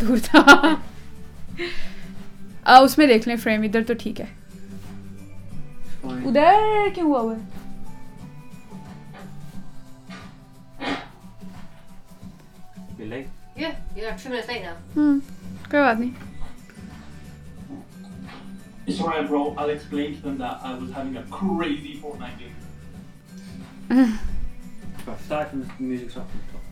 دور 0.00 0.18
تھا 0.22 0.40
اس 2.82 2.98
میں 2.98 3.06
دیکھ 3.06 3.28
لیں 3.28 3.36
فریم 3.42 3.62
ادھر 3.62 3.82
تو 3.86 3.94
ٹھیک 3.98 4.20
ہے 4.20 4.26
ادھر 6.04 6.94
کیوں 6.94 7.06
ہوا 7.06 7.20
ہوا 7.20 7.34
ہے 7.34 7.40
کوئی 15.70 15.82
بات 15.82 15.98
نہیں 16.00 16.12
Sorry, 18.88 19.22
bro. 19.26 19.40
I'll 19.58 19.70
explain 19.70 20.14
to 20.14 20.22
them 20.22 20.38
that 20.38 20.60
I 20.62 20.70
was 20.74 20.90
having 20.90 21.16
a 21.18 21.22
crazy 21.24 21.90
Fortnite 21.96 22.38
game. 22.38 22.54
Start 25.26 25.50
from 25.50 25.60
the 25.62 25.68
music 25.80 26.16
off 26.16 26.30
the 26.32 26.38
top. 26.52 26.64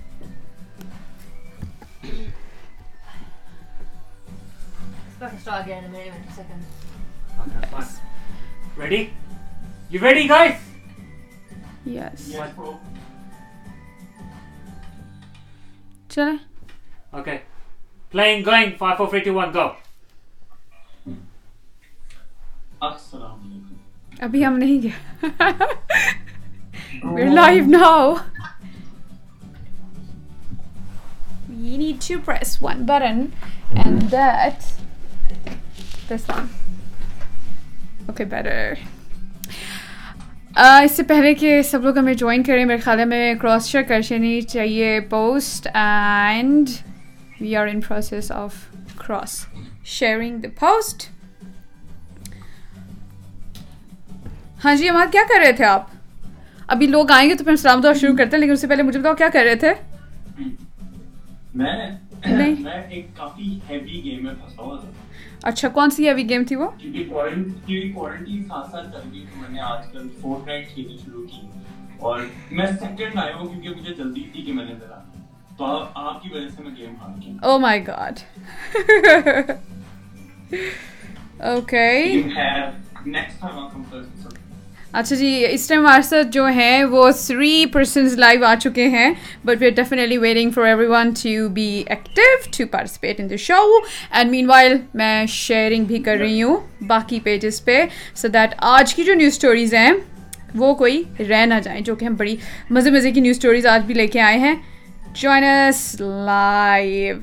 ابھی 24.21 24.45
ہم 24.47 24.57
نہیں 24.57 24.83
گئے 24.83 24.93
live 27.29 27.65
now 27.69 28.15
net 31.51 32.09
test 32.09 32.63
one 32.63 32.87
burn 32.87 33.27
this 36.11 36.31
one 36.31 36.47
better. 38.09 38.75
Uh, 40.59 40.83
اس 40.85 40.93
سے 40.93 41.03
پہلے 41.03 41.35
کہ 41.35 41.63
سب 41.63 41.83
لوگ 41.83 41.99
ہمیں 41.99 42.15
جوائن 42.15 42.43
کریں 42.43 42.65
میرے 42.65 42.79
خیال 42.79 43.05
میں 43.05 43.35
کراس 43.35 43.67
شیئر 43.69 43.83
کر 43.83 44.03
چینی 44.03 44.41
چاہیے 44.41 45.01
post 45.01 45.67
and 45.75 46.71
we 47.41 47.57
are 47.57 47.67
in 47.67 47.81
process 47.81 48.31
of 48.33 48.55
cross 48.97 49.45
sharing 49.85 50.39
the 50.39 50.49
post 50.61 51.09
ہاں 54.65 54.75
جی 54.75 54.89
ہمارا 54.89 55.11
کیا 55.13 55.23
کر 55.29 55.41
رہے 55.41 55.53
تھے 55.53 55.65
آپ؟ 55.65 55.87
ابھی 56.67 56.87
لوگ 56.87 57.11
آئیں 57.11 57.29
گے 57.31 57.35
تو 57.35 57.45
پھر 57.45 57.57
سلام 57.57 57.81
دعا 57.81 57.93
شروع 57.93 58.17
کرتے 58.17 58.37
ہیں 58.37 58.41
لیکن 58.41 58.53
اس 58.53 58.61
سے 58.61 58.67
پہلے 58.67 58.83
مجھے 58.83 59.01
بتاؤ 59.01 59.15
کیا 59.15 59.29
کر 59.33 59.45
رہے 59.45 59.55
تھے؟ 59.55 59.73
میں 61.55 61.91
نہیں 62.25 62.55
ایک 62.89 63.07
کافی 63.17 63.59
ہیوی 63.71 64.05
گیم 64.05 64.25
میں 64.25 64.35
پھنسا 64.35 64.63
ہوا 64.63 64.77
تھا۔ 64.77 64.91
اچھا 65.43 65.69
کون 65.69 65.91
سی 65.91 66.09
ہیوی 66.09 66.29
گیم 66.29 66.45
تھی 66.45 66.57
وہ؟ 66.57 66.69
کیونکہ 66.79 67.93
کوارنٹین 67.95 68.45
ساتھ 68.45 68.71
ساتھ 68.71 68.93
چل 68.93 69.09
گئی 69.13 69.25
تو 69.35 69.41
میں 69.41 69.49
نے 69.49 69.61
آج 69.61 69.93
کل 69.93 70.09
فورٹ 70.21 70.47
نائٹ 70.47 70.69
کھیلنی 70.69 70.97
شروع 71.05 71.27
کی۔ 71.27 71.41
اور 71.99 72.21
میں 72.51 72.67
سیکنڈ 72.67 73.19
آیا 73.19 73.35
ہوں 73.37 73.49
کیونکہ 73.49 73.69
مجھے 73.69 73.95
جلدی 73.95 74.23
تھی 74.33 74.43
کہ 74.43 74.53
میں 74.53 74.65
نے 74.65 74.75
ذرا 74.75 75.03
تو 75.59 75.65
آپ 75.95 76.23
کی 76.23 76.29
وجہ 76.33 76.49
سے 76.49 76.63
میں 76.63 76.77
گیم 76.77 76.95
ہار 77.01 77.17
گیا۔ 77.27 77.47
او 77.47 77.59
my 77.59 77.87
god 77.87 78.19
okay 81.41 82.23
next 83.07 83.41
time 83.41 83.67
اچھا 84.99 85.17
جی 85.17 85.31
اس 85.51 85.67
ٹائم 85.69 85.81
ہمارے 85.81 86.03
ساتھ 86.03 86.27
جو 86.33 86.45
ہیں 86.57 86.85
وہ 86.91 87.11
تھری 87.27 87.65
پرسنز 87.73 88.15
لائیو 88.19 88.45
آ 88.45 88.55
چکے 88.61 88.87
ہیں 88.89 89.09
but 89.45 89.61
we 89.61 89.67
are 89.67 89.73
definitely 89.77 90.19
waiting 90.19 90.51
for 90.51 90.65
everyone 90.87 91.11
to 91.23 91.49
be 91.55 91.67
active 91.87 92.37
to 92.57 92.65
participate 92.71 93.21
in 93.21 93.31
the 93.31 93.37
show 93.39 93.61
and 94.11 94.31
meanwhile 94.49 94.77
میں 94.95 95.25
شیئرنگ 95.29 95.85
بھی 95.85 95.99
کر 96.03 96.17
رہی 96.17 96.43
ہوں 96.43 96.57
باقی 96.87 97.21
پیجز 97.25 97.63
پہ 97.65 97.83
سو 98.15 98.29
دیٹ 98.29 98.55
آج 98.71 98.95
کی 98.95 99.05
جو 99.05 99.15
نیوز 99.15 99.33
اسٹوریز 99.33 99.75
ہیں 99.75 99.93
وہ 100.55 100.75
کوئی 100.75 101.03
رہ 101.29 101.45
نہ 101.47 101.61
جائیں 101.65 101.81
جو 101.81 101.95
کہ 101.95 102.05
ہم 102.05 102.15
بڑی 102.15 102.37
مزے 102.71 102.91
مزے 102.91 103.11
کی 103.13 103.21
نیوز 103.21 103.37
اسٹوریز 103.37 103.67
آج 103.67 103.85
بھی 103.87 103.95
لے 103.95 104.07
کے 104.07 104.21
آئے 104.21 104.39
ہیں۔ 104.39 104.55
جوائنس 105.15 105.95
لائیو 106.01 107.17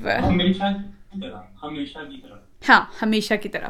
ہاں 2.68 2.80
ہمیشہ 3.02 3.34
کی 3.42 3.48
طرح۔ 3.48 3.68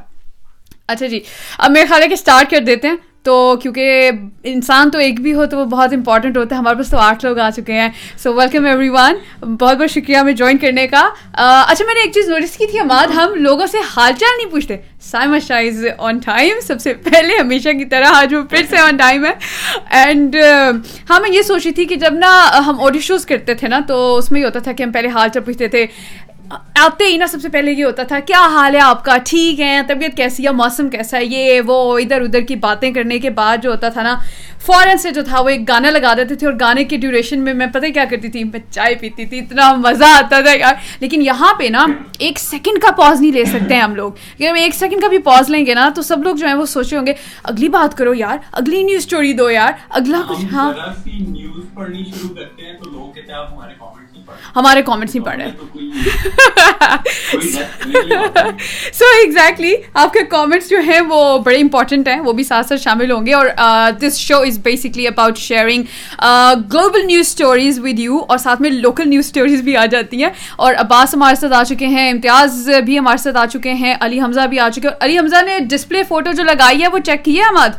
اچھا 0.89 1.07
جی 1.07 1.21
اب 1.59 1.71
میرے 1.71 1.87
خیال 1.87 2.03
ہے 2.03 2.09
کہ 2.09 2.15
اسٹارٹ 2.15 2.51
کر 2.51 2.61
دیتے 2.67 2.89
ہیں۔ 2.89 2.97
تو 3.25 3.35
کیونکہ 3.63 4.11
انسان 4.45 4.91
تو 4.91 4.99
ایک 4.99 5.21
بھی 5.21 5.33
ہو 5.35 5.45
تو 5.47 5.59
وہ 5.59 5.65
بہت 5.65 5.93
امپورٹنٹ 5.93 6.37
ہوتا 6.37 6.55
ہے۔ 6.55 6.61
ہمارے 6.61 6.77
پاس 6.77 6.91
تو 6.91 6.99
آٹھ 6.99 7.25
لوگ 7.25 7.39
آ 7.39 7.49
چکے 7.51 7.73
ہیں۔ 7.73 7.89
سو 8.23 8.33
ویلکم 8.35 8.67
ایوری 8.67 8.89
ون 8.89 9.15
بہت 9.43 9.77
بہت 9.77 9.91
شکریہ 9.91 10.17
ہمیں 10.17 10.33
جوائن 10.33 10.59
کرنے 10.59 10.87
کا۔ 10.89 11.09
اچھا 11.33 11.85
میں 11.85 11.95
نے 11.95 12.01
ایک 12.01 12.13
چیز 12.15 12.29
نوٹس 12.29 12.57
کی 12.57 12.67
تھی 12.67 12.81
ہماد 12.81 13.15
ہم 13.17 13.35
لوگوں 13.35 13.67
سے 13.67 13.79
حال 13.97 14.13
چال 14.21 14.37
نہیں 14.39 14.51
پوچھتے۔ 14.51 14.77
سائما 15.03 15.39
شاہ 15.47 15.63
از 15.67 15.85
آن 15.99 16.19
ٹائم 16.19 16.61
سب 16.67 16.81
سے 16.81 16.95
پہلے 17.05 17.37
ہمیشہ 17.39 17.69
کی 17.79 17.85
طرح 17.85 18.15
آج 18.15 18.35
وہ 18.35 18.43
پھر 18.51 18.63
سے 18.71 18.79
آن 18.79 18.97
ٹائم 18.97 19.25
ہے۔ 19.27 19.33
اینڈ 19.99 20.37
ہاں 21.11 21.21
میں 21.21 21.31
یہ 21.31 21.43
سوچی 21.43 21.71
تھی 21.73 21.85
کہ 21.85 21.97
جب 21.97 22.15
نا 22.15 22.31
ہم 22.67 22.81
آڈیو 22.81 23.01
شوز 23.01 23.27
کرتے 23.27 23.55
تھے 23.55 23.69
نا، 23.69 23.79
تو 23.89 24.17
اس 24.17 24.31
میں 24.33 24.41
یہ 24.41 24.47
ہوتا 24.47 24.59
تھا 24.59 24.73
کہ 24.73 24.83
ہم 24.83 24.93
پہلے 24.93 25.09
حال 25.15 25.29
چال 25.29 25.43
پوچھتے 25.43 25.69
تھے۔ 25.69 25.87
آتے 26.51 27.05
ہی 27.05 27.17
نا، 27.17 27.27
سب 27.27 27.39
سے 27.43 27.49
پہلے 27.49 27.73
یہ 27.73 27.85
ہوتا 27.85 28.03
تھا، 28.03 28.21
کیا 28.21 28.39
حال 28.39 28.75
ہے 28.75 28.81
آپ 28.81 29.05
کا؟ 29.05 29.17
ٹھیک 29.25 29.61
ہے 29.61 29.81
طبیعت 29.87 30.17
کیسی 30.17 30.45
ہے؟ 30.47 30.51
موسم 30.51 30.89
کیسا 30.89 31.17
ہے؟ 31.17 31.25
یہ، 31.25 31.61
وہ، 31.67 31.99
ادھر 31.99 32.21
ادھر 32.21 32.41
کی 32.41 32.57
باتیں 32.57 32.93
کرنے 32.93 33.19
کے 33.19 33.31
بعد 33.31 33.57
جو 33.63 33.71
ہوتا 33.71 33.89
تھا 33.89 34.03
نا، 34.03 34.19
فوراً 34.67 34.97
سے 34.97 35.11
جو 35.11 35.23
تھا، 35.23 35.41
وہ 35.41 35.49
ایک 35.49 35.69
گانا 35.69 35.91
لگا 35.91 36.15
دیتے 36.17 36.35
تھے 36.35 36.47
اور 36.47 36.55
گانے 36.61 36.85
کے 36.85 36.97
ڈیوریشن 36.97 37.41
میں 37.41 37.55
میں 37.55 37.67
پتہ 37.67 37.87
کیا 37.87 38.05
کرتی 38.11 38.29
تھی، 38.29 38.45
میں 38.45 38.61
چائے 38.71 38.95
پیتی 38.95 39.27
تھی، 39.27 39.39
اتنا 39.39 39.73
مزہ 39.73 40.05
آتا 40.05 40.41
تھا 40.41 40.53
یار۔ 40.55 40.75
لیکن 41.01 41.23
یہاں 41.23 41.55
پہ 41.55 41.65
نا، 41.65 41.87
ایک 42.19 42.39
سیکنڈ 42.39 42.83
کا 42.83 42.91
پاز 42.91 43.21
نہیں 43.21 43.33
لے 43.33 43.45
سکتے 43.45 43.75
ہیں 43.75 43.83
ہم 43.83 43.95
لوگ۔ 43.95 44.13
کہ 44.39 44.49
ہم 44.49 44.55
ایک 44.55 44.75
سیکنڈ 44.75 45.01
کا 45.03 45.09
بھی 45.09 45.19
پاز 45.19 45.51
لیں 45.51 45.67
گے 45.67 45.75
نا، 45.75 45.89
تو 45.95 46.03
سب 46.03 46.23
لوگ 46.23 46.37
جو 46.37 46.47
ہیں 46.47 46.55
وہ 46.55 46.67
سوچے 46.67 46.99
ہوں 46.99 47.07
گے، 47.07 47.13
اگلی 47.45 47.69
بات 47.69 47.97
کرو 47.97 48.15
یار، 48.15 48.39
اگلی 48.53 48.83
نیوز 48.83 49.03
اسٹوری 49.03 49.33
دو 49.33 49.51
یار، 49.51 49.73
اگلا 49.89 50.21
کچھ 50.29 50.45
ہاں۔ 50.53 50.73
ہمارے 54.57 54.83
کامنٹس 54.83 55.15
نہیں 55.15 55.25
پڑھ 55.25 55.37
رہے 55.37 55.51
سو 58.93 59.05
ایگزیکٹلی 59.21 59.75
آپ 59.95 60.13
کے 60.13 60.25
کامنٹس 60.31 60.69
جو 60.71 60.79
ہیں 60.87 61.01
وہ 61.09 61.39
بڑے 61.45 61.57
امپورٹنٹ 61.61 62.09
ہیں. 62.09 62.21
وہ 62.21 62.33
بھی 62.33 62.45
ساتھ 62.45 62.67
ساتھ 62.67 62.81
شامل 62.81 63.11
ہوں 63.11 63.27
گے. 63.27 63.33
اور 63.35 63.47
this 64.01 64.17
show 64.19 64.39
is 64.39 64.59
basically 64.63 65.07
about 65.09 65.39
sharing 65.39 65.85
global 66.73 67.07
news 67.07 67.27
stories 67.27 67.79
with 67.83 67.99
you 67.99 68.19
اور 68.29 68.39
ساتھ 68.39 68.63
میں 68.63 68.71
لوکل 68.71 69.09
نیوز 69.09 69.25
اسٹوریز 69.27 69.61
بھی 69.63 69.77
آ 69.77 69.87
جاتی 69.87 70.23
ہیں. 70.23 70.31
اور 70.57 70.75
عباس 70.79 71.15
ہمارے 71.15 71.37
ساتھ 71.41 71.53
آ 71.53 71.63
چکے 71.65 71.87
ہیں. 71.87 72.11
امتیاز 72.11 72.69
بھی 72.85 72.99
ہمارے 72.99 73.19
ساتھ 73.23 73.37
آ 73.37 73.47
چکے 73.53 73.73
ہیں. 73.73 73.95
علی 74.01 74.21
حمزہ 74.21 74.47
بھی 74.51 74.59
آ 74.59 74.69
چکے 74.69 74.89
ہیں. 74.89 74.95
علی 75.01 75.19
حمزہ 75.19 75.43
نے 75.47 75.59
ڈسپلے 75.71 76.03
فوٹو 76.09 76.33
جو 76.33 76.43
لگائی 76.43 76.83
ہے 76.83 76.89
وہ 76.93 76.99
چیک 77.07 77.25
کی 77.25 77.39
ہے 77.39 77.45
احمد؟ 77.45 77.73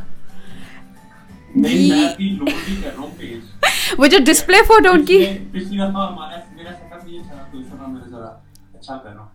وہ 3.98 4.08
جو 4.08 4.18
ڈسپلے 4.26 4.58
فوٹو 4.68 4.90
ان 4.92 5.06
کی 5.06 5.26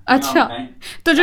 اچھا, 0.06 0.40
اچھا۔ 0.40 0.56
تو 1.04 1.12
جو 1.12 1.22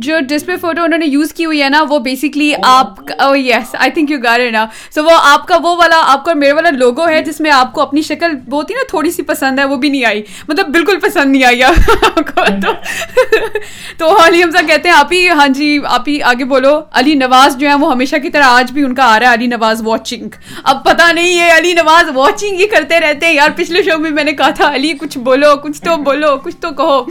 جو 0.00 0.18
ڈسپلے 0.28 0.56
فوٹو 0.56 0.82
انہوں 0.82 0.98
نے 0.98 1.06
یوز 1.06 1.32
کی 1.32 1.44
ہوئی 1.44 1.62
ہے 1.62 1.68
نا 1.68 1.84
وہ 1.88 1.98
بیسکلی 1.98 2.54
آپ 2.64 3.10
یس 3.36 3.74
آئی 3.74 3.90
تھنک 3.90 4.10
یو 4.10 4.18
گار 4.24 4.40
نا 4.52 4.66
سو 4.94 5.04
وہ 5.04 5.18
آپ 5.24 5.48
کا 5.48 5.56
وہ 5.62 5.76
والا 5.76 6.00
آپ 6.04 6.24
کا 6.24 6.34
میرے 6.34 6.52
والا 6.52 6.70
لوگو 6.74 7.08
ہے 7.08 7.22
جس 7.22 7.40
میں 7.40 7.50
آپ 7.50 7.72
کو 7.72 7.82
اپنی 7.82 8.02
شکل 8.02 8.32
وہ 8.48 8.62
تھی 8.62 8.74
نا 8.74 8.82
تھوڑی 8.88 9.10
سی 9.10 9.22
پسند 9.22 9.58
ہے 9.58 9.64
وہ 9.64 9.76
بھی 9.76 9.88
نہیں 9.88 10.04
آئی۔ 10.04 10.22
مطلب 10.48 10.68
بالکل 10.68 11.00
پسند 11.00 11.32
نہیں 11.32 11.44
آئی 11.44 11.62
تو 13.98 14.24
علی 14.24 14.42
ہم 14.42 14.50
سب 14.50 14.68
کہتے 14.68 14.88
ہیں 14.88 14.96
آپ 14.96 15.12
ہی 15.12 15.30
ہاں 15.30 15.48
جی 15.50 15.78
آپ 15.88 16.08
ہی 16.08 16.22
آگے 16.22 16.44
بولو۔ 16.44 16.80
علی 16.92 17.16
نواز 17.16 17.56
جو 17.56 17.68
ہے 17.68 17.74
وہ 17.74 17.92
ہمیشہ 17.92 18.16
کی 18.22 18.30
طرح 18.30 18.50
آج 18.50 18.72
بھی 18.72 18.82
ان 18.82 18.94
کا 18.94 19.04
آ 19.04 19.20
رہا 19.20 19.28
ہے 19.28 19.34
علی 19.34 19.46
نواز 19.46 19.82
واچنگ 19.84 20.28
اب 20.64 20.84
پتہ 20.84 21.12
نہیں 21.12 21.40
ہے 21.40 21.56
علی 21.56 21.74
نواز 21.74 22.04
واچنگ 22.14 22.56
ہی 22.56 22.68
کرتے 22.68 23.00
رہتے 23.00 23.26
ہیں۔ 23.26 23.34
یار 23.34 23.50
پچھلے 23.56 23.82
شو 23.82 23.98
میں 23.98 24.10
میں 24.10 24.24
نے 24.24 24.32
کہا 24.32 24.50
تھا 24.50 24.74
علی 24.74 24.92
کچھ 25.00 25.18
بولو 25.20 25.56
کچھ 25.62 25.82
تو 25.82 25.96
بولو 26.04 26.38
کچھ 26.38 26.56
تو 26.56 26.72
کہو۔ 26.72 27.04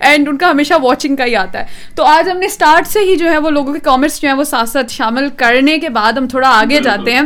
اینڈ 0.00 0.28
ان 0.28 0.38
کا 0.38 0.50
ہمیشہ 0.50 0.74
واچنگ 0.82 1.16
کا 1.16 1.24
ہی 1.24 1.36
آتا 1.36 1.60
ہے۔ 1.60 1.64
تو 1.94 2.04
آج 2.04 2.30
ہم 2.30 2.38
نے 2.38 2.46
اسٹارٹ 2.46 2.86
سے 2.86 3.00
ہی 3.00 3.16
جو 3.16 3.30
ہے 3.30 3.38
وہ 3.38 3.50
لوگوں 3.50 3.72
کے 3.72 3.80
کامنٹس 3.80 4.22
جو 4.22 4.28
ہیں 4.28 4.36
وہ 4.36 4.44
ساتھ 4.44 4.68
ساتھ 4.68 4.92
شامل 4.92 5.28
کرنے 5.28 5.78
کے 5.78 5.88
بعد 5.88 6.12
ہم 6.12 6.28
تھوڑا 6.28 6.48
آگے 6.48 6.80
جاتے 6.80 7.12
ہیں۔ 7.12 7.22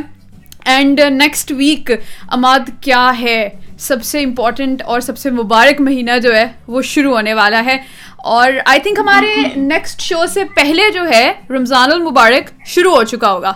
اینڈ 0.65 1.01
نیکسٹ 1.11 1.53
ویک 1.57 1.91
اماد 2.29 2.59
کیا 2.81 3.13
ہے؟ 3.21 3.49
سب 3.79 4.05
سے 4.05 4.23
امپورٹنٹ 4.23 4.83
اور 4.83 5.01
سب 5.01 5.19
سے 5.19 5.31
مبارک 5.31 5.81
مہینہ 5.81 6.11
جو 6.23 6.37
ہے 6.37 6.47
وہ 6.67 6.83
شروع 6.83 7.15
ہونے 7.15 7.35
والا 7.35 7.65
ہے۔ 7.65 7.79
اور 8.17 8.53
آئی 8.67 8.81
تھنک 8.81 8.99
ہمارے 8.99 9.35
نیکسٹ 9.57 10.01
شو 10.01 10.27
سے 10.27 10.45
پہلے 10.45 10.91
جو 10.91 11.09
ہے 11.09 11.33
رمضان 11.51 11.93
المبارک 11.93 12.67
شروع 12.67 12.95
ہو 12.95 13.05
چکا 13.05 13.33
ہوگا۔ 13.33 13.53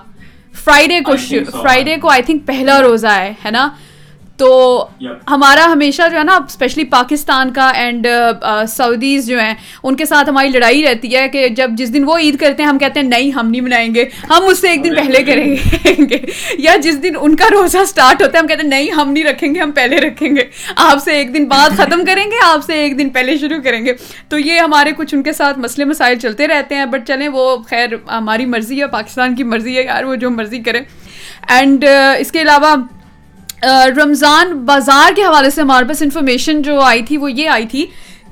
فرائیڈے 0.64 1.00
کو 1.00 1.12
فرائیڈے 1.62 1.96
کو 1.96 2.10
آئی 2.10 2.22
تھنک 2.22 2.46
پہلا 2.46 2.82
روزہ 2.82 3.06
ہے 3.06 3.32
ہے 3.44 3.50
نا؟ 3.50 3.68
تو. 4.36 4.86
ہمارا 5.30 5.64
ہمیشہ 5.72 6.02
جو 6.10 6.18
ہے 6.18 6.24
نا 6.24 6.34
اسپیشلی 6.36 6.84
پاکستان 6.84 7.52
کا 7.52 7.68
اینڈ 7.68 8.06
سعودیز 8.68 9.26
جو 9.26 9.40
ہیں 9.40 9.54
ان 9.82 9.96
کے 9.96 10.04
ساتھ 10.04 10.28
ہماری 10.28 10.48
لڑائی 10.48 10.82
رہتی 10.84 11.14
ہے 11.16 11.28
کہ 11.28 11.48
جب 11.48 11.70
جس 11.70 11.94
دن 11.94 12.04
وہ 12.04 12.16
عید 12.18 12.36
کرتے 12.36 12.62
ہیں 12.62 12.70
ہم 12.70 12.78
کہتے 12.78 13.00
ہیں 13.00 13.06
نہیں 13.06 13.30
ہم 13.30 13.50
نہیں 13.50 13.60
منائیں 13.60 13.94
گے 13.94 14.04
ہم 14.30 14.46
اس 14.46 14.60
سے 14.60 14.68
ایک 14.68 14.84
دن 14.84 14.94
پہلے 14.94 15.22
کریں 15.22 15.46
گے۔ 15.46 16.18
یا 16.58 16.76
جس 16.76 17.02
دن 17.02 17.14
ان 17.20 17.36
کا 17.36 17.44
روزہ 17.50 17.78
اسٹارٹ 17.78 18.22
ہوتا 18.22 18.32
ہے 18.34 18.40
ہم 18.40 18.46
کہتے 18.46 18.62
ہیں 18.62 18.68
نہیں 18.68 18.90
ہم 18.90 19.12
نہیں 19.12 19.24
رکھیں 19.24 19.54
گے 19.54 19.60
ہم 19.60 19.70
پہلے 19.70 20.00
رکھیں 20.00 20.36
گے۔ 20.36 20.44
آپ 20.76 21.02
سے 21.04 21.12
ایک 21.12 21.34
دن 21.34 21.44
بعد 21.44 21.70
ختم 21.76 22.04
کریں 22.04 22.24
گے 22.24 22.44
آپ 22.44 22.64
سے 22.64 22.74
ایک 22.74 22.98
دن 22.98 23.08
پہلے 23.08 23.38
شروع 23.38 23.58
کریں 23.64 23.84
گے۔ 23.86 23.92
تو 24.28 24.38
یہ 24.38 24.60
ہمارے 24.60 24.92
کچھ 24.96 25.14
ان 25.14 25.22
کے 25.22 25.32
ساتھ 25.32 25.58
مسئلے 25.58 25.84
مسائل 25.84 26.18
چلتے 26.18 26.48
رہتے 26.48 26.74
ہیں 26.74 26.86
بٹ 26.86 27.06
چلیں 27.08 27.28
وہ 27.28 27.56
خیر 27.70 27.88
ہماری 28.10 28.46
مرضی 28.46 28.80
ہے 28.80 28.86
پاکستان 28.86 29.34
کی 29.34 29.42
مرضی 29.42 29.76
ہے 29.76 29.84
یار 29.84 30.04
وہ 30.04 30.14
جو 30.14 30.30
مرضی 30.30 30.58
کریں 30.58 30.80
اینڈ 31.48 31.84
اس 32.18 32.32
کے 32.32 32.42
علاوہ 32.42 32.74
رمضان 33.62 34.52
بازار 34.64 35.16
کے 35.16 35.22
حوالے 35.22 35.50
سے 35.50 35.60
ہمارے 35.60 35.88
پاس 35.88 36.02
انفارمیشن 36.02 36.62
جو 36.62 36.80
آئی 36.80 37.02
تھی 37.02 37.16
وہ 37.16 37.32
یہ 37.32 37.48
آئی 37.48 37.66
تھی 37.66 37.86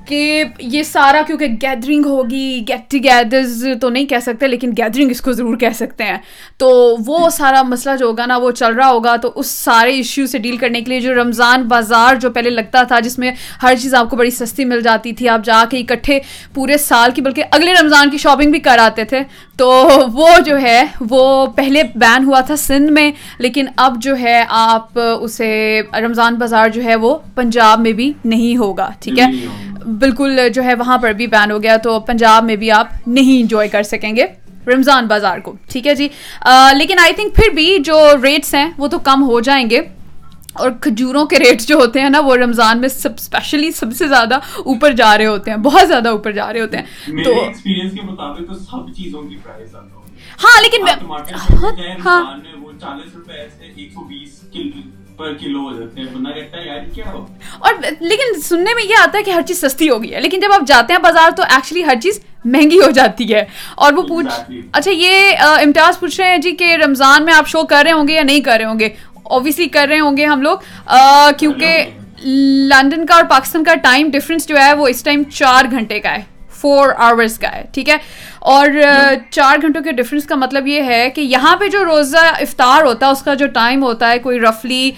کہ 0.06 0.44
یہ 0.58 0.82
سارا 0.82 1.22
کیونکہ 1.26 1.46
گیدرنگ 1.62 2.04
ہوگی 2.04 2.64
گیٹ 2.68 2.90
ٹوگیدرز 2.90 3.66
تو 3.80 3.88
نہیں 3.88 4.06
کہہ 4.06 4.18
سکتے 4.22 4.48
لیکن 4.48 4.70
گیدرنگ 4.70 5.10
اس 5.10 5.20
کو 5.20 5.32
ضرور 5.32 5.56
کہہ 5.56 5.74
سکتے 5.74 6.04
ہیں۔ 6.04 6.18
تو 6.58 6.96
وہ 7.06 7.28
سارا 7.30 7.62
مسئلہ 7.62 7.96
جو 7.96 8.06
ہوگا 8.06 8.26
نا 8.26 8.36
وہ 8.36 8.50
چل 8.50 8.74
رہا 8.74 8.88
ہوگا 8.90 9.16
تو 9.16 9.32
اس 9.34 9.46
سارے 9.46 9.94
ایشو 9.94 10.26
سے 10.26 10.38
ڈیل 10.38 10.56
کرنے 10.56 10.80
کے 10.80 10.90
لیے 10.90 11.00
جو 11.00 11.14
رمضان 11.14 11.62
بازار 11.62 12.14
جو 12.14 12.30
پہلے 12.30 12.50
لگتا 12.50 12.82
تھا 12.82 13.00
جس 13.00 13.18
میں 13.18 13.32
ہر 13.62 13.74
چیز 13.82 13.94
آپ 13.94 14.10
کو 14.10 14.16
بڑی 14.16 14.30
سستی 14.30 14.64
مل 14.64 14.80
جاتی 14.80 15.12
تھی، 15.12 15.28
آپ 15.28 15.44
جا 15.44 15.64
کے 15.70 15.78
اکٹھے 15.78 16.18
پورے 16.54 16.78
سال 16.78 17.10
کی 17.14 17.22
بلکہ 17.22 17.44
اگلے 17.50 17.74
رمضان 17.74 18.10
کی 18.10 18.18
شاپنگ 18.18 18.50
بھی 18.50 18.60
کر 18.60 18.78
آتے 18.78 19.04
تھے۔ 19.04 19.20
تو 19.56 19.88
وہ 20.12 20.28
جو 20.46 20.60
ہے 20.60 20.84
وہ 21.10 21.46
پہلے 21.46 21.82
بین 21.94 22.24
ہوا 22.24 22.40
تھا 22.40 22.56
سندھ 22.56 22.92
میں، 22.92 23.12
لیکن 23.38 23.66
اب 23.76 24.02
جو 24.02 24.16
ہے 24.16 24.44
آپ 24.48 24.98
اسے 25.20 25.80
رمضان 26.00 26.34
بازار 26.34 26.68
جو 26.68 26.84
ہے 26.84 26.94
وہ 26.94 27.18
پنجاب 27.34 27.80
میں 27.80 27.92
بھی 27.92 28.12
نہیں 28.24 28.56
ہوگا، 28.56 28.90
ٹھیک 29.00 29.18
ہے؟ 29.18 29.26
بالکل 29.84 30.48
جو 30.54 30.64
ہے 30.64 30.74
وہاں 30.74 30.98
پر 30.98 31.12
بھی 31.12 31.26
بین 31.26 31.50
ہو 31.50 31.62
گیا 31.62 31.76
تو 31.76 31.98
پنجاب 32.02 32.44
میں 32.44 32.56
بھی 32.56 32.70
آپ 32.70 32.86
نہیں 33.06 33.40
انجوائے 33.40 33.68
کر 33.68 33.82
سکیں 33.82 34.14
گے 34.16 34.26
رمضان 34.66 35.06
بازار 35.06 35.38
کو۔ 35.38 35.52
ٹھیک 35.68 35.86
ہے 35.86 35.94
جی؟ 35.94 36.08
لیکن 36.74 36.98
آئی 36.98 37.12
تھنک 37.12 37.34
پھر 37.34 37.52
بھی 37.54 37.76
جو 37.84 37.98
ریٹس 38.22 38.54
ہیں 38.54 38.70
وہ 38.78 38.88
تو 38.88 38.98
کم 39.00 39.22
ہو 39.22 39.40
جائیں 39.40 39.68
گے۔ 39.70 39.80
اور 40.54 40.70
کھجوروں 40.80 41.24
کے 41.26 41.38
ریٹس 41.38 41.66
جو 41.68 41.76
ہوتے 41.76 42.00
ہیں 42.00 42.08
نا 42.08 42.20
وہ 42.20 42.36
رمضان 42.36 42.80
میں 42.80 42.88
سب 42.88 43.12
اسپیشلی 43.18 43.70
سب 43.70 43.92
سے 43.94 44.08
زیادہ 44.08 44.34
اوپر 44.64 44.92
جا 44.92 45.16
رہے 45.18 45.26
ہوتے 45.26 45.50
ہیں 45.50 45.58
بہت 45.58 45.88
زیادہ 45.88 46.08
اوپر 46.08 46.32
جا 46.32 46.52
رہے 46.52 46.60
ہوتے 46.60 46.76
ہیں۔ 46.76 46.84
تو 47.24 47.32
سب 48.60 48.92
چیزوں 48.94 49.22
کی 49.22 49.36
پرائز 49.36 49.74
ہاں 50.44 50.62
لیکن 50.62 50.84
خریدنے 50.86 51.76
جائیں 51.76 51.96
ہاں 52.06 52.22
اور 57.58 57.74
لیکن 58.00 58.40
سننے 58.40 58.74
میں 58.74 58.84
یہ 58.84 58.94
آتا 59.02 59.18
ہے 59.18 59.22
کہ 59.22 59.30
ہر 59.30 59.42
چیز 59.42 59.60
سستی 59.60 59.90
ہو 59.90 60.02
گئی 60.02 60.14
ہے 60.14 60.20
لیکن 60.20 60.40
جب 60.40 60.52
آپ 60.52 60.66
جاتے 60.66 60.92
ہیں 60.92 61.00
بازار 61.00 61.30
تو 61.30 61.42
ایکچولی 61.42 61.84
ہر 61.84 61.94
چیز 62.02 62.20
مہنگی 62.44 62.78
ہو 62.78 62.90
جاتی 62.90 63.34
ہے۔ 63.34 63.44
اور 63.74 63.92
وہ 63.92 64.02
پوچھ. 64.02 64.26
اچھا 64.72 64.90
یہ 64.90 65.32
امتیاز 65.38 66.00
پوچھ 66.00 66.20
رہے 66.20 66.30
ہیں 66.30 66.38
جی 66.38 66.52
کہ 66.52 66.76
رمضان 66.84 67.24
میں 67.24 67.34
آپ 67.34 67.48
شو 67.48 67.62
کر 67.62 67.82
رہے 67.84 67.92
ہوں 67.92 68.08
گے 68.08 68.12
یا 68.12 68.22
نہیں 68.22 68.40
کر 68.40 68.56
رہے 68.58 68.64
ہوں 68.64 68.80
گے؟ 68.80 68.88
اوبیسلی 69.22 69.66
کر 69.66 69.86
رہے 69.88 70.00
ہوں 70.00 70.16
گے 70.16 70.24
ہم 70.24 70.42
لوگ۔ 70.42 70.58
کیونکہ 71.38 71.84
لنڈن 72.68 73.06
کا 73.06 73.14
اور 73.14 73.24
پاکستان 73.30 73.64
کا 73.64 73.74
ٹائم 73.74 74.10
ڈفرینس 74.10 74.48
جو 74.48 74.56
ہے 74.58 74.74
وہ 74.74 74.88
اس 74.88 75.02
ٹائم 75.02 75.22
چار 75.24 75.64
گھنٹے 75.70 76.00
کا 76.00 76.12
ہے۔ 76.12 76.33
فور 76.64 76.88
آورس 76.96 77.38
کا 77.38 77.52
ہے 77.52 77.62
ٹھیک 77.72 77.88
ہے؟ 77.88 77.96
اور 78.52 78.68
چار 79.30 79.56
گھنٹوں 79.62 79.82
کے 79.82 79.92
ڈفرینس 79.92 80.24
کا 80.26 80.34
مطلب 80.34 80.66
یہ 80.66 80.82
ہے 80.82 81.08
کہ 81.14 81.20
یہاں 81.20 81.56
پہ 81.56 81.68
جو 81.68 81.84
روزہ 81.84 82.24
افطار 82.40 82.82
ہوتا 82.82 83.06
ہے 83.06 83.10
اس 83.12 83.22
کا 83.22 83.34
جو 83.34 83.46
ٹائم 83.54 83.82
ہوتا 83.82 84.10
ہے 84.10 84.18
کوئی 84.18 84.40
رفلی 84.40 84.90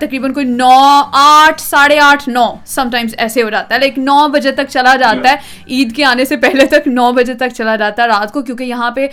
تقریباً 0.00 0.32
کوئی 0.32 0.46
نو 0.46 0.70
آٹھ 1.12 1.60
ساڑھے 1.60 1.98
آٹھ 2.00 2.28
نو 2.28 2.44
سم 2.66 2.90
ٹائمس 2.92 3.14
ایسے 3.18 3.42
ہو 3.42 3.50
جاتا 3.50 3.74
ہے۔ 3.74 3.80
لیکن 3.80 4.04
نو 4.04 4.26
بجے 4.32 4.52
تک 4.52 4.68
چلا 4.70 4.94
جاتا 4.96 5.30
ہے 5.30 5.36
عید 5.68 5.94
کے 5.96 6.04
آنے 6.04 6.24
سے 6.24 6.36
پہلے 6.36 6.66
تک 6.66 6.88
نو 6.88 7.10
بجے 7.12 7.34
تک 7.34 7.56
چلا 7.56 7.76
جاتا 7.76 8.02
ہے 8.02 8.08
رات 8.08 8.32
کو 8.32 8.42
کیونکہ 8.42 8.64
یہاں 8.64 8.90
پہ 8.90 9.06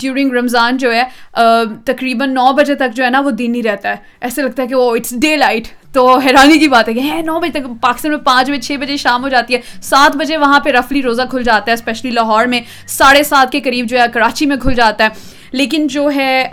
ڈیورنگ 0.00 0.32
رمضان 0.32 0.76
جو 0.76 0.92
ہے 0.92 1.02
تقریباً 1.84 2.34
نو 2.34 2.52
بجے 2.52 2.74
تک 2.74 2.96
جو 2.96 3.04
ہے 3.04 3.10
نا 3.10 3.20
وہ 3.20 3.30
دن 3.30 3.54
ہی 3.54 3.62
رہتا 3.62 3.88
ہے۔ 3.88 3.96
ایسے 4.20 4.42
لگتا 4.42 4.62
ہے 4.62 4.68
کہ 4.68 4.74
وہ 4.74 4.94
اٹس 4.96 5.14
ڈے 5.22 5.36
لائٹ 5.36 5.68
تو 5.94 6.18
حیرانی 6.18 6.58
کی 6.58 6.68
بات 6.68 6.88
ہے 6.88 6.94
کہ 6.94 7.00
ہے، 7.00 7.22
نو 7.22 7.40
بجے 7.40 7.50
تک 7.50 7.82
پاکستان 7.82 8.12
میں 8.12 8.18
پانچ 8.18 8.50
بجے، 8.50 8.60
چھ 8.60 8.76
بجے 8.80 8.96
شام 8.96 9.22
ہو 9.22 9.28
جاتی 9.28 9.54
ہے۔ 9.54 9.60
سات 9.82 10.16
بجے 10.16 10.36
وہاں 10.36 10.60
پہ 10.60 10.70
رفلی 10.70 11.02
روزہ 11.02 11.22
کھل 11.30 11.42
جاتا 11.42 11.70
ہے 11.70 11.74
اسپیشلی 11.74 12.10
لاہور 12.10 12.46
میں۔ 12.46 12.60
ساڑھے 12.86 13.22
سات 13.22 13.52
کے 13.52 13.60
قریب 13.60 13.86
جو 13.86 13.98
ہے، 14.00 14.04
کراچی 14.12 14.46
میں 14.46 14.56
کھل 14.56 14.74
جاتا 14.74 15.04
ہے۔ 15.04 15.08
لیکن 15.52 15.86
جو 15.86 16.10
ہے 16.16 16.48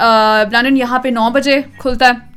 لندن 0.51 0.77
یہاں 0.77 0.99
پہ 0.99 1.09
نو 1.09 1.29
بجے 1.29 1.61
کھلتا 1.77 2.07
ہے۔ 2.07 2.31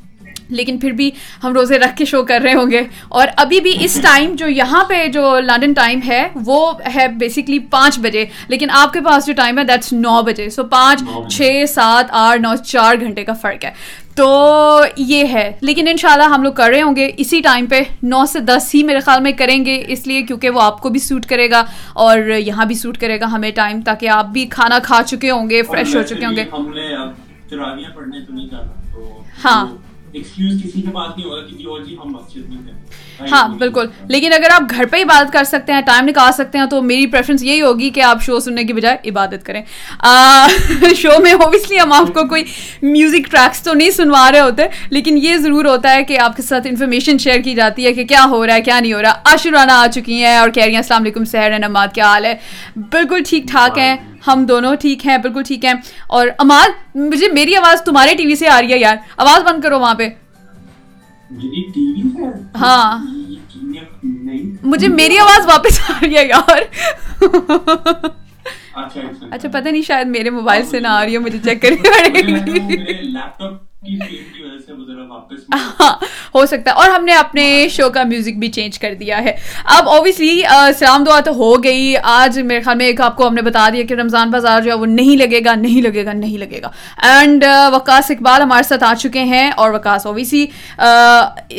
لیکن 0.48 0.78
پھر 0.78 0.90
بھی 0.90 1.10
ہم 1.44 1.52
روزے 1.52 1.78
رکھ 1.78 1.96
کے 1.96 2.04
شو 2.04 2.22
کر 2.22 2.40
رہے 2.44 2.54
ہوں 2.54 2.70
گے۔ 2.70 2.82
اور 3.08 3.28
ابھی 3.36 3.60
بھی 3.60 3.76
اس 3.80 3.98
ٹائم 4.02 4.34
جو 4.34 4.48
یہاں 4.48 4.84
پہ 4.84 5.06
جو 5.06 5.40
لنڈن 5.40 5.72
ٹائم 5.72 6.00
ہے 6.08 6.28
وہ 6.34 6.72
ہے 6.96 7.08
بیسکلی 7.08 7.58
پانچ 7.58 7.98
بجے۔ 7.98 8.24
لیکن 8.48 8.66
آپ 8.70 8.92
کے 8.92 9.00
پاس 9.00 9.26
جو 9.26 9.32
ٹائم 9.32 9.58
ہے 9.58 9.64
دیٹس 9.64 9.92
نو 9.92 10.22
بجے۔ 10.22 10.50
سو 10.50 10.64
پانچ۔ 10.64 11.02
چھ 11.30 11.64
سات 11.68 12.04
آٹھ 12.10 12.40
نو 12.40 12.56
چار 12.56 12.94
گھنٹے 13.00 13.24
کا 13.24 13.32
فرق 13.32 13.64
ہے۔ 13.64 13.70
تو 14.16 14.84
یہ 14.96 15.24
ہے۔ 15.32 15.52
لیکن 15.60 15.88
انشاءاللہ 15.88 16.24
ہم 16.24 16.42
لوگ 16.42 16.52
کر 16.52 16.68
رہے 16.68 16.82
ہوں 16.82 16.96
گے۔ 16.96 17.10
اسی 17.16 17.40
ٹائم 17.40 17.66
پہ 17.66 17.82
نو 18.02 18.26
سے 18.26 18.40
دس 18.40 18.70
ہی 18.74 18.82
میرے 18.82 19.00
خیال 19.00 19.22
میں 19.22 19.32
کریں 19.32 19.64
گے۔ 19.64 19.84
اس 19.88 20.06
لیے 20.06 20.22
کیونکہ 20.22 20.50
وہ 20.50 20.62
آپ 20.62 20.80
کو 20.80 20.88
بھی 20.88 21.00
سوٹ 21.00 21.26
کرے 21.26 21.50
گا 21.50 21.64
اور 21.92 22.18
یہاں 22.18 22.64
بھی 22.64 22.74
سوٹ 22.74 22.98
کرے 22.98 23.20
گا 23.20 23.26
ہمیں 23.32 23.50
ٹائم 23.50 23.80
تاکہ 23.80 24.08
آپ 24.08 24.26
بھی 24.26 24.46
کھانا 24.46 24.78
کھا 24.78 25.02
چکے 25.06 25.30
ہوں 25.30 25.50
گے 25.50 25.62
فریش 25.62 25.96
ہو 25.96 26.02
چکے 26.02 26.26
ہوں 26.26 26.36
گے۔ 26.36 26.44
ہاں۔ 29.44 29.66
ایکسکیوز 30.14 30.62
کسی 30.64 30.82
کے 30.82 30.90
پاس 30.92 31.16
نہیں 31.16 31.26
ہوگا 31.26 31.70
اور 31.70 31.80
جی 31.80 31.96
ہم 32.04 32.12
مسجد 32.12 32.48
میں 32.48 32.56
تھے 32.64 33.26
ہاں 33.30 33.48
بالکل۔ 33.48 33.86
لیکن 34.08 34.32
اگر 34.32 34.50
آپ 34.50 34.62
گھر 34.70 34.84
پہ 34.90 35.02
عبادت 35.02 35.32
کر 35.32 35.44
سکتے 35.44 35.72
ہیں 35.72 35.80
ٹائم 35.80 36.04
نکال 36.08 36.32
سکتے 36.32 36.58
ہیں 36.58 36.66
تو 36.66 36.82
میری 36.82 37.06
پریفرنس 37.06 37.42
یہی 37.42 37.60
ہوگی 37.62 37.90
کہ 37.90 38.00
آپ 38.00 38.22
شو 38.22 38.40
سننے 38.40 38.64
کی 38.64 38.72
بجائے 38.72 39.08
عبادت 39.08 39.44
کریں۔ 39.46 39.62
شو 40.94 41.20
میں 41.22 41.32
اوبیسلی 41.32 41.80
ہم 41.80 41.92
آپ 41.92 42.14
کو 42.14 42.26
کوئی 42.28 42.44
میوزک 42.82 43.30
ٹریکس 43.30 43.62
تو 43.62 43.74
نہیں 43.74 43.90
سنوا 43.90 44.32
رہے 44.32 44.40
ہوتے 44.40 44.62
لیکن 44.90 45.18
یہ 45.18 45.36
ضرور 45.36 45.64
ہوتا 45.64 45.92
ہے 45.94 46.02
کہ 46.02 46.18
آپ 46.18 46.36
کے 46.36 46.42
ساتھ 46.42 46.66
انفارمیشن 46.66 47.18
شیئر 47.18 47.40
کی 47.40 47.54
جاتی 47.54 47.86
ہے 47.86 47.92
کہ 47.92 48.04
کیا 48.04 48.24
ہو 48.30 48.46
رہا 48.46 48.54
ہے 48.54 48.60
کیا 48.60 48.80
نہیں 48.80 48.92
ہو 48.92 49.02
رہا۔ 49.02 49.20
آشرانا 49.24 49.80
آ 49.82 49.86
چکی 49.86 50.24
ہیں 50.24 50.36
اور 50.36 50.50
کہہ 50.50 50.62
رہی 50.62 50.70
ہیں 50.70 50.78
السلام 50.78 51.02
علیکم 51.02 51.24
سحر 51.24 51.58
نماد 51.58 51.88
کیا 51.94 52.06
حال 52.06 52.24
ہے؟ 52.24 52.34
بالکل 52.90 53.22
ٹھیک 53.26 53.44
ٹھاک 53.50 53.78
ہیں۔ 53.78 53.96
ہم 54.26 54.46
دونوں 54.48 54.74
ٹھیک 54.74 55.06
ہیں 55.06 55.18
بالکل 55.18 55.42
ٹھیک 55.42 55.64
ہیں۔ 55.64 55.74
اور 56.06 56.28
اماد 56.38 56.96
مجھے 56.96 57.28
میری 57.32 57.56
آواز 57.56 57.82
تمہارے 57.82 58.14
ٹی 58.14 58.26
وی 58.26 58.34
سے 58.34 58.48
آ 58.48 58.62
رہی 58.62 58.72
ہے 58.72 58.78
یار۔ 58.78 58.96
آواز 59.16 59.42
بند 59.42 59.62
کرو 59.62 59.80
وہاں 59.80 59.94
پہ۔ 59.94 60.08
ہے۔ 60.08 60.14
ہاں۔ 62.54 63.06
مجھے 64.62 64.88
میری 64.88 65.18
آواز 65.18 65.46
واپس 65.46 65.90
آ 65.90 65.92
رہی 66.02 66.16
ہے 66.16 66.26
یار۔ 66.26 66.62
اچھا 68.74 69.00
اچھا۔ 69.30 69.48
پتہ 69.48 69.68
نہیں 69.68 69.82
شاید 69.82 70.06
میرے 70.06 70.30
موبائل 70.30 70.66
سے 70.66 70.80
نہ 70.80 70.88
آ 70.88 71.04
رہی 71.04 71.16
ہو 71.16 71.20
مجھے 71.22 71.38
چیک 71.44 71.62
کرنی 71.62 71.76
پڑے 71.76 72.14
گی۔ 72.14 72.76
ہاں 75.54 75.92
ہو 76.34 76.46
سکتا 76.46 76.70
ہے۔ 76.70 76.76
اور 76.76 76.90
ہم 76.90 77.04
نے 77.04 77.12
اپنے 77.12 77.68
شو 77.70 77.90
کا 77.90 78.02
میوزک 78.02 78.38
بھی 78.38 78.48
چینج 78.48 78.78
کر 78.78 78.94
دیا 78.94 79.22
ہے۔ 79.24 79.32
اب 79.64 79.88
اوبیسلی 79.88 80.42
سلام 80.78 81.04
دعا 81.04 81.20
تو 81.20 81.32
ہو 81.32 81.64
گئی۔ 81.64 81.94
آج 82.02 82.38
میرے 82.38 82.60
خیال 82.60 82.76
میں 82.76 82.86
ایک 82.86 83.00
آپ 83.00 83.16
کو 83.16 83.28
ہم 83.28 83.34
نے 83.34 83.42
بتا 83.42 83.68
دیا 83.72 83.82
کہ 83.88 83.94
رمضان 83.94 84.30
بازار 84.30 84.60
جو 84.60 84.70
ہے 84.70 84.76
وہ 84.76 84.86
نہیں 84.86 85.16
لگے 85.16 85.40
گا 85.44 85.54
نہیں 85.54 85.82
لگے 85.82 86.04
گا 86.04 86.12
نہیں 86.12 86.38
لگے 86.38 86.62
گا۔ 86.62 86.68
اینڈ 87.02 87.44
وکاس 87.72 88.10
اقبال 88.10 88.42
ہمارے 88.42 88.62
ساتھ 88.62 88.84
آ 88.84 88.94
چکے 88.94 89.22
ہیں 89.24 89.50
اور 89.50 89.70
وکاس 89.70 90.06
اوبیسلی 90.06 90.46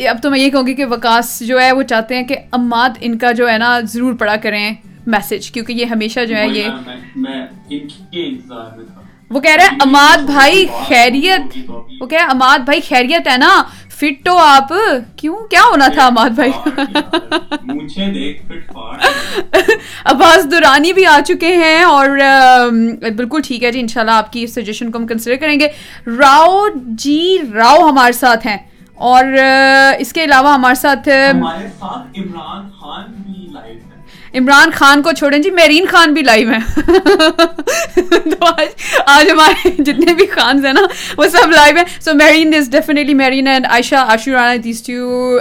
اب 0.08 0.22
تو 0.22 0.30
میں 0.30 0.38
یہ 0.38 0.50
کہوں 0.50 0.66
گی 0.66 0.74
کہ 0.74 0.84
وکاس 0.84 1.42
جو 1.46 1.60
ہے 1.60 1.72
وہ 1.72 1.82
چاہتے 1.82 2.16
ہیں 2.16 2.22
کہ 2.22 2.36
اماد 2.52 2.90
ان 3.00 3.18
کا 3.18 3.32
جو 3.32 3.50
ہے 3.50 3.58
نا 3.58 3.80
ضرور 3.80 4.14
پڑھا 4.14 4.36
کریں 4.36 4.74
میسج 5.06 5.50
کیونکہ 5.50 5.72
یہ 5.72 5.84
ہمیشہ 5.84 6.20
جو 6.20 6.36
ہے 6.36 6.46
یہ 6.48 6.68
وہ 9.30 9.40
کہہ 9.40 9.54
رہے 9.56 9.64
ہیں 9.64 9.76
اماد 9.82 10.18
بھائی 10.26 10.66
خیریت. 10.88 11.56
وہ 12.00 12.06
کہہ 12.06 12.18
رہے 12.18 12.30
اماد 12.30 12.58
بھائی 12.58 12.80
خیریت 12.88 13.28
ہے 13.28 13.36
نا؟ 13.36 13.50
فٹ 13.98 14.28
ہو 14.28 14.36
آپ. 14.38 14.72
کیوں؟ 15.16 15.36
کیا 15.46 15.62
ہونا 15.62 15.86
تھا 15.88 16.06
اماد 16.06 16.30
بھائی؟ 16.30 16.50
عباس 20.04 20.44
دورانی 20.50 20.92
بھی 20.92 21.06
آ 21.06 21.18
چکے 21.26 21.54
ہیں 21.56 21.82
اور 21.84 22.08
بالکل 23.16 23.40
ٹھیک 23.44 23.64
ہے 23.64 23.72
جی 23.72 23.80
انشاءاللہ 23.80 24.12
آپ 24.12 24.32
کی 24.32 24.46
سجیشن 24.46 24.90
کو 24.90 24.98
ہم 24.98 25.06
کنسیڈر 25.06 25.36
کریں 25.36 25.58
گے۔ 25.60 25.68
راؤ 26.18 26.66
جی 26.98 27.20
راؤ 27.54 27.88
ہمارے 27.88 28.12
ساتھ 28.12 28.46
ہیں 28.46 28.56
اور 28.98 29.24
اس 29.98 30.12
کے 30.12 30.24
علاوہ 30.24 30.54
ہمارے 30.54 30.74
ساتھ 30.74 31.08
ہمارے 31.30 31.68
ساتھ 31.80 32.18
عمران 34.34 34.70
خان 34.70 35.02
کو 35.02 35.12
چھوڑیں۔ 35.12 35.38
جی 35.38 35.50
میرین 35.50 35.86
خان 35.90 36.14
بھی 36.14 36.22
لائیو 36.22 36.50
ہیں۔ 36.50 36.60
تو 37.96 38.46
آج 38.46 38.66
آج 39.06 39.30
ہمارے 39.30 39.82
جتنے 39.82 40.14
بھی 40.14 40.26
خانز 40.26 40.64
ہیں 40.66 40.72
نا، 40.72 40.80
وہ 41.18 41.24
سب 41.24 41.50
لائیو 41.50 41.76
ہیں۔ 41.76 41.84
So 42.00 42.14
Mareen 42.14 42.54
is 42.54 42.70
definitely 42.70 43.14
Mareen 43.14 43.46
and 43.46 43.66
Ayesha 43.66 43.94
Ashu 43.94 44.32
Rana 44.32 44.54
these 44.64 44.82
two 44.82 45.38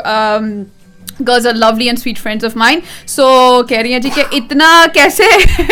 girls 1.27 1.47
are 1.47 1.53
lovely 1.53 1.85
and 1.85 1.99
sweet 1.99 2.19
friends 2.19 2.45
of 2.45 2.55
mind 2.55 2.81
so 3.09 3.63
کہہ 3.69 3.77
رہی 3.77 3.93
ہیں 3.93 3.99
جی 3.99 4.09
کہ 4.15 4.23
اتنا 4.31 4.85
کیسے 4.93 5.23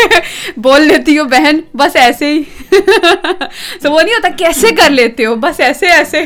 بول 0.58 0.82
لیتی 0.82 1.20
ہو 1.20 1.26
بہن؟ 1.26 1.60
بس 1.74 1.96
ایسے 1.96 2.26
ہی۔ 2.26 2.44
تو 3.82 3.92
وہ 3.92 4.02
نہیں 4.02 4.16
ہوتا 4.16 4.30
کیسے 4.38 4.76
کر 4.76 4.90
لیتے 4.90 5.26
ہو 5.26 5.36
بس 5.36 5.60
ایسے 5.60 5.88
ایسے 5.88 6.26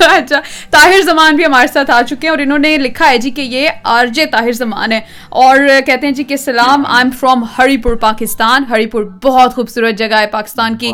اچھا 0.00 0.40
طاہر 0.70 1.00
زمان 1.04 1.36
بھی 1.36 1.44
ہمارے 1.44 1.66
ساتھ 1.66 1.90
آ 1.90 2.00
چکے 2.02 2.26
ہیں 2.26 2.30
اور 2.30 2.38
انہوں 2.38 2.58
نے 2.58 2.76
لکھا 2.78 3.10
ہے 3.10 3.18
جی 3.18 3.30
کہ 3.30 3.40
یہ 3.40 3.68
آر 3.94 4.06
جے 4.06 4.26
طاہر 4.26 4.52
زمان 4.52 4.92
ہے 4.92 5.00
اور 5.42 5.68
کہتے 5.86 6.06
ہیں 6.06 6.14
جی 6.14 6.24
کہ 6.24 6.36
سلام 6.36 6.86
آئی 6.86 7.04
ایم 7.04 7.10
فرام 7.20 7.44
ہری 7.58 7.76
پور 7.76 7.94
پاکستان 8.00 8.64
ہری 8.70 8.86
پور 8.86 9.04
بہت 9.22 9.54
خوبصورت 9.54 9.98
جگہ 9.98 10.20
ہے 10.20 10.26
پاکستان 10.26 10.76
کی 10.78 10.92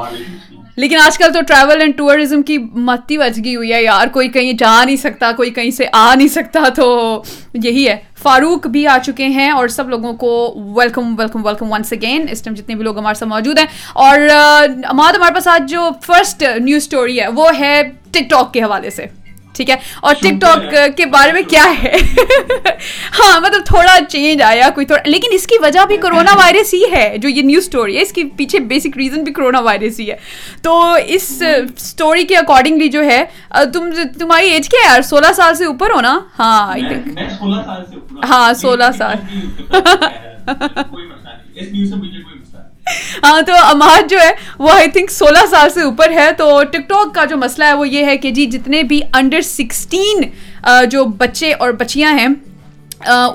لیکن 0.81 0.97
آج 0.97 1.19
کل 1.19 1.33
تو 1.35 1.41
ٹریول 1.43 1.81
اینڈ 1.81 1.97
ٹورزم 1.97 2.43
کی 2.43 2.59
متی 2.59 3.19
بچگی 3.19 3.57
ہوئی 3.57 3.73
ہے، 3.73 3.83
یار، 3.83 4.07
کوئی 4.07 4.29
کہیں 4.29 4.53
جا 4.53 4.85
نہیں 4.85 4.97
سکتا، 4.97 5.33
کوئی 5.33 5.51
کہیں 5.51 5.71
سے 5.71 5.85
آ 5.93 6.15
نہیں 6.15 6.29
سکتا، 6.29 6.61
تو 6.77 7.23
یہی 7.55 7.89
ہے۔ 7.89 7.97
فاروق 8.23 8.67
بھی 8.67 8.87
آ 8.87 8.99
چکے 8.99 9.27
ہیں 9.27 9.51
اور 9.51 9.69
سب 9.69 9.89
لوگوں 9.89 10.13
کو 10.13 10.55
welcome 10.77 11.15
welcome 11.19 11.47
welcome 11.47 11.73
once 11.73 11.93
again 11.93 12.27
اس 12.31 12.43
ٹائم 12.43 12.55
جتنے 12.55 12.75
بھی 12.75 12.85
لوگ 12.85 12.99
ہمارے 12.99 13.15
ساتھ 13.15 13.29
موجود 13.29 13.59
ہیں۔ 13.59 13.67
اور 13.93 14.19
اماد، 14.85 15.13
ہمارے 15.13 15.35
پاس 15.35 15.49
آج 15.49 15.71
جو 15.71 15.91
فرسٹ 16.03 16.43
نیوز 16.43 16.83
اسٹوری 16.83 17.21
ہے، 17.21 17.29
وہ 17.29 17.49
ہے 17.59 17.83
ٹک 18.11 18.31
ٹاک 18.31 18.53
کے 18.53 18.63
حوالے 18.63 18.91
سے۔ 18.91 19.07
ٹھیک 19.55 19.71
ہے؟ 19.71 19.77
اور 20.01 20.15
ٹک 20.15 20.41
ٹاک 20.41 20.75
کے 20.97 21.07
بارے 21.07 21.33
میں 21.33 21.43
کیا 21.49 21.65
ہے؟ 21.83 21.93
ہاں 23.19 23.41
مطلب 23.41 23.65
تھوڑا 23.67 23.97
چینج 24.09 24.43
آیا 24.43 24.69
کوئی 24.75 24.87
تھوڑا 24.87 25.03
لیکن 25.05 25.29
اس 25.33 25.47
کی 25.47 25.59
وجہ 25.63 25.85
بھی 25.89 25.97
کرونا 25.97 26.35
وائرس 26.37 26.75
ہی 26.75 26.83
ہے 26.93 27.17
جو 27.19 27.29
یہ 27.29 27.43
نیو 27.43 27.59
اسٹوری 27.59 27.97
ہے 27.97 28.03
اس 28.03 28.13
کے 28.13 28.25
پیچھے 28.37 28.59
بیسک 28.71 28.97
ریزن 28.97 29.25
بھی 29.25 29.33
کرونا 29.33 29.61
وائرس 29.61 30.01
ہی 30.01 30.11
ہے۔ 30.11 30.17
تو 30.63 30.81
اس 31.07 31.31
اسٹوری 31.77 32.25
کے 32.25 32.37
اکارڈنگلی 32.37 32.89
جو 32.89 33.05
ہے 33.05 33.25
تم 33.73 33.91
تمہاری 34.19 34.51
ایج 34.51 34.69
کیا 34.69 34.81
ہے 34.85 34.93
یار؟ 34.93 35.03
سولہ 35.03 35.33
سال 35.37 35.55
سے 35.55 35.65
اوپر 35.65 35.91
ہو 35.91 36.01
نا؟ 36.01 36.19
ہاں 36.39 36.73
آئی 36.73 36.83
تھنک 36.89 38.25
ہاں 38.31 38.53
سولہ 38.55 38.91
سال۔ 38.99 39.17
ہاں 43.25 43.41
تو 43.43 43.53
اماد 43.63 44.11
جو 44.11 44.19
ہے، 44.21 44.31
وہ 44.59 44.71
آئی 44.71 44.91
تھنک 44.91 45.11
سولہ 45.11 45.47
سال 45.51 45.71
سے 45.71 45.83
اوپر 45.83 46.11
ہے۔ 46.11 46.31
تو 46.33 46.63
ٹک 46.65 46.89
ٹاک 46.89 47.15
کا 47.15 47.25
جو 47.25 47.37
مسئلہ 47.37 47.65
ہے، 47.65 47.73
وہ 47.73 47.89
یہ 47.89 48.05
ہے 48.05 48.17
کہ 48.17 48.31
جی 48.31 48.47
جتنے 48.47 48.83
بھی 48.83 49.01
انڈر 49.13 49.41
سکسٹین 49.41 50.23
جو 50.91 51.05
بچے 51.19 51.53
اور 51.53 51.73
بچیاں 51.73 52.19
ہیں 52.19 52.29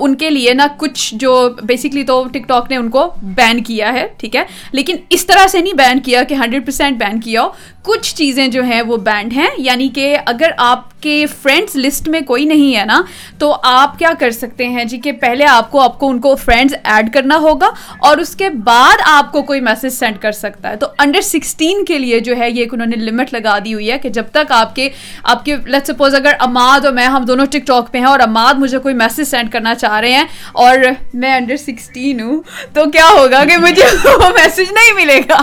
ان 0.00 0.14
کے 0.14 0.28
لیے 0.30 0.52
نا 0.54 0.66
کچھ 0.78 1.14
جو 1.14 1.32
بیسکلی 1.62 2.02
تو 2.04 2.22
ٹک 2.32 2.46
ٹاک 2.48 2.70
نے 2.70 2.76
ان 2.76 2.90
کو 2.90 3.08
بین 3.36 3.62
کیا 3.62 3.92
ہے، 3.92 4.06
ٹھیک 4.18 4.36
ہے؟ 4.36 4.42
لیکن 4.72 4.96
اس 5.10 5.26
طرح 5.26 5.46
سے 5.46 5.60
نہیں 5.60 5.72
بین 5.72 6.00
کیا 6.00 6.22
کہ 6.22 6.34
ہنڈریڈ 6.34 6.66
پرسینٹ 6.66 6.98
بین 6.98 7.20
کیا 7.20 7.42
ہو۔ 7.42 7.48
کچھ 7.86 8.14
چیزیں 8.14 8.46
جو 8.48 8.62
ہیں 8.62 8.82
وہ 8.82 8.96
بینڈ 8.96 9.32
ہیں 9.32 9.48
یعنی 9.58 9.88
کہ 9.88 10.16
اگر 10.26 10.50
آپ 10.58 11.00
کے 11.00 11.24
فرینڈس 11.42 11.76
لسٹ 11.76 12.08
میں 12.08 12.20
کوئی 12.20 12.44
نہیں 12.44 12.76
ہے 12.76 12.84
نا، 12.84 13.00
تو 13.38 13.56
آپ 13.62 13.98
کیا 13.98 14.10
کر 14.18 14.30
سکتے 14.30 14.66
ہیں 14.68 14.84
جی 14.84 14.98
کہ 14.98 15.12
پہلے 15.12 15.44
آپ 15.44 15.70
کو 15.70 15.80
آپ 15.80 15.98
کو 15.98 16.08
ان 16.08 16.20
کو 16.20 16.34
فرینڈس 16.36 16.74
ایڈ 16.82 17.12
کرنا 17.14 17.36
ہوگا 17.36 17.70
اور 17.98 18.18
اس 18.18 18.34
کے 18.36 18.48
بعد 18.64 19.02
آپ 19.06 19.32
کو 19.32 19.42
کوئی 19.42 19.60
میسج 19.60 19.88
سینڈ 19.88 20.18
کر 20.18 20.32
سکتا 20.32 20.70
ہے۔ 20.70 20.76
تو 20.76 20.86
انڈر 20.98 21.20
سکسٹین 21.20 21.84
کے 21.84 21.98
لیے 21.98 22.20
جو 22.20 22.36
ہے، 22.36 22.50
یہ 22.50 22.60
ایک 22.60 22.74
انہوں 22.74 22.86
نے 22.86 22.96
لمٹ 22.96 23.32
لگا 23.32 23.58
دی 23.64 23.74
ہوئی 23.74 23.90
ہے 23.90 23.98
کہ 23.98 24.08
جب 24.08 24.24
تک 24.32 24.52
آپ 24.52 24.74
کے 24.74 24.88
آپ 25.24 25.44
کے 25.44 25.56
لیٹ 25.66 25.86
سپوز 25.86 26.14
اگر 26.14 26.32
اماد 26.38 26.84
اور 26.84 26.92
میں، 26.92 27.06
ہم 27.06 27.24
دونوں 27.24 27.46
ٹک 27.46 27.66
ٹاک 27.66 27.92
پہ 27.92 27.98
ہیں 27.98 28.04
اور 28.04 28.20
اماد 28.20 28.54
مجھے 28.54 28.78
کوئی 28.78 28.94
میسج 28.94 29.24
سینڈ 29.24 29.52
کرنا 29.52 29.74
چاہ 29.74 29.98
رہے 30.00 30.12
ہیں 30.12 30.24
اور 30.52 30.78
میں 31.14 31.34
انڈر 31.34 31.56
سکسٹین 31.56 32.20
ہوں، 32.20 32.42
تو 32.72 32.90
کیا 32.90 33.08
ہوگا 33.08 33.44
کہ 33.44 33.56
مجھے 33.56 33.84
وہ 34.04 34.28
میسج 34.34 34.72
نہیں 34.72 34.92
ملے 34.94 35.20
گا۔ 35.28 35.42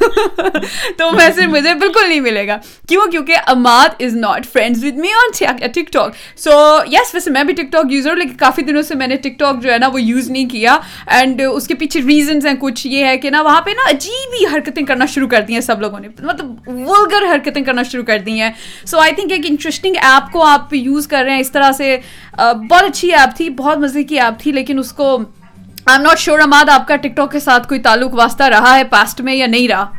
تو 0.98 1.10
میسج 1.10 1.46
مجھے 1.56 1.74
بالکل 1.74 2.08
نہیں 2.08 2.20
ملے 2.20 2.46
گا۔ 2.46 2.58
کیوں؟ 2.88 3.10
کیونکہ 3.10 3.36
Imad 3.46 4.02
is 4.02 4.16
not 4.16 4.46
friends 4.52 4.84
with 4.84 4.96
me 4.96 5.08
on 5.08 5.56
TikTok 5.92 6.12
so 6.36 6.78
yes 6.92 7.14
ویسے 7.14 7.30
میں 7.30 7.44
بھی 7.44 7.54
ٹک 7.54 7.72
ٹاک 7.72 7.92
یوزر 7.92 8.10
ہوں، 8.10 8.16
لیکن 8.16 8.34
کافی 8.34 8.62
دنوں 8.62 8.82
سے 8.82 8.94
میں 8.94 9.06
نے 9.06 9.16
ٹک 9.16 9.38
ٹاک 9.38 9.62
جو 9.62 9.72
ہے 9.72 9.78
نا، 9.78 9.88
وہ 9.88 10.02
یوز 10.02 10.30
نہیں 10.30 10.48
کیا۔ 10.48 10.78
اینڈ 11.06 11.42
اس 11.52 11.66
کے 11.66 11.74
پیچھے 11.74 12.00
ریزنس 12.00 12.46
ہیں، 12.46 12.54
کچھ 12.60 12.86
یہ 12.86 13.04
ہے 13.04 13.18
کہ 13.18 13.30
نا، 13.30 13.42
وہاں 13.42 13.60
پہ 13.60 13.70
نا 13.70 13.90
عجیب 13.90 14.34
ہی 14.40 14.56
حرکتیں 14.56 14.82
کرنا 14.82 15.06
شروع 15.06 15.28
کر 15.28 15.40
دی 15.40 15.52
ہیں 15.52 15.60
سب 15.60 15.80
لوگوں 15.80 16.00
نے۔ 16.00 16.08
مطلب 16.20 16.68
ولگر 16.68 17.34
حرکتیں 17.34 17.62
کرنا 17.62 17.82
شروع 17.82 18.04
کر 18.04 18.18
دی 18.18 18.40
ہیں۔ 18.40 18.50
سو 18.86 18.98
آئی 18.98 19.12
تھنک 19.12 19.32
ایک 19.32 19.40
انٹرسٹنگ 19.44 19.94
ایپ 19.96 20.32
کو 20.32 20.44
آپ 20.44 20.74
یوز 20.74 21.06
کر 21.08 21.22
رہے 21.24 21.32
ہیں۔ 21.32 21.40
اس 21.40 21.50
طرح 21.50 21.72
سے 21.72 21.98
uh, 22.40 22.54
بہت 22.54 22.82
اچھی 22.82 23.14
ایپ 23.14 23.36
تھی، 23.36 23.50
بہت 23.50 23.78
مزے 23.78 24.02
کی 24.02 24.20
ایپ 24.20 24.40
تھی، 24.40 24.52
لیکن 24.52 24.78
اس 24.78 24.92
کو 24.92 25.18
I 25.86 25.98
am 25.98 26.02
not 26.02 26.18
sure 26.18 26.38
Imad 26.38 26.68
آپ 26.68 26.88
کا 26.88 26.96
ٹک 26.96 27.16
ٹاک 27.16 27.32
کے 27.32 27.40
ساتھ 27.40 27.68
کوئی 27.68 27.80
تعلق 27.80 28.14
واسطہ 28.14 28.42
رہا 28.42 28.76
ہے 28.76 28.84
پاسٹ 28.84 29.20
میں 29.20 29.34
یا 29.34 29.46
نہیں 29.46 29.68
رہا۔ 29.68 29.90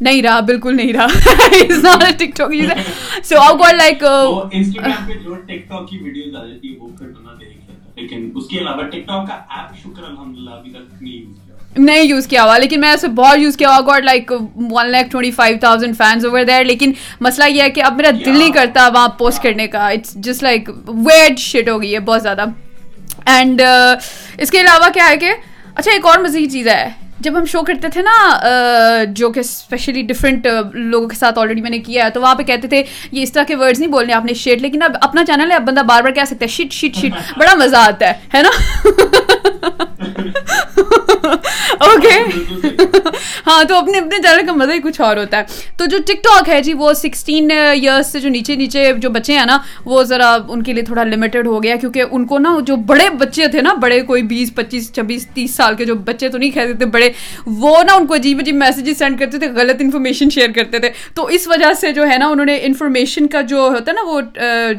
نہیں 0.00 0.22
رہا 0.22 0.40
بالکل 0.48 0.76
نہیں 0.76 0.92
رہا۔ 0.92 1.06
TikTok 2.36 2.54
user 2.54 3.22
so 3.24 3.36
like 3.76 4.04
Instagram 4.04 5.06
پہ 5.06 5.12
جو 5.24 5.34
ٹک 5.34 5.68
ٹاک 5.68 5.88
کی 5.90 5.98
ویڈیوز 6.02 6.36
آ 6.36 6.44
جاتی 6.46 6.72
ہے 6.72 6.78
وہ 6.78 6.88
پھر 6.98 7.06
بنا 7.06 7.32
لیکن 7.96 8.30
اس 8.34 8.46
کے 8.46 8.58
علاوہ 8.58 8.82
ٹک 8.82 9.06
ٹاک 9.06 9.26
کا 9.28 9.34
ایپ 9.56 9.76
شکر 9.82 10.02
الحمدللہ 10.08 10.50
ابھی 10.50 10.70
تک 10.70 11.02
نہیں 11.02 11.14
یوز 11.14 11.78
نہیں 11.78 12.02
یوز 12.02 12.26
کیا 12.26 12.44
ہوا 12.44 12.58
لیکن 12.58 12.80
میں 12.80 12.90
اسے 12.92 13.08
بہت 13.16 13.38
یوز 13.38 13.56
کیا 13.56 13.68
ہوا۔ 13.68 13.80
Got 13.86 14.04
like 14.04 14.32
one 14.72 14.90
lakh 14.90 15.08
twenty 15.10 15.30
five 15.30 15.56
thousand 15.60 15.96
fans 15.96 16.24
over 16.24 16.44
there 16.44 16.64
لیکن 16.64 16.92
مسئلہ 17.20 17.48
یہ 17.50 17.62
ہے 17.62 17.70
کہ 17.70 17.82
اب 17.82 17.96
میرا 17.96 18.10
دل 18.24 18.38
نہیں 18.38 18.52
کرتا 18.52 18.88
وہاں 18.94 19.08
پوسٹ 19.18 19.42
کرنے 19.42 19.66
کا۔ 19.68 19.88
It's 19.88 20.14
just 20.26 20.42
like 20.42 20.70
weed 20.88 21.38
shut 21.38 21.68
ہو 21.68 21.80
گئی 21.82 21.94
ہے 21.94 22.00
بہت 22.00 22.22
زیادہ۔ 22.22 22.44
اینڈ 23.26 23.62
uh, 23.62 23.94
اس 24.38 24.50
کے 24.50 24.60
علاوہ 24.60 24.88
کیا 24.94 25.08
ہے 25.08 25.16
کہ 25.16 25.32
اچھا 25.74 25.92
ایک 25.92 26.06
اور 26.06 26.18
مزید 26.18 26.52
چیز 26.52 26.68
ہے۔ 26.68 26.88
جب 27.20 27.36
ہم 27.38 27.44
شو 27.50 27.62
کرتے 27.66 27.88
تھے 27.92 28.02
نا 28.02 29.04
جو 29.16 29.30
کہ 29.32 29.40
اسپیشلی 29.40 30.02
ڈفرینٹ 30.08 30.46
لوگوں 30.72 31.08
کے 31.08 31.16
ساتھ 31.16 31.38
آلریڈی 31.38 31.60
میں 31.60 31.70
نے 31.70 31.78
کیا 31.78 32.04
ہے، 32.04 32.10
تو 32.10 32.20
وہاں 32.20 32.34
پہ 32.34 32.42
کہتے 32.42 32.68
تھے، 32.68 32.82
یہ 33.12 33.22
اس 33.22 33.32
طرح 33.32 33.44
کے 33.48 33.54
ورڈز 33.56 33.80
نہیں 33.80 33.90
بولنے، 33.90 34.12
آپ 34.12 34.24
نے 34.24 34.34
شیٹ 34.42 34.62
لیکن 34.62 34.82
اب 34.82 34.96
اپنا 35.00 35.24
چینل 35.24 35.50
ہے، 35.50 35.56
اب 35.56 35.66
بندہ 35.68 35.82
بار 35.86 36.02
بار 36.02 36.12
کہہ 36.12 36.24
سکتا 36.26 36.44
ہے 36.44 36.48
شٹ 36.48 36.72
شیٹ 36.72 36.96
شیٹ 36.96 37.38
بڑا 37.38 37.54
مزہ 37.64 37.76
آتا 37.76 38.06
ہے 38.06 38.12
ہے 38.34 38.42
نا؟ 38.42 38.50
اوکے 41.80 42.18
ہاں 43.46 43.64
تو 43.64 43.76
اپنے 43.76 43.98
اپنے 43.98 44.16
چینل 44.22 44.46
کا 44.46 44.52
مزہ 44.52 44.72
ہی 44.72 44.80
کچھ 44.80 45.00
اور 45.00 45.16
ہوتا 45.16 45.38
ہے۔ 45.38 45.42
تو 45.76 45.86
جو 45.86 45.98
ٹک 46.06 46.22
ٹاک 46.22 46.48
ہے 46.48 46.60
جی 46.62 46.74
وہ 46.74 46.92
سکسٹین 46.92 47.50
ایئرس 47.50 48.12
سے 48.12 48.20
جو 48.20 48.28
نیچے 48.28 48.54
نیچے 48.54 48.92
جو 48.98 49.10
بچے 49.10 49.32
ہیں 49.32 49.46
نا، 49.46 49.58
وہ 49.84 50.02
ذرا 50.02 50.36
ان 50.48 50.62
کے 50.62 50.72
لیے 50.72 50.82
تھوڑا 50.82 51.04
لمیٹڈ 51.04 51.46
ہو 51.46 51.62
گیا 51.62 51.76
کیونکہ 51.76 52.04
ان 52.10 52.26
کو 52.26 52.38
نا 52.38 52.56
جو 52.66 52.76
بڑے 52.76 53.08
بچے 53.10 53.48
تھے 53.48 53.60
نا، 53.60 53.72
بڑے 53.72 54.00
کوئی 54.00 54.22
بیس، 54.22 54.54
پچیس، 54.54 54.92
چھبیس، 54.92 55.26
تیس 55.26 55.54
سال 55.54 55.74
کے 55.74 55.84
جو 55.84 55.94
بچے 55.94 56.28
تو 56.28 56.38
نہیں 56.38 56.50
کہتے 56.50 56.74
تھے 56.74 56.86
بڑے، 56.86 57.10
وہ 57.46 57.82
نا 57.82 57.94
ان 57.94 58.06
کو 58.06 58.14
عجیب 58.14 58.38
عجیب 58.40 58.54
میسیجز 58.54 58.98
سینڈ 58.98 59.18
کرتے 59.18 59.38
تھے، 59.38 59.48
غلط 59.48 59.76
انفارمیشن 59.80 60.30
شیئر 60.30 60.52
کرتے 60.52 60.78
تھے۔ 60.78 60.90
تو 61.14 61.24
اس 61.26 61.48
وجہ 61.48 61.72
سے 61.72 61.92
جو 61.92 62.08
ہے 62.08 62.18
نا، 62.18 62.26
انہوں 62.26 62.46
نے 62.46 62.58
انفارمیشن 62.62 63.26
کا 63.26 63.40
جو 63.40 63.58
ہوتا 63.58 63.90
ہے 63.90 63.92
نا، 63.92 64.02
وہ 64.06 64.20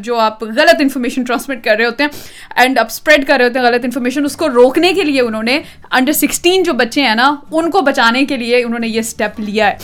جو 0.01 0.16
آپ 0.16 0.44
غلط 0.44 0.82
انفارمیشن 0.82 1.24
ٹرانسمٹ 1.24 1.63
کر 1.63 1.75
رہے 1.77 1.86
ہوتے 1.86 2.04
ہیں 2.04 2.10
اینڈ 2.56 2.80
آپ 2.80 2.88
اسپریڈ 2.89 3.27
کر 3.27 3.38
رہے 3.38 3.46
ہوتے 3.46 3.60
ہیں 3.60 3.66
غلط 3.66 3.86
انفارمیشن 3.86 4.25
اس 4.25 4.36
کو 4.36 4.50
روکنے 4.50 4.94
کے 4.94 5.04
لیے 5.04 5.22
انہوں 5.22 5.44
نے 5.44 5.60
انڈر 5.92 6.13
سکسٹین 6.13 6.63
جو 6.63 6.74
بچے 6.74 6.87
بچے 6.88 7.03
ہیں 7.03 7.15
نا 7.15 7.36
ان 7.51 7.72
کو 7.72 7.82
بچانے 7.82 8.25
کے 8.25 8.38
لیے 8.38 8.63
انہوں 8.63 8.79
نے 8.79 8.88
یہ 8.88 9.00
اسٹیپ 9.00 9.39
لیا 9.39 9.67
ہے۔ 9.67 9.75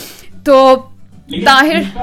تو 0.44 0.76
طاہر 1.46 1.98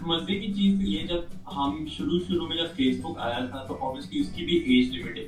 مزے 0.00 0.34
کی 0.34 0.52
چیز 0.52 0.80
یہ 0.80 1.06
جب 1.06 1.20
ہم 1.56 1.86
شروع 1.96 2.18
شروع 2.28 2.48
میں 2.48 2.56
جب 2.56 2.76
فیس 2.76 2.96
بک 3.00 3.18
آیا 3.18 3.38
تھا 3.38 3.64
تو 3.68 3.74
obviously 3.74 4.20
اس 4.20 4.26
کی 4.34 4.44
بھی 4.44 4.56
ایج 4.56 5.18
ہے۔ 5.18 5.24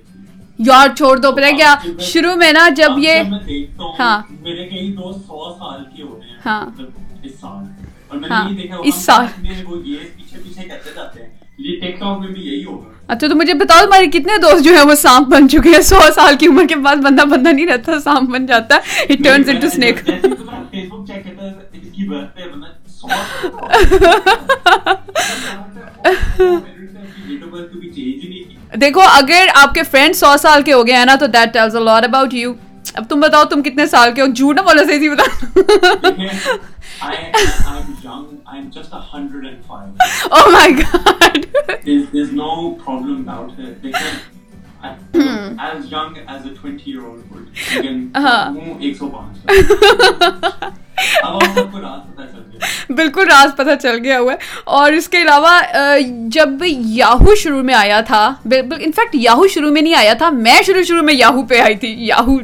یار 0.59 0.89
چھوڑ 0.97 1.17
دو 1.19 1.33
پتہ 1.33 1.57
کیا؟ 1.57 1.75
شروع 2.01 2.35
میں 2.35 2.53
نا 2.53 2.69
جب 2.69 2.91
یہ 2.99 3.23
ہاں۔ 3.99 4.23
میرے 4.41 4.69
کئی 4.69 4.93
دوست 4.93 5.19
سو 5.19 5.55
سال 5.59 5.85
کے 5.97 6.03
ہو 6.03 6.21
گئے 6.23 6.31
ہیں 6.31 6.37
ہاں۔ 6.47 6.67
مطلب 6.67 6.91
اس 7.23 7.33
سال۔ 7.41 7.65
اور 8.09 8.19
میں 8.19 8.29
نے 8.29 8.35
ہاں۔ 8.35 8.51
یہ 8.51 8.57
دیکھا 8.57 8.77
اس 8.85 8.95
سال۔ 8.95 9.27
وہ 9.65 9.77
یہ 9.87 9.97
پیچھے 10.17 10.39
پیچھے 10.45 10.69
کرتے 10.69 10.91
جاتے 10.97 11.23
ہیں۔ 11.23 11.34
ہوگا۔ 12.67 12.93
اچھا 13.09 13.29
تو 13.29 13.35
مجھے 13.35 13.55
بتاؤ 13.55 13.85
تمہارے 13.85 14.07
کتنے 14.07 14.39
دوست 14.39 14.65
جو 14.65 14.75
ہیں 14.75 14.83
وہ 14.83 14.95
سانپ 14.95 15.29
بن 15.29 15.49
چکے 15.49 15.69
ہیں۔ 15.69 15.83
سو 15.83 16.01
سال 16.15 16.37
کی 16.37 16.47
عمر 16.47 16.67
کے 16.67 16.77
بعد 16.77 16.97
بندہ 16.97 17.23
بندہ 17.23 17.49
نہیں 17.49 17.67
رہتا 17.67 18.01
سانپ 18.01 18.31
بن 18.31 18.47
جاتا 18.47 18.77
ہے۔ 18.77 19.07
دیکھو 28.81 29.01
اگر 29.01 29.47
آپ 29.55 29.75
کے 29.75 29.83
فرینڈ 29.83 30.17
سو 30.17 30.37
سال 30.41 30.63
کے 30.63 30.73
ہو 30.73 30.87
گئے 30.87 30.95
ہیں 30.95 31.05
نا 31.05 31.15
تو 31.15 31.27
that 31.27 31.53
tells 31.53 31.77
a 31.77 31.83
about 31.89 32.35
you 32.35 32.53
اب 32.95 33.05
تم 33.09 33.21
بتاؤ 33.21 33.45
تم 33.45 33.63
کتنے 33.63 33.87
سال 33.87 34.13
کے 34.15 34.23
ہو؟ 34.23 34.27
جھوٹ 34.27 34.57
نہ 34.57 34.61
بولو 34.61 34.83
سے 34.85 35.09
بتاؤ۔ 35.09 35.51
just 38.75 38.93
105. 38.93 39.91
Oh 40.31 40.51
my 40.53 40.73
god! 40.83 41.47
there's, 41.85 42.11
there's 42.11 42.33
no 42.33 42.75
problem 42.75 43.21
about 43.21 43.59
it 43.59 43.81
because 43.81 44.21
I, 44.83 44.97
as 45.59 45.91
young 45.91 46.19
as 46.19 46.45
a 46.45 46.55
20 46.55 46.91
year 46.91 47.07
old 47.07 47.31
would, 47.31 47.49
vegan, 47.51 48.11
uh-huh. 48.15 48.51
no 48.51 48.79
eggs 48.81 49.01
or 49.01 49.11
بالکل 52.91 53.21
راز 53.21 53.57
پتہ 53.57 53.71
چل 53.83 53.99
گیا 54.05 54.21
ہوا 54.21 54.33
ہے۔ 54.33 54.39
اور 54.65 54.93
اس 54.93 55.09
کے 55.09 55.23
علاوہ 55.23 55.61
جب 56.27 56.49
یاہو 56.87 57.35
شروع 57.35 57.63
میں 57.63 57.75
آیا 57.75 58.01
تھا 58.01 58.35
انفیکٹ 58.53 59.15
یاہو 59.15 59.49
شروع 59.49 59.71
میں 59.71 59.83
نہیں 59.83 59.95
آیا 59.95 60.13
تھا، 60.13 60.31
میں 60.31 60.63
شروع 60.67 60.83
شروع 60.83 61.03
میں 61.03 61.15
یاہو 61.15 61.47
پہ 61.47 61.61
آئی 61.61 61.75
تھی۔ 61.75 61.95
یاہو، 61.99 62.41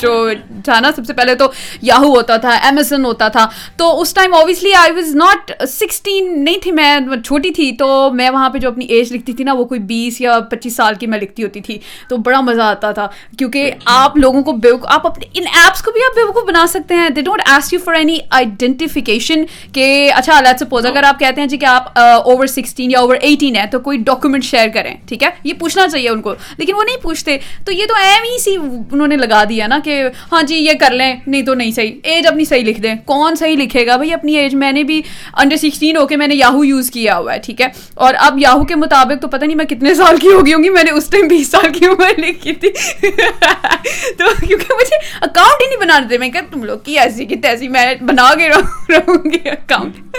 جو 0.00 0.30
تھا 0.64 0.80
نا 0.80 0.90
سب 0.96 1.06
سے 1.06 1.12
پہلے 1.12 1.34
تو 1.34 1.46
یاہو 1.82 2.08
ہوتا 2.08 2.36
تھا 2.36 2.50
امیزون 2.50 3.04
ہوتا 3.04 3.28
تھا۔ 3.28 3.46
تو 3.76 4.00
اس 4.00 4.14
time 4.14 4.34
obviously 4.34 4.74
I 4.74 4.92
was 4.92 5.16
not 5.16 5.52
sixteen 5.68 6.44
نہیں 6.44 6.58
تھی، 6.62 6.72
میں 6.72 6.98
چھوٹی 7.24 7.50
تھی۔ 7.50 7.72
تو 7.72 8.10
میں 8.12 8.30
وہاں 8.30 8.50
پہ 8.50 8.58
جو 8.58 8.68
اپنی 8.68 8.84
ایج 8.84 9.12
لکھتی 9.12 9.32
تھی 9.32 9.44
نا، 9.44 9.52
وہ 9.52 9.64
کوئی 9.64 9.80
بیس 9.80 10.20
یا 10.20 10.40
پچیس 10.40 10.76
سال 10.76 10.94
کی 10.94 11.06
میں 11.06 11.18
لکھتی 11.18 11.44
ہوتی 11.44 11.60
تھی۔ 11.60 11.78
تو 12.08 12.16
بڑا 12.16 12.40
مزہ 12.40 12.62
آتا 12.62 12.92
تھا۔ 12.92 13.08
کیونکہ 13.38 13.70
آپ 13.84 14.16
لوگوں 14.16 14.42
کو 14.42 14.52
بے 14.52 14.68
آپ 14.84 15.06
اپنے 15.06 15.26
ان 15.34 15.44
ایپس 15.46 15.82
کو 15.82 15.90
بھی 15.90 16.00
آپ 16.00 16.16
بیوقوف 16.16 16.44
بنا 16.44 16.66
سکتے 16.66 16.94
ہیں۔ 16.94 17.10
They 17.10 17.20
don't 17.20 17.42
ask 17.46 17.72
you 17.72 17.78
for 17.84 17.93
for 17.94 18.00
any 18.00 18.18
identification 18.30 19.44
کہ 19.72 20.12
اچھا 20.16 20.40
لیٹ 20.40 20.60
سپوز 20.60 20.86
اگر 20.86 21.02
آپ 21.02 21.18
کہتے 21.18 21.40
ہیں 21.40 21.48
جی 21.48 21.56
کہ 21.56 21.66
آپ 21.66 21.98
اوور 21.98 22.46
سکسٹین 22.46 22.90
یا 22.90 22.98
اوور 22.98 23.16
ایٹین 23.20 23.56
ہے 23.56 23.64
تو 23.70 23.78
کوئی 23.80 23.98
ڈاکومنٹ 23.98 24.44
شیئر 24.44 24.68
کریں، 24.74 24.94
ٹھیک 25.08 25.22
ہے؟ 25.22 25.28
یہ 25.44 25.52
پوچھنا 25.58 25.88
چاہیے 25.88 26.08
ان 26.08 26.22
کو، 26.22 26.34
لیکن 26.58 26.74
وہ 26.74 26.82
نہیں 26.82 26.96
پوچھتے۔ 26.96 27.36
تو 27.66 27.72
یہ 27.72 27.86
تو 27.88 27.94
ایم 28.02 28.22
ہی 28.22 28.38
سی 28.38 28.56
انہوں 28.92 29.06
نے 29.06 29.16
لگا 29.16 29.44
دیا 29.48 29.66
نا 29.66 29.78
کہ 29.84 30.02
ہاں 30.32 30.42
جی 30.42 30.56
یہ 30.56 30.72
کر 30.80 30.90
لیں، 30.90 31.16
نہیں 31.26 31.42
تو 31.42 31.54
نہیں 31.54 31.70
صحیح۔ 31.70 31.92
ایج 32.02 32.26
اپنی 32.26 32.44
صحیح 32.44 32.64
لکھ 32.64 32.80
دیں۔ 32.80 32.94
کون 33.04 33.34
صحیح 33.34 33.56
لکھے 33.56 33.86
گا؟ 33.86 33.96
بھائی، 33.96 34.12
اپنی 34.12 34.36
ایج 34.36 34.54
میں 34.54 34.72
نے 34.72 34.82
بھی 34.82 35.02
انڈر 35.36 35.56
سکسٹین 35.56 35.96
ہو 35.96 36.06
کے 36.06 36.16
میں 36.16 36.26
نے 36.26 36.34
یاہو 36.34 36.64
یوز 36.64 36.90
کیا 36.90 37.18
ہوا 37.18 37.34
ہے، 37.34 37.38
ٹھیک 37.38 37.60
ہے؟ 37.60 37.66
اور 37.94 38.14
اب 38.18 38.38
یاہو 38.38 38.64
کے 38.64 38.74
مطابق 38.74 39.22
تو 39.22 39.28
پتہ 39.28 39.44
نہیں 39.44 39.56
میں 39.56 39.64
کتنے 39.64 39.94
سال 39.94 40.16
کی 40.16 40.28
ہوگی 40.28 40.54
ہوں 40.54 40.64
گی۔ 40.64 40.68
میں 40.68 40.84
نے 40.84 40.90
اس 40.90 41.06
ٹائم 41.06 41.28
بیس 41.28 41.48
سال 41.48 41.72
کی 41.72 41.86
عمر 41.86 42.20
لکھی 42.20 42.52
تھی۔ 42.52 42.70
تو 44.18 44.24
کیونکہ 44.46 44.74
مجھے 44.74 44.96
اکاؤنٹ 45.20 45.62
ہی 45.62 45.66
نہیں 45.68 45.80
بنانے 45.80 46.08
تھے 46.08 46.18
میں 46.18 46.28
کہ 46.28 46.40
تم 46.52 46.64
لوگ 46.64 46.78
کی 46.78 46.98
ایسی 46.98 47.24
کی 47.24 47.36
تیسی، 47.36 47.68
میں 47.68 47.83
بنا 48.00 48.28
کے 48.34 48.48
رہوں 48.48 49.30
گی 49.30 49.48
اکاؤنٹ 49.50 50.16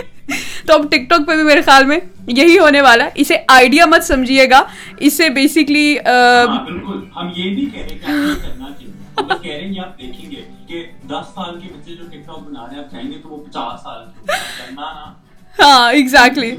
تو 0.68 0.74
اب 0.74 0.90
ٹک 0.92 1.10
ٹاک 1.10 1.28
پہ 1.28 1.36
بھی 1.36 1.44
میرے 1.44 1.62
خیال 1.62 1.86
میں 1.86 1.98
یہی 2.28 2.58
ہونے 2.60 2.82
والا 2.82 3.06
ہے۔ 3.06 3.10
اسے 3.16 3.38
آئیڈیا 3.48 3.86
مت 3.86 4.04
سمجھیے 4.04 4.50
گا۔ 4.50 4.62
اس 4.98 5.18
سے 5.18 5.30
بیسکلی 5.30 5.98
ہم 6.00 7.30
یہ 7.36 7.52
نہیں 7.52 7.74
کہہ 7.74 7.82
رہے 7.82 7.98
کہ 7.98 8.06
کرنا 8.06 8.70
چاہیے۔ 8.70 8.92
بس 9.18 9.42
کہہ 9.42 9.52
رہے 9.52 9.66
ہیں 9.66 9.80
آپ 9.80 9.98
دیکھیں 9.98 10.32
گے 10.32 10.42
کہ 10.68 10.86
دس 11.08 11.28
سال 11.36 11.60
کے 11.60 11.68
بچے 11.74 11.96
جو 11.96 12.04
ٹک 12.08 12.26
ٹاک 12.28 12.40
بنا 12.40 12.66
رہے 12.66 12.76
ہیں 12.76 12.84
آپ 12.84 12.92
چاہیں 12.92 13.12
گے 13.12 13.18
تو 13.24 13.30
وہ 13.30 13.44
پچاس 13.46 13.84
سال 13.84 14.04
کے 14.06 14.26
کرنا 14.28 14.92
نا۔ 14.94 15.14
ہاں 15.60 15.92
ایگزیکٹلی 15.92 16.52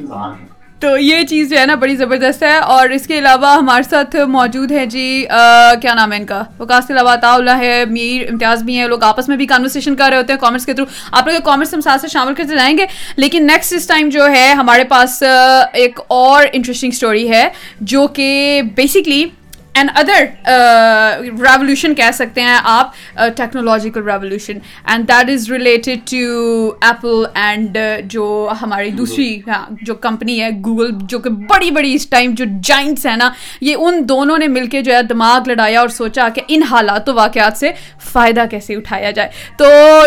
تو 0.80 0.96
یہ 0.98 1.22
چیز 1.24 1.48
جو 1.50 1.58
ہے 1.58 1.64
نا 1.66 1.74
بڑی 1.74 1.94
زبردست 1.96 2.42
ہے 2.42 2.56
اور 2.56 2.88
اس 2.90 3.06
کے 3.06 3.18
علاوہ 3.18 3.54
ہمارے 3.58 3.82
ساتھ 3.82 4.16
موجود 4.28 4.72
ہے 4.72 4.84
جی 4.86 5.24
کیا 5.80 5.94
نام 5.94 6.12
ہے 6.12 6.18
ان 6.18 6.24
کا؟ 6.26 6.42
وکاس 6.58 6.86
کے 6.86 6.92
علاوہ 6.92 7.16
اللہ 7.22 7.58
ہے، 7.58 7.84
میر 7.90 8.26
امتیاز 8.30 8.62
بھی 8.62 8.78
ہیں، 8.78 8.86
لوگ 8.88 9.02
آپس 9.04 9.28
میں 9.28 9.36
بھی 9.36 9.46
کانورسیشن 9.46 9.96
کر 9.96 10.08
رہے 10.10 10.16
ہوتے 10.16 10.32
ہیں 10.32 10.40
کامنٹس 10.40 10.66
کے 10.66 10.72
تھرو 10.72 10.86
آپ 11.12 11.28
لوگ 11.28 11.40
کامنٹس 11.44 11.74
ہم 11.74 11.80
ساتھ 11.80 12.00
سے 12.00 12.08
شامل 12.08 12.34
کرتے 12.34 12.56
جائیں 12.56 12.76
گے۔ 12.78 12.86
لیکن 13.16 13.46
نیکسٹ 13.46 13.72
اس 13.72 13.86
ٹائم 13.86 14.08
جو 14.08 14.28
ہے، 14.32 14.52
ہمارے 14.52 14.84
پاس 14.84 15.22
ایک 15.72 16.00
اور 16.08 16.46
انٹرسٹنگ 16.52 16.90
اسٹوری 16.92 17.28
ہے 17.30 17.48
جو 17.80 18.06
کہ 18.06 18.60
بیسکلی 18.74 19.24
اینڈ 19.76 19.90
ادر 19.94 20.24
ریولیوشن 21.40 21.94
کہہ 21.94 22.10
سکتے 22.14 22.42
ہیں 22.42 22.56
آپ 22.64 22.92
technological 23.36 24.08
revolution 24.08 24.58
and 24.84 25.08
that 25.08 25.30
is 25.30 25.50
related 25.50 26.06
to 26.10 26.70
Apple 26.82 27.24
and 27.34 27.76
جو 28.10 28.26
ہماری 28.62 28.90
دوسری 28.98 29.28
ہاں 29.48 29.64
جو 29.82 29.94
کمپنی 30.06 30.40
ہے 30.42 30.50
گوگل 30.64 30.90
جو 31.02 31.18
کہ 31.18 31.30
بڑی 31.50 31.70
بڑی 31.70 31.94
اس 31.94 32.06
ٹائم 32.10 32.34
جو 32.36 32.44
جائنٹس 32.62 33.06
ہیں 33.06 33.16
نا 33.16 33.30
یہ 33.60 33.76
ان 33.78 34.00
دونوں 34.08 34.38
نے 34.38 34.48
مل 34.48 34.66
کے 34.66 34.82
جو 34.82 34.94
ہے 34.94 35.02
دماغ 35.02 35.48
لڑایا 35.48 35.80
اور 35.80 35.88
سوچا 35.88 36.28
کہ 36.34 36.42
ان 36.48 36.62
حالات 36.70 37.08
و 37.08 37.14
واقعات 37.14 37.58
سے 37.58 37.70
فائدہ 38.12 38.44
کیسے 38.50 38.76
اٹھایا 38.76 39.10
جائے. 39.10 39.28
تو 39.58 39.66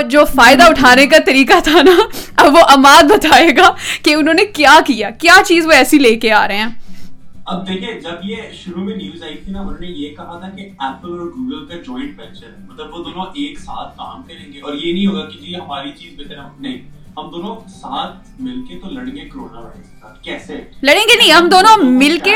جو 0.09 0.25
فائدہ 0.35 0.63
اٹھانے 0.63 1.07
کا 1.07 1.17
طریقہ 1.25 1.59
تھا 1.63 1.81
نا 1.81 1.97
اب 2.35 2.55
وہ 2.55 2.63
اماد 2.69 3.11
بتائے 3.11 3.49
گا 3.57 3.71
کہ 4.03 4.13
انہوں 4.15 4.33
نے 4.33 4.45
کیا 4.53 4.79
کیا. 4.88 5.09
کیا 5.11 5.41
چیز 5.47 5.65
وہ 5.65 5.71
ایسی 5.71 5.97
لے 5.97 6.15
کے 6.15 6.31
آ 6.33 6.47
رہے 6.47 6.57
ہیں؟ 6.57 6.69
اب 7.51 7.67
دیکھیں، 7.67 7.99
جب 7.99 8.15
یہ 8.23 8.35
شروع 8.53 8.83
میں 8.83 8.95
نیوز 8.95 9.23
آئی 9.23 9.37
تھی 9.37 9.51
نا، 9.51 9.61
انہوں 9.61 9.79
نے 9.79 9.87
یہ 9.87 10.15
کہا 10.15 10.39
تھا 10.39 10.49
کہ 10.49 10.61
ایپل 10.61 11.09
اور 11.09 11.27
گوگل 11.27 11.65
کا 11.65 11.75
جوائنٹ 11.75 12.19
وینچر 12.19 12.47
ہے۔ 12.47 12.65
مطلب 12.69 12.93
وہ 12.93 13.03
دونوں 13.03 13.25
ایک 13.33 13.59
ساتھ 13.59 13.97
کام 13.97 14.23
کریں 14.23 14.53
گے 14.53 14.59
اور 14.59 14.73
یہ 14.73 14.93
نہیں 14.93 15.07
ہوگا 15.07 15.29
کہ 15.29 15.39
جی 15.39 15.55
ہماری 15.55 15.91
چیز 15.91 16.19
بہتر 16.19 16.35
نہیں۔ 16.59 16.77
ہم 17.17 17.29
دونوں 17.31 17.55
ساتھ 17.69 18.41
مل 18.41 18.61
کے 18.67 18.79
تو 18.79 18.89
لڑیں 18.89 19.15
گے 19.15 19.27
کرونا 19.29 19.59
وائرس 19.59 20.21
کیسے؟ 20.23 20.59
لڑیں 20.81 21.03
گے 21.09 21.17
نہیں 21.17 21.31
ہم 21.31 21.49
دونوں 21.49 21.75
مل 21.83 22.17
کے 22.23 22.35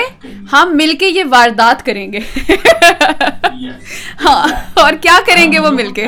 ہم 0.52 0.72
مل 0.76 0.96
کے 1.00 1.08
یہ 1.08 1.24
واردات 1.30 1.86
کریں 1.86 2.12
گے۔ 2.14 2.20
ہاں 4.26 4.42
اور 4.74 4.94
کیا 5.02 5.18
کریں 5.28 5.52
گے 5.52 5.60
وہ 5.60 5.70
مل 5.72 5.92
کے؟ 5.94 6.06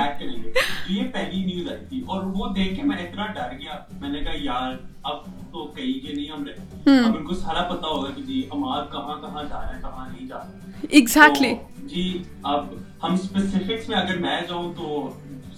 یہ 0.87 1.03
پہلی 1.13 1.43
نیوز 1.45 1.69
آئی 1.71 1.85
تھی 1.89 2.01
اور 2.07 2.23
وہ 2.35 2.53
دیکھ 2.55 2.75
کے 2.75 2.83
میں 2.83 2.97
اتنا 2.97 3.25
ڈر 3.25 3.55
گیا۔ 3.59 3.77
میں 4.01 4.09
نے 4.09 4.19
کہا 4.19 4.33
یار 4.41 4.73
اب 5.03 5.23
تو 5.51 5.65
کہیں 5.65 5.93
کے 6.05 6.13
نہیں 6.13 6.31
ہم 6.31 6.43
اب 7.05 7.15
ان 7.17 7.25
کو 7.25 7.33
سارا 7.33 7.61
پتا 7.69 7.87
ہوگا 7.87 8.09
کہ 8.15 8.21
جی 8.21 8.41
کہاں 8.41 8.83
کہاں 8.91 9.43
جا 9.43 9.61
رہے 9.61 9.73
ہیں 9.73 9.81
کہاں 9.81 10.07
نہیں 10.11 10.27
جا 10.27 10.37
ایگزیکٹلی 10.89 11.53
جی 11.87 12.23
اب 12.43 12.65
ہم 13.03 13.13
اسپیسیفکس 13.13 13.89
میں 13.89 13.97
اگر 13.97 14.17
میں 14.17 14.41
جاؤں 14.49 14.73
تو 14.77 15.09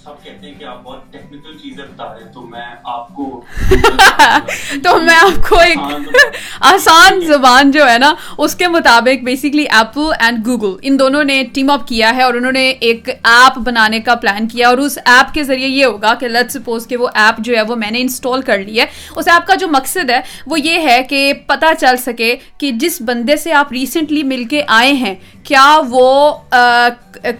سب 0.03 0.23
کہتے 0.23 0.47
ہیں 0.47 0.53
کہ 0.59 0.63
آپ 0.63 0.83
بہت 0.83 1.11
ٹیکنیکل 1.11 1.57
چیزیں 1.57 1.83
بتا 1.85 2.03
رہے 2.05 2.23
ہیں 2.23 2.31
تو 2.33 2.41
میں 2.41 2.65
آپ 2.83 3.07
کو 3.15 3.41
تو 4.83 4.97
میں 5.01 5.15
آپ 5.15 5.49
کو 5.49 5.59
ایک 5.59 5.77
آسان 6.61 7.19
زبان 7.21 7.71
جو 7.71 7.89
ہے 7.89 7.97
نا 7.97 8.13
اس 8.37 8.55
کے 8.55 8.67
مطابق 8.67 9.23
بیسکلی 9.23 9.63
ایپل 9.63 10.11
اینڈ 10.19 10.45
گوگل 10.45 10.75
ان 10.81 10.99
دونوں 10.99 11.23
نے 11.23 11.43
ٹیم 11.53 11.69
اپ 11.69 11.87
کیا 11.87 12.15
ہے 12.15 12.23
اور 12.23 12.33
انہوں 12.33 12.51
نے 12.51 12.69
ایک 12.69 13.09
ایپ 13.09 13.59
بنانے 13.59 13.99
کا 13.99 14.15
پلان 14.15 14.47
کیا 14.47 14.69
اور 14.69 14.77
اس 14.77 14.97
ایپ 15.05 15.33
کے 15.33 15.43
ذریعے 15.43 15.67
یہ 15.67 15.85
ہوگا 15.85 16.13
کہ 16.13 16.27
لیٹ 16.27 16.51
سپوز 16.51 16.87
کہ 16.87 16.97
وہ 16.97 17.07
ایپ 17.13 17.39
جو 17.39 17.55
ہے 17.57 17.61
وہ 17.61 17.75
میں 17.75 17.91
نے 17.91 18.01
انسٹال 18.01 18.41
کر 18.41 18.57
لی 18.57 18.79
ہے۔ 18.79 18.85
اس 19.15 19.27
ایپ 19.27 19.47
کا 19.47 19.55
جو 19.55 19.67
مقصد 19.67 20.09
ہے 20.09 20.21
وہ 20.45 20.59
یہ 20.59 20.87
ہے 20.89 21.03
کہ 21.03 21.33
پتہ 21.47 21.65
چل 21.79 21.97
سکے 21.97 22.35
کہ 22.57 22.71
جس 22.71 23.01
بندے 23.01 23.35
سے 23.35 23.53
آپ 23.53 23.71
ریسنٹلی 23.71 24.23
مل 24.23 24.43
کے 24.43 24.63
آئے 24.67 24.93
ہیں 24.93 25.15
کیا 25.43 25.81
وہ 25.89 26.31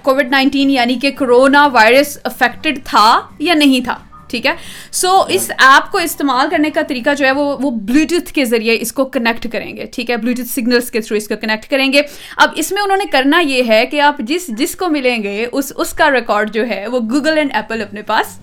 کووڈ 0.04 0.30
نائنٹین 0.30 0.70
یعنی 0.70 0.96
کہ 0.96 1.12
کرونا 1.12 1.65
وائرس 1.67 2.17
افیکٹڈ 2.58 2.86
تھا 2.86 3.22
یا 3.39 3.54
نہیں 3.56 3.84
تھا 3.86 3.98
ٹھیک 4.30 4.46
ہے 4.46 4.52
سو 4.91 5.10
اس 5.30 5.50
ایپ 5.58 5.91
کو 5.91 5.98
استعمال 5.98 6.50
کرنے 6.52 6.70
کا 6.70 6.82
طریقہ 6.88 7.13
جو 7.17 7.26
ہے 7.26 7.32
وہ 7.32 7.46
وہ 7.60 7.70
بلوٹوتھ 7.84 8.32
کے 8.34 8.46
ذریعے 8.46 8.78
اس 8.82 8.91
کو 8.93 9.06
کنیکٹ 9.10 9.48
کریں 9.52 9.76
گے 9.78 9.86
ٹھیک 9.86 10.10
ہے 10.12 10.17
بلوٹوتھ 10.17 10.50
سگنلس 10.50 10.89
کے 10.91 11.02
تھرو 11.02 11.17
اس 11.17 11.28
کو 11.28 11.36
کنیکٹ 11.41 11.70
کریں 11.70 11.91
گے 11.93 12.02
اب 12.38 12.54
اس 12.56 12.72
میں 12.72 12.82
انہوں 12.82 12.98
نے 12.98 13.06
کرنا 13.12 13.39
یہ 13.39 13.63
ہے 13.67 13.86
کہ 13.86 14.02
آپ 14.02 14.17
جس 14.28 14.48
جس 14.58 14.76
کو 14.76 14.88
ملیں 14.89 15.24
گے 15.24 15.46
اس 15.52 15.72
اس 15.76 15.93
کا 15.93 16.12
ریکارڈ 16.12 16.54
جو 16.54 16.67
ہے 16.67 16.86
وہ 16.88 17.00
گوگل 17.12 17.38
اینڈ 17.38 17.52
ایپل 17.54 17.82
اپنے 17.82 18.02
پاس 18.02 18.38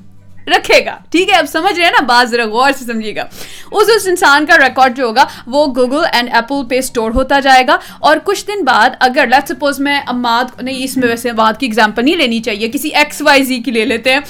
رکھے 0.48 0.84
گا۔ 0.86 0.98
ٹھیک 1.10 1.30
ہے، 1.30 1.34
اب 1.34 1.46
سمجھ 1.52 1.74
رہے 1.76 1.84
ہیں 1.84 1.92
نا 2.00 2.04
بعض 2.04 2.30
ذرا 2.30 2.44
غور 2.44 2.72
سے 2.78 2.84
سمجھیے 2.84 3.16
گا۔ 3.16 3.24
اس 3.72 3.88
اس 3.96 4.08
انسان 4.08 4.46
کا 4.46 4.58
ریکارڈ 4.58 4.96
جو 4.96 5.04
ہوگا، 5.04 5.24
وہ 5.46 5.66
گوگل 5.66 6.04
اینڈ 6.12 6.28
ایپل 6.32 6.54
پہ 6.68 6.78
اسٹور 6.78 7.10
ہوتا 7.10 7.40
جائے 7.40 7.66
گا۔ 7.66 7.78
اور 8.00 8.16
کچھ 8.24 8.46
دن 8.46 8.64
بعد 8.64 8.90
اگر 9.00 9.26
لیٹ 9.26 9.48
سپوز 9.48 9.80
میں 9.80 10.00
اماد، 10.06 10.44
نہیں، 10.62 10.84
اس 10.84 10.96
میں 10.96 11.08
ویسے 11.08 11.30
اماد 11.30 11.52
کی 11.58 11.66
ایگزامپل 11.66 12.04
نہیں 12.04 12.16
لینی 12.16 12.40
چاہیے، 12.40 12.68
کسی 12.68 12.88
ایکس 12.88 13.22
وائی 13.22 13.42
زی 13.42 13.58
کی 13.58 13.70
لے 13.70 13.84
لیتے 13.84 14.12
ہیں۔ 14.12 14.20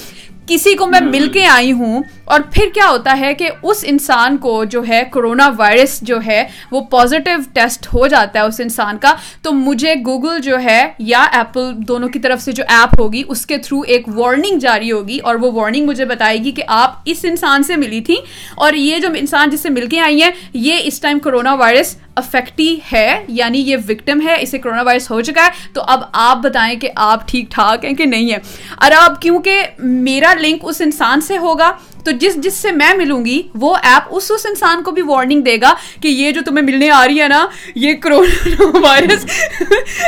کسی 0.47 0.73
کو 0.73 0.85
میں 0.85 1.01
مل 1.01 1.29
کے 1.33 1.45
آئی 1.45 1.71
ہوں 1.71 2.03
اور 2.25 2.39
پھر 2.53 2.69
کیا 2.73 2.87
ہوتا 2.89 3.17
ہے 3.19 3.33
کہ 3.33 3.49
اس 3.63 3.83
انسان 3.87 4.37
کو 4.37 4.63
جو 4.65 4.81
ہے 4.87 5.01
کرونا 5.11 5.49
وائرس 5.57 5.99
جو 6.01 6.17
ہے 6.25 6.43
وہ 6.71 6.81
پازیٹیو 6.91 7.39
ٹیسٹ 7.53 7.87
ہو 7.93 8.07
جاتا 8.07 8.39
ہے 8.39 8.43
اس 8.45 8.59
انسان 8.59 8.97
کا، 8.97 9.13
تو 9.41 9.51
مجھے 9.51 9.93
گوگل 10.05 10.39
جو 10.41 10.59
ہے 10.59 10.81
یا 10.99 11.23
ایپل 11.33 11.71
دونوں 11.87 12.09
کی 12.09 12.19
طرف 12.19 12.41
سے 12.41 12.51
جو 12.51 12.63
ایپ 12.67 12.99
ہوگی، 12.99 13.23
اس 13.27 13.45
کے 13.45 13.57
تھرو 13.57 13.81
ایک 13.87 14.07
وارننگ 14.15 14.59
جاری 14.59 14.91
ہوگی 14.91 15.19
اور 15.19 15.35
وہ 15.35 15.51
وارننگ 15.51 15.87
مجھے 15.87 16.05
بتائے 16.05 16.37
گی 16.43 16.51
کہ 16.51 16.63
آپ 16.67 17.01
اس 17.05 17.25
انسان 17.25 17.63
سے 17.63 17.75
ملی 17.75 18.01
تھی 18.01 18.17
اور 18.55 18.73
یہ 18.73 18.99
جو 18.99 19.09
انسان 19.15 19.49
جس 19.49 19.61
سے 19.61 19.69
مل 19.69 19.87
کے 19.87 19.99
آئی 19.99 20.21
ہیں، 20.23 20.31
یہ 20.53 20.79
اس 20.83 20.99
ٹائم 20.99 21.19
کرونا 21.19 21.53
وائرس 21.55 21.95
افیکٹی 22.15 22.75
ہے 22.91 23.23
یعنی 23.27 23.59
یہ 23.59 23.77
وکٹم 23.87 24.21
ہے، 24.27 24.35
اسے 24.41 24.59
کرونا 24.59 24.81
وائرس 24.81 25.09
ہو 25.11 25.21
چکا 25.21 25.45
ہے۔ 25.45 25.73
تو 25.73 25.81
اب 25.87 26.03
آپ 26.13 26.37
بتائیں 26.43 26.75
کہ 26.79 26.89
آپ 26.95 27.27
ٹھیک 27.27 27.49
ٹھاک 27.51 27.85
ہیں 27.85 27.93
کہ 27.93 28.05
نہیں 28.05 28.31
ہے 28.31 28.37
اور 28.77 28.91
اب 28.99 29.21
کیونکہ 29.21 29.61
میرا 29.79 30.33
لنک 30.39 30.65
اس 30.67 30.81
انسان 30.81 31.21
سے 31.21 31.37
ہوگا 31.37 31.71
تو 32.05 32.11
جس 32.11 32.35
جس 32.35 32.53
سے 32.53 32.71
میں 32.71 32.93
ملوں 32.97 33.25
گی 33.25 33.41
وہ 33.55 33.75
ایپ 33.83 34.07
اس 34.09 34.31
اس 34.31 34.45
انسان 34.45 34.83
کو 34.83 34.91
بھی 34.91 35.01
وارننگ 35.01 35.41
دے 35.41 35.57
گا 35.61 35.73
کہ 36.01 36.07
یہ 36.07 36.31
جو 36.31 36.41
تمہیں 36.45 36.65
ملنے 36.65 36.89
آ 36.89 37.07
رہی 37.07 37.21
ہے 37.21 37.27
نا 37.27 37.47
یہ 37.75 37.93
کرونا 37.93 38.63
وائرس 38.79 39.25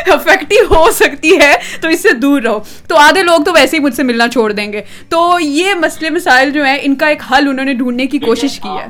افیکٹو 0.08 0.76
ہو 0.76 0.92
سکتی 0.92 1.38
ہے 1.38 1.56
تو 1.82 1.88
اس 1.88 2.02
سے 2.02 2.12
دور 2.12 2.42
رہو۔ 2.42 2.60
تو 2.88 2.96
آدھے 2.96 3.24
لوگ 3.24 3.44
تو 3.44 3.54
ویسے 3.54 3.78
ہی 3.78 3.82
مجھ 3.82 3.96
سے 3.96 4.04
ملنا 4.04 4.28
چھوڑ 4.28 4.52
دیں 4.52 4.74
گے۔ 4.74 4.82
تو 5.10 5.38
یہ 5.40 5.74
مسئلے 5.74 6.10
مسائل 6.10 6.52
جو 6.52 6.64
ہیں 6.66 6.78
ان 6.82 6.96
کا 6.96 7.08
ایک 7.08 7.22
حل 7.32 7.48
انہوں 7.48 7.66
نے 7.66 7.74
ڈھونڈنے 7.74 8.06
کی 8.06 8.20
کوشش 8.20 8.60
کی 8.60 8.70
ہے۔ 8.70 8.86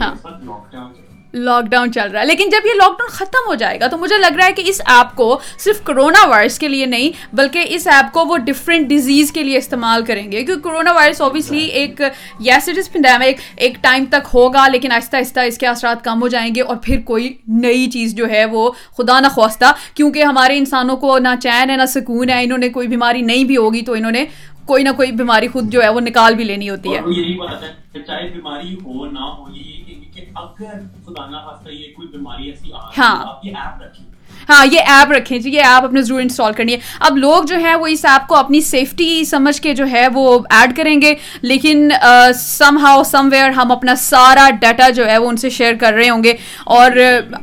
ہاں۔ 0.00 0.14
لاک 1.32 1.64
ڈاؤن 1.64 1.92
چل 1.92 2.10
رہا 2.10 2.20
ہے۔ 2.20 2.26
لیکن 2.26 2.48
جب 2.48 2.66
یہ 2.66 2.70
لاک 2.74 2.98
ڈاؤن 2.98 3.10
ختم 3.10 3.48
ہو 3.48 3.54
جائے 3.54 3.80
گا 3.80 3.86
تو 3.86 3.98
مجھے 3.98 4.18
لگ 4.18 4.36
رہا 4.36 4.46
ہے 4.46 4.52
کہ 4.52 4.62
اس 4.66 4.80
ایپ 4.86 5.16
کو 5.16 5.40
صرف 5.58 5.82
کرونا 5.84 6.26
وائرس 6.26 6.58
کے 6.58 6.68
لیے 6.68 6.86
نہیں 6.86 7.36
بلکہ 7.36 7.64
اس 7.68 7.86
ایپ 7.86 8.12
کو 8.12 8.26
وہ 8.26 8.36
ڈفرینٹ 8.36 8.88
ڈیزیز 8.88 9.32
کے 9.32 9.42
لیے 9.42 9.58
استعمال 9.58 10.04
کریں 10.04 10.32
گے۔ 10.32 10.44
کیونکہ 10.44 10.68
کرونا 10.68 10.92
وائرس 10.92 11.20
اوبیسلی 11.20 11.64
ایک 11.64 12.00
یس 12.40 12.68
اٹ 12.68 12.78
از 12.78 12.92
پینڈیمک 12.92 13.40
ایک 13.56 13.74
ٹائم 13.80 14.04
تک 14.04 14.28
ہوگا 14.34 14.68
لیکن 14.68 14.92
آہستہ 14.92 15.16
آہستہ 15.16 15.40
اس 15.40 15.58
کے 15.58 15.66
اثرات 15.66 16.04
کم 16.04 16.22
ہو 16.22 16.28
جائیں 16.28 16.54
گے 16.54 16.60
اور 16.60 16.76
پھر 16.82 17.00
کوئی 17.00 17.34
نئی 17.48 17.90
چیز 17.90 18.14
جو 18.14 18.30
ہے 18.30 18.44
وہ 18.44 18.70
خدا 18.96 19.20
نہ 19.20 19.28
خواستہ 19.28 19.72
کیونکہ 19.94 20.22
ہمارے 20.22 20.58
انسانوں 20.58 20.96
کو 20.96 21.18
نہ 21.18 21.28
چین 21.42 21.70
ہے 21.70 21.76
نہ 21.76 21.86
سکون 21.86 22.30
ہے 22.30 22.44
انہوں 22.44 22.58
نے 22.58 22.68
کوئی 22.68 22.88
بیماری 22.88 23.22
نہیں 23.22 23.44
بھی 23.44 23.56
ہوگی 23.56 23.82
تو 23.82 23.92
انہوں 23.92 24.12
نے 24.12 24.24
کوئی 24.66 24.82
نہ 24.84 24.88
کوئی 24.96 25.12
بیماری 25.12 25.48
خود 25.48 25.72
جو 25.72 25.82
ہے 25.82 25.88
وہ 25.88 26.00
نکال 26.00 26.34
بھی 26.34 26.44
لینی 26.44 26.70
ہوتی 26.70 26.94
ہے۔ 26.94 27.00
یہی 27.06 27.34
بات 27.34 27.62
ہے 27.62 28.00
چاہے 28.06 28.28
بیماری 28.28 28.74
ہو 28.74 29.06
نہ 29.06 29.18
ہو 29.18 29.56
یہ 29.56 29.79
اگر 30.34 30.80
خدا 31.06 31.26
نہ 31.26 31.36
خاصہ 31.36 31.68
یہ 31.68 31.92
کوئی 31.96 32.08
بیماری 32.08 32.48
ایسی 32.48 32.72
ہاں۔ 32.72 33.26
آپ 33.26 33.44
یہ 33.46 33.56
ایپ 33.56 33.82
رکھیں۔ 33.82 34.09
ہاں 34.50 34.66
یہ 34.72 34.80
ایپ 34.80 35.12
رکھیں 35.12 35.38
جی 35.38 35.50
یہ 35.50 35.60
ایپ 35.60 35.84
اپنے 35.84 36.02
ضرور 36.02 36.20
انسٹال 36.20 36.52
کرنی 36.52 36.72
ہے۔ 36.72 36.78
اب 37.00 37.16
لوگ 37.16 37.44
جو 37.44 37.56
ہے 37.60 37.74
وہ 37.74 37.86
اس 37.86 38.04
ایپ 38.04 38.28
کو 38.28 38.36
اپنی 38.36 38.60
سیفٹی 38.60 39.24
سمجھ 39.24 39.62
کے 39.62 39.74
جو 39.74 39.84
ہے، 39.92 40.08
وہ 40.14 40.38
ایڈ 40.50 40.76
کریں 40.76 41.02
گے۔ 41.02 41.14
لیکن 41.42 41.88
سم 42.34 42.78
ہاؤ 42.78 43.02
سم 43.02 43.28
ویئر 43.32 43.50
ہم 43.50 43.72
اپنا 43.72 43.94
سارا 43.94 44.50
ڈیٹا 44.60 44.88
جو 44.88 45.10
ہے، 45.10 45.18
وہ 45.18 45.28
ان 45.28 45.36
سے 45.36 45.50
شیئر 45.50 45.74
کر 45.74 45.92
رہے 45.92 46.10
ہوں 46.10 46.24
گے۔ 46.24 46.32
اور، 46.64 46.90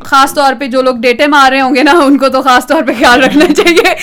خاص 0.06 0.34
طور 0.34 0.54
پہ 0.60 0.67
جو 0.67 0.82
لوگ 0.82 0.96
ڈیٹے 0.96 1.28
مار 1.28 1.52
رہے 1.52 1.62
ہوں 1.62 1.76
گے 1.76 1.84
نا، 1.84 1.91
ان 1.91 2.17
کو 2.17 2.30
تو 2.30 2.41
خاص 2.41 2.67
طور 2.67 2.84
پہ 2.84 2.91
خیال 3.00 3.24
رکھنا 3.24 3.46
چاہیے۔ 3.58 3.96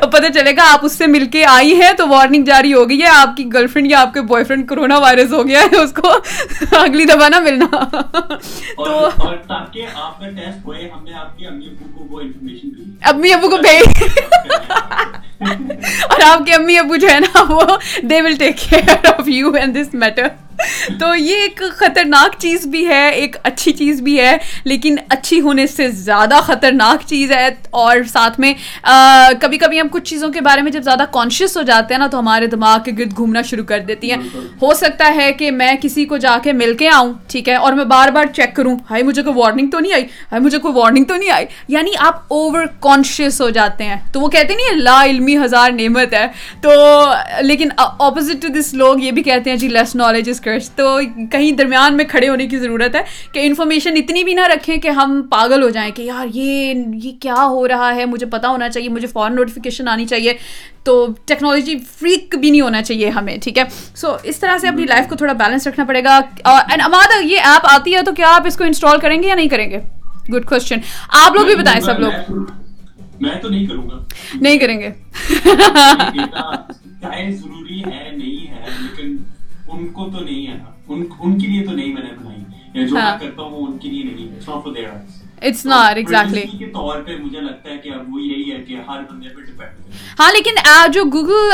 پتہ 0.00 0.32
چلے 0.34 0.56
گا، 0.56 0.72
آپ 0.72 0.84
اس 0.84 0.92
سے 0.92 1.06
مل 1.06 1.26
کے 1.26 1.44
آئی 1.44 1.80
ہیں 1.80 1.92
تو 1.92 2.08
وارننگ 2.08 2.44
جاری 2.44 2.74
ہو 2.74 2.88
گئی 2.88 3.02
ہے۔ 3.02 3.06
آپ 3.06 3.36
کی 3.36 3.52
گرل 3.52 3.66
فرینڈ 3.66 3.90
یا 3.90 4.00
آپ 4.00 4.14
کے 4.14 4.20
بوائے 4.20 4.44
فرینڈ 4.44 4.68
کرونا 4.68 4.98
وائرس 4.98 5.32
ہو 5.32 5.48
گیا 5.48 5.60
ہے، 5.60 5.76
اس 5.76 5.92
کو 5.92 6.08
اگلی 6.76 7.04
دفعہ 7.04 7.28
نہ 7.28 7.40
ملنا۔ 7.40 7.84
تو 8.76 9.08
امی 13.08 13.32
ابو 13.32 13.48
کو 13.50 13.56
بھیج 13.56 14.02
اور 15.42 16.20
آپ 16.26 16.46
کے 16.46 16.54
امی 16.54 16.78
ابو 16.78 16.96
جو 16.96 17.08
ہے 17.08 17.18
نا 17.20 17.42
وہ 17.48 17.76
they 18.02 18.20
will 18.20 18.36
take 18.36 18.58
care 18.58 19.06
of 19.08 19.28
you 19.28 19.50
and 19.50 19.76
this 19.76 19.94
matter 19.94 20.26
تو 21.00 21.14
یہ 21.14 21.36
ایک 21.36 21.62
خطرناک 21.70 22.34
چیز 22.38 22.66
بھی 22.66 22.86
ہے 22.88 23.10
ایک 23.10 23.36
اچھی 23.42 23.72
چیز 23.72 24.02
بھی 24.02 24.20
ہے 24.20 24.36
لیکن 24.64 24.96
اچھی 25.08 25.40
ہونے 25.40 25.66
سے 25.66 25.88
زیادہ 25.90 26.34
خطرناک 26.42 27.08
چیز 27.08 27.32
ہے۔ 27.32 27.48
اور 27.70 27.96
ساتھ 28.12 28.40
میں 28.40 28.54
کبھی 29.40 29.58
کبھی 29.58 29.80
ہم 29.80 29.88
کچھ 29.90 30.04
چیزوں 30.04 30.28
کے 30.28 30.40
بارے 30.40 30.62
میں 30.62 30.72
جب 30.72 30.82
زیادہ 30.82 31.04
کانشیس 31.10 31.56
ہو 31.56 31.62
جاتے 31.62 31.94
ہیں 31.94 31.98
نا 31.98 32.06
تو 32.06 32.18
ہمارے 32.18 32.46
دماغ 32.46 32.78
کے 32.84 32.92
گرد 32.98 33.16
گھومنا 33.16 33.42
شروع 33.42 33.64
کر 33.64 33.78
دیتی 33.78 34.10
ہیں۔ 34.10 34.16
ہو 34.62 34.74
سکتا 34.74 35.14
ہے 35.14 35.32
کہ 35.32 35.50
میں 35.50 35.72
کسی 35.82 36.04
کو 36.04 36.16
جا 36.16 36.36
کے 36.42 36.52
مل 36.52 36.76
کے 36.76 36.88
آؤں 36.88 37.12
ٹھیک 37.28 37.48
ہے 37.48 37.54
اور 37.54 37.72
میں 37.72 37.84
بار 37.84 38.08
بار 38.08 38.24
چیک 38.24 38.56
کروں 38.56 38.76
ہائی 38.90 39.02
مجھے 39.02 39.22
کوئی 39.22 39.38
وارننگ 39.38 39.70
تو 39.70 39.78
نہیں 39.78 39.92
آئی؟ 39.92 40.02
ہائی 40.02 40.42
مجھے 40.42 40.58
کوئی 40.58 40.74
وارننگ 40.76 41.04
تو 41.04 41.16
نہیں 41.16 41.30
آئی؟ 41.30 41.46
یعنی 41.68 41.90
آپ 41.98 42.20
اوور 42.28 42.64
کانشیس 42.80 43.40
ہو 43.40 43.50
جاتے 43.50 43.84
ہیں۔ 43.84 43.96
تو 44.12 44.20
وہ 44.20 44.28
کہتے 44.28 44.54
نہیں 44.54 44.80
لا 44.80 45.04
علمی 45.04 45.36
ہزار 45.36 45.70
نعمت 45.70 46.14
ہے۔ 46.14 46.26
تو 46.60 46.70
لیکن 47.40 47.68
اپوزٹ 47.76 48.42
ٹو 48.42 48.48
دس 48.48 48.74
لوگ 48.74 49.00
یہ 49.00 49.10
بھی 49.10 49.22
کہتے 49.22 49.50
ہیں 49.50 49.56
جی 49.56 49.68
لیس 49.68 49.94
نالج 49.94 50.28
از 50.28 50.40
کر 50.40 50.51
پیشکش 50.52 50.70
تو 50.70 50.98
کہیں 51.32 51.52
درمیان 51.52 51.96
میں 51.96 52.04
کھڑے 52.04 52.28
ہونے 52.28 52.46
کی 52.46 52.58
ضرورت 52.58 52.96
ہے 52.96 53.00
کہ 53.32 53.40
انفارمیشن 53.42 53.92
اتنی 53.96 54.24
بھی 54.24 54.34
نہ 54.34 54.40
رکھیں 54.40 54.76
کہ 54.76 54.88
ہم 54.88 55.22
پاگل 55.30 55.62
ہو 55.62 55.68
جائیں 55.68 55.90
کہ 55.90 56.02
یار 56.02 56.26
یہ 56.34 56.74
یہ 57.02 57.12
کیا 57.20 57.34
ہو 57.34 57.68
رہا 57.68 57.94
ہے؟ 57.94 58.04
مجھے 58.04 58.26
پتہ 58.26 58.46
ہونا 58.46 58.70
چاہیے 58.70 58.88
مجھے 58.88 59.06
فوراً 59.06 59.36
نوٹیفیکیشن 59.36 59.88
آنی 59.88 60.06
چاہیے۔ 60.06 60.34
تو 60.84 61.06
ٹیکنالوجی 61.26 61.78
فریک 61.78 62.34
بھی 62.40 62.50
نہیں 62.50 62.60
ہونا 62.60 62.82
چاہیے 62.82 63.08
ہمیں 63.10 63.36
ٹھیک 63.42 63.58
ہے؟ 63.58 63.62
سو 63.96 64.16
اس 64.22 64.40
طرح 64.40 64.58
سے 64.58 64.68
اپنی 64.68 64.84
لائف 64.84 65.08
کو 65.08 65.16
تھوڑا 65.16 65.32
بیلنس 65.32 65.66
رکھنا 65.66 65.84
پڑے 65.84 66.04
گا۔ 66.04 66.20
uh, 66.48 66.62
اینڈ 66.70 66.82
اماد 66.84 67.24
یہ 67.24 67.38
ایپ 67.38 67.66
آتی 67.72 67.94
ہے 67.94 68.02
تو 68.02 68.12
کیا 68.12 68.28
آپ 68.30 68.46
اس 68.46 68.56
کو 68.56 68.64
انسٹال 68.64 68.98
کریں 68.98 69.22
گے 69.22 69.28
یا 69.28 69.34
نہیں 69.34 69.48
کریں 69.48 69.70
گے؟ 69.70 69.78
گڈ 70.34 70.44
کوشچن 70.44 70.78
آپ 71.08 71.34
لوگ 71.34 71.46
بھی 71.46 71.54
بتائیں 71.54 71.80
سب 71.80 72.00
لوگ۔ 72.00 72.42
میں 73.20 73.34
تو 73.42 73.48
نہیں 73.48 73.66
کروں 73.66 73.90
گا۔ 73.90 74.04
نہیں 74.34 74.58
کریں 74.58 74.80
گے۔ 74.80 74.90
ضروری 77.30 77.80
ہے 77.80 78.10
نہیں 78.16 78.50
ہے؟ 78.50 78.64
لیکن 78.80 79.16
ان 79.72 79.86
کو 79.86 80.08
تو 80.10 80.24
نہیں 80.24 80.46
ہے 80.46 80.54
نا 80.54 80.70
ان, 80.88 81.38
کے 81.38 81.46
لیے 81.46 81.64
تو 81.66 81.72
نہیں 81.72 81.92
میں 81.94 82.02
نے 82.02 82.12
بنائی 82.20 82.40
یا 82.74 82.86
جو 82.86 82.94
میں 82.94 83.18
کرتا 83.20 83.42
ہوں 83.42 83.66
ان 83.66 83.78
کے 83.78 83.88
لیے 83.88 84.04
نہیں 84.04 84.32
ہے 84.32 84.40
اٹس 85.42 85.66
ناٹ 85.66 85.96
ایگزیکٹلی 85.96 86.40
ہاں 90.20 90.32
لیکن 90.32 90.56
جو 90.92 91.04
گوگل 91.04 91.52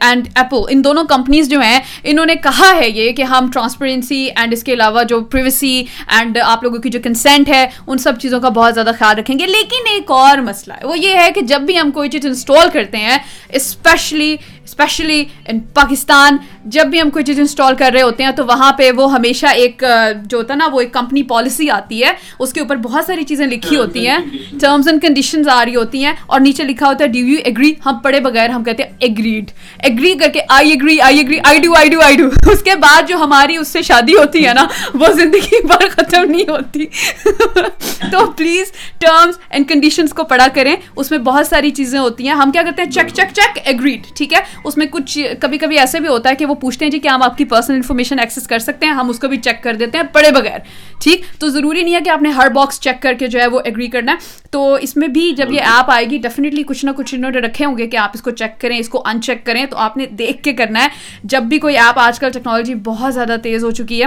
اینڈ 0.00 0.28
ایپل 0.34 0.56
ان 0.68 0.84
دونوں 0.84 1.04
کمپنیز 1.04 1.48
جو 1.48 1.60
ہیں 1.60 1.80
انہوں 2.04 2.26
نے 2.26 2.34
کہا 2.34 2.70
ہے 2.76 2.88
یہ 2.90 3.12
کہ 3.12 3.22
ہم 3.22 3.50
ٹرانسپیرنسی 3.50 4.28
اینڈ 4.36 4.52
اس 4.52 4.62
کے 4.64 4.72
علاوہ 4.72 5.02
جو 5.02 5.20
پریویسی 5.20 5.84
اینڈ 6.08 6.38
آپ 6.44 6.62
لوگوں 6.62 6.78
کی 6.78 6.88
جو 6.88 6.98
کنسینٹ 7.04 7.48
ہے 7.48 7.66
ان 7.86 7.98
سب 7.98 8.18
چیزوں 8.20 8.40
کا 8.40 8.48
بہت 8.48 8.74
زیادہ 8.74 8.90
خیال 8.98 9.18
رکھیں 9.18 9.38
گے۔ 9.38 9.46
لیکن 9.46 9.88
ایک 9.92 10.10
اور 10.10 10.38
مسئلہ 10.38 10.74
ہے 10.74 10.86
وہ 10.86 10.98
یہ 10.98 11.16
ہے 11.16 11.32
کہ 11.32 11.40
جب 11.40 11.60
بھی 11.60 11.78
ہم 11.78 11.90
کوئی 11.90 12.10
چیز 12.10 12.26
انسٹال 12.26 12.68
کرتے 12.72 12.98
ہیں 12.98 13.18
اسپیشلی 13.48 14.36
اسپیشلی 14.64 15.24
ان 15.48 15.60
پاکستان 15.74 16.36
جب 16.64 16.86
بھی 16.86 17.00
ہم 17.00 17.10
کوئی 17.10 17.24
چیز 17.24 17.38
انسٹال 17.38 17.74
کر 17.74 17.90
رہے 17.92 18.02
ہوتے 18.02 18.24
ہیں 18.24 18.30
تو 18.30 18.46
وہاں 18.46 18.72
پہ 18.72 18.90
وہ 18.90 19.12
ہمیشہ 19.12 19.46
ایک 19.46 19.84
جو 20.24 20.38
ہوتا 20.38 20.54
ہے 20.54 20.58
نا 20.58 20.68
وہ 20.72 20.80
ایک 20.80 20.92
کمپنی 20.92 21.22
پالیسی 21.22 21.70
آتی 21.70 22.04
ہے۔ 22.04 22.12
اس 22.46 22.52
کے 22.52 22.60
اوپر 22.60 22.76
بہت 22.76 23.04
ساری 23.06 23.22
چیزیں 23.22 23.46
لکھی 23.46 23.76
ہوتی 23.76 24.06
ہیں 24.08 24.18
ٹرمز 24.60 24.88
اینڈ 24.88 25.02
کنڈیشنز 25.02 25.48
آ 25.48 25.64
رہی 25.64 25.76
ہوتی 25.76 26.04
ہیں 26.04 26.12
اور 26.26 26.40
نیچے 26.40 26.64
لکھا 26.64 26.86
ہوتا 26.86 27.04
ہے 27.04 27.08
ڈو 27.08 27.18
یو 27.18 27.38
ایگری 27.44 27.72
ہم 27.86 27.98
پڑھے 27.98 28.20
بغیر 28.20 28.50
ہم 28.50 28.64
کہتے 28.64 28.82
ہیں 28.82 28.90
ایگریڈ 28.98 29.50
ایگری 29.78 30.14
کر 30.14 30.28
کے 30.28 30.40
I 30.48 30.70
agree 30.70 31.00
I 31.00 31.18
agree 31.18 31.38
I 31.44 31.58
do 31.58 31.74
I 31.74 31.88
do 31.88 32.00
I 32.00 32.16
do 32.16 32.50
اس 32.52 32.62
کے 32.62 32.74
بعد 32.74 33.08
جو 33.08 33.16
ہماری 33.16 33.56
اس 33.56 33.68
سے 33.68 33.82
شادی 33.82 34.14
ہوتی 34.14 34.46
ہے 34.46 34.54
نا 34.54 34.66
وہ 34.94 35.06
زندگی 35.14 35.66
بھر 35.66 35.88
ختم 35.88 36.30
نہیں 36.30 36.50
ہوتی۔ 36.50 36.86
تو 38.12 38.30
پلیز 38.30 38.72
ٹرمز 38.98 39.38
اینڈ 39.50 39.68
کنڈیشنز 39.68 40.12
کو 40.12 40.24
پڑھا 40.24 40.46
کریں۔ 40.54 40.76
اس 40.96 41.10
میں 41.10 41.18
بہت 41.18 41.46
ساری 41.46 41.70
چیزیں 41.70 41.98
ہوتی 41.98 42.28
ہیں۔ 42.28 42.34
ہم 42.34 42.50
کیا 42.50 42.62
کرتے 42.62 42.82
ہیں؟ 42.82 42.90
چیک 42.90 43.06
چیک 43.14 43.34
چیک 43.34 43.58
ایگریڈ 43.64 44.16
ٹھیک 44.16 44.34
ہے؟ 44.34 44.38
اس 44.64 44.76
میں 44.76 44.86
کچھ 44.86 45.18
کبھی 45.40 45.58
کبھی 45.58 45.78
ایسے 45.78 46.00
بھی 46.00 46.08
ہوتا 46.08 46.30
ہے 46.30 46.34
کہ 46.34 46.46
وہ 46.46 46.54
پوچھتے 46.54 46.84
ہیں 46.84 46.92
جی 46.92 46.98
کہ 46.98 47.08
ہم 47.08 47.22
آپ 47.22 47.38
کی 47.38 47.44
پرسنل 47.44 47.76
انفارمیشن 47.76 48.18
ایکسیس 48.18 48.46
کر 48.46 48.58
سکتے 48.58 48.86
ہیں 48.86 48.92
ہم 48.92 49.08
اس 49.08 49.18
کو 49.18 49.28
بھی 49.28 49.36
چیک 49.36 49.62
کر 49.62 49.74
دیتے 49.74 49.98
ہیں 49.98 50.04
پڑھے 50.12 50.30
بغیر 50.30 50.58
ٹھیک؟ 51.02 51.40
تو 51.40 51.48
ضروری 51.48 51.82
نہیں 51.82 51.94
ہے 51.94 52.00
کہ 52.04 52.10
آپ 52.10 52.22
نے 52.22 52.30
ہر 52.36 52.48
باکس 52.48 52.80
چیک 52.80 53.02
کر 53.02 53.14
کے 53.14 53.26
جو 53.26 53.40
ہے 53.40 53.46
وہ 53.46 53.60
ایگری 53.64 53.86
کرنا 53.86 54.12
ہے۔ 54.12 54.16
تو 54.50 54.74
اس 54.74 54.96
میں 54.96 55.08
بھی 55.08 55.32
جب 55.32 55.52
یہ 55.52 55.60
ایپ 55.60 55.90
آئے 55.90 56.10
گی 56.10 56.18
ڈیفینیٹلی 56.18 56.62
کچھ 56.62 56.84
نہ 56.84 56.90
کچھ 56.96 57.14
انہوں 57.14 57.30
نے 57.30 57.38
رکھے 57.38 57.64
ہوں 57.64 57.78
گے 57.78 57.86
کہ 57.86 57.96
آپ 57.96 58.10
اس 58.14 58.22
کو 58.22 58.30
چیک 58.30 58.60
کریں 58.60 58.78
اس 58.78 58.88
کو 58.88 59.02
ان 59.04 59.20
چیک 59.20 59.46
کریں۔ 59.46 59.66
تو 59.66 59.76
آپ 59.76 59.96
نے 59.96 60.06
دیکھ 60.06 60.42
کے 60.42 60.52
کرنا 60.52 60.82
ہے۔ 60.82 60.88
جب 61.24 61.42
بھی 61.42 61.58
کوئی 61.58 61.76
ایپ 61.78 61.98
آج 61.98 62.18
کل 62.18 62.30
ٹیکنالوجی 62.30 62.74
بہت 62.74 63.14
زیادہ 63.14 63.36
تیز 63.42 63.64
ہو 63.64 63.70
چکی 63.70 64.02
ہے 64.02 64.06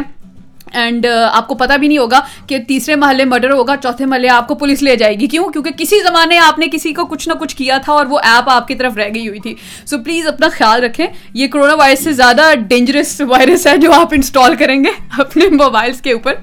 اینڈ 0.74 1.06
uh, 1.06 1.30
آپ 1.34 1.48
کو 1.48 1.56
پتہ 1.56 1.74
بھی 1.74 1.88
نہیں 1.88 1.98
ہوگا 1.98 2.20
کہ 2.48 2.58
تیسرے 2.68 2.96
محلے 2.96 3.26
مرڈر 3.26 3.52
ہوگا، 3.52 3.78
چوتھے 3.78 4.06
محلے 4.06 4.30
آپ 4.30 4.48
کو 4.48 4.56
پولیس 4.56 4.84
لے 4.84 4.96
جائے 4.96 5.20
گی۔ 5.20 5.28
کیوں؟ 5.28 5.50
کیونکہ 5.50 5.72
کسی 5.72 6.00
زمانے 6.00 6.38
آپ 6.38 6.60
نے 6.60 6.66
کسی 6.72 6.94
کو 6.94 7.06
کچھ 7.06 7.30
نہ 7.30 7.34
کچھ 7.34 7.56
کیا 7.56 7.78
تھا 7.78 7.94
اور 7.94 8.06
وہ 8.06 8.20
ایپ 8.20 8.50
آپ 8.50 8.68
کی 8.68 8.76
طرف 8.76 8.98
رہ 8.98 9.10
گئی 9.16 9.28
ہوئی 9.28 9.40
تھی۔ 9.40 9.56
سو 9.86 9.98
پلیز 9.98 10.28
اپنا 10.28 10.48
خیال 10.50 10.84
رکھیں۔ 10.84 11.08
یہ 11.34 11.48
کرونا 11.48 11.76
وائرس 11.76 12.04
سے 12.04 12.12
زیادہ 12.12 12.42
ڈینجرس 12.68 13.22
وائرس 13.22 13.68
ہے 13.68 13.78
جو 13.78 13.94
آپ 13.94 14.08
انسٹال 14.12 14.56
کریں 14.56 14.84
گے 14.84 14.90
اپنے 15.18 15.48
موبائلس 15.48 16.02
کے 16.02 16.12
اوپر۔ 16.12 16.34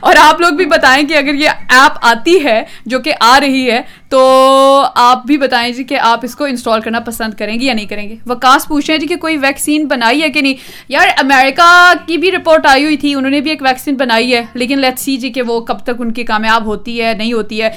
اور 0.00 0.14
آپ 0.20 0.40
لوگ 0.40 0.50
بھی 0.50 0.66
بتائیں 0.66 1.06
کہ 1.06 1.14
اگر 1.14 1.34
یہ 1.34 1.48
ایپ 1.48 1.98
آتی 2.02 2.44
ہے 2.44 2.64
جو 2.86 2.98
کہ 2.98 3.12
آ 3.20 3.40
رہی 3.40 3.70
ہے 3.70 3.80
تو 4.12 4.84
آپ 4.94 5.26
بھی 5.26 5.36
بتائیں 5.36 5.72
جی 5.72 5.84
کہ 5.84 5.98
آپ 5.98 6.20
اس 6.22 6.34
کو 6.34 6.44
انسٹال 6.44 6.80
کرنا 6.80 7.00
پسند 7.00 7.34
کریں 7.34 7.60
گے 7.60 7.64
یا 7.64 7.74
نہیں 7.74 7.86
کریں 7.86 8.08
گے؟ 8.08 8.16
وکاس 8.26 8.68
پوچھ 8.68 8.86
رہے 8.86 8.94
ہیں 8.94 9.00
جی 9.00 9.06
کہ 9.06 9.16
کوئی 9.16 9.36
ویکسین 9.36 9.84
بنائی 9.84 10.22
ہے 10.22 10.30
کہ 10.30 10.40
نہیں؟ 10.40 10.54
یار 10.88 11.08
امریکہ 11.18 11.92
کی 12.06 12.16
بھی 12.16 12.32
رپورٹ 12.32 12.66
آئی 12.66 12.84
ہوئی 12.84 12.96
تھی، 12.96 13.14
انہوں 13.14 13.30
نے 13.30 13.40
بھی 13.40 13.50
ایک 13.50 13.62
ویکسین 13.62 13.94
بنائی 13.94 14.34
ہے، 14.34 14.42
لیکن 14.54 14.78
لیٹ 14.78 14.98
سی 14.98 15.16
جی 15.16 15.30
کہ 15.30 15.42
وہ 15.42 15.60
کب 15.60 15.78
تک 15.78 16.00
ان 16.00 16.12
کی 16.12 16.24
کامیاب 16.24 16.66
ہوتی 16.66 17.02
ہے، 17.02 17.14
نہیں 17.14 17.32
ہوتی 17.32 17.62
ہے۔ 17.62 17.70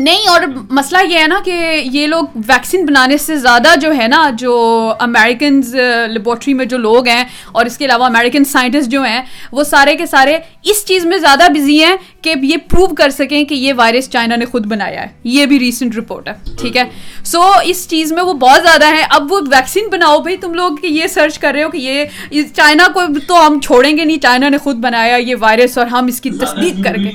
نہیں 0.00 0.28
اور 0.28 0.40
مسئلہ 0.70 1.12
یہ 1.12 1.18
ہے 1.18 1.26
نا 1.26 1.38
کہ 1.44 1.80
یہ 1.84 2.06
لوگ 2.06 2.24
ویکسین 2.34 2.86
بنانے 2.86 3.18
سے 3.18 3.36
زیادہ 3.36 3.68
جو 3.80 3.94
ہے 3.96 4.06
نا 4.08 4.30
جو 4.38 4.92
امیریکنز 4.98 5.74
لیبورٹری 6.08 6.52
uh, 6.52 6.58
میں 6.58 6.66
جو 6.66 6.78
لوگ 6.78 7.08
ہیں 7.08 7.24
اور 7.52 7.66
اس 7.66 7.78
کے 7.78 7.84
علاوہ 7.84 8.04
امیریکن 8.04 8.44
سائنٹسٹ 8.44 8.88
جو 8.88 9.02
ہیں 9.02 9.22
وہ 9.52 9.64
سارے 9.64 9.96
کے 9.96 10.06
سارے 10.06 10.38
اس 10.62 10.84
چیز 10.86 11.06
میں 11.06 11.18
زیادہ 11.18 11.48
بزی 11.54 11.84
ہیں 11.84 11.96
کہ 12.22 12.34
یہ 12.42 12.56
پروو 12.56 12.86
کر 12.86 13.10
سکیں 13.10 13.44
کہ 13.44 13.54
یہ 13.54 13.72
وائرس 13.76 14.10
چائنا 14.10 14.36
نے 14.36 14.44
خود 14.44 14.66
بنایا 14.66 15.02
ہے۔ 15.02 15.08
یہ 15.24 15.46
بھی 15.46 15.58
ریسنٹ 15.58 15.96
رپورٹ 15.96 16.28
ہے 16.28 16.32
ٹھیک 16.60 16.76
ہے؟ 16.76 16.84
سو 17.24 17.42
اس 17.64 17.88
چیز 17.88 18.12
میں 18.12 18.22
وہ 18.22 18.32
بہت 18.32 18.62
زیادہ 18.62 18.86
ہیں۔ 18.86 19.02
اب 19.10 19.32
وہ 19.32 19.40
ویکسین 19.50 19.88
بناؤ 19.88 20.18
بھائی 20.18 20.36
تم 20.36 20.54
لوگ 20.54 20.84
یہ 20.84 21.06
سرچ 21.06 21.38
کر 21.38 21.52
رہے 21.52 21.62
ہو 21.62 21.70
کہ 21.70 21.76
یہ 21.76 22.42
چائنا 22.56 22.86
کو 22.94 23.00
تو 23.28 23.46
ہم 23.46 23.60
چھوڑیں 23.60 23.96
گے 23.96 24.04
نہیں 24.04 24.18
چائنا 24.18 24.48
نے 24.48 24.58
خود 24.58 24.76
بنایا 24.76 25.16
یہ 25.16 25.34
وائرس 25.40 25.78
اور 25.78 25.86
ہم 25.86 26.06
اس 26.06 26.20
کی 26.20 26.30
تصدیق 26.30 26.84
کر 26.84 26.96
کے 26.96 27.10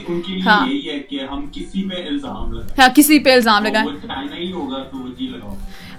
ہاں۔ 0.45 0.65
ہم 1.31 1.45
کسی 1.51 1.87
الزام 2.07 2.51
لگا 2.51 2.74
ہاں 2.77 2.89
کسی 2.95 3.19
پہ 3.19 3.33
الزام 3.33 3.63
لگائیں۔ 3.65 3.87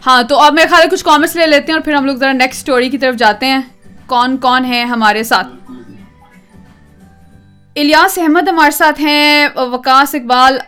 ہاں 0.07 0.23
تو 0.23 0.39
اب 0.41 0.55
میرے 0.55 0.69
خیال 0.69 0.83
ہے 0.83 0.89
کچھ 0.89 1.05
کامنٹس 1.05 1.37
لے 1.37 1.47
لیتے 1.47 1.73
ہیں 1.73 1.79
اور 1.79 1.85
پھر 1.85 1.95
ہم 1.95 2.05
لوگ 2.05 2.17
ذرا 2.17 2.33
نیکسٹ 2.33 2.59
اسٹوری 2.59 2.91
کی 2.91 2.99
طرف 2.99 3.15
جاتے 3.15 3.47
ہیں۔ 3.47 3.61
کون 4.07 4.37
کون 4.37 4.65
ہیں 4.65 4.85
ہمارے 4.85 5.23
ساتھ؟ 5.25 5.47
الیاس 7.77 8.19
احمد 8.19 8.49
ہمارے 8.49 8.71
ساتھ 8.71 9.01
ہیں 9.01 9.49
وکاس 9.73 10.15
اقبال 10.15 10.59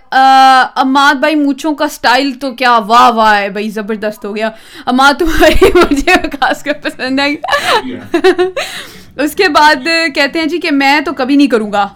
اماد 0.77 1.15
بھائی 1.15 1.35
موچوں 1.35 1.75
کا 1.75 1.89
سٹائل 1.89 2.33
تو 2.41 2.51
کیا 2.55 2.77
واہ 2.87 3.11
واہ 3.11 3.37
ہے 3.39 3.49
بھائی 3.49 3.71
زبردست 3.71 4.25
ہو 4.25 4.35
گیا۔ 4.37 4.51
اماد 4.87 5.15
تمہاری 5.19 5.71
مجھے 5.75 6.15
وکاس 6.25 6.63
کا 6.63 6.73
پسند 6.83 7.21
آئی 7.21 7.37
اس 9.19 9.35
کے 9.35 9.49
بعد 9.49 9.87
کہتے 10.15 10.39
ہیں 10.39 10.47
جی 10.47 10.59
کہ 10.59 10.71
میں 10.71 11.01
تو 11.01 11.13
کبھی 11.13 11.37
نہیں 11.37 11.47
کروں 11.47 11.73
گا۔ 11.73 11.87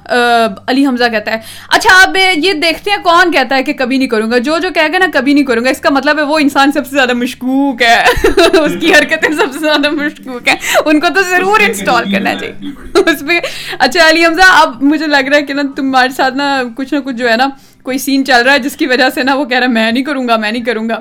علی 0.66 0.87
حمزہ 0.87 1.04
کہتا 1.11 1.32
ہے 1.32 1.38
اچھا 1.68 1.90
اب 2.02 2.16
یہ 2.37 2.52
دیکھتے 2.52 2.90
ہیں 2.90 3.02
کون 3.02 3.32
کہتا 3.32 3.56
ہے 3.56 3.62
کہ 3.62 3.72
کبھی 3.72 3.98
نہیں 3.98 4.08
کروں 4.08 4.30
گا؟ 4.30 4.38
جو 4.38 4.58
جو 4.58 4.68
کہے 4.74 4.92
گا 4.92 4.98
نا 4.98 5.06
کبھی 5.12 5.35
نہیں 5.35 5.44
کروں 5.44 5.64
گا، 5.64 5.70
اس 5.70 5.80
کا 5.80 5.90
مطلب 5.90 6.18
ہے 6.18 6.22
وہ 6.22 6.38
انسان 6.38 6.72
سب 6.72 6.87
سے 6.87 6.96
زیادہ 6.96 7.12
مشکوک 7.12 7.82
ہے۔ 7.82 8.02
اس 8.62 8.72
کی 8.80 8.94
حرکتیں 8.94 9.35
سب 9.35 9.52
سے 9.52 9.58
زیادہ 9.58 9.90
مشکوک 9.90 10.48
ہیں۔ 10.48 10.56
ان 10.85 11.00
کو 11.00 11.06
تو 11.14 11.22
ضرور 11.22 11.61
انسٹال 11.61 12.12
کرنا 12.12 12.35
چاہیے۔ 12.35 12.70
اس 13.11 13.22
پہ 13.28 13.40
اچھا 13.78 14.08
علی 14.08 14.26
حمزہ، 14.26 14.50
اب 14.52 14.82
مجھے 14.82 15.06
لگ 15.06 15.28
رہا 15.28 15.37
ہے 15.37 15.42
کہ 15.42 15.54
نا 15.54 15.62
تمہارے 15.76 16.11
ساتھ 16.16 16.35
نا 16.35 16.62
کچھ 16.76 16.94
نہ 16.94 16.98
کچھ 17.00 17.16
جو 17.16 17.30
ہے 17.30 17.37
نا 17.37 17.46
کوئی 17.82 17.98
سین 17.98 18.24
چل 18.24 18.42
رہا 18.42 18.52
ہے، 18.52 18.58
جس 18.58 18.76
کی 18.76 18.87
وجہ 18.87 19.11
سے 19.14 19.22
نا 19.22 19.35
وہ 19.35 19.44
کہہ 19.44 19.58
رہا 19.58 19.66
ہے، 19.66 19.72
میں 19.72 19.92
نہیں 19.92 20.04
کروں 20.04 20.28
گا، 20.28 20.37
میں 20.37 20.52
نہیں 20.52 20.64
کروں 20.64 20.88
گا۔ 20.88 20.98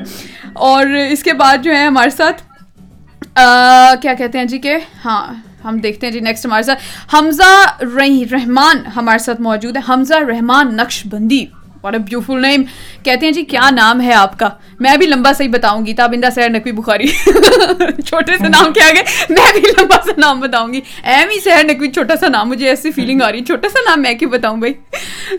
اور 0.54 0.86
اس 1.12 1.24
کے 1.24 1.34
بعد 1.34 1.58
جو 1.64 1.76
ہے 1.76 1.86
ہمارے 1.86 2.10
ساتھ 2.10 2.42
کیا 4.02 4.14
کہتے 4.14 4.38
ہیں 4.38 4.46
جی 4.46 4.58
کہ 4.58 4.78
ہاں 5.06 5.34
ہم 5.66 5.78
دیکھتے 5.78 6.08
ہیں 6.08 6.14
جی 6.14 6.20
نیکسٹ 6.20 6.46
ہمارے 6.46 6.64
ساتھ 6.64 6.84
حمزہ 7.16 7.74
رحمان 8.32 8.78
ہمارے 8.96 9.20
ساتھ 9.20 9.42
موجود 9.42 9.78
ہے 9.78 9.82
حمزہ 9.90 10.14
رحمان 10.14 10.76
نقش 10.76 11.08
بندی 11.08 11.46
اور 11.82 11.94
بیوفل 11.94 12.42
نیم 12.42 12.64
کہتے 13.04 13.26
ہیں 13.26 13.34
جی 13.34 13.44
کیا 13.44 13.70
نام 13.70 14.02
ہے 14.02 14.14
آپ 14.14 14.40
کا؟ 14.40 14.50
میں 14.80 14.98
بھی 14.98 15.06
لمبا 15.06 15.34
صحیح 15.34 15.50
بتاؤں 15.50 15.86
گی۔ 15.86 15.94
تابندہ 15.94 16.28
سیر 16.36 16.50
نقوی 16.50 16.72
بخاری۔ 16.72 17.08
چھوٹے 18.06 18.38
سے 18.38 18.48
نام 18.48 18.74
کیا 18.74 18.86
گئے 18.94 19.04
میں 19.30 19.52
بھی 19.54 19.62
لمبا 19.62 19.96
سا 20.06 20.12
نام 20.18 20.40
بتاؤں 20.40 20.74
گی۔ 20.74 20.82
ایم 21.04 21.30
ہی 21.30 21.40
سہر 21.40 21.64
نقوی، 21.64 21.92
چھوٹا 21.92 22.16
سا 22.16 22.28
نام، 22.28 22.50
مجھے 22.50 22.70
ایسی 22.70 22.92
فیلنگ 22.92 23.22
آ 23.22 23.32
رہی 23.32 23.40
ہے۔ 23.40 23.46
چھوٹا 23.46 23.70
سا 23.70 23.80
نام 23.90 24.02
میں 24.02 24.14
کیوں 24.14 24.32
بتاؤں 24.32 24.58
بھائی؟ 24.58 24.74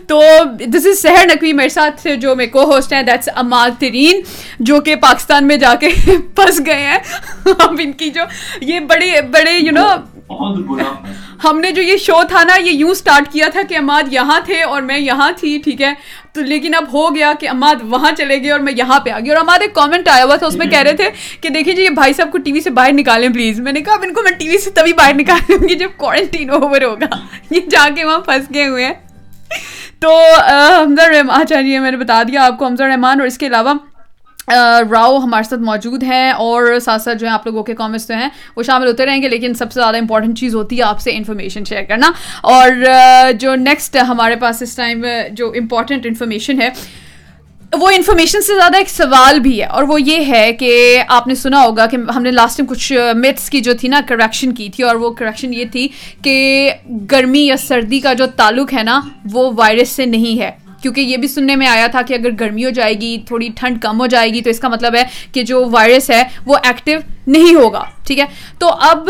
تو 0.07 0.21
دس 0.59 0.85
از 0.85 1.01
سہر 1.01 1.25
نقوی 1.25 1.53
میرے 1.53 1.69
ساتھ 1.69 2.07
جو 2.19 2.35
میں 2.35 2.47
کو 2.47 2.63
ہوسٹ 2.63 2.93
ہیں 2.93 3.03
دیٹس 3.03 3.29
اماد 3.35 3.69
ترین، 3.79 4.21
جو 4.59 4.81
کہ 4.81 4.95
پاکستان 4.95 5.47
میں 5.47 5.57
جا 5.57 5.75
کے 5.75 5.89
پھنس 6.35 6.61
گئے 6.65 6.85
ہیں۔ 6.85 6.99
اب 7.59 7.75
ان 7.79 7.91
کی 7.91 8.09
جو 8.09 8.21
یہ 8.61 8.79
بڑے 8.79 9.21
بڑے 9.21 9.51
یو 9.51 9.71
نو 9.71 9.87
ہم 11.43 11.59
نے 11.59 11.71
جو 11.71 11.81
یہ 11.81 11.97
شو 11.97 12.21
تھا 12.29 12.43
نا، 12.43 12.55
یہ 12.59 12.71
یوں 12.71 12.93
سٹارٹ 12.93 13.31
کیا 13.33 13.47
تھا 13.51 13.61
کہ 13.69 13.77
اماد 13.77 14.03
یہاں 14.11 14.39
تھے 14.45 14.63
اور 14.63 14.81
میں 14.81 14.99
یہاں 14.99 15.31
تھی، 15.37 15.57
ٹھیک 15.63 15.81
ہے؟ 15.81 15.93
تو 16.33 16.41
لیکن 16.41 16.75
اب 16.75 16.85
ہو 16.93 17.15
گیا 17.15 17.33
کہ 17.39 17.49
اماد 17.49 17.75
وہاں 17.83 18.11
چلے 18.17 18.41
گئے 18.43 18.51
اور 18.51 18.59
میں 18.59 18.73
یہاں 18.77 18.99
پہ 18.99 19.09
آ 19.09 19.19
گئی۔ 19.19 19.29
اور 19.29 19.37
اماد 19.37 19.59
ایک 19.61 19.73
کامنٹ 19.73 20.07
آیا 20.07 20.23
ہوا 20.23 20.35
تھا، 20.35 20.47
اس 20.47 20.55
میں 20.55 20.67
کہہ 20.67 20.79
رہے 20.79 20.93
تھے 20.93 21.09
کہ 21.41 21.49
دیکھیے 21.49 21.75
جی 21.75 21.83
یہ 21.83 21.89
بھائی 21.89 22.13
صاحب 22.13 22.31
کو 22.31 22.37
ٹی 22.37 22.51
وی 22.51 22.61
سے 22.61 22.69
باہر 22.69 22.93
نکالیں 22.93 23.29
پلیز 23.29 23.59
میں 23.59 23.71
نے 23.71 23.81
کہا، 23.81 23.93
اب 23.93 23.99
ان 24.03 24.13
کو 24.13 24.21
میں 24.21 24.31
ٹی 24.31 24.49
وی 24.49 24.57
سے 24.57 24.69
تبھی 24.69 24.93
باہر 24.93 25.13
نکالوں 25.13 25.69
گی 25.69 25.75
جب 25.75 25.89
کوارنٹین 25.97 26.49
اوور 26.49 26.81
ہوگا۔ 26.81 27.07
یہ 27.51 27.59
جا 27.69 27.87
کے 27.95 28.05
وہاں 28.05 28.19
پھنس 28.19 28.53
گئے 28.53 28.67
ہوئے 28.67 28.85
ہیں۔ 28.85 28.93
تو 29.99 30.09
حمزہ 30.79 31.01
رحمان 31.01 31.41
اچھا 31.41 31.61
جی 31.61 31.79
میں 31.79 31.91
نے 31.91 31.97
بتا 31.97 32.23
دیا 32.23 32.45
آپ 32.45 32.57
کو 32.57 32.65
حمزہ 32.65 32.83
رحمان 32.83 33.19
اور 33.19 33.27
اس 33.27 33.37
کے 33.37 33.47
علاوہ 33.47 33.73
راؤ 34.91 35.17
ہمارے 35.17 35.49
ساتھ 35.49 35.61
موجود 35.61 36.03
ہیں 36.03 36.31
اور 36.31 36.79
ساتھ 36.81 37.01
ساتھ 37.01 37.17
جو 37.17 37.27
ہے 37.27 37.31
آپ 37.31 37.47
لوگوں 37.47 37.63
کے 37.63 37.75
کامنٹس 37.75 38.07
جو 38.07 38.15
ہیں، 38.15 38.29
وہ 38.57 38.63
شامل 38.63 38.87
ہوتے 38.87 39.05
رہیں 39.05 39.21
گے، 39.21 39.27
لیکن 39.27 39.53
سب 39.53 39.71
سے 39.71 39.79
زیادہ 39.79 39.97
امپورٹنٹ 39.97 40.39
چیز 40.39 40.55
ہوتی 40.55 40.77
ہے 40.77 40.83
آپ 40.83 40.99
سے 40.99 41.11
انفارمیشن 41.15 41.65
شیئر 41.65 41.83
کرنا۔ 41.83 42.11
اور 42.41 42.69
جو 43.39 43.55
نیکسٹ 43.55 43.95
ہمارے 43.95 44.35
پاس 44.35 44.61
اس 44.61 44.75
ٹائم 44.75 45.05
جو 45.31 45.49
امپورٹنٹ 45.49 46.05
انفارمیشن 46.05 46.61
ہے، 46.61 46.69
وہ 47.73 47.89
انفارمیشن 47.89 48.41
سے 48.41 48.55
زیادہ 48.55 48.77
ایک 48.77 48.89
سوال 48.89 49.39
بھی 49.39 49.59
ہے۔ 49.59 49.65
اور 49.65 49.83
وہ 49.83 50.01
یہ 50.01 50.25
ہے 50.27 50.53
کہ 50.53 51.03
آپ 51.07 51.27
نے 51.27 51.35
سنا 51.35 51.61
ہوگا 51.61 51.85
کہ 51.85 51.97
ہم 52.15 52.23
نے 52.23 52.31
لاسٹ 52.31 52.57
ٹائم 52.57 52.67
کچھ 52.67 52.93
میتھس 53.15 53.49
کی 53.49 53.61
جو 53.61 53.73
تھی 53.73 53.87
نا 53.87 54.01
کریکشن 54.07 54.53
کی 54.53 54.69
تھی۔ 54.69 54.83
اور 54.83 54.95
وہ 54.95 55.09
کریکشن 55.09 55.53
یہ 55.53 55.65
تھی 55.71 55.87
کہ 56.21 56.69
گرمی 57.11 57.45
یا 57.45 57.57
سردی 57.57 57.99
کا 57.99 58.13
جو 58.13 58.25
تعلق 58.25 58.73
ہے 58.73 58.83
نا، 58.83 59.01
وہ 59.31 59.51
وائرس 59.55 59.89
سے 59.89 60.05
نہیں 60.05 60.41
ہے۔ 60.41 60.62
کیونکہ 60.83 61.01
یہ 61.01 61.17
بھی 61.17 61.27
سننے 61.27 61.55
میں 61.55 61.67
آیا 61.67 61.87
تھا 61.87 62.01
کہ 62.01 62.13
اگر 62.13 62.29
گرمی 62.39 62.65
ہو 62.65 62.69
جائے 62.69 62.93
گی، 62.93 63.17
تھوڑی 63.27 63.49
ٹھنڈ 63.55 63.81
کم 63.81 63.99
ہو 64.01 64.05
جائے 64.05 64.33
گی، 64.33 64.41
تو 64.41 64.49
اس 64.49 64.59
کا 64.59 64.67
مطلب 64.67 64.95
ہے 64.95 65.03
کہ 65.31 65.43
جو 65.43 65.63
وائرس 65.69 66.09
ہے، 66.09 66.23
وہ 66.45 66.57
ایکٹیو 66.63 66.99
نہیں 67.27 67.55
ہوگا، 67.55 67.83
ٹھیک 68.07 68.19
ہے؟ 68.19 68.25
تو 68.59 68.69
اب 68.81 69.09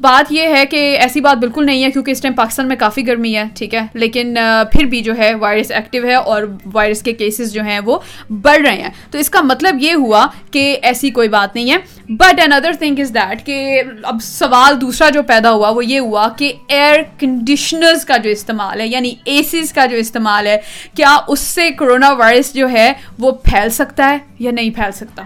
بات 0.00 0.32
یہ 0.32 0.54
ہے 0.56 0.64
کہ 0.66 0.76
ایسی 1.00 1.20
بات 1.20 1.36
بالکل 1.36 1.66
نہیں 1.66 1.84
ہے 1.84 1.90
کیونکہ 1.90 2.10
اس 2.10 2.20
ٹائم 2.20 2.34
پاکستان 2.34 2.68
میں 2.68 2.76
کافی 2.76 3.06
گرمی 3.06 3.34
ہے، 3.36 3.44
ٹھیک 3.54 3.74
ہے؟ 3.74 3.80
لیکن 3.94 4.34
پھر 4.72 4.84
بھی 4.84 5.00
جو 5.00 5.12
ہے 5.18 5.34
وائرس 5.34 5.70
ایکٹیو 5.70 6.06
ہے 6.06 6.14
اور 6.14 6.42
وائرس 6.72 7.02
کے 7.02 7.12
کیسز 7.12 7.52
جو 7.52 7.62
ہیں 7.62 7.80
وہ 7.84 7.98
بڑھ 8.42 8.60
رہے 8.62 8.82
ہیں۔ 8.82 8.90
تو 9.10 9.18
اس 9.18 9.30
کا 9.30 9.40
مطلب 9.40 9.76
یہ 9.80 9.94
ہوا 9.94 10.26
کہ 10.50 10.76
ایسی 10.82 11.10
کوئی 11.10 11.28
بات 11.28 11.54
نہیں 11.54 11.70
ہے۔ 11.70 11.76
But 12.08 12.40
another 12.52 12.72
thing 12.78 12.98
is 12.98 13.14
that 13.14 13.44
کہ 13.46 13.82
اب 14.02 14.16
سوال 14.22 14.80
دوسرا 14.80 15.10
جو 15.10 15.22
پیدا 15.22 15.50
ہوا 15.50 15.70
وہ 15.70 15.84
یہ 15.84 15.98
ہوا 16.00 16.28
کہ 16.28 16.52
ایئر 16.68 17.00
کنڈیشنرز 17.18 18.04
کا 18.04 18.16
جو 18.16 18.30
استعمال 18.30 18.80
ہے 18.80 18.86
یعنی 18.86 19.14
اے 19.24 19.42
سیز 19.50 19.72
کا 19.72 19.86
جو 19.86 19.96
استعمال 19.96 20.46
ہے، 20.46 20.58
کیا 20.96 21.16
اس 21.28 21.40
سے 21.40 21.70
کرونا 21.70 22.12
وائرس 22.12 22.54
جو 22.54 22.70
ہے 22.70 22.92
وہ 23.18 23.30
پھیل 23.44 23.70
سکتا 23.70 24.10
ہے 24.10 24.18
یا 24.38 24.50
نہیں 24.50 24.70
پھیل 24.70 24.92
سکتا؟ 24.92 25.22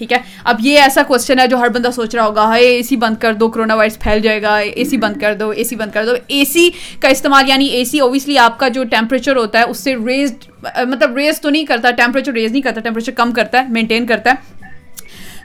ٹھیک 0.00 0.12
ہے؟ 0.12 0.18
اب 0.50 0.56
یہ 0.64 0.78
ایسا 0.80 1.02
کوشچن 1.06 1.38
ہے 1.40 1.46
جو 1.46 1.56
ہر 1.58 1.68
بندہ 1.68 1.88
سوچ 1.94 2.14
رہا 2.14 2.24
ہوگا 2.26 2.42
اے 2.56 2.82
سی 2.88 2.96
بند 2.96 3.16
کر 3.20 3.34
دو، 3.40 3.48
کرونا 3.48 3.74
وائرس 3.74 3.98
پھیل 4.00 4.20
جائے 4.22 4.40
گا، 4.42 4.56
اے 4.58 4.84
سی 4.84 4.96
بند 4.96 5.20
کر 5.20 5.34
دو، 5.40 5.48
اے 5.50 5.64
سی 5.64 5.76
بند 5.76 5.90
کر 5.94 6.04
دو۔ 6.06 6.14
اے 6.26 6.44
سی 6.52 6.68
کا 7.00 7.08
استعمال 7.08 7.48
یعنی 7.48 7.66
اے 7.66 7.84
سی 7.84 8.00
اوبیسلی 8.00 8.38
آپ 8.38 8.58
کا 8.58 8.68
جو 8.68 8.84
ٹیمپریچر 8.90 9.36
ہوتا 9.36 9.58
ہے، 9.58 9.64
اس 9.64 9.78
سے 9.84 9.94
ریزڈ 10.06 10.44
مطلب 10.88 11.16
ریز 11.16 11.40
تو 11.40 11.50
نہیں 11.50 11.64
کرتا 11.66 11.90
ٹیمپریچر 11.96 12.32
ریز 12.32 12.50
نہیں 12.52 12.62
کرتا 12.62 12.80
ٹیمپریچر 12.80 13.12
کم 13.16 13.32
کرتا 13.32 13.62
ہے 13.62 13.72
مینٹین 13.72 14.06
کرتا 14.06 14.30
ہے۔ 14.30 14.59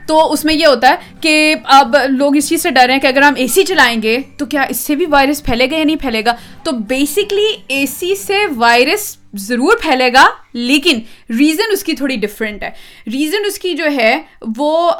تو 0.06 0.32
اس 0.32 0.44
میں 0.44 0.54
یہ 0.54 0.66
ہوتا 0.66 0.88
ہے 0.88 1.12
کہ 1.20 1.54
اب 1.74 1.96
لوگ 2.08 2.36
اس 2.36 2.48
چیز 2.48 2.62
سے 2.62 2.70
ڈر 2.70 2.84
رہے 2.86 2.94
ہیں 2.94 3.00
کہ 3.00 3.06
اگر 3.06 3.22
ہم 3.22 3.34
اے 3.36 3.46
سی 3.46 3.62
چلائیں 3.64 4.02
گے 4.02 4.18
تو 4.38 4.46
کیا 4.46 4.62
اس 4.70 4.80
سے 4.80 4.94
بھی 4.96 5.06
وائرس 5.10 5.42
پھیلے 5.44 5.70
گا 5.70 5.76
یا 5.76 5.84
نہیں 5.84 5.96
پھیلے 6.00 6.24
گا؟ 6.24 6.34
تو 6.64 6.72
بیسکلی 6.88 7.46
اے 7.66 7.84
سی 7.88 8.14
سے 8.16 8.38
وائرس 8.56 9.16
ضرور 9.38 9.76
پھیلے 9.82 10.12
گا، 10.12 10.24
لیکن 10.52 11.00
ریزن 11.38 11.72
اس 11.72 11.82
کی 11.84 11.92
تھوڑی 11.94 12.16
ڈفرینٹ 12.16 12.62
ہے۔ 12.62 12.70
ریزن 13.12 13.46
اس 13.46 13.58
کی 13.58 13.74
جو 13.74 13.84
ہے 13.96 14.16
وہ 14.56 14.90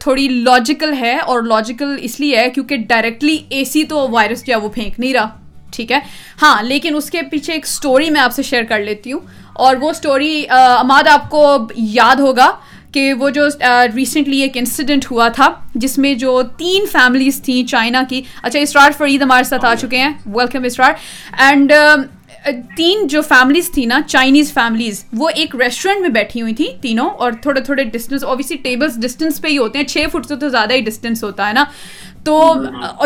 تھوڑی 0.00 0.28
لاجیکل 0.28 0.92
ہے 1.00 1.16
اور 1.16 1.42
لاجیکل 1.42 1.96
اس 2.02 2.18
لیے 2.20 2.36
ہے 2.36 2.48
کیونکہ 2.50 2.76
ڈائریکٹلی 2.88 3.36
اے 3.48 3.64
سی 3.64 3.84
تو 3.84 4.06
وائرس 4.10 4.44
جو 4.46 4.52
ہے 4.54 4.58
وہ 4.58 4.68
پھینک 4.68 5.00
نہیں 5.00 5.14
رہا، 5.14 5.28
ٹھیک 5.72 5.92
ہے؟ 5.92 5.98
ہاں 6.42 6.62
لیکن 6.62 6.96
اس 6.96 7.10
کے 7.10 7.22
پیچھے 7.30 7.52
ایک 7.52 7.64
اسٹوری 7.64 8.10
میں 8.10 8.20
آپ 8.20 8.34
سے 8.34 8.42
شیئر 8.42 8.64
کر 8.64 8.78
لیتی 8.80 9.12
ہوں 9.12 9.20
اور 9.54 9.76
وہ 9.80 9.90
اسٹوری 9.90 10.44
اماد 10.50 11.08
آپ 11.08 11.28
کو 11.30 11.46
یاد 11.76 12.20
ہوگا۔ 12.20 12.50
کہ 12.94 13.12
وہ 13.14 13.30
جو 13.30 13.46
ریسنٹلی 13.96 14.40
ایک 14.40 14.56
انسیڈنٹ 14.56 15.10
ہوا 15.10 15.28
تھا 15.28 15.52
جس 15.74 15.98
میں 15.98 16.14
جو 16.14 16.42
تین 16.58 16.84
فیملیز 16.92 17.42
تھیں 17.42 17.66
چائنا 17.66 18.02
کی۔ 18.08 18.22
اچھا 18.42 18.58
اسرار 18.58 18.90
فرید 18.98 19.22
ہمارے 19.22 19.44
ساتھ 19.44 19.64
آ 19.64 19.74
چکے 19.74 19.98
ہیں۔ 19.98 20.12
Welcome 20.26 20.64
Israr. 20.64 20.92
اینڈ 21.38 21.72
تین 22.76 23.06
جو 23.06 23.22
فیملیز 23.22 23.70
تھیں 23.70 23.86
نا 23.86 24.00
چائنیز 24.06 24.52
فیملیز 24.52 25.04
وہ 25.12 25.28
ایک 25.34 25.56
ریسٹورینٹ 25.56 26.00
میں 26.00 26.08
بیٹھی 26.08 26.42
ہوئی 26.42 26.54
تھیں 26.54 26.82
تینوں 26.82 27.08
اور 27.10 27.32
تھوڑے 27.32 27.60
تھوڑے 27.60 27.84
ڈسٹینس 27.84 28.24
اوبیسلی 28.24 28.56
ٹیبلس 28.56 28.96
ڈسٹینس 28.96 29.40
پہ 29.42 29.48
ہی 29.48 29.58
ہوتے 29.58 29.78
ہیں 29.78 29.86
چھ 29.86 30.06
فٹ 30.12 30.26
سے 30.26 30.36
تو 30.36 30.48
زیادہ 30.48 30.74
ہی 30.74 30.80
ڈسٹینس 30.80 31.24
ہوتا 31.24 31.48
ہے 31.48 31.52
نا۔ 31.52 31.64
تو 32.24 32.54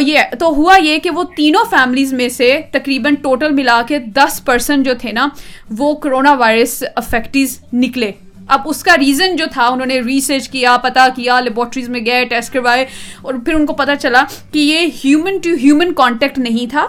یہ 0.00 0.18
تو 0.40 0.48
ہوا 0.48 0.76
یہ 0.76 0.98
کہ 0.98 1.10
وہ 1.10 1.24
تینوں 1.36 1.64
فیملیز 1.70 2.12
میں 2.12 2.28
سے 2.28 2.60
تقریباً 2.72 3.14
ٹوٹل 3.14 3.50
ملا 3.50 3.80
کے 3.88 3.98
دس 3.98 4.44
پرسنٹ 4.44 4.84
جو 4.84 4.94
تھے 5.00 5.12
نا 5.12 5.28
وہ 5.70 5.94
کرونا 5.94 6.32
وائرس 6.32 6.82
افیکٹیز 6.96 7.58
نکلے۔ 7.72 8.12
اب 8.48 8.60
اس 8.64 8.82
کا 8.82 8.96
ریزن 8.96 9.36
جو 9.36 9.44
تھا، 9.52 9.66
انہوں 9.66 9.86
نے 9.86 10.00
ریسرچ 10.00 10.48
کیا، 10.48 10.76
پتا 10.76 11.08
کیا 11.16 11.40
لیبورٹریز 11.40 11.88
میں 11.88 12.00
گئے 12.06 12.24
ٹیسٹ 12.24 12.52
کروائے، 12.52 12.86
اور 13.22 13.34
پھر 13.34 13.54
ان 13.54 13.66
کو 13.66 13.72
پتا 13.72 13.96
چلا 13.96 14.24
کہ 14.52 14.58
یہ 14.58 14.86
ہیومن 15.04 15.38
ٹو 15.38 15.50
ہیومن 15.62 15.92
کانٹیکٹ 15.92 16.38
نہیں 16.38 16.70
تھا۔ 16.70 16.86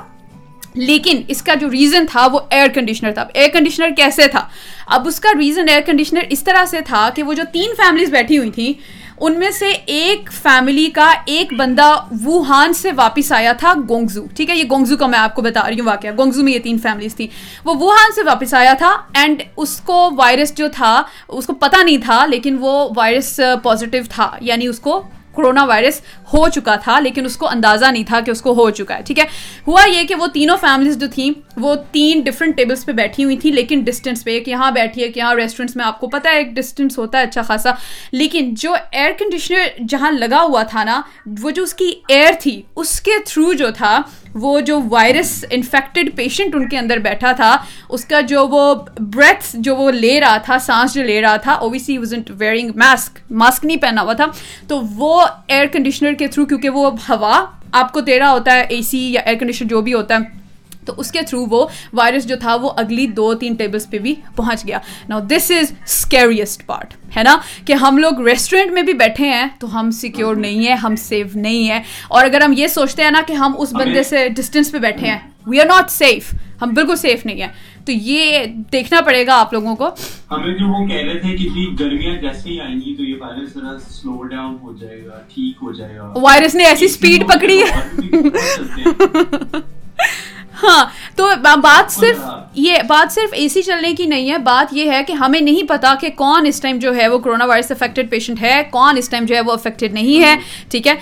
لیکن 0.75 1.21
اس 1.27 1.41
کا 1.41 1.53
جو 1.53 1.69
ریزن 1.71 2.05
تھا، 2.09 2.27
وہ 2.33 2.39
ایئر 2.49 2.67
کنڈیشنر 2.67 3.11
تھا۔ 3.11 3.25
ایئر 3.33 3.49
کنڈیشنر 3.53 3.89
کیسے 3.97 4.27
تھا؟ 4.27 4.47
اب 4.87 5.07
اس 5.07 5.19
کا 5.19 5.29
ریزن 5.39 5.69
ایئر 5.69 5.81
کنڈیشنر 5.85 6.21
اس 6.29 6.43
طرح 6.43 6.65
سے 6.65 6.81
تھا 6.85 7.09
کہ 7.15 7.23
وہ 7.23 7.33
جو 7.33 7.43
تین 7.53 7.73
فیملیز 7.77 8.11
بیٹھی 8.11 8.37
ہوئی 8.37 8.51
تھیں 8.51 8.73
ان 9.21 9.39
میں 9.39 9.49
سے 9.51 9.69
ایک 9.85 10.29
فیملی 10.31 10.89
کا 10.89 11.11
ایک 11.25 11.53
بندہ 11.53 11.93
ووہان 12.25 12.73
سے 12.73 12.91
واپس 12.95 13.31
آیا 13.31 13.53
تھا 13.53 13.73
گونگزو، 13.89 14.25
ٹھیک 14.35 14.49
ہے؟ 14.49 14.55
یہ 14.55 14.63
گونگزو 14.69 14.97
کا 14.97 15.07
میں 15.07 15.19
آپ 15.19 15.35
کو 15.35 15.41
بتا 15.41 15.67
رہی 15.67 15.79
ہوں 15.79 15.87
واقعہ۔ 15.87 16.09
گونگزو 16.17 16.43
میں 16.43 16.53
یہ 16.53 16.59
تین 16.59 16.77
فیملیز 16.77 17.15
تھیں۔ 17.15 17.27
وہ 17.65 17.75
ووہان 17.75 18.11
سے 18.15 18.23
واپس 18.23 18.53
آیا 18.53 18.73
تھا 18.73 18.95
اینڈ 19.13 19.41
اس 19.57 19.81
کو 19.81 20.09
وائرس 20.17 20.55
جو 20.55 20.67
تھا، 20.67 21.01
اس 21.27 21.45
کو 21.45 21.53
پتہ 21.53 21.83
نہیں 21.83 21.97
تھا، 21.97 22.25
لیکن 22.25 22.57
وہ 22.59 22.89
وائرس 22.95 23.39
پازیٹیو 23.63 24.03
تھا 24.09 24.31
یعنی 24.41 24.67
اس 24.67 24.79
کو 24.79 25.01
کرونا 25.35 25.63
وائرس 25.63 26.01
ہو 26.33 26.47
چکا 26.49 26.75
تھا، 26.75 26.99
لیکن 26.99 27.25
اس 27.25 27.37
کو 27.37 27.47
اندازہ 27.47 27.85
نہیں 27.85 28.03
تھا 28.03 28.19
کہ 28.19 28.31
اس 28.31 28.41
کو 28.41 28.53
ہو 28.53 28.69
چکا 28.69 28.97
ہے، 28.97 29.01
ٹھیک 29.01 29.19
ہے؟ 29.19 29.25
ہوا 29.67 29.85
یہ 29.89 30.03
کہ 30.03 30.15
وہ 30.15 30.27
تینوں 30.27 30.57
فیملیز 30.57 30.97
جو 30.97 31.07
تھیں 31.13 31.31
وہ 31.59 31.75
تین 31.91 32.21
ڈفرنٹ 32.21 32.57
ٹیبلس 32.57 32.85
پہ 32.85 32.91
بیٹھی 32.91 33.23
ہوئی 33.23 33.37
تھیں، 33.37 33.51
لیکن 33.53 33.81
ڈسٹینس 33.83 34.23
پہ، 34.23 34.31
ایک 34.31 34.47
یہاں 34.47 34.71
بیٹھی 34.71 35.03
ہے 35.03 35.07
کہ 35.07 35.19
یہاں 35.19 35.35
ریسٹورینٹس 35.35 35.75
میں، 35.75 35.85
آپ 35.85 35.99
کو 35.99 36.07
پتا 36.07 36.29
ہے، 36.29 36.37
ایک 36.37 36.51
ڈسٹینس 36.55 36.97
ہوتا 36.97 37.17
ہے 37.17 37.23
اچھا 37.23 37.41
خاصا۔ 37.41 37.71
لیکن 38.11 38.53
جو 38.53 38.73
ایئر 38.91 39.11
کنڈیشنر 39.19 39.83
جہاں 39.89 40.11
لگا 40.11 40.41
ہوا 40.41 40.63
تھا 40.63 40.83
نا، 40.83 41.01
وہ 41.41 41.49
جو 41.49 41.63
اس 41.63 41.73
کی 41.73 41.91
ایئر 42.07 42.33
تھی، 42.39 42.61
اس 42.75 43.01
کے 43.01 43.11
تھرو 43.25 43.53
جو 43.53 43.71
تھا، 43.77 44.01
وہ 44.35 44.59
جو 44.59 44.79
وائرس 44.89 45.45
انفیکٹڈ 45.49 46.09
پیشنٹ 46.15 46.55
ان 46.55 46.67
کے 46.69 46.77
اندر 46.77 46.97
بیٹھا 46.97 47.31
تھا، 47.31 47.57
اس 47.89 48.05
کا 48.05 48.21
جو 48.21 48.47
وہ 48.47 48.73
بریتھ 48.99 49.45
جو 49.53 49.75
وہ 49.75 49.91
لے 49.91 50.19
رہا 50.21 50.37
تھا، 50.37 50.57
سانس 50.57 50.93
جو 50.93 51.03
لے 51.03 51.21
رہا 51.21 51.35
تھا 51.35 51.53
obviously 51.53 51.97
wasn't 52.13 52.31
wearing 52.37 52.71
mask 52.75 53.17
mask 53.31 53.65
نہیں 53.65 53.77
پہنا 53.77 54.01
ہوا 54.01 54.13
تھا۔ 54.13 54.25
تو 54.67 54.81
وہ 54.95 55.25
ایئر 55.47 55.65
کنڈیشنر 55.65 56.13
کے 56.13 56.27
تھرو 56.27 56.45
کیونکہ 56.45 56.69
وہ 56.69 56.91
ہوا، 57.09 57.45
آپ 57.71 57.93
کو 57.93 57.99
دے 57.99 58.19
رہا 58.19 58.31
ہوتا 58.31 58.53
ہے 58.53 58.61
اے 58.61 58.81
سی 58.81 58.99
یا 59.13 59.21
ایئر 59.21 59.37
کنڈیشنر 59.37 59.67
جو 59.67 59.81
بھی 59.81 59.93
ہوتا 59.93 60.15
ہے 60.15 60.37
تو 60.85 60.93
اس 60.97 61.11
کے 61.11 61.21
تھرو 61.21 61.45
وہ 61.49 61.67
وائرس 61.93 62.27
جو 62.27 62.35
تھا 62.35 62.55
وہ 62.55 62.69
اگلی 62.77 63.07
دو 63.07 63.33
تین 63.33 63.53
ٹیبلس 63.53 63.89
پہ 63.89 63.97
بھی 63.97 64.15
پہنچ 64.35 64.67
گیا. 64.67 64.77
نا 65.09 65.19
دس 65.19 65.51
از 65.51 65.71
اسکیریسٹ 65.85 66.65
پارٹ 66.65 66.93
ہے 67.17 67.23
نا؟ 67.23 67.37
کہ 67.65 67.73
ہم 67.73 67.97
لوگ 67.97 68.27
ریسٹورینٹ 68.27 68.71
میں 68.71 68.81
بھی 68.81 68.93
بیٹھے 68.93 69.29
ہیں 69.29 69.45
تو 69.59 69.79
ہم 69.79 69.91
سیکیور 69.91 70.35
نہیں 70.35 70.67
ہیں 70.67 70.75
ہم 70.75 70.95
سیف 70.95 71.35
نہیں 71.35 71.71
ہیں۔ 71.71 71.79
اور 72.07 72.25
اگر 72.25 72.41
ہم 72.41 72.53
یہ 72.57 72.67
سوچتے 72.67 73.03
ہیں 73.03 73.11
نا 73.11 73.21
کہ 73.27 73.33
ہم 73.33 73.53
اس 73.57 73.73
بندے 73.73 74.03
سے 74.03 74.29
ڈسٹینس 74.29 74.71
پہ 74.71 74.77
بیٹھے 74.77 75.07
ہیں 75.07 75.19
وی 75.47 75.61
آر 75.61 75.65
ناٹ 75.65 75.91
سیف 75.91 76.33
ہم 76.61 76.69
بالکل 76.69 76.95
سیف 76.95 77.25
نہیں 77.25 77.41
ہیں۔ 77.41 77.53
تو 77.85 77.91
یہ 77.91 78.45
دیکھنا 78.71 79.01
پڑے 79.01 79.27
گا 79.27 79.39
آپ 79.39 79.53
لوگوں 79.53 79.75
کو۔ 79.75 79.85
ہمیں 80.31 80.57
جو 80.57 80.67
وہ 80.67 80.87
کہہ 80.87 80.95
رہے 80.95 81.19
تھے 81.19 81.37
کہ 81.37 81.65
گرمیاں 81.79 82.21
جیسے 82.21 82.49
ہی 82.49 82.61
آئیں 82.61 82.75
گی 82.75 82.95
تو 82.95 83.03
یہ 83.03 83.15
وائرس 83.19 83.53
ذرا 83.53 83.79
سلو 83.79 84.23
ڈاؤن 84.23 84.57
ہو 84.61 84.77
جائے 84.77 85.05
گا 85.05 85.21
ٹھیک 85.33 85.57
ہو 85.61 85.71
جائے 85.71 85.97
گا۔ 85.97 86.13
وائرس 86.15 86.55
نے 86.55 86.63
ایسی 86.65 86.85
اسپیڈ 86.85 87.27
پکڑی۔ 87.27 87.61
ہے۔ 87.61 89.57
ہاں 90.63 90.85
تو 91.15 91.29
بات 91.61 91.91
صرف 91.91 92.19
یہ 92.53 92.77
بات 92.87 93.13
صرف 93.13 93.29
اے 93.31 93.47
سی 93.49 93.61
چلنے 93.61 93.93
کی 93.93 94.05
نہیں 94.05 94.31
ہے 94.31 94.37
بات 94.37 94.73
یہ 94.73 94.91
ہے 94.91 95.03
کہ 95.03 95.13
ہمیں 95.13 95.39
نہیں 95.41 95.67
پتا 95.67 95.93
کہ 96.01 96.09
کون 96.15 96.45
اس 96.45 96.61
ٹائم 96.61 96.79
جو 96.79 96.95
ہے 96.95 97.07
وہ 97.07 97.19
کرونا 97.19 97.45
وائرس 97.45 97.71
افیکٹڈ 97.71 98.09
پیشنٹ 98.09 98.41
ہے 98.41 98.61
کون 98.71 98.97
اس 98.97 99.09
ٹائم 99.09 99.25
جو 99.25 99.35
ہے 99.35 99.41
وہ 99.41 99.51
افیکٹڈ 99.51 99.93
نہیں 99.93 100.23
ہے 100.23 100.35
ٹھیک 100.71 100.87
ہے۔ 100.87 100.93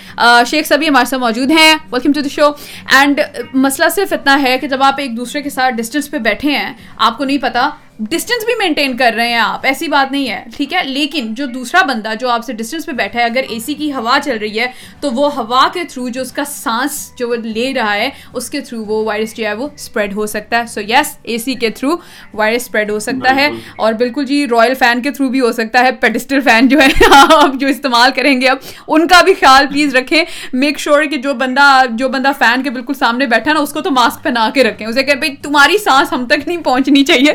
شیخ 0.46 0.67
سبھی 0.67 0.88
ہمارے 0.88 1.06
ساتھ 1.06 1.22
موجود 1.22 1.52
ہیں۔ 1.52 1.76
Welcome 1.91 2.12
to 2.12 2.22
the 2.22 2.30
show 2.30 2.50
and 2.91 3.20
مسئلہ 3.54 3.89
صرف 3.89 4.13
اتنا 4.13 4.41
ہے 4.41 4.58
کہ 4.58 4.67
جب 4.67 4.84
آپ 4.84 5.00
ایک 5.00 5.17
دوسرے 5.17 5.41
کے 5.41 5.50
ساتھ 5.50 5.76
ڈسٹینس 5.76 6.12
پہ 6.12 6.17
بیٹھے 6.20 6.52
ہیں 6.52 6.74
آپ 6.98 7.17
کو 7.17 7.24
نہیں 7.24 7.38
پتا 7.38 7.70
ڈسٹینس 8.00 8.46
بھی 8.46 8.54
مینٹین 8.58 8.98
کر 8.98 9.14
رہے 9.16 9.28
ہیں 9.28 9.38
آپ 9.38 9.66
ایسی 9.66 9.88
بات 9.88 10.12
نہیں 10.12 10.30
ہے 10.30 10.44
ٹھیک 10.58 10.74
ہے؟ 10.74 10.84
لیکن 10.84 11.34
جو 11.34 11.46
دوسرا 11.46 11.82
بندہ 11.82 12.14
جو 12.20 12.30
آپ 12.30 12.46
سے 12.46 12.54
ڈسٹینس 12.54 12.86
پہ 12.86 12.92
بیٹھا 12.92 13.20
ہے 13.20 13.24
اگر 13.26 13.42
اے 13.50 13.60
سی 13.60 13.74
کی 13.74 13.94
ہوا 13.94 14.18
چل 14.24 14.38
رہی 14.38 14.60
ہے 14.60 14.66
تو 15.00 15.12
وہ 15.12 15.36
ہوا 15.36 15.68
کے 15.74 15.84
تھرو 15.84 16.10
جو 16.10 16.22
اس 16.22 16.32
کا 16.32 16.44
سانس 16.46 17.12
جو 17.20 17.30
وہ 17.30 17.36
لے 17.36 17.74
رہا 17.74 17.96
ہے 17.96 18.10
اس 18.34 18.50
کے 18.50 18.62
تھرو 18.62 18.84
وہ 18.86 19.04
وائرس 19.06 19.36
جو 19.36 19.46
ہے 19.46 19.54
وہ 19.54 19.68
اسپریڈ 19.76 20.14
ہو 20.14 20.26
سکتا 20.26 20.60
ہے۔ 20.60 20.66
سو 20.68 20.82
یس 20.82 21.18
اے 21.24 21.38
سی 21.38 21.54
کے 21.54 21.70
تھرو 21.70 21.90
وائرس 22.34 22.62
اسپریڈ 22.62 22.92
ہو 22.92 23.00
سکتا 23.00 23.36
ہے۔ 23.36 23.50
اور 23.78 23.94
بالکل 23.94 24.26
جی 24.26 24.48
رائل 24.52 24.74
فین 24.74 25.02
کے 25.02 25.12
تھرو 25.12 25.30
بھی 25.30 25.40
ہو 25.40 25.52
سکتا 25.52 25.80
ہے۔ 25.80 25.92
پیڈسٹل 25.92 26.42
فین 26.42 26.68
جو 26.68 26.82
ہے 26.82 26.88
آپ 27.12 27.54
جو 27.54 27.68
استعمال 27.68 28.12
کریں 28.16 28.42
گے 28.42 28.48
اب 28.48 28.58
ان 28.88 29.08
کا 29.08 29.22
بھی 29.22 29.34
خیال 29.34 29.66
پلیز 29.68 29.96
رکھیں۔ 29.96 30.24
میک 30.54 30.80
شیور 30.80 31.04
کہ 31.04 31.18
جو 31.18 31.34
بندہ 31.34 31.84
جو 31.90 32.10
بندہ 32.10 32.32
فین 32.40 32.64
کے 32.64 32.70
بالکل 32.70 32.94
سامنے 32.94 33.26
بیٹھا 33.26 33.54
نا 33.54 33.60
اس 33.60 33.74
کو 33.74 33.82
تو 33.82 33.92
ماسک 33.92 34.24
پہنا 34.24 34.50
کے 34.54 34.64
رکھیں۔ 34.64 34.88
اسے 34.88 35.04
کہ 35.04 35.16
بھائی 35.16 35.36
تمہاری 35.36 35.78
سانس 35.78 36.14
ہم 36.14 36.26
تک 36.28 36.48
نہیں 36.48 36.64
پہنچنی 36.64 37.06
چاہیے۔ 37.06 37.34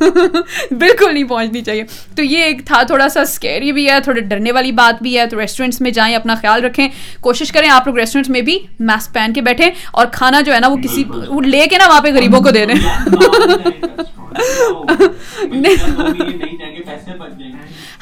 بالکل 0.70 1.14
نہیں 1.14 1.24
پہنچنی 1.24 1.62
چاہیے۔ 1.62 1.84
تو 2.16 2.22
یہ 2.22 2.38
ایک 2.38 2.66
تھا 2.66 2.82
تھوڑا 2.82 3.08
سا 3.08 3.20
اسکیری 3.20 3.72
بھی 3.72 3.90
ہے 3.90 4.00
تھوڑے 4.00 4.20
ڈرنے 4.20 4.52
والی 4.52 4.72
بات 4.72 5.02
بھی 5.02 5.18
ہے۔ 5.18 5.26
تو 5.26 5.40
ریسٹورینٹس 5.40 5.80
میں 5.80 5.90
جائیں 5.90 6.16
اپنا 6.16 6.34
خیال 6.34 6.64
رکھیں۔ 6.64 6.88
کوشش 7.20 7.52
کریں 7.52 7.68
آپ 7.68 7.86
لوگ 7.86 7.98
ریسٹورینٹس 7.98 8.30
میں 8.30 8.42
بھی 8.42 8.58
ماسک 8.80 9.14
پہن 9.14 9.32
کے 9.32 9.40
بیٹھیں۔ 9.40 9.70
اور 9.90 10.06
کھانا 10.12 10.40
جو 10.40 10.54
ہے 10.54 10.60
نا 10.60 10.68
وہ 10.68 10.76
کسی 10.76 11.04
وہ 11.28 11.40
لے 11.40 11.66
کے 11.66 11.78
نا 11.78 11.88
وہاں 11.88 12.00
پہ 12.00 12.08
غریبوں 12.12 12.40
کو 12.40 12.50
دے 12.50 12.66
دیں۔ 12.66 12.74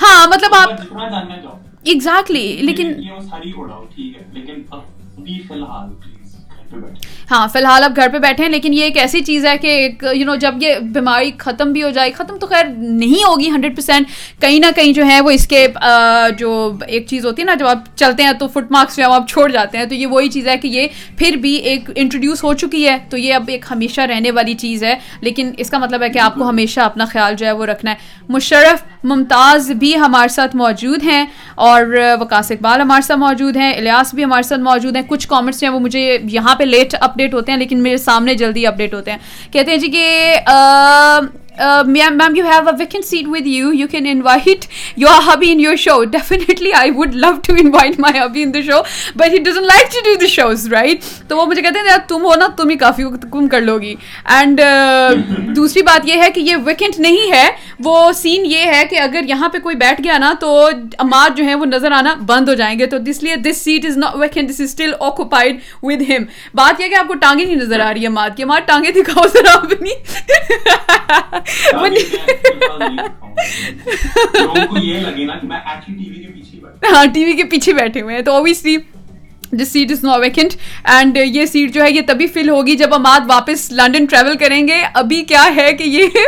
ہاں 0.02 0.26
مطلب 0.26 0.54
آپ 0.54 0.68
ایگزیکٹلی 1.84 2.58
لیکن 2.60 2.92
ہاں 7.30 7.46
فی 7.52 7.58
الحال 7.58 7.84
آپ 7.84 7.96
گھر 7.96 8.08
پہ 8.12 8.18
بیٹھے 8.18 8.44
ہیں، 8.44 8.50
لیکن 8.50 8.72
یہ 8.74 8.82
ایک 8.84 8.96
ایسی 8.98 9.20
چیز 9.24 9.44
ہے 9.46 9.56
کہ 9.58 9.66
ایک 9.68 10.04
یو 10.14 10.26
نو 10.26 10.34
جب 10.40 10.62
یہ 10.62 10.78
بیماری 10.94 11.30
ختم 11.38 11.72
بھی 11.72 11.82
ہو 11.82 11.90
جائے، 11.90 12.10
ختم 12.16 12.36
تو 12.38 12.46
خیر 12.46 12.66
نہیں 12.76 13.24
ہوگی 13.24 13.50
ہنڈریڈ 13.50 13.76
پرسینٹ 13.76 14.40
کہیں 14.40 14.58
نہ 14.60 14.66
کہیں 14.76 14.92
جو 14.92 15.06
ہے 15.06 15.20
وہ 15.20 15.30
اس 15.30 15.46
کے 15.48 15.66
جو 16.38 16.50
ایک 16.86 17.06
چیز 17.08 17.26
ہوتی 17.26 17.42
ہے 17.42 17.46
نا، 17.46 17.54
جب 17.58 17.66
آپ 17.66 17.96
چلتے 17.96 18.22
ہیں 18.22 18.32
تو 18.40 18.48
فٹ 18.48 18.70
مارکس 18.72 18.96
جو 18.96 19.02
ہے 19.02 19.08
آپ 19.14 19.28
چھوڑ 19.28 19.50
جاتے 19.52 19.78
ہیں، 19.78 19.84
تو 19.84 19.94
یہ 19.94 20.06
وہی 20.06 20.28
چیز 20.30 20.48
ہے 20.48 20.56
کہ 20.58 20.68
یہ 20.68 20.86
پھر 21.18 21.36
بھی 21.40 21.54
ایک 21.70 21.90
انٹروڈیوس 21.94 22.44
ہو 22.44 22.52
چکی 22.54 22.86
ہے۔ 22.88 22.96
تو 23.10 23.16
یہ 23.18 23.34
اب 23.34 23.48
ایک 23.48 23.64
ہمیشہ 23.70 24.00
رہنے 24.10 24.30
والی 24.30 24.54
چیز 24.54 24.84
ہے، 24.84 24.94
لیکن 25.20 25.52
اس 25.58 25.70
کا 25.70 25.78
مطلب 25.78 26.02
ہے 26.02 26.08
کہ 26.08 26.18
آپ 26.18 26.34
کو 26.34 26.48
ہمیشہ 26.48 26.80
اپنا 26.80 27.04
خیال 27.04 27.34
جو 27.38 27.46
ہے 27.46 27.52
وہ 27.52 27.66
رکھنا 27.66 27.90
ہے۔ 27.90 28.16
مشرف 28.28 28.84
ممتاز 29.04 29.70
بھی 29.78 29.94
ہمارے 29.96 30.28
ساتھ 30.28 30.56
موجود 30.56 31.02
ہیں، 31.04 31.24
اور 31.56 31.84
وکاس 32.20 32.50
اقبال 32.50 32.80
ہمارے 32.80 33.02
ساتھ 33.02 33.18
موجود 33.18 33.56
ہیں، 33.56 33.72
الیاس 33.72 34.14
بھی 34.14 34.24
ہمارے 34.24 34.42
ساتھ 34.42 34.60
موجود 34.60 34.96
ہیں۔ 34.96 35.02
کچھ 35.08 35.28
کامنٹس 35.28 35.60
جو 35.60 35.66
ہیں 35.66 35.74
وہ 35.74 35.80
مجھے 35.80 36.18
یہاں 36.30 36.54
پہ 36.58 36.64
لیٹ 36.64 36.94
اپڈیٹ 37.00 37.34
ہوتے 37.34 37.52
ہیں 37.52 37.58
لیکن 37.58 37.82
میرے 37.82 37.96
سامنے 37.96 38.34
جلدی 38.34 38.66
اپڈیٹ 38.66 38.94
ہوتے 38.94 39.10
ہیں۔ 39.10 39.18
کہتے 39.52 39.70
ہیں 39.70 39.78
جی 39.78 39.88
کہ 39.88 40.34
ma'am 41.86 42.36
you 42.36 42.44
have 42.44 42.68
a 42.68 42.74
vacant 42.78 43.04
seat 43.04 43.28
with 43.28 43.46
you 43.46 43.72
you 43.74 43.86
can 43.90 44.06
invite 44.10 44.64
your 44.96 45.22
hubby 45.26 45.50
in 45.52 45.60
your 45.60 45.76
show 45.84 46.02
definitely 46.12 46.72
I 46.78 46.90
would 46.96 47.14
love 47.14 47.32
to 47.46 47.54
invite 47.60 47.98
my 48.00 48.18
hubby 48.18 48.42
in 48.42 48.54
the 48.54 48.60
show 48.66 48.80
but 49.16 49.32
he 49.32 49.38
doesn't 49.44 49.66
like 49.66 49.92
to 49.92 50.04
do 50.04 50.14
the 50.20 50.26
shows 50.28 50.66
right 50.72 51.04
تو 51.28 51.36
وہ 51.36 51.46
مجھے 51.46 51.62
کہتے 51.62 51.88
ہیں 51.88 51.96
تم 52.08 52.24
ہو 52.24 52.34
نا، 52.38 52.46
تم 52.56 52.70
ہی 52.70 52.76
کافی 52.76 53.02
کم 53.32 53.48
کر 53.48 53.60
لو 53.60 53.78
گی 53.80 53.94
اینڈ 54.24 54.60
uh, 54.60 55.54
دوسری 55.56 55.82
بات 55.82 56.06
یہ 56.08 56.22
ہے 56.22 56.30
کہ 56.30 56.40
یہ 56.40 56.56
ویکینٹ 56.64 56.98
نہیں 56.98 57.32
ہے. 57.32 57.48
وہ 57.84 58.12
سین 58.16 58.44
یہ 58.46 58.72
ہے 58.72 58.82
کہ 58.90 58.98
اگر 59.00 59.24
یہاں 59.28 59.48
پہ 59.48 59.58
کوئی 59.62 59.76
بیٹھ 59.76 60.00
گیا 60.04 60.18
نا، 60.18 60.32
تو 60.40 60.68
اماد 60.98 61.36
جو 61.36 61.44
ہیں 61.44 61.54
وہ 61.54 61.66
نظر 61.66 61.92
آنا 61.92 62.14
بند 62.26 62.48
ہو 62.48 62.54
جائیں 62.54 62.78
گے. 62.78 62.86
تو 62.86 62.96
اس 63.06 63.22
لیے 63.22 63.36
this 63.44 63.64
seat 63.64 63.86
is 63.86 63.96
not 63.98 64.16
vacant 64.16 64.50
this 64.50 64.60
is 64.60 64.68
still 64.68 64.92
occupied 65.00 65.60
with 65.82 66.02
ہم 66.08 66.24
بات 66.54 66.80
یہ 66.80 66.88
کہ 66.88 66.94
آپ 66.94 67.08
کو 67.08 67.14
ٹانگیں 67.14 67.44
نہیں 67.44 67.56
نظر 67.56 67.80
آ 67.80 67.92
رہی 67.92 68.02
ہے 68.02 68.06
اماد 68.06 68.36
کی. 68.36 68.42
اماد 68.42 68.66
ٹانگیں 68.66 68.90
دکھاؤ 68.92 69.26
ذرا 69.34 69.52
اپنی. 69.52 69.90
ہاں 76.84 77.04
ٹی 77.14 77.24
وی 77.24 77.32
کے 77.32 77.44
پیچھے 77.44 77.72
بیٹھے 77.72 78.00
ہوئے 78.00 78.14
ہیں 78.14 78.22
تو 78.22 78.32
obviously 78.32 78.76
this 79.52 79.68
seat 79.68 79.90
is 79.92 80.02
no 80.04 80.18
vacant 80.20 80.54
and 80.86 81.16
یہ 81.16 81.46
سیٹ 81.46 81.72
جو 81.74 81.82
ہے 81.82 81.90
یہ 81.90 82.00
تبھی 82.06 82.26
فل 82.26 82.48
ہوگی 82.48 82.74
جب 82.76 82.94
اماد 82.94 83.20
واپس 83.28 83.70
لنڈن 83.72 84.04
ٹریول 84.04 84.36
کریں 84.36 84.66
گے 84.68 84.80
ابھی 84.94 85.22
کیا 85.24 85.44
ہے 85.56 85.72
کہ 85.72 85.84
یہ 85.84 86.18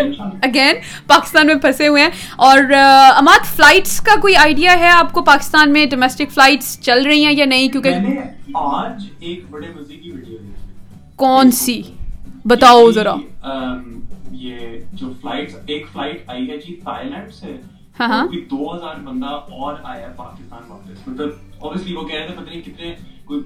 اگین 0.43 0.77
پاکستان 1.07 1.47
میں 1.47 1.55
پھنسے 1.55 1.89
ہوئے 1.89 2.03
ہیں 2.03 2.11
اور 2.39 2.73
اماد 3.17 3.55
فلائٹس 3.57 4.01
کا 4.01 4.21
کوئی 4.21 4.37
آئیڈیا 4.37 4.79
ہے 4.81 4.89
آپ 4.89 5.13
کو 5.13 5.23
پاکستان 5.23 5.73
میں 5.73 5.85
ڈومیسٹک 5.87 6.33
فلائٹس 6.35 6.79
چل 6.81 7.03
رہی 7.03 7.25
ہیں 7.25 7.33
یا 7.33 7.45
نہیں 7.45 7.69
کیونکہ 7.69 8.57
آج 8.57 9.05
ایک 9.21 9.45
بڑے 9.51 9.67
مزے 9.69 9.95
کی 9.95 10.11
ویڈیو 10.11 10.37
کون 11.17 11.51
سی 11.53 11.81
بتاؤ 12.45 12.91
ذرا 12.91 13.15
یہ 14.41 14.79
جو 14.93 15.13
فلائٹ 15.21 15.55
ایک 15.67 15.87
فلائٹ 15.93 16.29
آئی 16.31 16.51
ہے 16.51 16.57
جی 16.59 16.75
تھائی 16.83 17.09
لینڈ 17.09 17.33
سے 17.33 17.57
ہاں 18.01 18.27
دو 18.51 18.75
ہزار 18.75 18.97
بندہ 19.05 19.27
اور 19.27 19.75
آیا 19.83 20.09
پاکستان 20.17 20.63
واپس. 20.69 21.09
مطلب 21.09 21.31
obviously 21.65 21.97
وہ 21.97 22.07
کہہ 22.09 22.19
رہے 22.19 22.27
تھے 22.27 22.35
پتہ 22.35 22.51
نہیں 22.51 22.63
کتنے 22.63 22.95
کوئی 23.25 23.41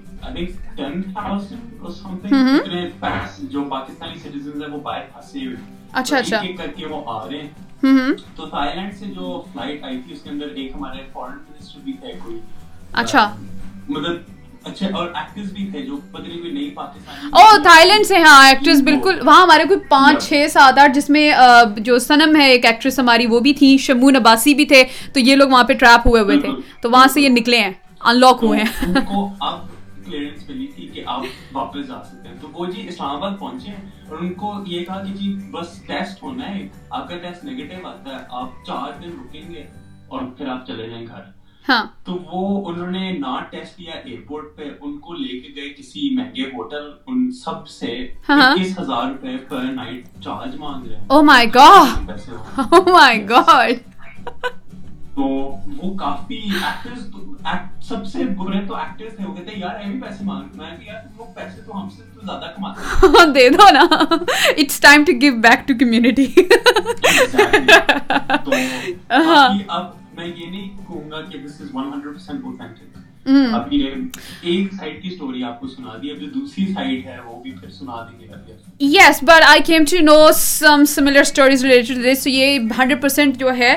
جو 3.50 3.64
پاکستانی 3.70 4.18
سٹیزنز 4.18 4.62
ہیں 4.62 4.70
وہ 4.70 4.80
باہر 4.80 5.02
پھنسے 5.12 5.44
ہوئے 5.46 5.56
اچھا. 5.92 6.18
اچھا 6.18 6.40
کر 6.58 6.70
کے 6.76 6.86
وہ 6.86 7.02
آ 7.06 7.26
رہے 7.28 7.38
ہیں. 7.38 8.12
تو 8.36 8.46
تھائی 8.46 8.74
لینڈ 8.76 8.94
سے 8.98 9.06
جو 9.06 9.42
فلائٹ 9.52 9.84
آئی 9.84 10.00
تھی 10.04 10.12
اس 10.12 10.22
کے 10.22 10.30
اندر 10.30 10.48
ایک 10.54 10.72
ہمارے 10.74 11.02
فورن 11.12 11.36
منسٹر 11.50 11.80
بھی 11.84 11.92
تھے 11.92 12.12
کوئی. 12.24 12.40
اچھا. 12.92 13.34
مطلب 13.88 14.16
او 17.32 17.62
تھائی 17.62 17.88
لینڈ 17.88 18.06
سے 18.06 18.16
ہاں 18.16 18.48
ایکٹریس 18.48 18.80
بالکل۔ 18.80 19.18
وہاں 19.26 19.42
ہمارے 19.42 19.64
کوئی 19.64 19.80
پانچ 19.88 20.28
چھ 20.28 20.46
سات 20.50 20.78
آٹھ 20.78 20.92
جس 20.92 21.10
میں 21.10 21.32
جو 21.76 21.98
سنم 21.98 22.36
ہے 22.36 22.50
ایک 22.50 22.64
ایکٹریس 22.64 22.98
ہماری 22.98 23.26
وہ 23.26 23.40
بھی 23.40 23.52
تھی 23.52 23.78
شمو 23.78 24.10
نباسی 24.10 24.54
بھی 24.54 24.64
تھے 24.64 24.84
تو 25.12 25.20
یہ 25.20 25.36
لوگ 25.36 25.48
وہاں 25.48 25.64
پہ 25.64 25.72
ٹریپ 25.72 26.08
ہوئے 26.08 26.22
ہوئے 26.22 26.40
تھے۔ 26.40 26.48
تو 26.80 26.90
وہاں 26.90 27.06
سے 27.06 27.20
یہ 27.20 27.28
نکلے 27.28 27.58
ہیں 27.58 27.72
ان 28.00 28.20
لاک 28.20 28.38
ہوئے 28.42 28.60
ہیں۔ 28.60 28.84
واپس 31.52 31.88
جا 31.88 32.04
سکتے 32.04 32.28
ہیں۔ 32.28 32.34
تو 32.40 32.48
وہ 32.52 32.66
جی 32.66 32.88
اسلام 32.88 33.16
آباد 33.16 33.38
پہنچے 33.38 33.70
اور 34.08 34.18
ان 34.18 34.34
کو 34.34 34.54
یہ 34.66 34.84
کہا 34.84 35.04
کہ 35.04 35.12
جی 35.12 35.36
بس 35.50 35.66
ٹیسٹ 35.86 36.22
ہونا 36.22 36.54
ہے۔ 36.54 36.68
آپ 36.90 37.08
کا 37.08 37.16
ٹیسٹ 37.16 37.44
نیگیٹو 37.44 37.86
آتا 37.86 38.10
ہے 38.10 38.16
آپ 38.30 38.48
چار 38.66 39.02
دن 39.02 39.08
رکیں 39.08 39.50
گے 39.50 39.64
اور 40.08 40.20
پھر 40.36 40.48
آپ 40.48 40.66
چلے 40.66 40.90
جائیں 40.90 41.06
گھر۔ 41.06 41.33
ہاں۔ 41.64 41.84
تو 42.04 42.16
وہ 42.24 42.40
انہوں 42.68 42.90
نے 42.90 43.10
نہ 43.12 43.36
ٹیسٹ 43.50 43.76
کیا 43.76 43.92
ایئرپورٹ 43.94 44.56
پہ 44.56 44.68
ان 44.80 44.96
کو 44.98 45.14
لے 45.14 45.38
کے 45.40 45.52
گئے 45.56 45.68
کسی 45.72 46.14
مہنگے 46.16 46.42
ہوٹل 46.48 46.90
ان 47.06 47.30
سب 47.34 47.68
سے 47.68 47.92
اکیس 48.28 48.78
ہزار 48.78 49.06
روپے 49.06 49.36
پر 49.48 49.62
نائٹ 49.74 50.22
چارج 50.24 50.56
مانگ 50.56 50.86
رہے 50.86 50.96
ہیں۔ 50.96 51.04
او 51.08 51.22
my 51.22 51.46
God 51.54 52.10
O 52.58 52.82
my 52.88 53.28
God 53.28 53.74
تو 55.14 55.22
وہ 55.22 55.94
کافی 55.98 56.38
ایکٹرز 56.54 57.02
سب 57.88 58.06
سے 58.06 58.24
برے 58.36 58.60
تو 58.68 58.74
ایکٹرز 58.76 59.16
تھے 59.16 59.24
وہ 59.24 59.34
کہتے 59.34 59.50
ہیں 59.50 59.60
یار 59.60 59.74
ایوی 59.76 60.00
پیسے 60.00 60.24
مانگ 60.24 60.56
میں 60.56 60.70
کہ 60.70 60.84
یار 60.84 61.00
تم 61.00 61.16
لوگ 61.18 61.34
پیسے 61.34 61.60
تو 61.62 61.80
ہم 61.80 61.88
سے 61.88 62.02
تو 62.14 62.20
زیادہ 62.26 62.52
کماتے 62.56 63.16
ہیں۔ 63.16 63.26
دے 63.34 63.48
دو 63.50 63.68
نا۔ 63.72 63.82
It's 64.56 64.80
time 64.80 65.04
to 65.04 65.12
give 65.20 65.34
back 65.40 65.66
to 65.68 65.74
community 65.80 66.26
تو 68.44 68.52
اب 69.68 69.92
میں 70.16 70.26
یہ 70.26 70.46
نہیں 70.46 70.76
کہوں 70.76 71.10
گا 71.10 71.20
کہ 71.20 71.38
this 71.38 71.60
is 71.60 71.74
one 71.74 71.92
hundred 71.92 72.14
percent 72.14 72.44
authentic 72.44 72.96
اب 73.26 73.72
یہ 73.72 73.90
ایک 74.42 74.72
سائڈ 74.72 75.02
کی 75.02 75.10
سٹوری 75.10 75.44
آپ 75.44 75.60
کو 75.60 75.68
سنا 75.68 75.96
دی 76.02 76.10
اب 76.10 76.20
جو 76.20 76.26
دوسری 76.34 76.72
سائڈ 76.74 77.06
ہے 77.06 77.16
وہ 77.26 77.42
بھی 77.42 77.50
پھر 77.50 77.70
سنا 77.70 78.00
دیں 78.02 78.18
گے۔ 78.18 78.22
Yes 78.80 79.22
but 79.22 79.42
I 79.46 79.60
came 79.62 79.84
to 79.90 79.96
know 80.00 80.16
some 80.36 80.84
similar 80.88 81.20
stories 81.20 81.64
related 81.64 82.04
this 82.04 82.26
یہ 82.26 82.58
ہنڈریڈ 82.78 83.00
پرسینٹ 83.02 83.36
جو 83.36 83.54
ہے 83.58 83.74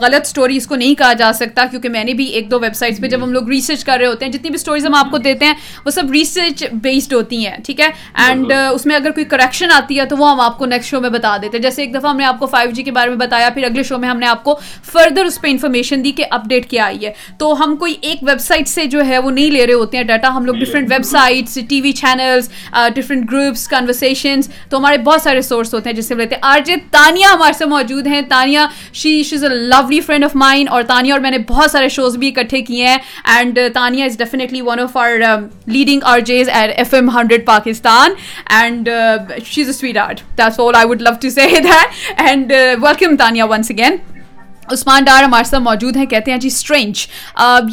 غلط 0.00 0.26
اسٹوری 0.26 0.56
اس 0.56 0.66
کو 0.66 0.76
نہیں 0.76 0.94
کہا 0.94 1.12
جا 1.12 1.32
سکتا 1.32 1.64
کیونکہ 1.70 1.88
میں 1.88 2.02
نے 2.04 2.14
بھی 2.14 2.24
ایک 2.26 2.50
دو 2.50 2.58
ویب 2.60 2.74
سائٹس 2.76 3.00
پہ 3.00 3.08
جب 3.08 3.22
ہم 3.22 3.32
لوگ 3.32 3.48
ریسرچ 3.48 3.84
کر 3.84 3.98
رہے 3.98 4.06
ہوتے 4.06 4.24
ہیں 4.24 4.32
جتنی 4.32 4.50
بھی 4.50 4.56
اسٹوریز 4.56 4.86
ہم 4.86 4.94
آپ 4.94 5.10
کو 5.10 5.18
دیتے 5.18 5.44
ہیں 5.46 5.54
وہ 5.84 5.90
سب 5.90 6.10
ریسرچ 6.12 6.64
بیسڈ 6.82 7.12
ہوتی 7.14 7.44
ہیں 7.46 7.56
ٹھیک 7.66 7.80
ہے؟ 7.80 7.88
اینڈ 8.26 8.52
اس 8.52 8.86
میں 8.86 8.96
اگر 8.96 9.10
کوئی 9.10 9.24
کریکشن 9.26 9.72
آتی 9.72 9.98
ہے 10.00 10.06
تو 10.06 10.16
وہ 10.16 10.30
ہم 10.30 10.40
آپ 10.40 10.58
کو 10.58 10.66
نیکسٹ 10.66 10.90
شو 10.90 11.00
میں 11.00 11.10
بتا 11.10 11.36
دیتے 11.42 11.56
ہیں۔ 11.56 11.62
جیسے 11.62 11.82
ایک 11.82 11.94
دفعہ 11.94 12.10
ہم 12.10 12.16
نے 12.16 12.24
آپ 12.24 12.38
کو 12.38 12.46
فائیو 12.46 12.70
جی 12.70 12.82
کے 12.82 12.92
بارے 12.92 13.10
میں 13.10 13.18
بتایا 13.18 13.48
پھر 13.54 13.64
اگلے 13.64 13.82
شو 13.82 13.98
میں 13.98 14.08
ہم 14.08 14.18
نے 14.18 14.26
آپ 14.26 14.44
کو 14.44 14.58
فردر 14.92 15.24
اس 15.24 15.40
پہ 15.40 15.48
انفارمیشن 15.50 16.04
دی 16.04 16.12
کہ 16.16 16.24
اپڈیٹ 16.30 16.70
کیا 16.70 16.84
آئی 16.84 17.04
ہے۔ 17.06 17.12
تو 17.38 17.52
ہم 17.64 17.76
کوئی 17.76 17.94
ایک 18.00 18.22
ویب 18.22 18.40
سائٹ 18.40 18.68
سے 18.76 18.86
جو 18.86 19.04
ہے 19.06 19.18
وہ 19.18 19.30
نہیں 19.30 19.50
لے 19.50 19.66
رہے 19.66 19.74
ہوتے 19.74 19.96
ہیں 19.96 20.04
ڈیٹا 20.04 20.28
ہم 20.36 20.46
لوگ 20.46 20.54
different 20.56 20.90
websites 21.06 21.58
TV 21.80 21.92
channels 21.94 22.48
different 22.94 23.30
groups 23.30 23.66
conversations 23.68 24.48
تو 24.68 24.76
ہمارے 24.76 24.98
بہت 24.98 25.22
سارے 25.22 25.42
سورس 25.42 25.74
ہوتے 25.74 25.90
ہیں 25.90 25.96
جس 25.96 26.08
سے 26.08 26.14
لیتے 26.14 26.34
ہیں 26.34 26.42
آر 26.44 26.60
جے 26.66 26.76
تانیا 26.90 27.32
ہمارے 27.32 27.52
سے 27.52 27.64
موجود 27.66 28.06
ہیں. 28.06 28.22
Tania 28.28 28.60
she 28.92 29.22
she 29.22 29.36
is 29.36 29.44
a 29.44 29.50
lovely 29.50 30.00
friend 30.00 30.24
of 30.24 30.34
mind 30.36 30.70
اور 30.70 30.82
تانیہ 30.88 31.12
اور 31.12 31.20
میں 31.20 31.30
نے 31.30 31.38
بہت 31.48 31.70
سارے 31.70 31.88
شوز 31.88 32.16
بھی 32.16 32.28
اکٹھے 32.28 32.60
کیے 32.62 32.86
ہیں. 32.86 32.98
And 33.26 33.58
uh, 33.58 33.68
Tania 33.74 34.04
is 34.04 34.18
definitely 34.18 34.60
one 34.62 34.80
of 34.80 34.96
our 34.96 35.10
leading 35.66 36.04
RJs 36.26 36.48
at 36.48 36.74
FM 36.94 37.10
hundred 37.10 37.46
Pakistan 37.46 38.14
and 38.58 38.88
she 39.44 39.62
is 39.62 39.68
a 39.68 39.72
sweetheart 39.98 40.20
that's 40.38 40.60
all 40.60 40.74
I 40.74 40.86
would 40.86 41.02
love 41.02 41.10
to 41.22 41.30
say 41.30 41.46
that 41.54 42.20
and 42.20 42.52
welcome 42.82 43.16
Tania 43.16 43.44
once 43.50 43.70
again 43.70 43.96
Usman 44.72 45.04
Dar 45.04 45.22
ہمارے 45.22 45.44
ساتھ 45.44 45.62
موجود 45.62 45.96
ہیں، 45.96 46.06
کہتے 46.06 46.30
ہیں 46.30 46.38
جی 46.38 46.48
strange 46.48 47.06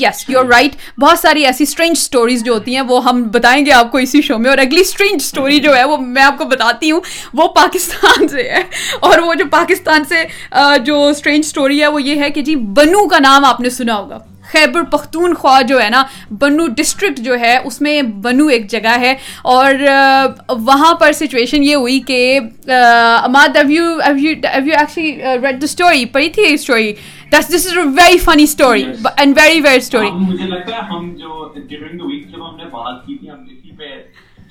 yes 0.02 0.24
you 0.28 0.40
are 0.40 0.46
right 0.46 0.76
بہت 1.00 1.20
ساری 1.20 1.46
ایسی 1.46 1.64
strange 1.64 1.98
stories 1.98 2.44
جو 2.44 2.54
ہوتی 2.54 2.76
ہیں، 2.76 2.82
وہ 2.82 3.04
ہم 3.04 3.24
بتائیں 3.34 3.66
گے 3.66 3.72
آپ 3.72 3.92
کو 3.92 3.98
اسی 3.98 4.22
شو 4.22 4.38
میں، 4.38 4.50
اور 4.50 4.58
اگلی 4.58 4.82
اسٹرینج 4.82 5.22
اسٹوری 5.22 5.60
جو 5.60 5.76
ہے، 5.76 5.84
وہ 5.84 5.98
میں 5.98 6.24
آپ 6.24 6.38
کو 6.38 6.46
بتاتی 6.46 6.92
ہوں، 6.92 7.02
وہ 7.34 7.48
پاکستان 7.56 8.28
سے 8.28 8.44
ہے۔ 8.50 8.64
اور 9.00 9.20
وہ 9.20 9.34
جو 9.34 9.46
پاکستان 9.52 10.04
سے 10.10 10.24
uh, 10.60 10.78
جو 10.86 11.08
اسٹرینج 11.08 11.46
اسٹوری 11.46 11.82
ہے، 11.82 11.88
وہ 11.88 12.02
یہ 12.02 12.22
ہے 12.22 12.30
کہ 12.30 12.42
جی 12.42 12.56
بنو 12.56 13.08
کا 13.08 13.20
نام 13.20 13.46
آپ 13.46 13.62
نے 13.62 13.70
سنا 13.70 13.96
ہوگا۔ 13.96 14.20
خیبر 14.52 14.84
پختونخوا 14.84 15.62
جو 15.62 15.82
ہے 15.82 15.90
نا 15.90 16.04
بنو 16.40 16.68
ڈسٹرکٹ 16.68 17.20
جو 17.20 17.40
ہے 17.40 17.58
اس 17.64 17.82
میں 17.82 18.02
بنو 18.02 18.48
ایک 18.48 18.70
جگہ 18.70 18.96
ہے۔ 19.00 19.14
اور 19.44 19.74
وہاں 20.50 20.94
پر 20.94 21.12
سچویشن 21.12 21.64
یہ 21.64 21.76
ہوئی 21.76 22.00
کہ 22.00 22.40
Imad 23.24 23.58
you 23.70 23.84
you 24.18 24.34
actually 24.78 25.12
read 25.42 25.62
the 25.62 25.66
story 25.66 26.06
پڑھی 26.06 26.30
تھی 26.30 26.54
story 26.54 26.94
this 27.30 27.48
this 27.50 27.68
is 27.68 27.78
a 27.78 27.84
very 27.98 28.18
funny 28.18 28.44
story 28.44 28.84
and 29.18 29.38
very 29.38 29.62
very 29.62 29.78
story 29.78 30.12
مجھے 30.12 30.46
لگتا 30.46 30.76
ہے 30.76 30.82
ہم 30.82 31.14
جو 31.16 31.54
ڈیورنگ 31.56 32.00
دا 32.00 32.06
ویک 32.06 32.32
جب 32.32 32.50
ہم 32.50 32.56
نے 32.58 32.66
بات 32.66 33.06
کی 33.08 33.18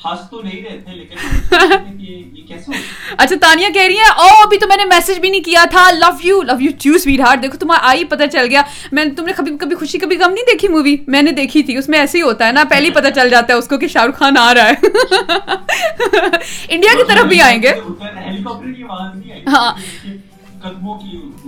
اچھا 3.16 3.36
تانیا 3.40 3.68
کہہ 3.74 3.82
رہی 3.82 3.96
ہے 3.96 4.10
او 4.16 4.26
ابھی 4.42 4.58
تو 4.58 4.68
میں 4.68 4.76
نے 4.76 4.84
میسج 4.84 5.18
بھی 5.20 5.30
نہیں 5.30 5.42
کیا 5.42 5.64
تھا۔ 5.70 5.90
Love 5.92 6.10
you 6.24 6.42
love 6.42 6.54
you 6.60 6.70
too 6.84 6.98
sweetheart 7.20 7.42
دیکھو 7.42 7.58
تمہارا 7.58 7.88
آئی 7.88 8.04
پتہ 8.04 8.22
چل 8.32 8.46
گیا۔ 8.50 8.62
میں 8.92 9.04
تم 9.16 9.24
نے 9.24 9.32
کبھی 9.36 9.56
کبھی 9.60 9.76
خوشی 9.76 9.98
کبھی 9.98 10.16
غم 10.16 10.30
نہیں 10.30 10.44
دیکھی 10.52 10.68
مووی 10.68 10.96
میں 11.06 11.22
نے 11.22 11.32
دیکھی 11.32 11.62
تھی۔ 11.62 11.76
اس 11.76 11.88
میں 11.88 11.98
ایسے 11.98 12.18
ہی 12.18 12.22
ہوتا 12.22 12.46
ہے 12.46 12.52
نا 12.52 12.64
پہلے 12.64 12.86
ہی 12.86 12.90
پتہ 12.94 13.08
چل 13.14 13.30
جاتا 13.30 13.52
ہے 13.52 13.58
اس 13.58 13.68
کو 13.68 13.78
کہ 13.78 13.88
شاہ 13.88 14.04
رخ 14.04 14.18
خان 14.18 14.38
آ 14.38 14.54
رہا 14.54 14.68
ہے۔ 14.68 14.72
انڈیا 16.68 16.94
کی 16.96 17.02
طرف 17.08 17.24
بھی 17.24 17.40
آئیں 17.40 17.62
گے۔ 17.62 17.72
ہاں۔ 19.48 19.72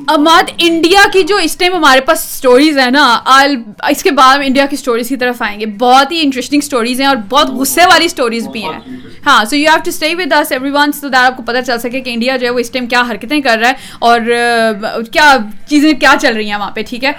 اماد، 0.08 0.50
انڈیا 0.58 1.00
کی 1.12 1.22
جو 1.22 1.36
اس 1.36 1.56
ٹائم 1.56 1.74
ہمارے 1.74 2.00
پاس 2.00 2.20
سٹوریز 2.20 2.78
ہیں 2.78 2.90
نا، 2.90 3.20
آل، 3.24 3.56
اس 3.88 4.02
کے 4.02 4.10
بعد 4.10 4.34
ہم 4.34 4.42
انڈیا 4.44 4.66
کی 4.66 4.76
سٹوریز 4.76 5.08
کی 5.08 5.16
طرف 5.16 5.42
آئیں 5.42 5.60
گے۔ 5.60 5.66
بہت 5.66 6.12
ہی 6.12 6.20
انٹرسٹنگ 6.22 6.60
سٹوریز 6.60 7.00
ہیں 7.00 7.08
اور 7.08 7.16
بہت 7.28 7.50
غصے 7.50 7.86
والی 7.86 8.08
سٹوریز 8.08 8.48
بھی 8.48 8.64
ہیں۔ 8.64 8.78
ہاں 9.26 9.44
so 9.44 9.56
you 9.56 9.68
have 9.68 9.78
to 9.84 9.90
stay 9.90 10.14
with 10.14 10.32
us 10.32 10.52
everyone 10.70 10.92
so 10.92 11.08
that 11.08 11.20
آپ 11.20 11.36
کو 11.36 11.42
پتہ 11.42 11.60
چل 11.66 11.78
سکے 11.78 12.00
کہ 12.00 12.10
انڈیا 12.14 12.36
جو 12.36 12.46
ہے 12.46 12.52
وہ 12.52 12.58
اس 12.58 12.70
ٹائم 12.70 12.86
کیا 12.86 13.02
حرکتیں 13.10 13.40
کر 13.40 13.58
رہا 13.58 13.68
ہے 13.68 13.74
اور 13.98 14.20
کیا 15.12 15.36
چیزیں 15.68 15.92
کیا 15.92 16.14
چل 16.20 16.36
رہی 16.36 16.50
ہیں 16.50 16.56
وہاں 16.56 16.70
پہ، 16.70 16.82
ٹھیک 16.88 17.04
ہے؟ 17.04 17.12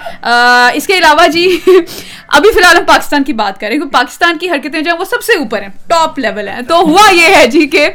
اس 0.74 0.86
کے 0.86 0.98
علاوہ 0.98 1.26
جی 1.26 1.58
ابھی 2.28 2.50
فی 2.52 2.58
الحال 2.58 2.76
ہم 2.76 2.84
پاکستان 2.86 3.24
کی 3.24 3.32
بات 3.32 3.60
کریں 3.60 3.76
کیونکہ 3.76 3.98
پاکستان 3.98 4.38
کی 4.38 4.50
حرکتیں 4.50 4.80
جو 4.80 4.90
ہیں 4.90 4.98
وہ 4.98 5.04
سب 5.04 5.22
سے 5.22 5.38
اوپر 5.38 5.62
ہیں 5.62 5.68
ٹاپ 5.86 6.18
لیول 6.18 6.48
ہیں۔ 6.48 6.62
تو 6.68 6.80
ہوا 6.80 7.10
یہ 7.12 7.34
ہے 7.34 7.46
جی 7.46 7.66
کہ 7.66 7.88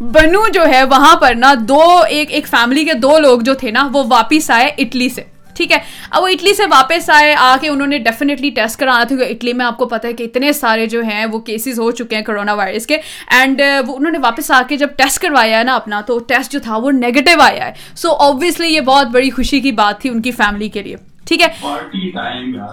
بنو 0.00 0.48
جو 0.54 0.66
ہے 0.72 0.84
وہاں 0.84 1.14
پر 1.16 1.34
نا، 1.34 1.54
دو، 1.60 1.82
ایک 2.08 2.30
ایک 2.30 2.48
فیملی 2.48 2.84
کے 2.84 2.94
دو 2.94 3.18
لوگ 3.18 3.40
جو 3.48 3.54
تھے 3.54 3.70
نا 3.70 3.88
وہ 3.92 4.04
واپس 4.10 4.50
آئے 4.50 4.70
اٹلی 4.78 5.08
سے 5.08 5.22
ٹھیک 5.56 5.72
ہے؟ 5.72 5.78
اب 6.10 6.22
وہ 6.22 6.28
اٹلی 6.28 6.52
سے 6.54 6.62
واپس 6.70 7.08
آئے 7.10 7.34
آ 7.34 7.56
کے 7.60 7.68
انہوں 7.68 7.86
نے 7.86 7.98
ڈیفینیٹلی 7.98 8.50
ٹیسٹ 8.50 8.78
کرانا 8.78 8.98
تھا 8.98 9.08
کیونکہ 9.08 9.32
اٹلی 9.34 9.52
میں 9.52 9.66
آپ 9.66 9.78
کو 9.78 9.86
پتا 9.86 10.08
ہے 10.08 10.12
کہ 10.12 10.24
اتنے 10.24 10.52
سارے 10.52 10.86
جو 10.86 11.00
ہیں 11.02 11.24
وہ 11.32 11.38
کیسز 11.38 11.78
ہو 11.78 11.90
چکے 11.90 12.16
ہیں 12.16 12.22
کرونا 12.22 12.54
وائرس 12.54 12.86
کے 12.86 12.96
اینڈ 13.30 13.62
uh, 13.62 13.80
وہ 13.86 13.96
انہوں 13.96 14.12
نے 14.12 14.18
واپس 14.18 14.50
آ 14.50 14.62
کے 14.68 14.76
جب 14.76 14.88
ٹیسٹ 14.96 15.18
کروایا 15.18 15.58
ہے 15.58 15.64
نا 15.64 15.74
اپنا 15.74 16.00
تو 16.00 16.18
ٹیسٹ 16.18 16.52
جو 16.52 16.58
تھا 16.62 16.76
وہ 16.76 16.90
نیگیٹو 16.90 17.40
آیا 17.40 17.66
ہے۔ 17.66 17.72
سو 17.96 18.14
آبویسلی 18.20 18.68
یہ 18.68 18.80
بہت 18.80 19.06
بڑی 19.06 19.30
خوشی 19.30 19.60
کی 19.60 19.72
بات 19.72 20.00
تھی 20.00 20.10
ان 20.10 20.22
کی 20.22 20.30
فیملی 20.30 20.68
کے 20.68 20.82
لیے 20.82 20.96
ٹھیک 21.26 21.42
ہے؟ 21.42 21.48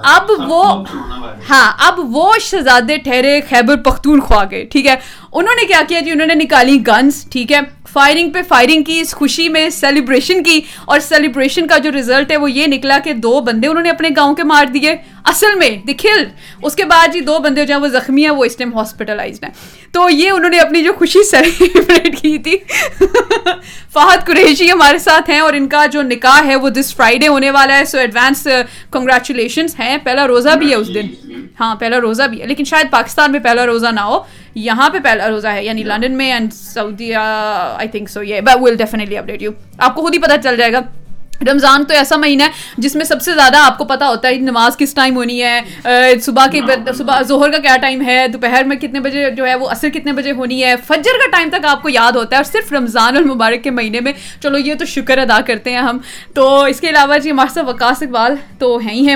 اب 0.04 0.32
وہ 0.48 0.64
ہاں 1.50 1.72
اب 1.88 2.00
وہ 2.16 2.32
شہزادے 2.42 2.98
ٹھہرے 2.98 3.40
خیبر 3.50 3.76
پختونخوا 3.76 4.44
کے 4.46 4.64
ٹھیک 4.66 4.88
ہے؟ 4.88 4.96
انہوں 5.32 5.56
نے 5.62 5.66
کیا 5.68 5.82
کیا 5.88 6.00
جی؟ 6.00 6.12
انہوں 6.12 6.28
نے 6.28 6.36
نکالی 6.36 6.78
گنز 6.88 7.24
ٹھیک 7.32 7.52
ہے؟ 7.52 7.60
فائرنگ 7.96 8.30
پہ 8.30 8.40
فائرنگ 8.48 8.84
کی، 8.84 9.00
اس 9.00 9.14
خوشی 9.14 9.50
میں 9.50 9.70
سیلیبریشن 9.70 10.44
کی 10.44 10.62
اور 10.86 11.00
سیلیبریشن 11.00 11.68
کا 11.68 11.78
جو 11.78 11.92
ریزلٹ 11.92 12.32
ہے 12.32 12.38
وہ 12.38 12.52
یہ 12.52 12.68
نکلا 12.68 13.00
کہ 13.04 13.14
دو 13.14 13.42
بندے 13.42 13.68
انہوں 13.68 13.84
نے 13.84 13.90
اپنے 13.90 14.10
گاؤں 14.16 14.36
کے 14.36 14.44
مار 14.44 14.66
دیے۔ 14.66 14.96
اصل 15.26 15.58
میں 15.58 15.70
دکھل 15.70 16.24
اس 16.64 16.76
کے 16.76 16.86
بعد 16.86 17.08
جی 17.14 17.20
دو 17.20 17.40
بندے 17.40 17.66
جو 17.66 17.74
ہیں 17.74 17.82
وہ 17.82 17.88
زخمی 17.88 18.24
ہیں، 18.24 18.30
وہ 18.30 18.46
اس 18.46 18.56
ٹائم 18.56 18.78
ہاسپٹلائز 18.78 19.44
ہیں۔ 19.44 19.50
تو 19.92 20.10
یہ 20.10 20.32
انہوں 20.32 20.50
نے 20.50 20.60
اپنی 20.60 20.84
جو 20.84 20.94
خوشی 20.94 21.24
سیلیبریٹ 21.24 22.22
کی 22.22 22.38
تھی۔ 22.38 22.58
فہد 23.94 24.26
قریشی 24.26 24.72
ہمارے 24.72 24.98
ساتھ 24.98 25.30
ہیں 25.30 25.40
اور 25.40 25.54
ان 25.54 25.68
کا 25.68 25.86
جو 25.86 26.02
نکاح 26.02 26.46
ہے 26.46 26.56
وہ 26.56 26.70
دس 26.70 26.96
فرائیڈے 26.96 27.28
ہونے 27.28 27.52
والا 27.52 27.80
ہے۔ 27.80 27.86
سو 27.86 27.98
ایڈوانس 27.98 28.48
کنگریچولیشنس 28.92 29.80
ہیں۔ 29.80 29.98
پہلا 30.04 30.28
روزہ 30.28 30.50
بھی 30.50 30.70
ہے 30.70 30.76
اس 30.76 30.94
دن۔ 30.94 31.06
ہاں 31.60 31.76
پہلا 31.76 32.02
روزہ 32.02 32.24
بھی 32.24 32.42
ہے۔ 32.42 32.48
لیکن 32.48 32.64
شاید 32.64 32.92
پاکستان 32.92 33.32
میں 33.32 33.40
پہلا 33.40 33.66
روزہ 33.66 33.88
نہ 33.88 34.00
ہو۔ 34.00 34.24
یہاں 34.56 34.90
پہ 34.90 35.00
پہلا 35.04 35.30
روزہ 35.30 35.48
ہے 35.48 35.64
یعنی 35.66 35.84
لنڈن 35.84 36.18
میں 36.18 36.32
and 36.32 36.54
Saudi 36.54 37.18
I 37.18 37.88
think 37.88 38.10
so 38.10 38.24
یہ 38.24 38.42
but 38.42 38.62
will 38.62 38.76
definitely 38.76 39.18
update 39.18 39.42
you 39.42 39.52
آپ 39.78 39.96
کو 39.96 40.02
خود 40.02 40.14
ہی 40.14 40.20
پتہ 40.20 40.42
چل 40.44 40.58
جائے 40.58 40.74
گا۔ 40.74 40.80
رمضان 41.52 41.84
تو 41.86 41.94
ایسا 41.94 42.16
مہینہ 42.16 42.44
ہے 42.44 42.50
جس 42.78 42.96
میں 42.96 43.06
سب 43.06 43.22
سے 43.22 43.34
زیادہ 43.34 43.58
آپ 43.58 43.78
کو 43.78 43.86
پتہ 43.86 44.04
ہوتا 44.04 44.28
ہے 44.28 44.36
نماز 44.36 44.78
کس 44.78 44.94
ٹائم 44.94 45.16
ہونی 45.16 45.44
ہے 45.44 46.20
صبح 46.24 46.46
کے 46.52 46.60
صبح 46.98 47.22
ظہر 47.22 47.52
کا 47.52 47.58
کیا 47.58 47.76
ٹائم 47.82 48.02
ہے 48.06 48.28
دوپہر 48.28 48.64
میں 48.64 48.78
کتنے 48.78 49.00
بجے 49.00 49.30
جو 49.32 49.48
ہے 49.48 49.56
وہ 49.56 49.70
عصر 49.70 49.90
کتنے 49.90 50.14
بجے 50.14 50.32
ہونی 50.32 50.64
ہے۔ 50.64 50.76
فجر 50.88 51.20
کا 51.20 51.30
ٹائم 51.32 51.50
تک 51.50 51.66
آپ 51.66 51.82
کو 51.82 51.90
یاد 51.90 52.12
ہوتا 52.12 52.36
ہے 52.36 52.40
اور 52.40 52.52
صرف 52.52 52.74
رمضان 52.74 53.18
المبارک 53.18 53.64
کے 53.64 53.72
مہینے 53.72 54.00
میں۔ 54.00 54.14
چلو 54.42 54.58
یہ 54.58 54.74
تو 54.74 54.86
شکر 54.86 55.18
ادا 55.18 55.40
کرتے 55.48 55.72
ہیں 55.72 55.78
ہم۔ 55.78 55.98
تو 56.34 56.64
اس 56.64 56.80
کے 56.80 56.90
علاوہ 56.90 57.18
جی 57.18 57.32
ہمارے 57.32 57.54
ساتھ 57.54 57.66
وقاص 57.66 58.04
اقبال 58.04 58.36
تو 58.60 58.78
ہیں 58.78 58.94
ہی 58.94 59.08
ہیں۔ 59.08 59.16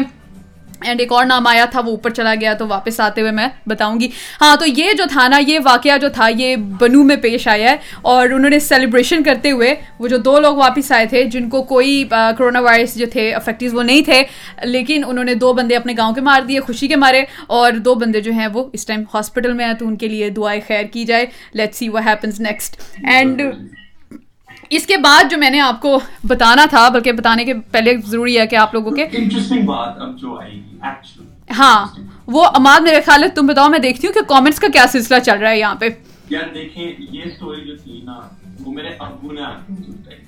اینڈ 0.81 0.99
ایک 0.99 1.11
اور 1.11 1.25
نام 1.25 1.47
آیا 1.47 1.65
تھا، 1.65 1.79
وہ 1.79 1.91
اوپر 1.91 2.09
چلا 2.09 2.33
گیا 2.41 2.53
تو 2.53 2.67
واپس 2.67 2.99
آتے 2.99 3.21
ہوئے 3.21 3.31
میں 3.31 3.47
بتاؤں 3.67 3.99
گی۔ 3.99 4.07
ہاں 4.41 4.55
تو 4.55 4.65
یہ 4.67 4.93
جو 4.93 5.03
تھا 5.09 5.27
نا، 5.27 5.39
یہ 5.47 5.59
واقعہ 5.65 5.97
جو 5.97 6.09
تھا، 6.09 6.27
یہ 6.35 6.55
بنو 6.79 7.03
میں 7.03 7.15
پیش 7.21 7.47
آیا 7.47 7.71
ہے 7.71 7.75
اور 8.01 8.29
انہوں 8.29 8.49
نے 8.49 8.59
سیلیبریشن 8.59 9.23
کرتے 9.23 9.51
ہوئے 9.51 9.73
وہ 9.99 10.07
جو 10.07 10.17
دو 10.19 10.39
لوگ 10.39 10.55
واپس 10.57 10.91
آئے 10.91 11.05
تھے، 11.05 11.23
جن 11.25 11.49
کو 11.49 11.61
کوئی 11.63 12.03
کرونا 12.37 12.59
وائرس 12.59 12.95
جو 12.97 13.05
تھے 13.11 13.31
افیکٹیز 13.33 13.73
وہ 13.73 13.83
نہیں 13.83 14.01
تھے، 14.05 14.21
لیکن 14.65 15.03
انہوں 15.07 15.23
نے 15.23 15.33
دو 15.35 15.53
بندے 15.53 15.75
اپنے 15.75 15.93
گاؤں 15.97 16.13
کے 16.13 16.21
مار 16.21 16.41
دیے، 16.47 16.59
خوشی 16.59 16.87
کے 16.87 16.95
مارے 16.95 17.23
اور 17.47 17.71
دو 17.85 17.95
بندے 17.95 18.21
جو 18.21 18.31
ہیں 18.31 18.47
وہ 18.53 18.63
اس 18.73 18.85
ٹائم 18.85 19.03
ہاسپٹل 19.13 19.53
میں 19.53 19.65
ہیں، 19.65 19.73
تو 19.73 19.87
ان 19.87 19.95
کے 19.97 20.07
لیے 20.07 20.29
دعائیں 20.29 20.61
خیر 20.67 20.83
کی 20.93 21.05
جائے۔ 21.05 21.25
Let 21.53 21.75
see 21.75 21.89
what 21.89 22.05
happens 22.05 22.39
next 22.39 22.81
and 23.03 23.41
اس 24.69 24.87
کے 24.87 24.97
بعد 24.97 25.31
جو 25.31 25.37
میں 25.37 25.49
نے 25.49 25.59
آپ 25.59 25.81
کو 25.81 25.99
بتانا 26.23 26.65
تھا 26.69 26.89
بلکہ 26.89 27.11
بتانے 27.11 27.45
کے 27.45 27.53
پہلے 27.71 27.97
ضروری 28.05 28.39
ہے 28.39 28.47
کہ 28.47 28.55
آپ 28.55 28.73
لوگوں 28.73 28.91
کے 28.91 29.05
ہاں 31.57 31.85
وہ 32.27 32.45
اماد 32.53 32.79
میرے 32.79 33.01
خیال 33.01 33.23
ہے 33.23 33.27
تم 33.29 33.47
بتاؤ 33.47 33.69
میں 33.69 33.79
دیکھتی 33.79 34.07
ہوں 34.07 34.13
کہ 34.13 34.21
کامنٹس 34.27 34.59
کا 34.59 34.67
کیا 34.73 34.85
سلسلہ 34.91 35.19
چل 35.19 35.37
رہا 35.37 35.49
ہے 35.49 35.59
یہاں 35.59 35.75
پہ۔ 35.75 35.89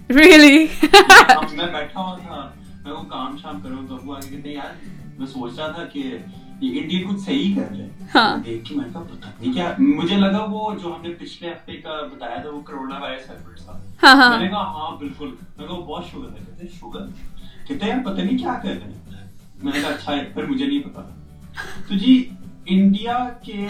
ریئلی 0.09 0.67
میں 2.83 2.93
وہ 2.93 3.03
کام 3.03 3.37
شام 3.41 3.59
کر 3.61 3.69
تو 3.89 3.95
ابو 3.95 4.13
آگے 4.13 4.35
کہتے 4.35 4.49
ہیں 4.49 4.55
یار 4.55 4.73
میں 5.17 5.27
سوچ 5.27 5.59
رہا 5.59 5.67
تھا 5.67 5.85
کہ 5.85 5.99
یہ 6.61 6.79
انڈین 6.81 7.09
کچھ 7.09 7.19
صحیح 7.19 7.55
کر 7.55 7.75
رہے 7.75 7.83
ہیں۔ 7.83 8.00
مجھے 9.79 10.15
لگا 10.15 10.43
وہ 10.49 10.73
جو 10.73 10.93
ہم 10.93 11.01
نے 11.01 11.13
پچھلے 11.19 11.51
ہفتے 11.51 11.73
کا 11.73 12.01
بتایا 12.03 12.41
تھا 12.41 12.49
وہ 12.49 12.61
کرونا 12.61 12.97
وائرس 12.99 13.25
تھا 13.25 13.77
میں 14.29 14.39
نے 14.39 14.47
کہا 14.47 14.63
ہاں 14.69 14.95
بالکل 14.97 15.27
میں 15.57 15.67
کہا 15.67 15.75
بہت 15.75 16.11
شوگر 16.11 16.29
کہتے 16.29 16.67
شوگر 16.79 17.05
کہتے 17.67 17.91
ہیں 17.91 18.03
پتہ 18.03 18.21
نہیں 18.21 18.37
کیا 18.37 18.57
رہے 18.63 18.73
ہیں 18.73 19.25
میں 19.55 19.71
نے 19.73 19.79
کہا 19.81 19.89
اچھا 19.89 20.15
ہے 20.15 20.23
پھر 20.33 20.45
مجھے 20.45 20.65
نہیں 20.65 20.81
پتا 20.83 21.01
تو 21.87 21.95
جی 21.95 22.23
انڈیا 22.67 23.17
کے 23.43 23.65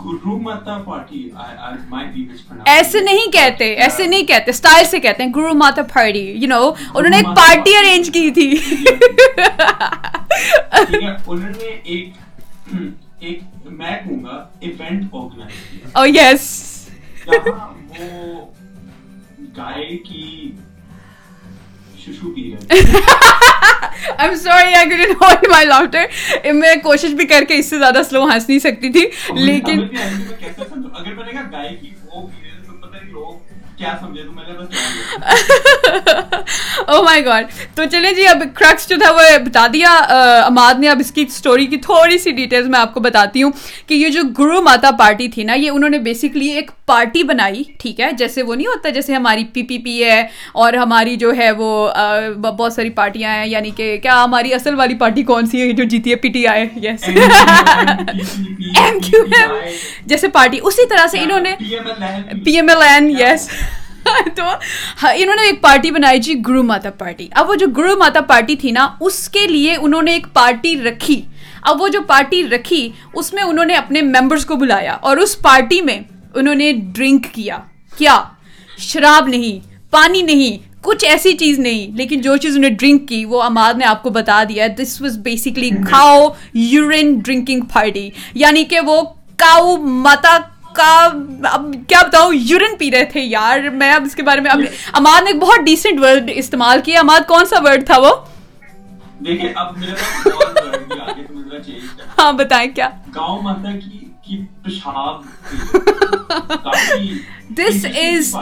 گرو 0.00 0.38
ماتا 0.38 0.76
پارٹی 0.84 1.28
ایسے 2.66 3.00
نہیں 3.00 3.30
کہتے 3.32 3.72
ایسے 3.76 4.06
نہیں 4.06 4.26
کہتے 4.26 4.52
سٹائل 4.52 4.84
سے 4.84 5.00
کہتے 5.00 5.22
ہیں 5.22 5.32
گرو 5.36 5.54
ماتا 5.54 5.82
پارٹی 5.92 6.20
یو 6.32 6.48
نو 6.48 6.62
انہوں 6.68 7.08
نے 7.08 7.16
ایک 7.16 7.36
پارٹی 7.36 7.76
ارینج 7.76 8.10
کی 8.10 8.30
تھی 8.30 8.50
انہوں 11.26 11.48
نے 11.50 11.68
ایک 11.74 12.12
میں 13.22 13.96
oh, 15.94 16.06
میں 26.52 26.74
کوشش 26.82 27.14
بھی 27.14 27.26
کر 27.26 27.44
کے 27.48 27.54
اس 27.54 27.70
سے 27.70 27.78
زیادہ 27.78 28.02
سلو 28.08 28.24
ہنس 28.24 28.48
نہیں 28.48 28.58
سکتی 28.58 28.92
تھی 28.92 29.06
لیکن 29.34 29.82
اگر 30.94 31.14
میں 31.14 31.24
نے 31.24 31.32
کہا 31.32 31.48
گائے 31.52 31.76
کی 31.80 31.90
او 36.86 37.02
مائی 37.02 37.24
گاڈ 37.24 37.46
تو 37.74 37.84
چلیں 37.84 38.10
جی 38.12 38.26
اب 38.26 38.42
کرکس 38.54 38.88
جو 38.88 38.96
تھا 39.02 39.10
وہ 39.12 39.20
بتا 39.46 39.66
دیا۔ 39.72 39.90
اماد 40.46 40.78
نے 40.80 40.88
اب 40.88 41.00
اس 41.00 41.10
کی 41.12 41.22
اسٹوری 41.28 41.66
کی 41.66 41.76
تھوڑی 41.76 42.18
سی 42.18 42.30
ڈیٹیلز 42.32 42.68
میں 42.68 42.78
آپ 42.80 42.94
کو 42.94 43.00
بتاتی 43.00 43.42
ہوں 43.42 43.52
کہ 43.86 43.94
یہ 43.94 44.08
جو 44.08 44.22
گرو 44.38 44.60
ماتا 44.62 44.90
پارٹی 44.98 45.28
تھی 45.28 45.42
نا 45.44 45.54
یہ 45.54 45.70
انہوں 45.70 45.90
نے 45.90 45.98
بیسکلی 45.98 46.48
ایک 46.50 46.70
پارٹی 46.86 47.22
بنائی 47.22 47.62
ٹھیک 47.78 48.00
ہے؟ 48.00 48.10
جیسے 48.18 48.42
وہ 48.42 48.54
نہیں 48.54 48.66
ہوتا 48.66 48.88
جیسے 48.90 49.14
ہماری 49.14 49.44
پی 49.52 49.62
پی 49.62 49.78
پی 49.78 50.02
ہے 50.04 50.20
اور 50.52 50.72
ہماری 50.72 51.16
جو 51.16 51.32
ہے 51.36 51.50
وہ 51.58 51.70
بہت 52.42 52.72
ساری 52.72 52.90
پارٹیاں 52.90 53.34
ہیں 53.34 53.46
یعنی 53.46 53.70
کہ 53.76 53.96
کیا 54.02 54.22
ہماری 54.24 54.54
اصل 54.54 54.74
والی 54.74 54.94
پارٹی 54.98 55.22
کون 55.22 55.46
سی 55.46 55.60
ہے؟ 55.60 55.72
جو 55.72 55.84
جیتی 55.84 56.10
ہے 56.10 56.16
P 56.16 56.28
T 56.28 56.46
I 56.46 56.66
yes 56.82 57.08
M 57.08 58.98
Q 59.00 59.22
M 59.32 59.50
جیسے 60.06 60.28
پارٹی 60.28 60.58
اسی 60.62 60.86
طرح 60.88 61.06
سے 61.10 61.18
انہوں 61.20 61.40
نے 61.40 61.54
P 62.44 62.54
M 62.56 62.68
L 62.68 62.82
N 62.82 63.10
yes 63.20 63.48
تو 64.36 64.42
انہوں 65.08 65.34
نے 65.34 65.42
ایک 65.42 65.60
پارٹی 65.62 65.90
بنائی 65.90 66.18
جی 66.18 66.34
گرو 66.48 66.62
ماتا 66.62 66.90
پارٹی۔ 66.90 67.28
اب 67.30 67.50
وہ 67.50 67.54
جو 67.54 67.66
گرو 67.66 67.96
ماتا 67.96 68.20
پارٹی 68.20 68.56
تھی 68.56 68.70
نا 68.70 68.88
اس 69.00 69.28
کے 69.28 69.46
لیے 69.46 69.76
انہوں 69.76 70.02
نے 70.02 70.12
ایک 70.12 70.26
پارٹی 70.32 70.82
رکھی۔ 70.82 71.22
اب 71.62 71.82
وہ 71.82 71.88
جو 71.88 72.00
پارٹی 72.06 72.48
رکھی 72.48 72.88
اس 73.14 73.32
میں 73.32 73.42
انہوں 73.42 73.64
نے 73.64 73.74
اپنے 73.74 74.02
ممبرس 74.02 74.44
کو 74.44 74.56
بلایا 74.56 74.96
اور 75.00 75.16
اس 75.16 75.38
پارٹی 75.42 75.80
میں 75.80 75.98
انہوں 76.34 76.54
نے 76.54 76.72
ڈرنک 76.72 77.26
کیا۔ 77.32 77.58
کیا؟ 77.98 78.22
شراب 78.78 79.28
نہیں 79.28 79.66
پانی 79.90 80.22
نہیں 80.22 80.70
کچھ 80.82 81.04
ایسی 81.04 81.32
چیز 81.32 81.58
نہیں 81.58 81.96
لیکن 81.96 82.20
جو 82.20 82.36
چیز 82.36 82.56
انہیں 82.56 82.70
ڈرنک 82.70 83.08
کی 83.08 83.24
وہ 83.24 83.42
اماد 83.42 83.74
نے 83.74 83.84
آپ 83.84 84.02
کو 84.02 84.10
بتا 84.10 84.42
دیا۔ 84.48 84.66
This 84.78 85.00
was 85.02 85.18
basically 85.18 85.70
cow 85.88 86.28
urine 86.54 87.18
drinking 87.18 87.60
party 87.72 88.10
یعنی 88.34 88.64
کہ 88.64 88.80
وہ 88.80 89.02
کاؤ 89.36 89.76
ماتا 89.76 90.38
کا 90.74 91.08
اب 91.50 91.66
کیا 91.88 92.02
بتاؤں 92.06 92.34
یورن 92.34 92.76
پی 92.78 92.90
رہے 92.90 93.04
تھے 93.04 93.20
یار 93.20 93.58
میں 93.72 93.92
اب 93.92 94.04
اس 94.06 94.14
کے 94.14 94.22
بارے 94.22 94.40
میں 94.40 94.50
اماد 94.92 95.22
نے 95.22 95.30
ایک 95.30 95.40
بہت 95.42 95.66
ڈیسنٹ 95.66 96.00
ورڈ 96.00 96.30
استعمال 96.34 96.80
کیا۔ 96.84 97.00
اماد 97.00 97.28
کون 97.28 97.46
سا 97.46 97.56
ورڈ 97.64 97.86
تھا 97.86 97.98
وہ؟ 97.98 98.14
ہاں 102.18 102.32
بتائیں 102.32 102.70
کیا؟ 102.74 102.88
This 107.56 107.84
is 107.94 108.34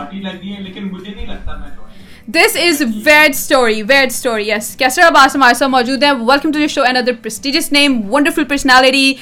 this 2.28 2.56
is 2.56 2.82
weird 3.04 3.30
story 3.30 3.82
weird 3.82 4.10
story 4.10 4.48
yes 4.48 4.74
Qaiser 4.76 5.02
Abbas 5.06 5.36
ہمارے 5.36 5.54
ساتھ 5.54 5.70
موجود 5.70 6.02
ہیں۔ 6.02 6.12
Welcome 6.12 6.52
to 6.52 6.58
the 6.58 6.66
show 6.66 6.82
and 6.82 6.98
other 6.98 7.12
prestigious 7.22 7.72
name 7.72 8.00
wonderful 8.14 8.44
personality 8.44 9.12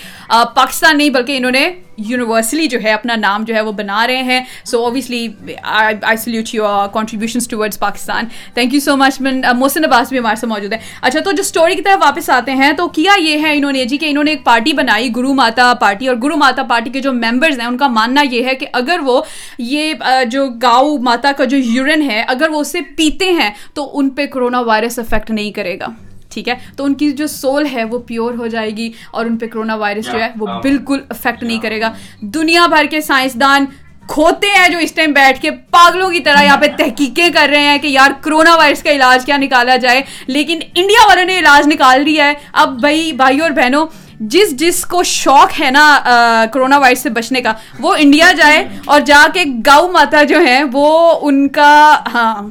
Pakistan 0.54 0.98
نہیں 0.98 1.10
بلکہ 1.10 1.36
انہوں 1.36 1.52
نے 1.52 1.68
یونیورسلی 1.98 2.66
جو 2.66 2.78
ہے 2.82 2.92
اپنا 2.92 3.16
نام 3.16 3.44
جو 3.44 3.54
ہے 3.54 3.60
وہ 3.60 3.72
بنا 3.72 4.06
رہے 4.06 4.22
ہیں. 4.22 4.40
So 4.64 4.84
obviously 4.84 5.26
I 5.62 6.16
salute 6.16 6.50
contributions 6.92 7.48
towards 7.58 7.78
Pakistan 7.78 8.28
thank 8.54 8.74
you 8.74 8.80
so 8.80 8.96
much 8.96 9.20
man 9.20 9.40
Mohsin 9.56 9.84
Abbas 9.84 10.08
بھی 10.10 10.18
ہمارے 10.18 10.36
ساتھ 10.36 10.50
موجود 10.50 10.72
ہیں. 10.72 10.80
اچھا 11.02 11.20
تو 11.20 11.32
جو 11.32 11.42
اسٹوری 11.42 11.74
کی 11.74 11.82
طرف 11.82 12.02
واپس 12.02 12.30
آتے 12.30 12.52
ہیں، 12.52 12.72
تو 12.72 12.88
کیا 12.88 13.12
یہ 13.20 13.46
ہے 13.46 13.56
انہوں 13.56 13.72
نے 13.72 13.84
جی 13.84 13.98
کہ 13.98 14.10
انہوں 14.10 14.24
نے 14.24 14.30
ایک 14.30 14.44
پارٹی 14.44 14.72
بنائی 14.72 15.14
گرو 15.16 15.34
ماتا 15.34 15.72
پارٹی 15.80 16.08
اور 16.08 16.16
گرو 16.22 16.36
ماتا 16.36 16.62
پارٹی 16.62 16.90
کے 16.90 17.00
جو 17.00 17.12
ممبرز 17.12 17.60
ہیں، 17.60 17.66
ان 17.66 17.76
کا 17.78 17.88
ماننا 17.88 18.22
یہ 18.30 18.46
ہے 18.46 18.54
کہ 18.54 18.66
اگر 18.72 19.00
وہ 19.04 19.20
یہ 19.58 19.94
uh, 19.94 20.24
جو 20.30 20.46
گاؤ 20.62 20.96
ماتا 21.02 21.32
کا 21.36 21.44
جو 21.44 21.56
یورن 21.56 22.10
ہے، 22.10 22.22
اگر 22.28 22.50
وہ 22.50 22.60
اسے 22.60 22.80
پیتے 22.96 23.30
ہیں، 23.32 23.50
تو 23.74 23.90
ان 23.98 24.10
پہ 24.10 24.26
کرونا 24.26 24.60
وائرس 24.60 24.98
افیکٹ 24.98 25.30
نہیں 25.30 25.52
کرے 25.52 25.78
گا. 25.78 25.86
ٹھیک 26.30 26.48
ہے؟ 26.48 26.54
تو 26.76 26.84
ان 26.84 26.94
کی 26.94 27.10
جو 27.10 27.26
سول 27.26 27.66
ہے 27.72 27.84
وہ 27.84 27.98
پیور 27.98 28.34
ہو 28.34 28.46
جائے 28.46 28.70
گی 28.70 28.90
اور 29.10 29.26
ان 29.26 29.36
پہ 29.38 29.46
کرونا 29.46 29.74
وائرس 29.74 30.04
جو 30.12 30.20
ہے 30.22 30.28
وہ 30.38 30.46
بالکل 30.62 31.00
افیکٹ 31.08 31.42
نہیں 31.42 31.58
کرے 31.58 31.80
گا۔ 31.80 31.92
دنیا 32.20 32.66
بھر 32.66 32.86
کے 32.90 33.00
سائنسدان 33.00 33.64
کھوتے 34.08 34.46
ہیں 34.56 34.68
جو 34.68 34.78
اس 34.78 34.92
ٹائم 34.92 35.12
بیٹھ 35.12 35.40
کے 35.42 35.50
پاگلوں 35.50 36.10
کی 36.10 36.20
طرح 36.20 36.42
یہاں 36.42 36.56
پہ 36.56 36.66
تحقیقیں 36.78 37.28
کر 37.34 37.48
رہے 37.50 37.60
ہیں 37.60 37.78
کہ 37.78 37.86
یار 37.86 38.10
کرونا 38.20 38.54
وائرس 38.56 38.82
کا 38.82 38.90
علاج 38.90 39.24
کیا 39.24 39.36
نکالا 39.36 39.76
جائے۔ 39.76 40.02
لیکن 40.26 40.60
انڈیا 40.74 41.06
والوں 41.08 41.24
نے 41.24 41.38
علاج 41.38 41.66
نکال 41.66 42.06
دیا 42.06 42.26
ہے۔ 42.26 42.34
اب 42.52 42.80
بھائی 42.80 43.12
بھائی 43.12 43.40
اور 43.40 43.50
بہنوں 43.50 43.86
جس 44.20 44.56
جس 44.56 44.84
کو 44.86 45.02
شوق 45.02 45.60
ہے 45.60 45.70
نا 45.70 46.44
کرونا 46.52 46.78
وائرس 46.78 46.98
سے 46.98 47.10
بچنے 47.10 47.40
کا 47.40 47.52
وہ 47.80 47.94
انڈیا 47.98 48.32
جائے 48.32 48.68
اور 48.84 49.00
جا 49.00 49.26
کے 49.34 49.44
گاؤ 49.66 49.90
ماتا 49.90 50.22
جو 50.22 50.40
ہیں 50.40 50.62
وہ 50.72 51.18
ان 51.22 51.48
کا 51.48 51.96
ہاں۔ 52.14 52.48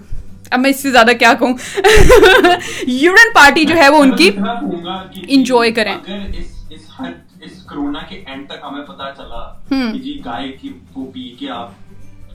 اب 0.51 0.59
میں 0.59 0.69
اس 0.69 0.79
سے 0.79 0.91
زیادہ 0.91 1.11
کیا 1.19 1.33
کہوں؟ 1.33 1.53
یورن 2.87 3.33
پارٹی 3.33 3.65
جو 3.65 3.75
ہے 3.75 3.89
وہ 3.89 4.01
ان 4.03 4.15
کی 4.15 4.31
انجوائے 5.27 5.71
کریں۔ 5.71 5.95
اس 7.41 7.63
کرونا 7.69 7.99
کے 8.09 8.23
اینڈ 8.25 8.47
تک 8.47 8.63
ہمیں 8.63 8.83
پتا 8.83 9.11
چلا 9.17 9.41
کہ 9.69 9.99
جی 9.99 10.21
گائے 10.25 10.51
کی 10.51 10.73
وہ 10.95 11.11
پی 11.11 11.29
کے 11.39 11.49
آپ 11.49 11.71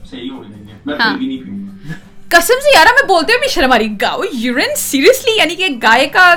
صحیح 0.09 0.29
ہو 0.31 0.43
جائیں 0.43 0.67
گے۔ 0.67 0.73
میں 0.85 0.95
ہاں۔ 0.99 1.09
پھر 1.09 1.17
بھی 1.17 1.27
نہیں 1.27 1.37
پیوں 1.37 1.59
گا۔ 1.59 1.93
قسم 2.29 2.59
سے 2.63 2.71
یار 2.75 2.85
میں 2.85 3.07
بولتے 3.07 3.31
ہوئے 3.33 3.39
بھی 3.39 3.47
شرماری 3.47 3.87
گاؤ 4.01 4.21
یورین 4.33 4.75
سیریسلی 4.77 5.37
یعنی 5.37 5.55
کہ 5.55 5.67
گائے 5.83 6.07
کا 6.07 6.35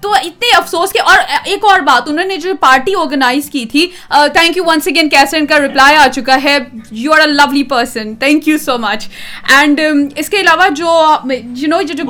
تو 0.00 0.12
اتنے 0.12 0.56
افسوس 0.56 0.92
کے 0.92 1.00
اور 1.00 1.18
ایک 1.44 1.64
اور 1.64 1.80
بات 1.80 2.08
انہوں 2.08 2.26
نے 2.26 2.36
جو 2.36 2.54
پارٹی 2.60 2.94
آرگنائز 2.94 3.50
کی 3.50 3.64
تھی 3.66 3.86
تھینک 4.32 4.56
یو 4.56 4.64
ونس 4.66 4.86
اگین 4.86 5.08
کیسرن 5.08 5.46
کا 5.46 5.58
رپلائی 5.58 5.96
آ 5.96 6.06
چکا 6.08 6.38
ہے۔ 6.44 6.58
You 6.90 7.12
are 7.12 7.20
a 7.20 7.26
lovely 7.26 7.62
person 7.62 8.14
thank 8.14 8.48
you 8.48 8.58
so 8.58 8.78
much 8.78 9.08
and 9.52 9.80
اس 10.16 10.28
کے 10.28 10.40
علاوہ 10.40 10.68
جو 10.68 11.16
یو 11.56 11.68
نو 11.68 11.82
جو 11.82 12.04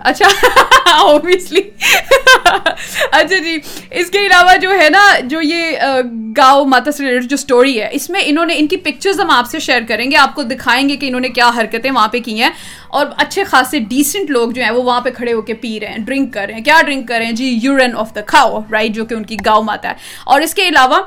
اچھا 0.00 0.26
اوبیسلی 1.00 1.60
اچھا 3.12 3.38
جی 3.38 3.56
اس 3.90 4.10
کے 4.10 4.18
علاوہ 4.18 4.56
جو 4.56 4.70
ہے 4.70 4.88
نا 4.90 5.18
جو 5.22 5.40
یہ 5.40 5.76
گاؤ 6.36 6.64
ماتا 6.64 6.92
سے 6.92 7.04
ریلیٹڈ 7.04 7.30
جو 7.30 7.34
اسٹوری 7.34 7.80
ہے 7.80 7.88
اس 7.92 8.10
میں 8.10 8.20
انہوں 8.24 8.46
نے 8.46 8.54
ان 8.56 8.66
کی 8.66 8.76
پکچرز 8.76 9.20
ہم 9.20 9.30
آپ 9.30 9.50
سے 9.50 9.58
شیئر 9.58 9.80
کریں 9.88 10.10
گے۔ 10.10 10.16
آپ 10.16 10.34
کو 10.34 10.42
دکھائیں 10.42 10.88
گے 10.88 10.96
کہ 10.96 11.06
انہوں 11.06 11.20
نے 11.20 11.28
کیا 11.28 11.50
حرکتیں 11.56 11.90
وہاں 11.90 12.08
پہ 12.08 12.18
کی 12.20 12.42
ہیں۔ 12.42 12.50
اور 12.88 13.06
اچھے 13.16 13.44
خاصے 13.44 13.78
ڈیسنٹ 13.78 14.30
لوگ 14.30 14.50
جو 14.50 14.62
ہیں 14.62 14.70
وہ 14.70 14.82
وہاں 14.82 15.00
پہ 15.00 15.10
کھڑے 15.10 15.32
ہو 15.32 15.42
کے 15.42 15.54
پی 15.54 15.80
رہے 15.80 15.88
ہیں 15.88 15.98
ڈرنک 15.98 16.34
کر 16.34 16.44
رہے 16.46 16.54
ہیں۔ 16.54 16.64
کیا 16.64 16.80
ڈرنک 16.86 16.97
ڈرنک 16.98 17.08
کریں 17.08 17.32
جی 17.32 17.58
urine 17.62 17.96
of 17.96 18.14
the 18.14 18.20
cow 18.20 18.60
right 18.72 18.92
جو 18.92 19.04
کہ 19.04 19.14
ان 19.14 19.24
کی 19.24 19.36
گاؤں 19.46 19.62
ماتا 19.62 19.88
ہے۔ 19.88 19.94
اور 20.24 20.40
اس 20.40 20.54
کے 20.54 20.68
علاوہ 20.68 21.00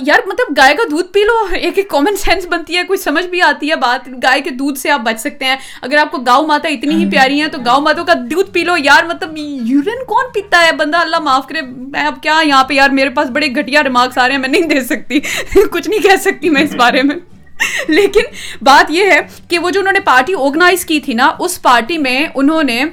یار 0.00 0.18
مطلب 0.26 0.56
گائے 0.56 0.74
کا 0.74 0.82
دودھ 0.90 1.06
پی 1.06 1.20
لو، 1.20 1.54
ایک 1.54 1.72
ایک 1.76 1.90
کامن 1.90 2.16
سینس 2.16 2.46
بنتی 2.46 2.76
ہے، 2.76 2.82
کوئی 2.82 2.96
سمجھ 2.96 3.26
بھی 3.26 3.42
آتی 3.42 3.70
ہے 3.70 3.76
بات۔ 3.76 4.08
گائے 4.08 4.40
کے 4.40 4.50
دودھ 4.50 4.78
سے 4.78 4.90
آپ 4.90 5.00
بچ 5.00 5.20
سکتے 5.20 5.44
ہیں۔ 5.44 5.56
اگر 5.82 5.96
آپ 5.96 6.10
کو 6.10 6.18
گاؤں 6.18 6.46
ماتا 6.46 6.68
اتنی 6.68 6.94
ہی 6.94 7.10
پیاری 7.10 7.40
ہیں، 7.40 7.48
تو 7.48 7.58
گاؤں 7.66 7.80
ماتوں 7.80 8.04
کا 8.04 8.12
دودھ 8.30 8.50
پی 8.50 8.64
لو۔ 8.64 8.74
یار 8.78 9.04
مطلب 9.04 9.36
یورین 9.36 10.04
کون 10.04 10.24
پیتا 10.34 10.66
ہے؟ 10.66 10.72
بندہ، 10.72 10.96
اللہ 10.96 11.18
معاف 11.18 11.46
کرے۔ 11.46 11.60
میں 11.62 12.06
اب 12.06 12.22
کیا 12.22 12.40
یہاں 12.44 12.64
پہ 12.64 12.74
یار، 12.74 12.88
میرے 12.88 13.10
پاس 13.10 13.30
بڑے 13.30 13.46
گھٹیا 13.46 13.82
ریمارکس 13.82 14.18
آ 14.18 14.26
رہے 14.26 14.34
ہیں، 14.34 14.40
میں 14.40 14.48
نہیں 14.48 14.62
دے 14.62 14.80
سکتی۔ 14.80 15.20
کچھ 15.70 15.88
نہیں 15.88 16.00
کہہ 16.00 16.16
سکتی 16.20 16.50
میں 16.50 16.62
اس 16.62 16.74
بارے 16.74 17.02
میں۔ 17.02 17.16
لیکن 17.88 18.20
بات 18.62 18.90
یہ 18.90 19.04
ہے 19.04 19.20
کہ 19.48 19.58
وہ 19.58 19.70
جو 19.70 19.80
انہوں 19.80 19.92
نے 19.92 20.00
پارٹی 20.00 20.34
آرگنائز 20.34 20.84
کی 20.84 21.00
تھی 21.00 21.14
نا، 21.14 21.32
اس 21.38 21.62
پارٹی 21.62 21.98
میں 21.98 22.26
انہوں 22.34 22.62
نے 22.62 22.84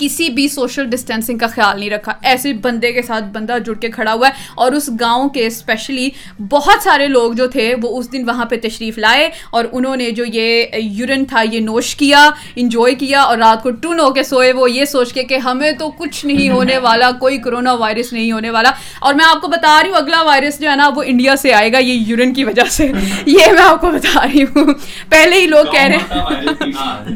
کسی 0.00 0.28
بھی 0.28 0.48
سوشل 0.48 0.84
ڈسٹینسنگ 0.84 1.38
کا 1.38 1.46
خیال 1.46 1.80
نہیں 1.80 1.90
رکھا۔ 1.90 2.12
ایسے 2.22 2.52
بندے 2.52 2.92
کے 2.92 3.02
ساتھ 3.02 3.24
بندہ 3.24 3.56
جڑ 3.66 3.74
کے 3.74 3.90
کھڑا 3.90 4.12
ہوا 4.12 4.28
ہے 4.28 4.32
اور 4.54 4.72
اس 4.72 4.90
گاؤں 5.00 5.28
کے 5.28 5.46
اسپیشلی 5.46 6.08
بہت 6.50 6.82
سارے 6.82 7.06
لوگ 7.06 7.32
جو 7.32 7.46
تھے 7.46 7.74
وہ 7.82 7.98
اس 7.98 8.12
دن 8.12 8.28
وہاں 8.28 8.44
پہ 8.44 8.56
تشریف 8.62 8.98
لائے 8.98 9.30
اور 9.50 9.64
انہوں 9.72 9.96
نے 9.96 10.10
جو 10.10 10.24
یہ 10.24 10.66
یورن 10.74 11.24
تھا 11.24 11.42
یہ 11.52 11.60
نوش 11.60 11.96
کیا 11.96 12.30
انجوائے 12.56 12.94
کیا 12.94 13.22
اور 13.22 13.38
رات 13.38 13.62
کو 13.62 13.70
ٹون 13.70 14.00
ہو 14.00 14.10
کے 14.10 14.22
سوئے۔ 14.22 14.52
وہ 14.52 14.70
یہ 14.70 14.84
سوچ 14.84 15.12
کے 15.12 15.24
کہ 15.24 15.36
ہمیں 15.36 15.72
تو 15.72 15.90
کچھ 15.90 16.26
نہیں 16.26 16.50
ہونے 16.50 16.78
والا 16.78 17.10
کوئی 17.10 17.38
کرونا 17.38 17.72
وائرس 17.72 18.12
نہیں 18.12 18.32
ہونے 18.32 18.50
والا۔ 18.50 18.70
اور 19.00 19.14
میں 19.14 19.24
آپ 19.24 19.40
کو 19.40 19.48
بتا 19.48 19.80
رہی 19.82 19.90
ہوں 19.90 19.96
اگلا 19.96 20.22
وائرس 20.22 20.60
جو 20.60 20.70
ہے 20.70 20.76
نا 20.76 20.90
وہ 20.96 21.02
انڈیا 21.06 21.36
سے 21.36 21.52
آئے 21.52 21.72
گا 21.72 21.78
یہ 21.78 21.92
یورن 21.92 22.34
کی 22.34 22.44
وجہ 22.44 22.64
سے۔ 22.70 22.92
یہ 23.26 23.52
میں 23.52 23.62
آپ 23.62 23.80
کو 23.80 23.90
بتا 23.90 24.26
رہی 24.26 24.42
ہوں۔ 24.42 24.72
پہلے 25.08 25.40
ہی 25.40 25.46
لوگ 25.46 25.64
کہہ 25.72 25.82
رہے 25.82 25.96
ہیں 25.96 26.22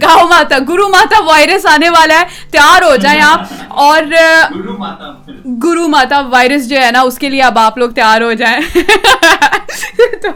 گاؤں 0.02 0.28
ماتا 0.28 0.58
گرو 0.68 0.88
ماتا 0.88 1.22
وائرس 1.24 1.66
آنے 1.66 1.90
والا 1.90 2.20
ہے۔ 2.20 2.24
تیار 2.50 2.73
بیدار 2.74 2.82
ہو 2.82 2.96
جائیں 2.96 3.20
آپ 3.20 3.52
اور 3.80 4.02
گرو 5.62 5.86
ماتا 5.88 6.20
وائرس 6.20 6.68
جو 6.68 6.76
ہے 6.76 6.90
نا 6.90 7.00
اس 7.00 7.18
کے 7.18 7.28
لیے 7.28 7.42
اب 7.42 7.58
آپ 7.58 7.78
لوگ 7.78 7.90
تیار 7.90 8.20
ہو 8.20 8.32
جائیں۔ 8.32 8.60
تو 10.22 10.30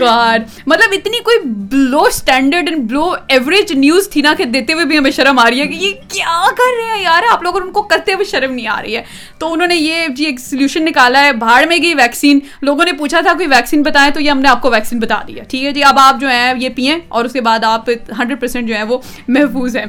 گاڈ 0.00 0.42
مطلب 0.66 0.92
اتنی 0.92 1.18
کوئی 1.24 1.38
below 1.70 2.02
standard 2.02 2.68
and 2.68 2.88
below 2.90 3.04
average 3.28 3.72
news 3.72 4.08
تھی 4.10 4.22
نا 4.22 4.34
کہ 4.38 4.44
دیتے 4.44 4.72
ہوئے 4.72 4.84
بھی 4.84 4.98
ہمیں 4.98 5.10
شرم 5.10 5.38
آ 5.38 5.48
رہی 5.50 5.60
ہے 5.60 5.66
کہ 5.66 5.74
یہ 5.74 5.92
کیا 6.08 6.44
کر 6.56 6.76
رہے 6.76 6.96
ہیں 6.96 7.02
یار؟ 7.02 7.22
آپ 7.32 7.42
لوگ 7.42 7.56
ان 7.56 7.70
کو 7.72 7.82
کرتے 7.82 8.12
ہوئے 8.12 8.24
شرم 8.30 8.54
نہیں 8.54 8.66
آ 8.68 8.80
رہی 8.82 8.96
ہے۔ 8.96 9.02
تو 9.38 9.52
انہوں 9.52 9.66
نے 9.66 9.76
یہ 9.76 10.06
جی 10.16 10.24
ایک 10.24 10.40
سلیوشن 10.40 10.84
نکالا 10.84 11.24
ہے، 11.24 11.32
بھاڑ 11.32 11.64
میں 11.66 11.76
گئی 11.82 11.94
ویکسین 11.94 12.38
لوگوں 12.62 12.84
نے 12.84 12.92
پوچھا 12.92 13.20
تھا، 13.20 13.32
کوئی 13.32 13.46
ویکسین 13.48 13.82
بتائیں؟ 13.82 14.10
تو 14.10 14.20
یہ 14.20 14.30
ہم 14.30 14.40
نے 14.40 14.48
آپ 14.48 14.62
کو 14.62 14.70
ویکسین 14.70 14.98
بتا 15.00 15.20
دیا 15.28 15.44
ٹھیک 15.48 15.64
ہے 15.64 15.72
جی 15.72 15.84
اب 15.84 15.98
آپ 15.98 16.20
جو 16.20 16.28
ہیں، 16.28 16.52
یہ 16.58 16.68
پئیں 16.76 16.98
اور 17.08 17.24
اس 17.24 17.32
کے 17.32 17.40
بعد 17.40 17.64
آپ 17.64 17.88
ہنڈریڈ 17.88 18.40
پرسینٹ 18.40 18.68
جو 18.68 18.74
ہے 18.74 18.82
وہ 18.82 18.98
محفوظ 19.28 19.76
ہیں۔ 19.76 19.84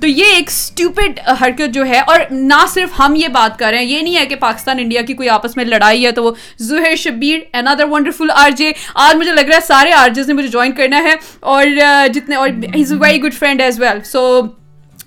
تو 0.00 0.06
یہ 0.06 0.34
ایک 0.34 0.48
اسٹیوپڈ 0.48 1.20
حرکت 1.40 1.74
جو 1.74 1.86
ہے، 1.86 2.00
اور 2.00 2.20
نہ 2.30 2.64
صرف 2.68 2.98
ہم 2.98 3.14
یہ 3.16 3.28
بات 3.32 3.58
کر 3.58 3.70
رہے 3.70 3.78
ہیں، 3.78 3.84
یہ 3.84 4.02
نہیں 4.02 4.16
ہے 4.16 4.26
کہ 4.26 4.36
پاکستان 4.36 4.78
انڈیا 4.78 5.02
کی 5.02 5.14
کوئی 5.14 5.28
آپس 5.28 5.56
میں 5.56 5.64
لڑائی 5.64 6.04
ہے 6.06 6.10
تو 6.12 6.24
وہ 6.24 6.32
Zaheer 6.60 6.96
Shabbir 6.98 7.40
another 7.52 7.84
wonderful 7.90 8.30
RJ. 8.50 8.72
آج 8.94 9.16
مجھے 9.16 9.32
لگ 9.32 9.40
رہا 9.40 9.53
ہے 9.54 9.60
سارے 9.66 9.92
آرجز 9.94 10.28
نے 10.28 10.34
مجھے 10.34 10.48
جوائن 10.48 10.72
کرنا 10.72 11.02
ہے 11.02 11.14
اور 11.42 11.66
جتنے 12.14 12.36
اور 12.36 12.48
he 12.48 12.82
is 12.82 12.92
a 12.92 12.98
very 13.00 13.22
good 13.22 13.34
friend 13.34 13.60
as 13.60 13.80
well 13.80 14.02
so 14.04 14.24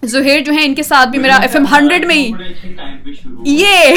Zaheer 0.04 0.39
جو 0.39 0.54
ہیں 0.54 0.66
ان 0.66 0.76
کے 0.76 0.84
ساتھ 0.84 1.10
بھی 1.10 1.20
میرا 1.20 1.36
ایف 1.41 1.56
ایم 1.56 1.66
ہنڈریڈ 1.72 2.06
میں 2.06 2.16
ہی 2.16 2.32
یہ 3.45 3.93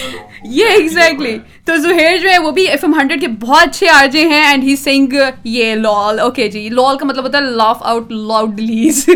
یہ 0.44 0.66
ایگزیکٹلی 0.66 1.36
تو 1.64 1.76
زہیر 1.78 2.16
جو 2.16 2.28
ہے 2.30 2.38
وہ 2.38 2.50
بھی 2.50 2.66
ایف 2.68 2.84
ایم 2.84 2.94
ہنڈریڈ 2.94 3.20
کے 3.20 3.28
بہت 3.40 3.68
اچھے 3.68 3.88
آرجے 3.88 4.26
ہیں 4.28 4.42
اینڈ 4.42 4.64
ہی 4.64 4.76
سنگ 4.76 5.14
یہ 5.46 5.74
لال 5.76 6.20
اوکے 6.20 6.48
جی 6.48 6.68
لال 6.70 6.96
کا 6.98 7.06
مطلب 7.06 7.24
ہوتا 7.24 7.38
ہے 7.38 7.50
لاف 7.56 7.82
آؤٹ 7.82 8.12
لاؤڈ 8.12 8.60
لیز 8.60 9.08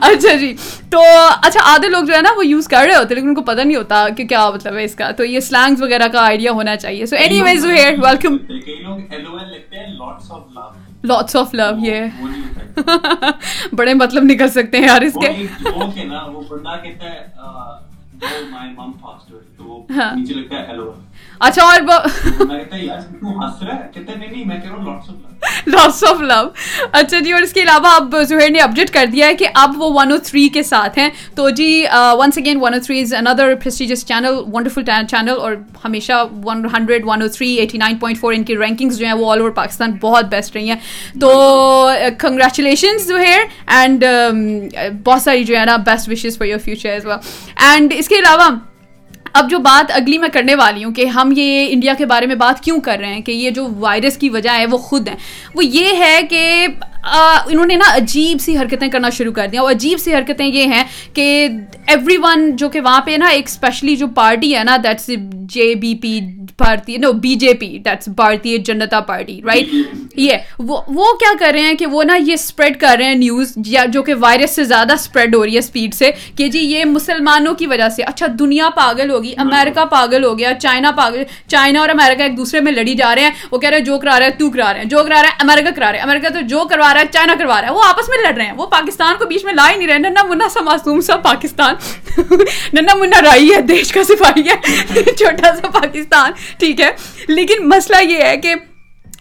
اچھا 0.00 0.34
جی 0.36 0.54
تو 0.90 0.98
اچھا 1.42 1.60
آدھے 1.64 1.88
لوگ 1.88 2.04
جو 2.04 2.14
ہے 2.14 2.22
نا 2.22 2.30
وہ 2.36 2.46
یوز 2.46 2.68
کر 2.68 2.84
رہے 2.86 2.96
ہوتے 2.96 3.14
لیکن 3.14 3.28
ان 3.28 3.34
کو 3.34 3.42
پتہ 3.42 3.60
نہیں 3.60 3.76
ہوتا 3.76 4.08
کہ 4.08 4.26
کیا 4.26 4.50
مطلب 4.50 4.76
ہے 4.76 4.84
اس 4.84 4.94
کا۔ 4.94 5.10
تو 5.10 5.24
یہ 5.24 5.40
سلینگس 5.40 5.82
وغیرہ 5.82 6.08
کا 6.08 6.20
آئیڈیا 6.22 6.52
ہونا 6.52 6.76
چاہیے۔ 6.76 7.06
So 7.06 7.16
anyways 7.42 7.62
Zaheer 7.62 7.92
welcome 8.02 8.36
lots 11.04 11.36
of 11.36 11.54
love 11.54 11.86
یہ 11.86 12.00
بڑے 13.72 13.94
مطلب 13.94 14.22
نکل 14.24 14.48
سکتے 14.48 14.78
ہیں 14.78 14.86
یار 14.86 15.02
اس 15.02 15.12
کے۔ 15.14 15.28
ہاں۔ 19.96 20.14
اچھا 21.40 21.62
اور 21.64 21.80
لاس 25.68 26.02
آف 26.04 26.20
لو 26.20 26.42
اچھا 26.92 27.18
جی 27.18 27.32
اور 27.32 27.42
اس 27.42 27.52
کے 27.52 27.62
علاوہ 27.62 27.94
اب 27.94 28.16
زہیر 28.28 28.50
نے 28.50 28.60
اپڈیٹ 28.60 28.90
کر 28.90 29.06
دیا 29.12 29.26
ہے 29.26 29.34
کہ 29.34 29.48
اب 29.54 29.74
وہ 29.76 29.90
ون 29.94 30.12
او 30.12 30.18
تھری 30.24 30.48
کے 30.48 30.62
ساتھ 30.62 30.98
ہیں۔ 30.98 31.08
تو 31.34 31.48
جی 31.50 31.84
once 32.18 32.38
again 32.38 32.58
one 32.60 32.74
O 32.74 32.80
three 32.86 33.00
is 33.00 33.14
another 33.14 33.54
prestigious 33.64 34.06
channel 34.06 34.40
wonderful 34.52 34.84
channel 35.10 35.38
اور 35.40 35.54
ہمیشہ 35.84 36.24
one 36.44 36.64
hundred 36.74 37.02
one 37.06 37.22
O 37.22 37.28
three 37.28 37.54
eighty 37.54 37.78
nine 37.78 37.96
point 37.98 38.20
four 38.20 38.32
ان 38.32 38.44
کی 38.44 38.56
رینکنگس 38.58 38.98
جو 38.98 39.06
ہیں 39.06 39.12
وہ 39.12 39.30
آل 39.32 39.40
اوور 39.40 39.50
پاکستان 39.50 39.96
بہت 40.00 40.24
بیسٹ 40.30 40.56
رہی 40.56 40.68
ہیں۔ 40.70 40.76
تو 41.20 41.30
کنگریچولیشنز 42.18 43.06
زہیر 43.06 43.40
اینڈ 43.66 44.04
بہت 45.04 45.22
ساری 45.22 45.44
جو 45.44 45.58
ہے 45.58 45.64
نا 45.64 45.76
best 45.86 46.08
wishes 46.08 46.38
for 46.38 46.46
your 46.46 46.58
future 46.58 46.88
as 46.88 47.06
well 47.06 47.18
and 47.68 47.94
اس 47.96 48.08
کے 48.08 48.14
علاوہ 48.14 48.48
اب 49.32 49.50
جو 49.50 49.58
بات 49.58 49.90
اگلی 49.94 50.18
میں 50.18 50.28
کرنے 50.28 50.54
والی 50.54 50.84
ہوں 50.84 50.92
کہ 50.92 51.04
ہم 51.04 51.32
یہ 51.36 51.68
انڈیا 51.70 51.94
کے 51.98 52.06
بارے 52.06 52.26
میں 52.26 52.34
بات 52.34 52.60
کیوں 52.60 52.80
کر 52.80 52.98
رہے 52.98 53.14
ہیں 53.14 53.20
کہ 53.20 53.32
یہ 53.32 53.50
جو 53.50 53.68
وائرس 53.78 54.16
کی 54.16 54.30
وجہ 54.30 54.50
ہے 54.50 54.66
وہ 54.66 54.78
خود 54.78 55.08
ہیں 55.08 55.16
وہ 55.54 55.64
یہ 55.64 55.96
ہے 55.98 56.20
کہ 56.30 56.66
انہوں 57.04 57.66
نے 57.66 57.76
نا 57.76 57.94
عجیب 57.94 58.40
سی 58.40 58.56
حرکتیں 58.58 58.88
کرنا 58.88 59.10
شروع 59.10 59.32
کر 59.32 59.46
دیا۔ 59.46 59.60
اور 59.60 59.70
عجیب 59.70 59.98
سی 60.00 60.14
حرکتیں 60.14 60.46
یہ 60.46 60.66
ہیں 60.72 60.84
کہ 61.14 61.48
ایوری 61.86 62.16
ون 62.22 62.50
جو 62.56 62.68
کہ 62.68 62.80
وہاں 62.80 63.00
پہ 63.00 63.16
نا 63.18 63.26
ایک 63.28 63.46
اسپیشلی 63.48 63.96
جو 63.96 64.06
پارٹی 64.14 64.54
ہے 64.56 64.64
نا 64.64 64.76
دیٹس 64.84 65.10
جے 65.54 65.74
بی 65.74 65.94
پی 65.94 66.18
بھارتی 66.58 66.96
نو 66.96 67.12
بی 67.22 67.34
جے 67.34 67.52
پی 67.54 67.66
دیٹس 67.84 68.08
بھارتی 68.16 68.56
جنتا 68.66 69.00
پارٹی 69.00 69.40
رائٹ 69.46 69.74
یہ، 70.16 70.36
وہ 70.58 70.80
وہ 70.88 71.12
کیا 71.20 71.32
کر 71.40 71.50
رہے 71.52 71.60
ہیں 71.60 71.74
کہ 71.74 71.86
وہ 71.86 72.02
نا 72.04 72.14
یہ 72.16 72.32
اسپریڈ 72.32 72.78
کر 72.80 72.96
رہے 72.98 73.04
ہیں 73.04 73.14
نیوز 73.14 73.52
یا 73.66 73.84
جو 73.92 74.02
کہ 74.02 74.14
وائرس 74.20 74.54
سے 74.56 74.64
زیادہ 74.64 74.92
اسپریڈ 74.92 75.34
ہو 75.34 75.44
رہی 75.44 75.54
ہے 75.54 75.58
اسپیڈ 75.58 75.94
سے، 75.94 76.10
کہ 76.36 76.48
جی 76.48 76.58
یہ 76.60 76.84
مسلمانوں 76.84 77.54
کی 77.54 77.66
وجہ 77.66 77.88
سے۔ 77.88 78.02
اچھا 78.02 78.26
دنیا 78.38 78.68
پاگل 78.76 79.10
ہوگی 79.10 79.34
امیرکا 79.38 79.84
پاگل 79.90 80.24
ہو 80.24 80.38
گیا 80.38 80.52
چائنا 80.60 80.90
پاگل 80.96 81.22
چائنا 81.48 81.80
اور 81.80 81.88
امیرکا 81.88 82.24
ایک 82.24 82.36
دوسرے 82.36 82.60
میں 82.60 82.72
لڑی 82.72 82.94
جا 82.94 83.14
رہے 83.14 83.22
ہیں، 83.22 83.30
وہ 83.50 83.58
کہہ 83.58 83.68
رہے 83.68 83.78
ہیں 83.78 83.84
جو 83.84 83.98
کرا 83.98 84.18
رہا 84.18 84.26
ہے 84.26 84.30
تو 84.38 84.50
کرا 84.50 84.72
رہے 84.72 84.80
ہیں 84.80 84.88
جو 84.88 85.04
کرا 85.04 85.22
رہا 85.22 85.28
ہے 85.28 85.42
امیرکا 85.42 85.70
کرا 85.76 85.90
رہا 85.92 85.98
ہے 85.98 86.02
امیرکا 86.02 86.28
تو 86.34 86.40
جو 86.48 86.64
کروا 86.70 86.87
رہا 86.94 87.00
ہے 87.00 87.06
چائنا 87.12 87.34
کروا 87.38 87.60
رہا 87.60 87.68
ہے۔ 87.68 87.72
وہ 87.72 87.82
آپس 87.88 88.08
میں 88.08 88.18
لڑ 88.18 88.36
رہے 88.36 88.44
ہیں۔ 88.44 88.52
وہ 88.52 88.66
پاکستان 88.66 89.14
کو 89.18 89.24
بیچ 89.24 89.44
میں 89.44 89.52
لا 89.52 89.70
ہی 89.70 89.76
نہیں 89.76 89.88
رہے۔ 89.88 89.98
ننا 89.98 90.22
منا 90.22 90.48
سا 90.48 90.60
معصوم 90.60 91.00
سا 91.00 91.16
پاکستان۔ 91.16 91.74
ننا 92.72 92.94
منا 92.94 93.22
رائی 93.22 93.54
ہے، 93.54 93.60
دیش 93.60 93.92
کا 93.92 94.04
سپاہی 94.04 94.48
ہے۔ 94.48 94.84
چھوٹا 95.16 95.56
سا 95.56 95.70
پاکستان۔ 95.70 96.32
ٹھیک 96.58 96.80
ہے۔ 96.80 96.90
لیکن 97.28 97.68
مسئلہ 97.68 98.12
یہ 98.12 98.22
ہے 98.22 98.36
کہ 98.36 98.54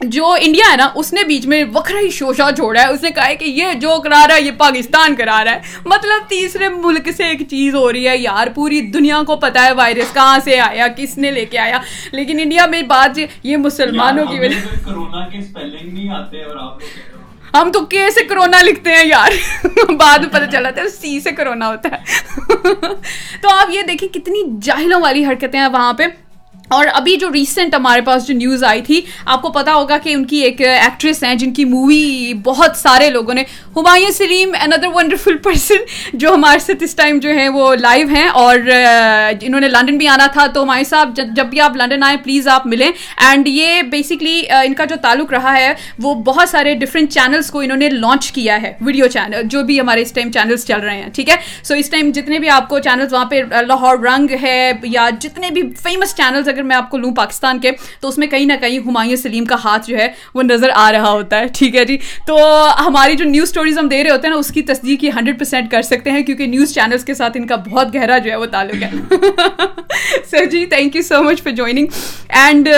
جو 0.02 0.32
انڈیا 0.32 0.72
ہے 0.72 0.78
نا، 0.78 0.90
اس 0.96 1.14
نے 1.14 1.24
بیچ 1.24 1.46
میں 1.46 1.64
وکرا 1.74 2.00
ہی 2.00 2.10
شوشا 2.10 2.50
چھوڑا 2.56 2.82
ہے۔ 2.82 2.88
اس 2.88 3.04
نے 3.04 3.12
کہا 3.12 3.28
ہے 3.28 3.36
کہ 3.36 3.46
یہ 3.46 3.74
جو 3.74 4.00
کرا 4.04 4.28
رہا 4.28 4.36
ہے، 4.36 4.42
یہ 4.42 4.52
پاکستان 4.52 5.16
کرا 5.16 5.44
رہا 5.46 5.52
ہے۔ 5.52 5.60
مطلب 5.86 6.30
تیسرے 6.30 6.70
ملک 6.70 7.10
سے 7.18 7.24
ایک 7.24 7.50
چیز 7.50 7.76
ہو 7.76 7.94
رہی 7.94 8.08
ہے۔ 8.08 8.18
یار، 8.18 8.48
پوری 8.56 8.82
دنیا 8.82 9.22
کو 9.28 9.36
پتا 9.36 9.66
ہے 9.66 9.72
وائرس 9.72 10.14
کہاں 10.14 10.40
سے 10.44 10.60
آیا، 10.60 10.88
کس 10.88 11.18
نے 11.18 11.32
لے 11.32 11.46
کے 11.46 11.58
آیا۔ 11.58 11.80
لیکن 12.12 12.40
انڈیا 12.40 12.66
میں 12.66 12.82
بات 12.82 13.20
یہ 13.44 13.58
مسلمانوں 13.58 14.26
کی 14.26 14.40
وجہ 14.40 14.60
ہم 17.62 17.72
تو 17.72 17.86
کے 17.86 18.10
سے 18.12 18.24
کرونا 18.24 18.62
لکھتے 18.62 18.94
ہیں 18.94 19.06
یار 19.06 19.32
بعد 19.90 20.20
میں 20.20 20.30
پتہ 20.30 20.52
چلا 20.52 20.70
تھا 20.70 20.82
سی 20.90 21.20
سے 21.20 21.32
کرونا 21.32 21.68
ہوتا 21.68 21.90
ہے 21.92 22.16
تو 23.42 23.50
آپ 23.50 23.70
یہ 23.70 23.82
دیکھیں 23.82 24.08
کتنی 24.10 24.44
جاہلوں 24.62 25.02
والی 25.02 25.26
حرکتیں 25.26 25.60
ہیں 25.60 25.68
وہاں 25.68 25.94
پہ۔ 25.94 26.04
اور 26.70 26.86
ابھی 26.94 27.16
جو 27.16 27.32
ریسنٹ 27.34 27.76
ہمارے 27.76 28.02
پاس 28.02 28.28
جو 28.28 28.34
نیوز 28.34 28.64
آئی 28.64 28.82
تھی، 28.82 29.02
آپ 29.26 29.42
کو 29.42 29.50
پتا 29.50 29.74
ہوگا 29.74 29.98
کہ 29.98 30.14
ان 30.14 30.26
کی 30.26 30.38
ایک 30.38 30.62
ایکٹریس 30.62 31.24
ہیں 31.24 31.34
جن 31.36 31.54
کی 31.54 31.66
مووی 31.66 32.34
بہت 32.44 32.78
سارے 32.78 33.10
لوگوں 33.10 33.34
نے 33.34 33.44
Humayun 33.76 34.12
Saleem 34.12 34.52
another 34.64 34.88
wonderful 34.94 35.38
person 35.38 35.86
جو 36.14 36.34
ہمارے 36.34 36.60
ساتھ 36.60 36.84
اس 36.84 36.96
ٹائم 36.96 37.20
جو 37.20 37.30
ہے 37.30 37.48
وہ 37.50 37.74
لائیو 37.76 38.08
ہیں 38.08 38.28
اور 38.28 38.60
انہوں 38.60 39.60
نے 39.60 39.68
لنڈن 39.68 39.98
بھی 39.98 40.08
آنا 40.08 40.28
تھا۔ 40.28 40.46
تو 40.48 40.64
ہمایوں 40.64 40.84
صاحب، 40.84 41.16
جب 41.36 41.46
بھی 41.46 41.60
آپ 41.62 41.76
لنڈن 41.78 42.04
آئیں 42.04 42.18
پلیز 42.24 42.48
آپ 42.48 42.68
ملیں۔ 42.68 42.92
اینڈ 43.28 43.48
یہ 43.48 43.82
بیسکلی 43.92 44.42
ان 44.64 44.74
کا 44.74 44.86
جو 44.86 44.96
تعلق 45.02 45.32
رہا 45.32 45.58
ہے، 45.58 45.74
وہ 46.00 46.14
بہت 46.24 46.50
سارے 46.50 46.74
ڈفرینٹ 46.76 47.12
چینلس 47.12 47.52
کو 47.52 47.60
انہوں 47.60 47.78
نے 47.78 47.90
لانچ 47.90 48.32
کیا 48.32 48.62
ہے۔ 48.62 48.74
ویڈیو 48.82 49.08
چینل 49.08 49.42
جو 49.46 49.64
بھی 49.64 49.80
ہمارے 49.80 50.02
اس 50.02 50.12
ٹائم 50.12 50.32
چینلس 50.32 50.66
چل 50.68 50.80
رہے 50.80 50.98
ہیں، 50.98 51.10
ٹھیک 51.16 51.30
ہے؟ 51.30 51.36
سو 51.64 51.74
اس 51.74 51.90
ٹائم 51.90 52.12
جتنے 52.16 52.40
بھی 52.40 52.50
آپ 52.50 52.70
کو 52.70 52.80
چینلس 52.80 53.14
وہاں 53.14 53.26
پہ 53.26 53.42
لاہور 53.68 53.98
رنگ 54.06 54.36
ہے 54.42 54.72
یا 54.84 55.10
جتنے 55.20 55.52
بھی 55.52 55.62
فیمس 55.84 56.16
چینلس 56.16 56.48
اگر 56.58 56.66
میں 56.66 56.76
آپ 56.76 56.90
کو 56.90 56.98
لوں 56.98 57.16
پاکستان 57.16 57.60
کے، 57.60 57.72
تو 58.00 58.08
اس 58.08 58.18
میں 58.18 58.28
کہیں 58.28 58.46
نہ 58.46 58.54
کہیں 58.62 58.80
ہمایوں 58.80 59.16
سلیم 59.16 59.46
کا 59.46 59.56
ہاتھ 59.64 59.88
جو 59.88 59.98
ہے 59.98 60.08
وہ 60.34 60.44
نظر 60.44 60.70
آ 60.74 60.92
رہا 60.92 61.12
ہوتا 61.12 61.40
ہے، 61.40 61.46
ٹھیک 61.48 61.76
ہے 61.76 61.86
جی؟ 61.86 61.98
تو 62.28 62.38
ہماری 62.80 63.16
جو 63.16 63.26
نیوز 63.26 63.48
اسٹوریز 63.48 63.78
ہم 63.78 63.88
دے 63.88 64.04
رہے 64.04 64.12
ہوتے 64.12 64.28
ہیں 64.28 64.34
نا، 64.34 64.40
اس 64.40 64.48
کی 64.48 64.62
تصدیق 64.62 65.04
یہ 65.04 65.12
ہنڈریڈ 65.16 65.40
پرسینٹ 65.40 65.72
کر 65.72 65.82
سکتے 65.82 66.12
ہیں، 66.12 66.24
کیونکہ 66.24 66.48
نیوز 66.48 66.74
چینلس 66.74 67.06
کے 67.06 67.14
ساتھ 67.14 67.38
ان 67.38 67.48
کا 67.48 67.56
بہت 67.56 67.96
گہرا 67.96 68.18
جو 68.18 68.32
ہے 68.32 68.36
وہ 68.36 68.46
تعلق 68.46 68.84
ہے۔ 68.84 68.90
Sir 70.32 70.46
G 70.46 70.66
thank 70.66 70.96
you 70.96 71.02
so 71.02 71.24
much 71.24 71.44
for 71.44 71.52
joining 71.52 71.88
and 72.30 72.70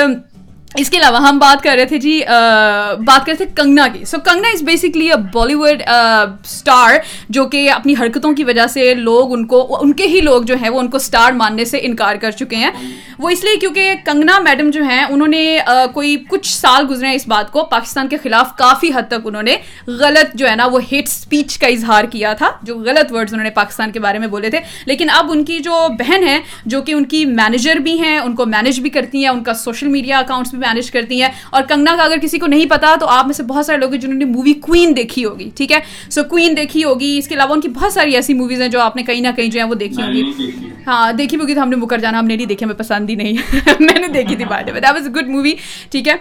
اس 0.77 0.89
کے 0.89 0.97
علاوہ 0.97 1.17
ہم 1.17 1.37
بات 1.39 1.63
کر 1.63 1.75
رہے 1.75 1.85
تھے 1.85 1.97
جی 1.97 2.19
بات 2.25 3.25
کر 3.25 3.29
رہے 3.29 3.35
تھے 3.35 3.45
کنگنا 3.55 3.87
کی۔ 3.93 4.03
So 4.05 4.17
Kangana 4.25 4.49
is 4.53 4.61
basically 4.63 5.09
a 5.09 5.15
Bollywood 5.53 5.81
star 5.85 6.95
جو 7.29 7.45
کہ 7.45 7.69
اپنی 7.71 7.93
حرکتوں 7.99 8.31
کی 8.33 8.43
وجہ 8.43 8.67
سے 8.67 8.93
لوگ 8.93 9.33
ان 9.33 9.45
کو، 9.47 9.77
ان 9.81 9.93
کے 9.93 10.07
ہی 10.07 10.21
لوگ 10.21 10.41
جو 10.41 10.55
ہیں 10.61 10.69
وہ 10.69 10.79
ان 10.79 10.87
کو 10.89 10.97
اسٹار 10.97 11.31
ماننے 11.31 11.65
سے 11.65 11.79
انکار 11.81 12.15
کر 12.15 12.31
چکے 12.31 12.55
ہیں۔ 12.55 12.71
وہ 13.19 13.29
اس 13.29 13.43
لیے 13.43 13.55
کیونکہ 13.59 13.93
کنگنا 14.05 14.37
میڈم 14.39 14.69
جو 14.69 14.83
ہیں، 14.83 15.03
انہوں 15.03 15.27
نے 15.27 15.59
کوئی 15.93 16.15
کچھ 16.29 16.47
سال 16.47 16.85
گزرے 16.89 17.07
ہیں 17.07 17.15
اس 17.15 17.27
بات 17.27 17.51
کو، 17.51 17.63
پاکستان 17.71 18.07
کے 18.07 18.17
خلاف 18.23 18.55
کافی 18.57 18.91
حد 18.95 19.07
تک 19.07 19.25
انہوں 19.25 19.43
نے 19.43 19.55
غلط 19.87 20.35
جو 20.35 20.49
ہے 20.49 20.55
نا، 20.55 20.67
وہ 20.71 20.79
ہیٹ 20.91 21.07
اسپیچ 21.07 21.57
کا 21.59 21.67
اظہار 21.67 22.03
کیا 22.11 22.33
تھا، 22.33 22.51
جو 22.63 22.77
غلط 22.85 23.11
ورڈز 23.11 23.33
انہوں 23.33 23.43
نے 23.43 23.51
پاکستان 23.55 23.91
کے 23.91 23.99
بارے 23.99 24.19
میں 24.19 24.27
بولے 24.27 24.49
تھے۔ 24.49 24.59
لیکن 24.85 25.09
اب 25.13 25.31
ان 25.31 25.43
کی 25.45 25.59
جو 25.59 25.87
بہن 25.99 26.27
ہے 26.27 26.39
جو 26.65 26.81
کہ 26.81 26.93
ان 26.93 27.05
کی 27.05 27.25
مینیجر 27.25 27.79
بھی 27.79 27.99
ہیں، 28.01 28.17
ان 28.17 28.35
کو 28.35 28.45
مینیج 28.45 28.79
بھی 28.79 28.89
کرتی 28.89 29.21
ہیں، 29.21 29.29
ان 29.29 29.43
کا 29.43 29.53
سوشل 29.65 29.87
میڈیا 29.87 30.19
اکاؤنٹس 30.19 30.53
بھی 30.59 30.67
مینیج 30.67 30.91
کرتی 30.91 31.21
ہیں 31.21 31.29
اور 31.49 31.63
کنگنا 31.63 31.95
کا 31.97 32.03
اگر 32.03 32.17
کسی 32.21 32.39
کو 32.39 32.47
نہیں 32.47 32.65
پتا 32.65 32.95
تو 32.99 33.07
آپ 33.07 33.25
میں 33.25 33.33
سے 33.33 33.43
بہت 33.43 33.65
سارے 33.65 33.77
لوگ 33.77 33.91
ہیں 33.91 33.99
جنہوں 33.99 34.17
نے 34.17 34.25
مووی 34.25 34.53
کوئین 34.53 34.95
دیکھی 34.95 35.25
ہوگی 35.25 35.49
ٹھیک 35.55 35.71
ہے؟ 35.71 35.79
سو 36.09 36.23
کوئین 36.23 36.57
دیکھی 36.57 36.83
ہوگی 36.83 37.17
اس 37.17 37.27
کے 37.27 37.35
علاوہ 37.35 37.53
ان 37.53 37.61
کی 37.61 37.67
بہت 37.67 37.93
ساری 37.93 38.15
ایسی 38.15 38.33
موویز 38.33 38.61
ہیں 38.61 38.67
جو 38.67 38.79
آپ 38.81 38.95
نے 38.95 39.03
کہیں 39.03 39.21
نہ 39.21 39.27
کہیں 39.35 39.47
جو 39.47 39.59
ہے 39.59 39.65
وہ 39.65 39.75
دیکھی 39.75 40.03
ہوگی۔ 40.03 40.49
ہاں 40.87 41.11
دیکھی 41.11 41.37
ہوگی 41.37 41.53
تو 41.53 41.61
ہم 41.61 41.69
نے 41.69 41.75
مکر 41.75 41.97
جانا 41.97 42.19
ہم 42.19 42.25
نے 42.25 42.35
نہیں 42.35 42.47
دیکھی 42.47 42.65
ہمیں 42.65 42.75
پسند 42.75 43.09
ہی 43.09 43.15
نہیں۔ 43.15 43.33
میں 43.79 43.99
نے 43.99 44.07
دیکھی 44.07 44.35
تھی 44.35 44.45
بارڈے 44.45 44.71
میں۔ 44.71 44.81
That 44.81 44.91
was 44.91 45.07
a 45.07 45.13
good 45.13 45.27
movie 45.27 45.53
ٹھیک 45.91 46.07
ہے؟ 46.07 46.13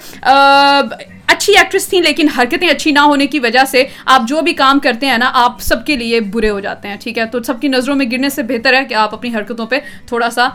اچھی 1.28 1.56
ایکٹریس 1.56 1.88
تھیں 1.88 2.00
لیکن 2.02 2.28
حرکتیں 2.28 2.68
اچھی 2.68 2.90
نہ 2.90 2.98
ہونے 2.98 3.26
کی 3.26 3.38
وجہ 3.38 3.64
سے 3.70 3.82
آپ 4.06 4.22
جو 4.28 4.40
بھی 4.42 4.52
کام 4.52 4.78
کرتے 4.78 5.06
ہیں 5.06 5.18
نا 5.18 5.30
آپ 5.34 5.60
سب 5.60 5.84
کے 5.86 5.96
لیے 5.96 6.20
برے 6.34 6.50
ہو 6.50 6.60
جاتے 6.60 6.88
ہیں 6.88 6.96
ٹھیک 7.00 7.18
ہے؟ 7.18 7.24
تو 7.26 7.42
سب 7.42 7.60
کی 7.60 7.68
نظروں 7.68 7.96
میں 7.96 8.06
گرنے 8.12 8.28
سے 8.28 8.42
بہتر 8.42 8.74
ہے 8.74 8.84
کہ 8.84 8.94
آپ 8.94 9.14
اپنی 9.14 9.34
حرکتوں 9.34 9.66
پہ 9.66 9.78
تھوڑا 10.06 10.30
سا 10.30 10.48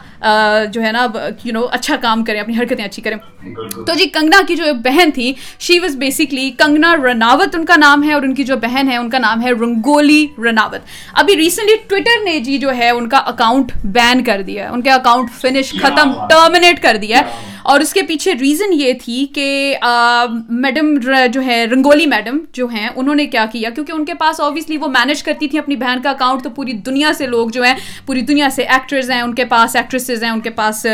جو 0.73 0.83
ہے 0.83 0.91
نا 0.91 1.05
یو 1.45 1.53
نو 1.53 1.65
اچھا 1.71 1.95
کام 2.01 2.23
کریں 2.23 2.39
اپنی 2.39 2.57
حرکتیں 2.57 2.83
اچھی 2.85 3.01
کریں۔ 3.01 3.17
تو 3.85 3.93
جی 3.93 4.07
کنگنا 4.13 4.41
کی 4.47 4.55
جو 4.55 4.73
بہن 4.83 5.11
تھی 5.11 5.33
she 5.59 5.79
was 5.79 5.95
basically 5.95 6.49
Kangana 6.57 6.95
Ranaut 7.03 7.55
ان 7.55 7.65
کا 7.65 7.75
نام 7.77 8.03
ہے 8.03 8.13
اور 8.13 8.21
ان 8.21 8.33
کی 8.35 8.43
جو 8.43 8.57
بہن 8.57 8.89
ہے 8.91 8.97
ان 8.97 9.09
کا 9.09 9.19
نام 9.19 9.43
ہے 9.43 9.51
رنگولی 9.51 10.25
رناوت۔ 10.45 10.81
ابھی 11.13 11.35
ریسنٹلی 11.35 11.75
ٹویٹر 11.87 12.23
نے 12.23 12.39
جی 12.39 12.57
جو 12.57 12.75
ہے 12.77 12.89
ان 12.89 13.09
کا 13.09 13.17
اکاؤنٹ 13.31 13.71
بین 13.93 14.23
کر 14.23 14.41
دیا 14.41 14.63
ہے 14.63 14.69
ان 14.69 14.81
کے 14.81 14.91
اکاؤنٹ 14.91 15.29
فنش 15.41 15.73
ختم 15.81 16.13
ٹرمینیٹ 16.29 16.81
کر 16.83 16.97
دیا 17.01 17.17
ہے۔ 17.17 17.51
اور 17.63 17.79
اس 17.79 17.93
کے 17.93 18.01
پیچھے 18.07 18.33
ریزن 18.39 18.73
یہ 18.73 18.93
تھی 19.01 19.25
کہ 19.35 19.75
میڈم 20.49 20.93
جو 21.33 21.41
ہے، 21.45 21.63
رنگولی 21.71 22.05
میڈم 22.05 22.37
جو 22.53 22.67
ہیں، 22.67 22.87
انہوں 22.95 23.15
نے 23.15 23.25
کیا 23.25 23.45
کیا؟ 23.51 23.69
کیونکہ 23.69 23.91
ان 23.91 24.05
کے 24.05 24.13
پاس 24.19 24.39
آبویسلی 24.41 24.77
وہ 24.77 24.87
مینیج 24.87 25.23
کرتی 25.23 25.47
تھیں 25.47 25.59
اپنی 25.59 25.75
بہن 25.75 26.01
کا 26.03 26.09
اکاؤنٹ 26.09 26.43
تو 26.43 26.49
پوری 26.49 26.73
دنیا 26.85 27.11
سے 27.17 27.27
لوگ 27.27 27.49
جو 27.49 27.63
ہیں، 27.63 27.73
پوری 28.05 28.21
دنیا 28.21 28.49
سے 28.49 28.63
ایکٹرز 28.63 29.11
ہیں، 29.11 29.21
ان 29.21 29.33
کے 29.35 29.45
پاس 29.45 29.75
ایکٹریسز 29.75 30.23
ہیں، 30.23 30.29
ان 30.29 30.41
کے 30.41 30.49
پاس 30.59 30.85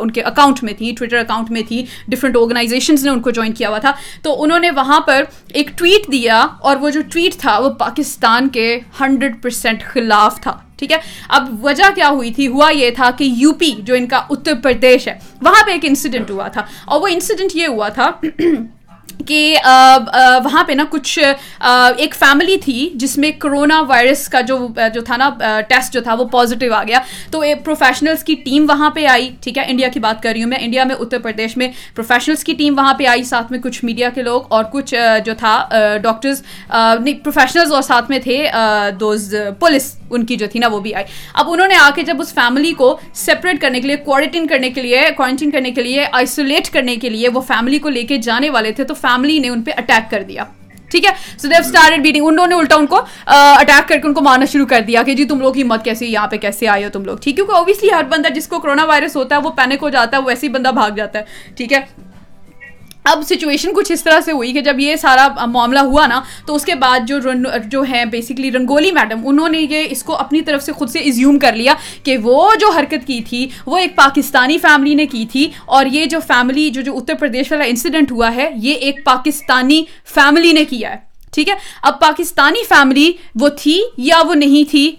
ان 0.00 0.10
کے 0.10 0.22
اکاؤنٹ 0.22 0.62
میں 0.62 0.72
تھی 0.78 0.94
ٹویٹر 0.98 1.18
اکاؤنٹ 1.18 1.50
میں 1.50 1.62
تھی 1.68 1.84
ڈفرینٹ 2.08 2.36
آرگنائزیشنز 2.36 3.04
نے 3.04 3.10
ان 3.10 3.20
کو 3.20 3.30
جوائن 3.30 3.52
کیا 3.52 3.68
ہوا 3.68 3.78
تھا۔ 3.78 3.92
تو 4.22 4.42
انہوں 4.42 4.58
نے 4.58 4.70
وہاں 4.70 5.00
پر 5.00 5.22
ایک 5.48 5.70
ٹویٹ 5.78 6.12
دیا 6.12 6.46
اور 6.60 6.76
وہ 6.76 6.90
جو 6.90 7.00
ٹویٹ 7.12 7.40
تھا، 7.40 7.58
وہ 7.58 7.70
پاکستان 7.78 8.48
کے 8.48 8.78
ہنڈریڈ 9.00 9.42
پرسینٹ 9.42 9.82
خلاف 9.84 10.40
تھا۔ 10.40 10.56
ٹھیک 10.78 10.92
ہے؟ 10.92 10.96
اب 11.28 11.64
وجہ 11.64 11.90
کیا 11.94 12.08
ہوئی 12.08 12.30
تھی؟ 12.30 12.46
ہوا 12.48 12.70
یہ 12.70 12.90
تھا 12.90 13.10
کہ 13.18 13.24
یو 13.24 13.52
پی 13.52 13.72
جو 13.78 13.94
ان 13.94 14.06
کا 14.06 14.22
اتر 14.30 14.54
پردیش 14.62 15.08
ہے، 15.08 15.18
وہاں 15.42 15.62
پہ 15.66 15.70
ایک 15.70 15.84
انسیڈنٹ 15.84 16.30
ہوا 16.30 16.48
تھا۔ 16.48 16.62
اور 16.84 17.00
وہ 17.00 17.08
انسیڈنٹ 17.08 17.56
یہ 17.56 17.66
ہوا 17.66 17.88
تھا 17.88 18.10
کہ 19.26 19.56
وہاں 20.44 20.62
پہ 20.64 20.72
نا 20.72 20.84
کچھ 20.90 21.18
ایک 21.96 22.14
فیملی 22.14 22.56
تھی 22.56 22.90
جس 22.94 23.16
میں 23.18 23.30
کرونا 23.40 23.80
وائرس 23.88 24.28
کا 24.28 24.40
جو 24.40 24.56
جو 24.94 25.00
تھا 25.00 25.16
نا 25.16 25.30
ٹیسٹ 25.68 25.92
جو 25.92 26.00
تھا 26.00 26.14
وہ 26.14 26.24
پازیٹیو 26.24 26.74
آ 26.74 26.82
گیا۔ 26.88 26.98
تو 27.30 27.42
پروفیشنلس 27.64 28.22
کی 28.24 28.34
ٹیم 28.34 28.66
وہاں 28.68 28.90
پہ 28.90 29.06
آئی۔ 29.06 29.30
ٹھیک 29.40 29.58
ہے؟ 29.58 29.64
انڈیا 29.68 29.88
کی 29.88 30.00
بات 30.00 30.22
کر 30.22 30.30
رہی 30.32 30.42
ہوں 30.42 30.50
میں۔ 30.50 30.58
انڈیا 30.60 30.84
میں، 30.84 30.94
اتر 30.94 31.18
پردیش 31.18 31.56
میں 31.56 31.68
پروفیشنلس 31.94 32.44
کی 32.44 32.54
ٹیم 32.54 32.78
وہاں 32.78 32.94
پہ 32.94 33.06
آئی، 33.06 33.24
ساتھ 33.24 33.52
میں 33.52 33.58
کچھ 33.58 33.84
میڈیا 33.84 34.08
کے 34.10 34.22
لوگ 34.22 34.42
اور 34.48 34.64
کچھ 34.64 34.94
جو 35.24 35.34
تھا 35.38 35.68
ڈاکٹرز 36.02 36.42
نہیں 37.00 37.14
پروفیشنلز 37.14 37.72
اور 37.72 37.82
ساتھ 37.82 38.10
میں 38.10 38.18
تھے 38.18 38.46
دوز 39.00 39.34
پولیس 39.58 39.94
ان 40.10 40.26
کی 40.26 40.36
جو 40.36 40.46
تھی 40.52 40.60
نا 40.60 40.68
وہ 40.68 40.80
بھی 40.80 40.94
آئی۔ 40.94 41.04
اب 41.34 41.50
انہوں 41.50 41.68
نے 41.68 41.74
آ 41.74 41.88
کے 41.94 42.02
جب 42.02 42.20
اس 42.20 42.34
فیملی 42.34 42.72
کو 42.72 42.96
سپریٹ 43.14 43.60
کرنے 43.60 43.80
کے 43.80 43.86
لیے 43.86 43.96
کوارنٹین 43.96 44.46
کرنے 44.46 44.70
کے 44.70 44.82
لیے 44.82 45.00
کوارنٹین 45.16 45.50
کرنے 45.50 45.70
کے 45.70 45.82
لیے 45.82 46.04
آئسولیٹ 46.12 46.70
کرنے 46.72 46.96
کے 46.96 47.08
لیے 47.08 47.28
وہ 47.28 47.40
فیملی 47.48 47.78
کو 47.78 47.88
لے 47.88 48.02
کے 48.02 48.18
جانے 48.18 48.50
والے 48.50 48.72
تھے، 48.72 48.84
تو 48.84 48.94
فیملی 48.94 49.38
نے 49.38 49.48
ان 49.48 49.62
پہ 49.62 49.70
اٹیک 49.76 50.10
کر 50.10 50.22
دیا۔ 50.22 50.44
ٹھیک 50.90 51.04
ہے؟ 51.06 51.10
سو 51.38 51.48
دیو 51.48 51.60
اسٹارٹ 51.60 52.00
بیٹنگ 52.02 52.26
انہوں 52.26 52.46
نے 52.46 52.54
الٹا 52.54 52.76
ان 52.76 52.86
کو 52.86 53.00
اٹیک 53.26 53.88
کر 53.88 53.98
کے 53.98 54.06
ان 54.08 54.14
کو 54.14 54.20
مارنا 54.20 54.44
شروع 54.44 54.66
کر 54.66 54.80
دیا 54.86 55.02
کہ 55.02 55.14
جی 55.14 55.24
تم 55.24 55.40
لوگ 55.40 55.52
کی 55.54 55.64
مت 55.64 55.84
کیسے 55.84 56.06
یہاں 56.06 56.26
پہ 56.26 56.36
کیسے 56.36 56.68
آئے 56.68 56.84
ہو 56.84 56.90
تم 56.92 57.04
لوگ؟ 57.04 57.18
ٹھیک 57.22 57.36
کیونکہ 57.36 57.52
اوبیسلی 57.52 57.90
ہر 57.92 58.04
بندہ 58.08 58.28
جس 58.28 58.48
کو 58.48 58.60
کرونا 58.60 58.84
وائرس 58.84 59.16
ہوتا 59.16 59.36
ہے، 59.36 59.40
وہ 59.40 59.50
پینک 59.50 59.82
ہو 59.82 59.88
جاتا 59.88 60.16
ہے، 60.16 60.22
وہ 60.22 60.30
ایسے 60.30 60.46
ہی 60.46 60.52
بندہ 60.52 60.68
بھاگ 60.74 60.90
جاتا 60.90 61.18
ہے۔ 61.18 61.24
ٹھیک 61.56 61.72
ہے؟ 61.72 61.80
اب 63.08 63.22
سچویشن 63.26 63.72
کچھ 63.74 63.92
اس 63.92 64.02
طرح 64.04 64.20
سے 64.24 64.32
ہوئی 64.32 64.52
کہ 64.52 64.60
جب 64.60 64.80
یہ 64.80 64.96
سارا 64.96 65.46
معاملہ 65.46 65.78
ہوا 65.80 66.06
نا، 66.06 66.20
تو 66.46 66.54
اس 66.54 66.64
کے 66.64 66.74
بعد 66.74 67.08
جو 67.08 67.18
جو 67.70 67.82
ہیں 67.82 68.04
بیسکلی 68.04 68.50
رنگولی 68.52 68.92
میڈم 68.92 69.20
انہوں 69.24 69.48
نے 69.48 69.60
یہ 69.60 69.86
اس 69.90 70.02
کو 70.02 70.16
اپنی 70.16 70.40
طرف 70.40 70.62
سے 70.62 70.72
خود 70.72 70.90
سے 70.90 70.98
ایزیوم 70.98 71.38
کر 71.38 71.54
لیا 71.54 71.74
کہ 72.04 72.16
وہ 72.22 72.48
جو 72.60 72.70
حرکت 72.70 73.06
کی 73.06 73.20
تھی، 73.28 73.46
وہ 73.66 73.78
ایک 73.78 73.96
پاکستانی 73.96 74.58
فیملی 74.58 74.94
نے 74.94 75.06
کی 75.06 75.24
تھی 75.32 75.48
اور 75.66 75.86
یہ 75.86 76.06
جو 76.06 76.18
فیملی 76.26 76.68
جو 76.70 76.82
جو 76.82 76.96
اتر 76.96 77.14
پردیش 77.14 77.52
والا 77.52 77.64
انسیڈنٹ 77.64 78.12
ہوا 78.12 78.34
ہے، 78.34 78.48
یہ 78.54 78.74
ایک 78.74 79.04
پاکستانی 79.04 79.84
فیملی 80.14 80.52
نے 80.52 80.64
کیا 80.64 80.90
ہے۔ 80.90 81.06
ٹھیک 81.38 81.48
ہے؟ 81.48 81.54
اب 81.82 81.98
پاکستانی 82.00 82.62
فیملی 82.68 83.10
وہ 83.40 83.48
تھی 83.58 83.78
یا 83.96 84.20
وہ 84.26 84.34
نہیں 84.34 84.70
تھی؟ 84.70 84.90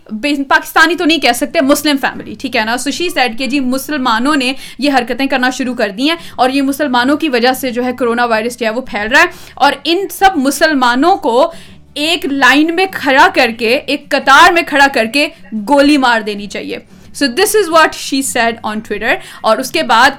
پاکستانی 0.48 0.96
تو 0.96 1.06
نہیں 1.06 1.20
کہہ 1.20 1.34
سکتے، 1.36 1.62
مسلم 1.62 1.98
فیملی 2.02 2.36
ٹھیک 2.40 2.56
ہے 2.56 2.64
نا؟ 2.66 2.78
سشی 2.78 3.10
سیڈ 3.10 3.38
کے 3.38 3.48
جی 3.48 3.60
مسلمانوں 3.60 4.36
نے 4.36 4.54
یہ 4.80 4.92
حرکتیں 4.92 5.26
کرنا 5.28 5.50
شروع 5.50 5.74
کر 5.76 5.90
دی 5.90 6.10
ہیں 6.10 6.16
اور 6.36 6.50
یہ 6.50 6.62
مسلمانوں 6.62 7.18
کی 7.18 7.30
وجہ 7.30 7.54
سے 7.54 7.72
جو 7.72 7.84
ہے 7.86 7.92
کرونا 8.00 8.26
وائرس 8.26 8.58
جو 8.60 8.66
ہے 8.66 8.72
وہ 8.72 8.82
پھیل 8.82 9.08
رہا 9.08 9.22
ہے 9.22 9.28
اور 9.56 9.74
ان 9.84 10.08
سب 10.10 10.38
مسلمانوں 10.38 11.16
کو 11.18 11.52
ایک 11.94 12.26
لائن 12.26 12.76
میں 12.76 12.86
کھڑا 12.92 13.28
کر 13.36 13.52
کے، 13.60 13.76
ایک 13.76 14.10
قطار 14.10 14.52
میں 14.54 14.62
کھڑا 14.68 14.88
کر 14.94 15.06
کے 15.14 15.28
گولی 15.70 15.98
مار 15.98 16.22
دینی 16.22 16.48
چاہیے۔ 16.48 16.78
So 17.14 17.26
this 17.38 17.56
is 17.56 17.70
what 17.70 17.96
she 17.96 18.22
said 18.22 18.56
on 18.64 18.80
Twitter 18.80 19.16
اور 19.42 19.58
اس 19.58 19.72
کے 19.72 19.84
بعد 19.84 20.12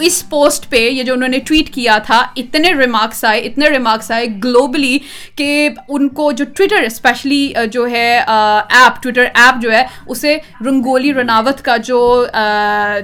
اس 0.00 0.22
پوسٹ 0.30 0.70
پہ 0.70 0.76
یہ 0.76 1.02
جو 1.02 1.12
انہوں 1.12 1.28
نے 1.28 1.38
ٹویٹ 1.38 1.70
کیا 1.74 1.98
تھا 1.98 2.22
اتنے 2.36 2.72
ریمارکس 2.72 3.24
آئے 3.24 3.40
اتنے 3.40 3.68
ریمارکس 3.68 4.10
آئے 4.10 4.26
گلوبلی 4.44 4.98
کہ 5.36 5.68
ان 5.88 6.08
کو 6.08 6.32
جو 6.32 6.44
ٹویٹر 6.56 6.82
اسپیشلی 6.82 7.52
جو 7.72 7.86
ہے 7.90 8.08
ایپ 8.18 9.02
ٹویٹر 9.02 9.24
ایپ 9.34 9.62
جو 9.62 9.72
ہے 9.72 9.84
اسے 10.06 10.36
رنگولی 10.66 11.12
رناوت 11.14 11.62
کا 11.62 11.76
جو 11.76 12.26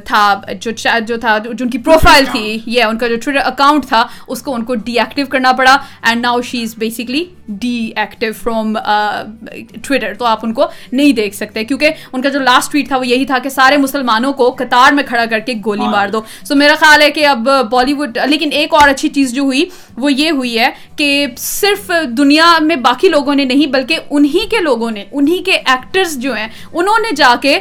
تھا 0.04 0.40
جو 0.60 0.70
جو 1.06 1.16
تھا 1.16 1.38
جو 1.38 1.50
ان 1.60 1.70
کی 1.70 1.78
پروفائل 1.78 2.24
تھی 2.32 2.58
یہ 2.66 2.84
ان 2.84 2.98
کا 2.98 3.08
جو 3.08 3.16
ٹویٹر 3.24 3.40
اکاؤنٹ 3.44 3.86
تھا 3.86 4.06
اس 4.28 4.42
کو 4.42 4.54
ان 4.54 4.64
کو 4.64 4.74
ڈی 4.74 4.98
ایکٹیو 4.98 5.26
کرنا 5.26 5.52
پڑا 5.52 5.76
and 6.02 6.22
now 6.22 6.40
she 6.40 6.62
is 6.62 6.74
basically 6.78 7.24
deactive 7.96 8.32
from 8.42 8.72
Twitter 9.82 10.14
تو 10.14 10.24
آپ 10.24 10.38
ان 10.42 10.52
کو 10.52 10.66
نہیں 10.92 11.12
دیکھ 11.12 11.36
سکتے 11.36 11.64
کیونکہ 11.64 11.90
ان 12.12 12.22
کا 12.22 12.28
جو 12.28 12.38
لاسٹ 12.38 12.72
ٹویٹ 12.72 12.88
تھا 12.88 12.96
وہ 12.96 13.06
یہی 13.06 13.24
تھا 13.24 13.38
کہ 13.38 13.48
سارے 13.48 13.76
مسلمانوں 13.76 14.32
کو 14.32 14.50
قطار 14.50 14.92
میں 14.92 15.02
کھڑا 15.02 15.24
کر 15.30 15.38
کے 15.38 15.54
گولی 15.64 15.88
مار 15.88 16.08
دو۔ 16.08 16.20
سو 16.44 16.54
میرا 16.54 16.74
خیال 16.86 17.02
ہے 17.02 17.10
کہ 17.10 17.26
اب 17.26 17.48
بالی 17.70 17.92
ووڈ، 17.92 18.18
لیکن 18.26 18.48
ایک 18.52 18.74
اور 18.74 18.88
اچھی 18.88 19.08
چیز 19.08 19.32
جو 19.32 19.42
ہوئی، 19.42 19.64
وہ 19.96 20.12
یہ 20.12 20.30
ہوئی 20.30 20.58
ہے 20.58 20.68
کہ 20.96 21.26
صرف 21.36 21.90
دنیا 22.18 22.58
میں 22.60 22.76
باقی 22.76 23.08
لوگوں 23.08 23.34
نے 23.34 23.44
نہیں، 23.44 23.66
بلکہ 23.66 23.98
انہی 24.10 24.46
کے 24.50 24.60
لوگوں 24.60 24.90
نے، 24.90 25.04
انہی 25.12 25.42
کے 25.42 25.52
ایکٹرز 25.52 26.16
جو 26.18 26.34
ہیں، 26.34 26.46
انہوں 26.72 26.98
نے 26.98 27.14
جا 27.16 27.34
کے 27.42 27.58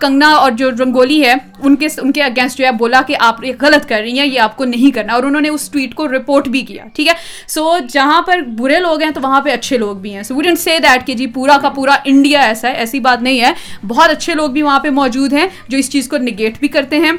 کنگنا 0.00 0.30
اور 0.30 0.52
جو 0.52 0.70
رنگولی 0.70 1.22
ہے، 1.24 1.34
ان 1.62 1.76
کے 1.76 1.88
ان 2.02 2.12
کے 2.12 2.22
اگینسٹ 2.22 2.58
جو 2.58 2.66
ہے، 2.66 2.70
بولا 2.70 3.00
کہ 3.06 3.14
آپ 3.20 3.44
یہ 3.44 3.52
غلط 3.60 3.88
کر 3.88 4.00
رہی 4.00 4.18
ہیں، 4.18 4.26
یہ 4.26 4.40
آپ 4.40 4.56
کو 4.56 4.64
نہیں 4.64 4.94
کرنا۔ 4.94 5.12
اور 5.12 5.22
انہوں 5.22 5.40
نے 5.40 5.48
اس 5.48 5.68
ٹویٹ 5.70 5.94
کو 5.94 6.08
رپورٹ 6.08 6.48
بھی 6.48 6.60
کیا، 6.60 6.84
ٹھیک 6.94 7.08
ہے؟ 7.08 7.14
سو 7.48 7.76
جہاں 7.88 8.22
پر 8.22 8.40
برے 8.58 8.78
لوگ 8.80 9.02
ہیں 9.02 9.10
تو 9.10 9.20
وہاں 9.20 9.40
پہ 9.40 9.50
اچھے 9.50 9.78
لوگ 9.78 9.96
بھی 9.96 10.14
ہیں۔ 10.14 10.22
سو 10.22 10.34
وڈنٹ 10.34 10.58
سے 10.58 10.78
دیٹ 10.78 11.06
کہ 11.06 11.14
جی 11.14 11.26
پورا 11.26 11.58
کا 11.62 11.68
پورا 11.68 11.96
انڈیا 12.04 12.40
ایسا 12.40 12.68
ہے، 12.68 12.74
ایسی 12.74 13.00
بات 13.00 13.22
نہیں 13.22 13.40
ہے۔ 13.40 13.52
بہت 13.88 14.10
اچھے 14.10 14.34
لوگ 14.34 14.50
بھی 14.50 14.62
وہاں 14.62 14.80
پہ 14.80 14.90
موجود 14.90 15.32
ہیں 15.32 15.46
جو 15.68 15.78
اس 15.78 15.90
چیز 15.90 16.08
کو 16.08 16.18
نگیٹ 16.18 16.58
بھی 16.58 16.68
کرتے 16.68 16.98
ہیں۔ 16.98 17.12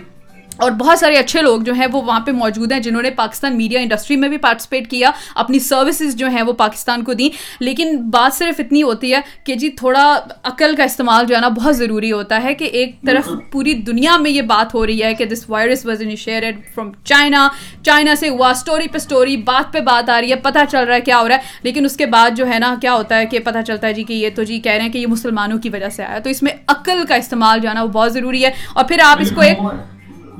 اور 0.57 0.71
بہت 0.71 0.99
سارے 0.99 1.17
اچھے 1.17 1.41
لوگ 1.41 1.61
جو 1.61 1.73
ہیں 1.73 1.87
وہ 1.91 2.01
وہاں 2.01 2.19
پہ 2.19 2.31
موجود 2.31 2.71
ہیں 2.71 2.79
جنہوں 2.79 3.01
نے 3.01 3.09
پاکستان 3.09 3.57
میڈیا 3.57 3.79
انڈسٹری 3.79 4.15
میں 4.17 4.29
بھی 4.29 4.37
پارٹیسپیٹ 4.37 4.89
کیا 4.89 5.11
اپنی 5.35 5.59
سروسز 5.59 6.15
جو 6.15 6.27
ہیں 6.27 6.41
وہ 6.41 6.53
پاکستان 6.53 7.03
کو 7.03 7.13
دیں۔ 7.13 7.29
لیکن 7.59 7.97
بات 7.97 8.37
صرف 8.37 8.55
اتنی 8.59 8.83
ہوتی 8.83 9.13
ہے 9.13 9.19
کہ 9.43 9.55
جی 9.55 9.69
تھوڑا 9.69 10.19
عقل 10.43 10.75
کا 10.75 10.83
استعمال 10.83 11.25
جو 11.25 11.35
ہے 11.35 11.41
نا 11.41 11.47
بہت 11.47 11.77
ضروری 11.77 12.11
ہوتا 12.11 12.43
ہے 12.43 12.53
کہ 12.53 12.63
ایک 12.63 13.01
طرف 13.01 13.29
پوری 13.51 13.73
دنیا 13.73 14.17
میں 14.17 14.31
یہ 14.31 14.41
بات 14.41 14.73
ہو 14.73 14.85
رہی 14.85 15.03
ہے 15.03 15.13
کہ 15.13 15.25
this 15.25 15.49
virus 15.49 15.85
was 15.85 16.01
initiated 16.01 16.59
from 16.75 16.91
China 17.03 17.49
China 17.83 18.15
سے 18.15 18.29
ہوا 18.29 18.49
اسٹوری 18.49 18.87
پہ 18.87 18.97
اسٹوری 18.97 19.37
بات 19.37 19.73
پہ 19.73 19.79
بات 19.79 20.09
آ 20.09 20.21
رہی 20.21 20.29
ہے 20.29 20.35
پتہ 20.35 20.59
چل 20.71 20.83
رہا 20.83 20.95
ہے 20.95 21.01
کیا 21.01 21.19
ہو 21.19 21.27
رہا 21.27 21.35
ہے۔ 21.35 21.41
لیکن 21.63 21.85
اس 21.85 21.97
کے 21.97 22.05
بعد 22.05 22.31
جو 22.37 22.47
ہے 22.47 22.59
نا 22.59 22.75
کیا 22.81 22.93
ہوتا 22.93 23.17
ہے 23.17 23.25
کہ 23.25 23.39
پتہ 23.39 23.57
چلتا 23.67 23.87
ہے 23.87 23.93
جی 23.93 24.03
کہ 24.03 24.13
یہ 24.13 24.29
تو 24.35 24.43
جی 24.43 24.59
کہہ 24.59 24.71
رہے 24.71 24.81
ہیں 24.81 24.89
کہ 24.89 24.97
یہ 24.97 25.07
مسلمانوں 25.07 25.57
کی 25.59 25.69
وجہ 25.69 25.89
سے 25.89 26.03
آیا۔ 26.03 26.19
تو 26.19 26.29
اس 26.29 26.43
میں 26.43 26.51
عقل 26.67 27.03
کا 27.07 27.15
استعمال 27.15 27.59
جو 27.59 27.69
ہے 27.69 27.73
نا 27.73 27.83
وہ 27.83 27.87
بہت 27.87 28.13
ضروری 28.13 28.45
ہے۔ 28.45 28.51
اور 28.73 28.85
پھر 28.85 28.99
آپ 29.05 29.17
اس 29.21 29.31
کو 29.35 29.41
ایک 29.41 29.57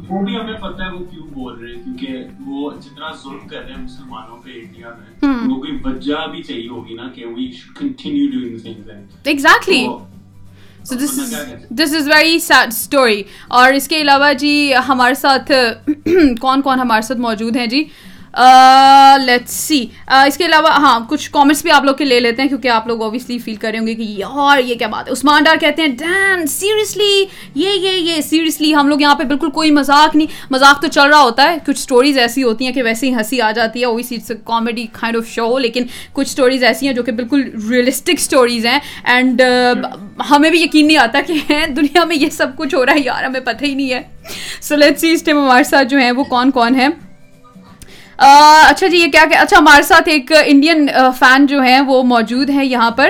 وہ 0.10 0.24
بھی 0.26 0.36
ہمیں 0.36 0.54
پتہ 0.54 0.82
ہے 0.82 0.90
وہ 0.90 1.04
کیوں 1.12 1.28
بول 1.34 1.54
رہے 1.56 1.70
ہیں 1.70 1.84
کیونکہ 1.84 2.48
وہ 2.48 2.72
جتنا 2.80 3.12
ظلم 3.24 3.48
کر 3.48 3.58
رہے 3.58 3.74
ہیں 3.74 3.84
مسلمانوں 3.84 4.38
پہ 4.44 4.52
انڈیا 4.54 4.90
میں 4.90 5.48
کو 5.48 5.60
کوئی 5.60 5.78
وجہ 5.86 6.26
بھی 6.32 6.44
چاہیے 6.44 6.68
ہوگی 6.70 6.96
نا 6.96 7.08
کہ 7.16 7.26
we 7.28 7.52
should 7.52 7.78
continue 7.78 8.32
doing 8.32 8.90
exactly 9.26 9.86
so 10.84 10.96
this 10.96 11.20
is 11.20 11.34
this 11.80 11.94
is 11.96 12.08
very 12.08 12.40
sad 12.40 12.68
story 12.68 13.22
اور 13.50 13.74
اس 13.74 13.88
کے 13.88 14.02
علاوہ 14.02 14.32
جی 14.40 14.74
ہمارے 14.88 15.14
ساتھ 15.16 15.52
کون 16.42 16.62
کون 16.62 16.80
ہمارے 16.80 17.02
ساتھ 17.02 17.20
موجود 17.20 17.56
ہیں 17.56 17.68
جی؟ 17.68 17.84
لیٹ 19.26 19.50
سی 19.50 19.86
اس 20.08 20.38
کے 20.38 20.46
علاوہ 20.46 20.70
ہاں 20.70 21.00
کچھ 21.10 21.32
کامنٹس 21.32 21.62
بھی 21.62 21.72
آپ 21.72 21.84
لوگ 21.84 21.96
کے 21.96 22.06
لے 22.06 22.20
لیتے 22.20 22.42
ہیں 22.42 22.50
کیونکہ 22.50 22.68
آپ 22.68 22.88
لوگ 22.88 23.02
اوبیسلی 23.02 23.38
فیل 23.38 23.56
کر 23.56 23.70
رہے 23.72 23.80
ہوں 23.80 23.88
گے 23.88 23.96
کہ 23.96 24.02
یار، 24.02 24.60
یہ 24.60 24.76
کیا 24.76 24.88
بات 24.88 25.08
ہے؟ 25.08 25.12
عثمان 25.12 25.44
ڈار 25.44 25.56
کہتے 25.56 25.82
ہیں 25.82 25.90
ڈین 25.90 26.46
سیریسلی 26.48 27.26
یہ 27.56 27.70
یہ 27.70 27.92
یہ 27.92 28.22
سیریسلی 28.22 28.74
ہم 28.76 28.88
لوگ 28.88 29.02
یہاں 29.02 29.16
پہ 29.16 29.24
بالکل 29.24 29.50
کوئی 29.50 29.72
مذاق 29.72 30.16
نہیں، 30.16 30.28
مذاق 30.50 30.82
تو 30.82 30.88
چل 30.88 31.10
رہا 31.10 31.22
ہوتا 31.22 31.44
ہے۔ 31.44 31.58
کچھ 31.68 31.80
اسٹوریز 31.80 32.18
ایسی 32.18 32.44
ہوتی 32.44 32.66
ہیں 32.66 32.74
کہ 32.74 32.84
ویسے 32.84 33.08
ہی 33.08 33.14
ہنسی 33.16 33.42
آ 33.42 33.52
جاتی 33.52 33.80
ہے۔ 33.80 33.86
Obviously 33.86 34.18
it's 34.18 34.32
comedy 34.44 34.86
kind 34.92 35.18
of 35.18 35.28
show 35.28 35.58
لیکن 35.58 35.84
کچھ 36.14 36.28
اسٹوریز 36.30 36.64
ایسی 36.64 36.88
ہیں 36.88 36.94
جو 36.94 37.04
کہ 37.04 37.12
بالکل 37.12 37.44
ریئلسٹک 37.70 38.16
اسٹوریز 38.18 38.66
ہیں۔ 38.66 38.80
اینڈ 39.04 39.42
ہمیں 40.30 40.50
بھی 40.50 40.62
یقین 40.62 40.88
نہیں 40.88 40.98
آتا 40.98 41.22
کہ 41.28 41.34
دنیا 41.78 42.04
میں 42.04 42.16
یہ 42.16 42.30
سب 42.30 42.56
کچھ 42.58 42.76
ہو 42.76 42.86
رہا 42.86 42.94
ہے۔ 42.94 43.02
یار، 43.06 43.24
ہمیں 43.24 43.40
پتہ 43.40 43.66
ہی 43.66 43.74
نہیں 43.74 43.94
ہے۔ 43.94 44.02
سو 44.62 44.76
لیٹ 44.76 45.00
سی 45.00 45.12
اس 45.12 45.24
ٹائم 45.24 45.38
ہمارے 45.38 45.64
ساتھ 45.64 45.88
جو 45.88 45.98
ہیں، 45.98 46.12
وہ 46.12 46.24
کون 46.24 46.52
کون 46.52 46.76
ہیں؟ 46.76 46.90
اچھا 48.18 48.88
جی 48.88 48.98
یہ 48.98 49.08
کیا 49.12 49.26
کہ 49.30 49.36
اچھا 49.36 49.58
ہمارے 49.58 49.84
ساتھ 49.84 50.10
ایک 50.10 50.32
انڈین 50.46 50.88
فین 51.20 51.46
جو 51.46 51.62
ہیں 51.62 51.82
وہ 51.82 52.04
موجود 52.04 52.50
ہیں 52.50 52.66
یہاں 52.66 52.92
پر۔ 52.92 53.10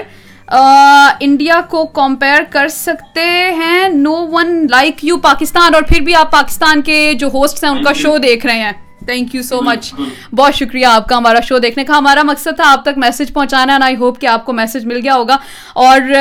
انڈیا 1.20 1.62
کو 1.70 1.86
کمپیئر 1.86 2.44
کر 2.50 2.68
سکتے 2.68 3.26
ہیں۔ 3.58 3.88
No 3.90 4.14
one 4.32 4.68
like 4.72 5.06
you 5.06 5.18
Pakistan. 5.18 5.76
اور 5.76 5.84
پھر 5.84 6.02
بھی 6.02 6.16
آپ 6.16 6.32
پاکستان 6.32 6.82
کے 6.82 7.14
جو 7.20 7.28
ہوسٹ 7.34 7.64
ہیں 7.64 7.72
ان 7.72 7.84
کا 7.84 7.94
شو 7.94 8.18
دیکھ 8.18 8.46
رہے 8.46 8.60
ہیں۔ 8.60 8.72
تھینک 9.06 9.36
یو 9.36 9.42
سو 9.42 9.62
مچ 9.62 9.94
بہت 10.34 10.56
شکریہ 10.56 10.86
آپ 10.86 11.08
کا 11.08 11.18
ہمارا 11.18 11.40
شو 11.40 11.58
دیکھنے 11.58 11.84
کا 11.86 11.98
ہمارا 11.98 12.24
مقصد 12.24 12.56
تھا 12.56 12.72
آپ 12.72 12.84
تک 12.86 12.98
میسج 12.98 13.34
پہنچانا 13.34 13.74
اینڈ 13.74 13.84
آئی 13.84 13.96
ہوپ 13.96 14.20
کہ 14.22 14.28
آپ 14.28 14.46
کو 14.46 14.54
میسج 14.54 14.86
مل 14.86 15.00
گیا 15.04 15.16
ہوگا 15.16 15.38
اور 15.76 16.12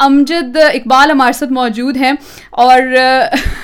امجد 0.00 0.56
اقبال 0.64 1.10
ہمارے 1.10 1.32
ساتھ 1.32 1.52
موجود 1.52 1.96
ہیں 1.96 2.12
اور 2.60 2.82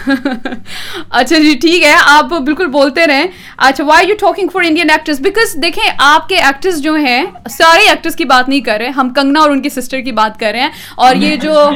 اچھا 0.06 1.38
جی 1.38 1.54
ٹھیک 1.60 1.84
ہے 1.84 1.94
آپ 2.06 2.32
بالکل 2.32 2.66
بولتے 2.70 3.06
رہیں 3.06 3.26
اچھا 3.58 3.84
why 3.84 4.08
you 4.08 4.14
talking 4.20 4.48
for 4.52 4.62
Indian 4.62 4.90
actress 4.90 5.20
because 5.20 5.54
دیکھیں 5.62 5.84
آپ 5.98 6.28
کے 6.28 6.36
ایکٹرس 6.36 6.82
جو 6.82 6.94
ہیں 6.96 7.22
سارے 7.50 7.88
ایکٹرس 7.88 8.16
کی 8.16 8.24
بات 8.24 8.48
نہیں 8.48 8.60
کر 8.60 8.78
رہے 8.78 8.88
ہم 8.96 9.12
کنگنا 9.12 9.40
اور 9.40 9.50
ان 9.50 9.62
کی 9.62 9.68
سسٹر 9.70 10.00
کی 10.00 10.12
بات 10.12 10.38
کر 10.40 10.52
رہے 10.52 10.60
ہیں 10.60 10.70
اور 10.96 11.16
یہ 11.16 11.36
جو 11.36 11.68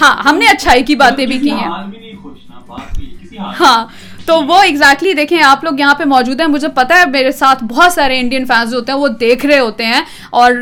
ہاں 0.00 0.14
ہم 0.24 0.38
نے 0.38 0.46
اچھائی 0.46 0.82
کی 0.82 0.94
باتیں 0.96 1.26
بھی 1.26 1.38
کی 1.38 1.50
ہیں 1.52 1.68
ہاں 3.60 3.86
تو 4.26 4.42
وہ 4.42 4.62
ایگزیکٹلی 4.62 5.12
دیکھیں، 5.12 5.42
آپ 5.42 5.64
لوگ 5.64 5.72
یہاں 5.78 5.94
پہ 5.94 6.04
موجود 6.04 6.40
ہیں۔ 6.40 6.48
مجھے 6.48 6.68
پتا 6.68 6.94
ہے، 6.94 7.04
میرے 7.06 7.32
ساتھ 7.32 7.64
بہت 7.64 7.92
سارے 7.92 8.20
انڈین 8.20 8.44
فینس 8.44 8.74
ہوتے 8.74 8.92
ہیں، 8.92 8.98
وہ 8.98 9.08
دیکھ 9.08 9.46
رہے 9.46 9.58
ہوتے 9.58 9.86
ہیں۔ 9.86 10.02
اور 10.30 10.52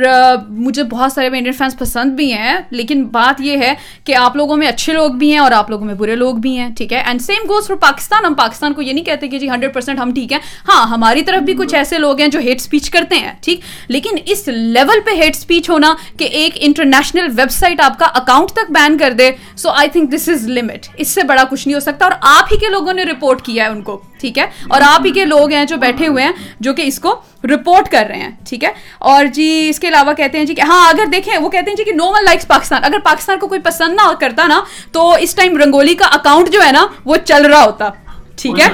مجھے 0.49 0.83
بہت 0.83 1.13
سارے 1.13 1.27
انڈین 1.27 1.53
فینس 1.53 1.79
پسند 1.79 2.13
بھی 2.13 2.33
ہیں۔ 2.33 2.57
لیکن 2.71 3.05
بات 3.05 3.41
یہ 3.41 3.57
ہے 3.57 3.75
کہ 4.05 4.15
آپ 4.15 4.37
لوگوں 4.37 4.57
میں 4.57 4.69
اچھے 4.69 4.93
لوگ 4.93 5.11
بھی 5.11 5.33
ہیں 5.33 5.39
اور 5.39 5.53
آپ 5.53 5.71
لوگوں 5.71 5.87
میں 5.87 5.95
برے 5.95 6.17
لوگ 6.17 6.35
بھی 6.35 6.59
ہیں، 6.59 6.71
ٹھیک 6.77 6.93
ہے؟ 6.93 7.03
And 7.07 7.23
same 7.23 7.49
goes 7.49 7.67
for 7.67 7.77
Pakistan 7.77 8.25
ہم 8.25 8.35
پاکستان 8.35 8.75
کو 8.75 8.83
یہ 8.83 8.93
نہیں 8.93 9.05
کہتے 9.05 9.29
کہ 9.29 9.39
جی 9.39 9.51
ہنڈریڈ 9.51 9.75
پرسینٹ 9.75 9.99
ہم 9.99 10.15
ٹھیک 10.15 10.33
ہیں۔ 10.33 10.39
ہاں 10.69 10.87
ہماری 10.87 11.23
طرف 11.23 11.43
بھی 11.43 11.55
کچھ 11.55 11.75
ایسے 11.75 11.99
لوگ 11.99 12.21
ہیں 12.21 12.29
جو 12.29 12.39
ہیٹ 12.39 12.61
اسپیچ 12.61 12.91
کرتے 12.91 13.17
ہیں، 13.17 13.33
ٹھیک؟ 13.41 13.61
لیکن 13.89 14.17
اس 14.27 14.49
لیول 14.49 15.01
پہ 15.01 15.11
ہیٹ 15.11 15.37
اسپیچ 15.37 15.71
ہونا 15.71 15.95
کہ 16.19 16.25
ایک 16.25 16.53
انٹرنیشنل 16.55 17.27
ویب 17.37 17.51
سائٹ 17.51 17.81
آپ 17.81 17.99
کا 17.99 18.07
اکاؤنٹ 18.07 18.51
تک 18.51 18.71
بین 18.71 18.99
کر 18.99 19.13
دے 19.13 19.31
سو 19.57 19.71
I 19.71 19.89
think 19.89 20.15
this 20.15 20.29
is 20.29 20.49
limit 20.49 20.87
اس 20.97 21.09
سے 21.09 21.23
بڑا 21.23 21.45
کچھ 21.51 21.69
نہیں 21.69 21.75
ہو 21.75 21.81
سکتا۔ 21.81 22.05
اور 22.05 22.13
آپ 22.21 22.53
ہی 22.53 22.59
کے 22.59 22.69
لوگوں 22.69 22.93
نے 22.93 23.05
رپورٹ 23.05 23.43
کیا 23.53 23.65
ہے 23.65 23.69
ان 23.69 23.83
کو، 23.83 24.01
ٹھیک 24.21 24.39
ہے؟ 24.39 24.47
اور 24.69 24.81
آپ 24.85 25.07
ہی 25.07 25.11
کے 25.11 25.25
لوگ 25.25 25.53
ہیں 25.53 25.65
جو 25.65 25.77
بیٹھے 25.77 26.07
ہوئے 26.07 26.25
ہیں، 26.25 26.33
جو 26.61 26.75
کہ 26.75 26.83
اس 26.83 26.99
کو 27.01 27.21
رپورٹ 27.45 27.89
کر 27.89 28.07
رہے 28.09 28.19
ہیں، 28.19 28.31
ٹھیک 28.49 28.65
ہے؟ 28.65 28.71
اور 28.99 29.25
جی 29.25 29.67
اس 29.69 29.81
کے 29.81 29.89
علاوہ 29.89 30.13
کہتے 30.13 30.39
ہیں 30.39 30.45
جی 30.45 30.55
کہ 30.55 30.61
ہاں 30.61 30.89
اگر 30.89 31.07
دیکھیں، 31.07 31.39
وہ 31.39 31.49
کہتے 31.49 31.71
ہیں 31.71 31.77
جی 31.77 31.85
کہ 31.85 31.93
نو 31.93 32.07
ون 32.07 32.25
لائکس 32.25 32.49
پاکستان 32.49 32.85
اگر 32.85 32.99
پاکستان 33.05 33.39
کو 33.39 33.47
کوئی 33.47 33.61
پسند 33.61 33.95
نہ 33.95 34.13
کرتا 34.21 34.47
نا، 34.47 34.61
تو 34.93 35.13
اس 35.21 35.35
ٹائم 35.35 35.57
رنگولی 35.57 35.95
کا 35.95 36.07
اکاؤنٹ 36.07 36.53
جو 36.53 36.63
ہے 36.67 36.73
نا، 36.73 36.87
وہ 37.05 37.17
چل 37.17 37.47
رہا 37.47 37.65
ہوتا۔ 37.65 37.91
ٹھیک 38.37 38.61
ہے؟ 38.61 38.69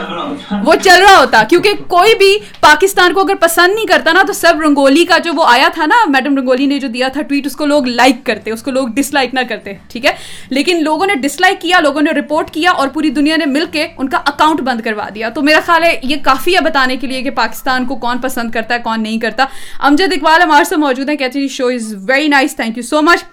وہ 0.65 0.75
چل 0.75 1.03
رہا 1.03 1.19
ہوتا 1.19 1.43
کیونکہ 1.49 1.73
کوئی 1.89 2.15
بھی 2.15 2.37
پاکستان 2.61 3.15
کو 3.15 3.21
اگر 3.21 3.35
پسند 3.41 3.75
نہیں 3.75 3.87
کرتا 3.87 4.13
نا 4.13 4.23
تو 4.27 4.33
سب 4.33 4.61
رنگولی 4.65 5.05
کا 5.05 5.19
جو 5.19 5.33
وہ 5.35 5.45
آیا 5.47 5.69
تھا 5.75 5.87
نا 5.87 5.97
میڈم 6.09 6.37
رنگولی 6.37 6.67
نے 6.67 6.79
جو 6.79 6.89
دیا 6.89 7.09
تھا 7.09 7.23
ٹویٹ 7.23 7.47
اس 7.47 7.57
کو 7.57 7.67
لوگ 7.67 7.87
لائک 7.87 8.25
کرتے 8.27 8.51
اس 8.51 8.63
کو 8.63 8.71
لوگ 8.71 8.89
ڈس 8.89 9.13
لائک 9.15 9.35
نہ 9.35 9.41
کرتے 9.49 9.73
ٹھیک 9.89 10.07
ہے؟ 10.07 10.13
لیکن 10.51 10.83
لوگوں 10.85 11.07
نے 11.07 11.15
ڈس 11.15 11.41
لائک 11.41 11.61
کیا 11.61 11.81
لوگوں 11.81 12.01
نے 12.01 12.11
رپورٹ 12.11 12.51
کیا 12.51 12.71
اور 12.71 12.89
پوری 12.89 13.11
دنیا 13.11 13.37
نے 13.37 13.47
مل 13.47 13.65
کے 13.73 13.87
ان 13.99 14.09
کا 14.09 14.19
اکاؤنٹ 14.27 14.61
بند 14.61 14.81
کروا 14.81 15.09
دیا۔ 15.15 15.29
تو 15.29 15.43
میرا 15.43 15.61
خیال 15.67 15.85
ہے 15.85 15.99
یہ 16.03 16.17
کافی 16.25 16.55
ہے 16.57 16.61
بتانے 16.61 16.97
کے 16.97 17.07
لیے 17.07 17.23
کہ 17.23 17.31
پاکستان 17.31 17.87
کو 17.87 17.97
کون 17.97 18.19
پسند 18.19 18.51
کرتا 18.51 18.75
ہے 18.75 18.81
کون 18.85 19.03
نہیں 19.03 19.19
کرتا۔ 19.21 19.45
امجد 19.79 20.13
اقبال 20.13 20.43
ہمارے 20.43 20.65
سے 20.65 20.77
موجود 20.77 21.09
ہیں 21.09 21.17
کہتے 21.17 21.39
ہیں 21.39 21.49
show 21.49 21.67
is 21.67 21.95
very 22.09 22.29
nice 22.29 22.57
thank 22.57 22.77
you 22.77 22.83
so 22.83 23.03
much 23.03 23.25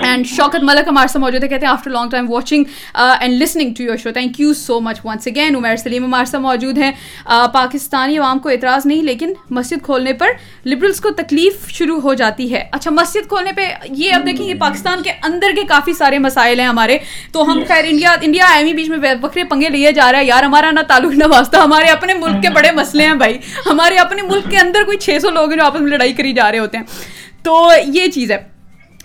and 0.00 0.26
Shaukat 0.26 0.62
Malik 0.62 0.88
ہمارے 0.88 1.08
ساتھ 1.08 1.22
موجود 1.22 1.42
ہے 1.44 1.48
کہتے 1.48 1.66
ہیں 1.66 1.72
after 1.72 1.90
long 1.90 2.10
time 2.10 2.30
watching 2.30 2.64
and 2.94 3.42
listening 3.42 3.74
to 3.76 3.82
your 3.82 3.96
show 4.02 4.10
thank 4.10 4.38
you 4.40 4.52
so 4.54 4.78
much 4.80 5.00
once 5.04 5.26
again 5.26 5.56
Umair 5.56 5.76
Saleem 5.76 6.04
ہمارے 6.04 6.24
ساتھ 6.26 6.42
موجود 6.42 6.78
ہیں. 6.78 6.90
پاکستانی 7.52 8.16
عوام 8.18 8.38
کو 8.38 8.48
اعتراض 8.48 8.86
نہیں 8.86 9.02
لیکن 9.02 9.32
مسجد 9.56 9.84
کھولنے 9.84 10.12
پر 10.12 10.28
لبرلس 10.66 11.00
کو 11.00 11.10
تکلیف 11.16 11.68
شروع 11.70 12.00
ہو 12.00 12.14
جاتی 12.14 12.52
ہے۔ 12.52 12.64
اچھا 12.72 12.90
مسجد 12.90 13.28
کھولنے 13.28 13.52
پہ 13.56 13.68
یہ 13.88 14.12
اب 14.14 14.26
دیکھیں 14.26 14.46
یہ 14.46 14.54
پاکستان 14.60 15.02
کے 15.02 15.12
اندر 15.22 15.54
کے 15.56 15.64
کافی 15.68 15.92
سارے 15.92 16.18
مسائل 16.18 16.60
ہیں 16.60 16.66
ہمارے۔ 16.66 16.98
تو 17.32 17.50
ہم 17.50 17.62
خیر 17.68 17.84
انڈیا 17.88 18.14
انڈیا 18.20 18.46
ایمی 18.54 18.72
بیچ 18.74 18.88
میں 18.88 19.14
بکرے 19.22 19.44
پنگے 19.50 19.68
لیے 19.68 19.92
جا 19.92 20.10
رہا 20.12 20.18
ہے۔ 20.18 20.24
یار 20.24 20.42
ہمارا 20.42 20.70
نہ 20.70 20.80
تعلق 20.88 21.14
نہ 21.14 21.24
واسطہ 21.30 21.56
ہمارے 21.56 21.88
اپنے 21.88 22.14
ملک 22.14 22.42
کے 22.42 22.50
بڑے 22.54 22.70
مسئلے 22.76 23.06
ہیں 23.06 23.14
بھائی۔ 23.14 23.38
ہمارے 23.66 23.98
اپنے 23.98 24.22
ملک 24.22 24.50
کے 24.50 24.58
اندر 24.58 24.84
کوئی 24.86 24.98
چھ 24.98 25.18
سو 25.22 25.30
لوگ 25.30 25.48
ہیں 25.50 25.58
جو 25.58 25.64
آپس 25.64 25.80
میں 25.80 25.90
لڑائی 25.90 26.12
کری 26.12 26.32
جا 26.32 26.50
رہے 26.52 26.58
ہوتے 26.58 26.78
ہیں۔ 26.78 26.84
تو 27.42 27.68
یہ 27.86 28.06
چیز 28.06 28.30
ہے۔ 28.30 28.51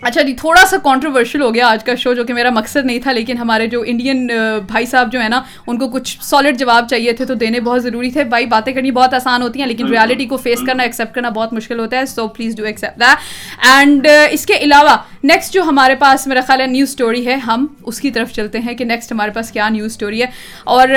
اچھا 0.02 0.22
جی 0.22 0.34
تھوڑا 0.34 0.66
سا 0.66 0.78
کانٹروورشل 0.84 1.42
ہو 1.42 1.54
گیا 1.54 1.68
آج 1.68 1.84
کا 1.84 1.96
شو 1.96 2.14
جو 2.14 2.24
کہ 2.24 2.34
میرا 2.34 2.50
مقصد 2.50 2.86
نہیں 2.86 3.00
تھا 3.00 3.12
لیکن 3.12 3.38
ہمارے 3.38 3.68
جو 3.68 3.82
انڈین 3.88 4.28
بھائی 4.68 4.86
صاحب 4.86 5.12
جو 5.12 5.22
ہے 5.22 5.30
نا 5.30 5.42
ان 5.68 5.78
کو 5.78 5.88
کچھ 5.90 6.18
سالڈ 6.22 6.60
جواب 6.60 6.88
چاہیے 6.90 7.14
تھے 7.14 7.26
تو 7.26 7.34
دینے 7.34 7.60
بہت 7.60 7.84
ضروری 7.84 8.12
تھے۔ 8.12 8.24
بھائی 8.24 8.46
باتیں 8.46 8.74
کرنی 8.74 8.92
بہت 8.92 9.14
آسان 9.14 9.42
ہوتی 9.42 9.60
ہیں 9.60 9.68
لیکن 9.68 9.88
ریالٹی 9.88 10.26
کو 10.26 10.38
فیس 10.38 10.60
کرنا 10.68 10.84
ایکسیپٹ 10.84 11.16
کرنا 11.16 11.30
بہت 11.30 11.54
مشکل 11.54 11.80
ہوتا 11.80 11.98
ہے 11.98 12.06
so 12.06 12.28
please 12.28 12.56
do 12.56 12.64
accept 12.64 13.00
that 13.00 13.66
and 13.68 14.08
اس 14.32 14.46
کے 14.46 14.58
علاوہ 14.58 14.96
نیکسٹ 15.24 15.54
جو 15.54 15.64
ہمارے 15.64 15.96
پاس 15.96 16.28
میرا 16.28 16.42
خیال 16.48 16.62
ہے 16.62 16.68
نیوز 16.68 16.90
اسٹوری 16.90 17.26
ہے 17.28 17.36
ہم 17.48 17.66
اس 17.86 18.00
کی 18.02 18.12
طرف 18.12 18.32
چلتے 18.32 18.60
ہیں 18.60 18.74
کہ 18.74 18.86
نیکسٹ 18.86 19.12
ہمارے 19.12 19.32
پاس 19.32 19.52
کیا 19.52 19.70
نیوز 19.70 19.92
اسٹوری 19.92 20.22
ہے۔ 20.22 20.28
اور 20.64 20.88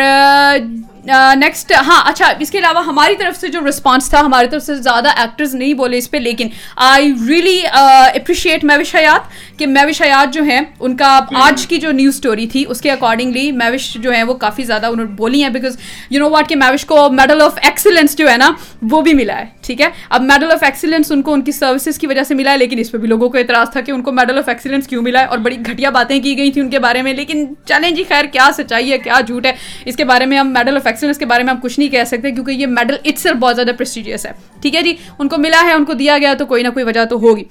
نیکسٹ 1.07 1.73
ہاں 1.87 2.03
اچھا 2.07 2.33
اس 2.39 2.51
کے 2.51 2.59
علاوہ 2.59 2.85
ہماری 2.85 3.17
طرف 3.17 3.37
سے 3.41 3.49
جو 3.49 3.61
رسپانس 3.69 4.11
تھا 4.11 4.21
ہماری 4.21 4.49
طرف 4.51 4.63
سے 4.63 4.75
زیادہ 4.75 5.09
ایکٹرز 5.17 5.55
نہیں 5.55 5.75
بولے 5.75 5.99
اس 5.99 6.11
پہ 6.11 6.17
لیکن 6.17 6.49
آئی 6.77 7.13
ریئلی 7.29 7.61
اپریشیٹ 7.67 8.65
میوش 8.65 8.95
حیات 8.95 9.59
کہ 9.59 9.67
میوش 9.67 10.03
حیات 10.03 10.35
جو 10.35 10.43
ہیں 10.43 10.61
ان 10.81 10.97
کا 10.97 11.19
آج 11.35 11.67
کی 11.67 11.79
جو 11.79 11.93
نیوز 11.93 12.15
اسٹوری 12.15 12.47
تھی 12.47 12.65
اس 12.69 12.81
کے 12.81 12.91
اکارڈنگلی 12.91 13.53
میوش 13.53 13.95
جو 13.95 14.11
ہیں 14.13 14.23
وہ 14.23 14.35
کافی 14.35 14.63
زیادہ 14.63 14.87
انہوں 14.87 15.07
نے 15.07 15.13
بولی 15.15 15.43
ہیں 15.43 15.51
بیکاز 15.51 15.77
یو 16.11 16.21
نو 16.21 16.31
واٹ 16.31 16.49
کہ 16.49 16.57
میوش 16.57 16.85
کو 16.87 17.09
میڈل 17.11 17.43
آف 17.43 17.59
ایکسلنس 17.63 18.17
جو 18.19 18.31
ہے 18.31 18.37
نا 18.37 18.51
وہ 18.83 19.01
بھی 19.01 19.15
ملا 19.15 19.39
ہے 19.39 19.45
ٹھیک 19.63 19.81
ہے؟ 19.81 19.89
اب 20.09 20.23
میڈل 20.23 20.53
آف 20.53 20.63
ایکسلنس 20.63 21.13
ان 21.13 21.23
کو 21.23 21.33
ان 21.33 21.43
کی 21.43 21.53
سروسز 21.53 21.99
کی 21.99 22.07
وجہ 22.07 22.23
سے 22.23 22.35
ملا 22.35 22.53
ہے 22.53 22.59
لیکن 22.59 22.79
اس 22.79 22.91
پہ 22.91 22.99
بھی 22.99 23.09
لوگوں 23.09 23.29
کو 23.29 23.39
اعتراض 23.39 23.71
تھا 23.71 23.81
کہ 23.81 23.91
ان 23.91 24.03
کو 24.03 24.13
میڈل 24.13 24.39
آف 24.39 24.49
ایکسلنس 24.49 24.87
کیوں 24.87 25.03
ملا 25.03 25.21
ہے 25.21 25.25
اور 25.25 25.39
بڑی 25.39 25.57
گھٹیا 25.67 25.91
باتیں 25.91 26.19
کی 26.23 26.37
گئی 26.39 26.51
تھیں 26.51 26.63
ان 26.63 26.71
کے 26.71 26.79
بارے 26.79 27.03
میں 27.03 27.13
لیکن 27.15 27.45
چلیں 27.65 27.91
جی 27.91 28.05
خیر 28.09 28.25
کیا 28.25 28.51
سچائی 28.57 28.93
ہے 28.93 28.99
کیا 28.99 29.21
جھوٹ 29.27 29.47
ہے؟ 29.47 29.53
اس 29.85 29.97
کے 29.97 30.05
بارے 30.05 30.27
میں 30.27 30.39
ہم 30.39 30.53
میڈل 30.53 30.77
آف 30.77 30.87
ایکسلنس 30.91 31.19
کے 31.19 31.27
بارے 31.27 31.43
میں 31.43 31.55
ہم 31.55 31.61
کچھ 31.61 31.79
نہیں 31.79 31.89
کہہ 31.89 32.05
سکتے 32.07 32.31
کیونکہ 32.31 32.51
یہ 32.51 32.67
میڈل 32.67 32.97
اٹس 33.05 33.27
بہت 33.41 33.57
زیادہ 33.57 33.71
پرسٹیجیس 33.79 34.27
ہے۔ 34.27 34.33
ٹھیک 34.63 34.77
ہے 34.77 34.83
جی؟ 34.83 34.95
ان 35.19 35.29
کو 35.29 35.37
ملا 35.39 35.63
ہے، 35.65 35.73
ان 35.73 35.85
کو 35.85 35.93
دیا 35.93 36.19
گیا 36.19 36.35
تو 36.39 36.47
کوئی 36.47 36.63
نہ 36.63 36.69
کوئی 36.69 36.85
وجہ 36.85 37.05
تو 37.05 37.17
ہوگی۔ 37.17 37.45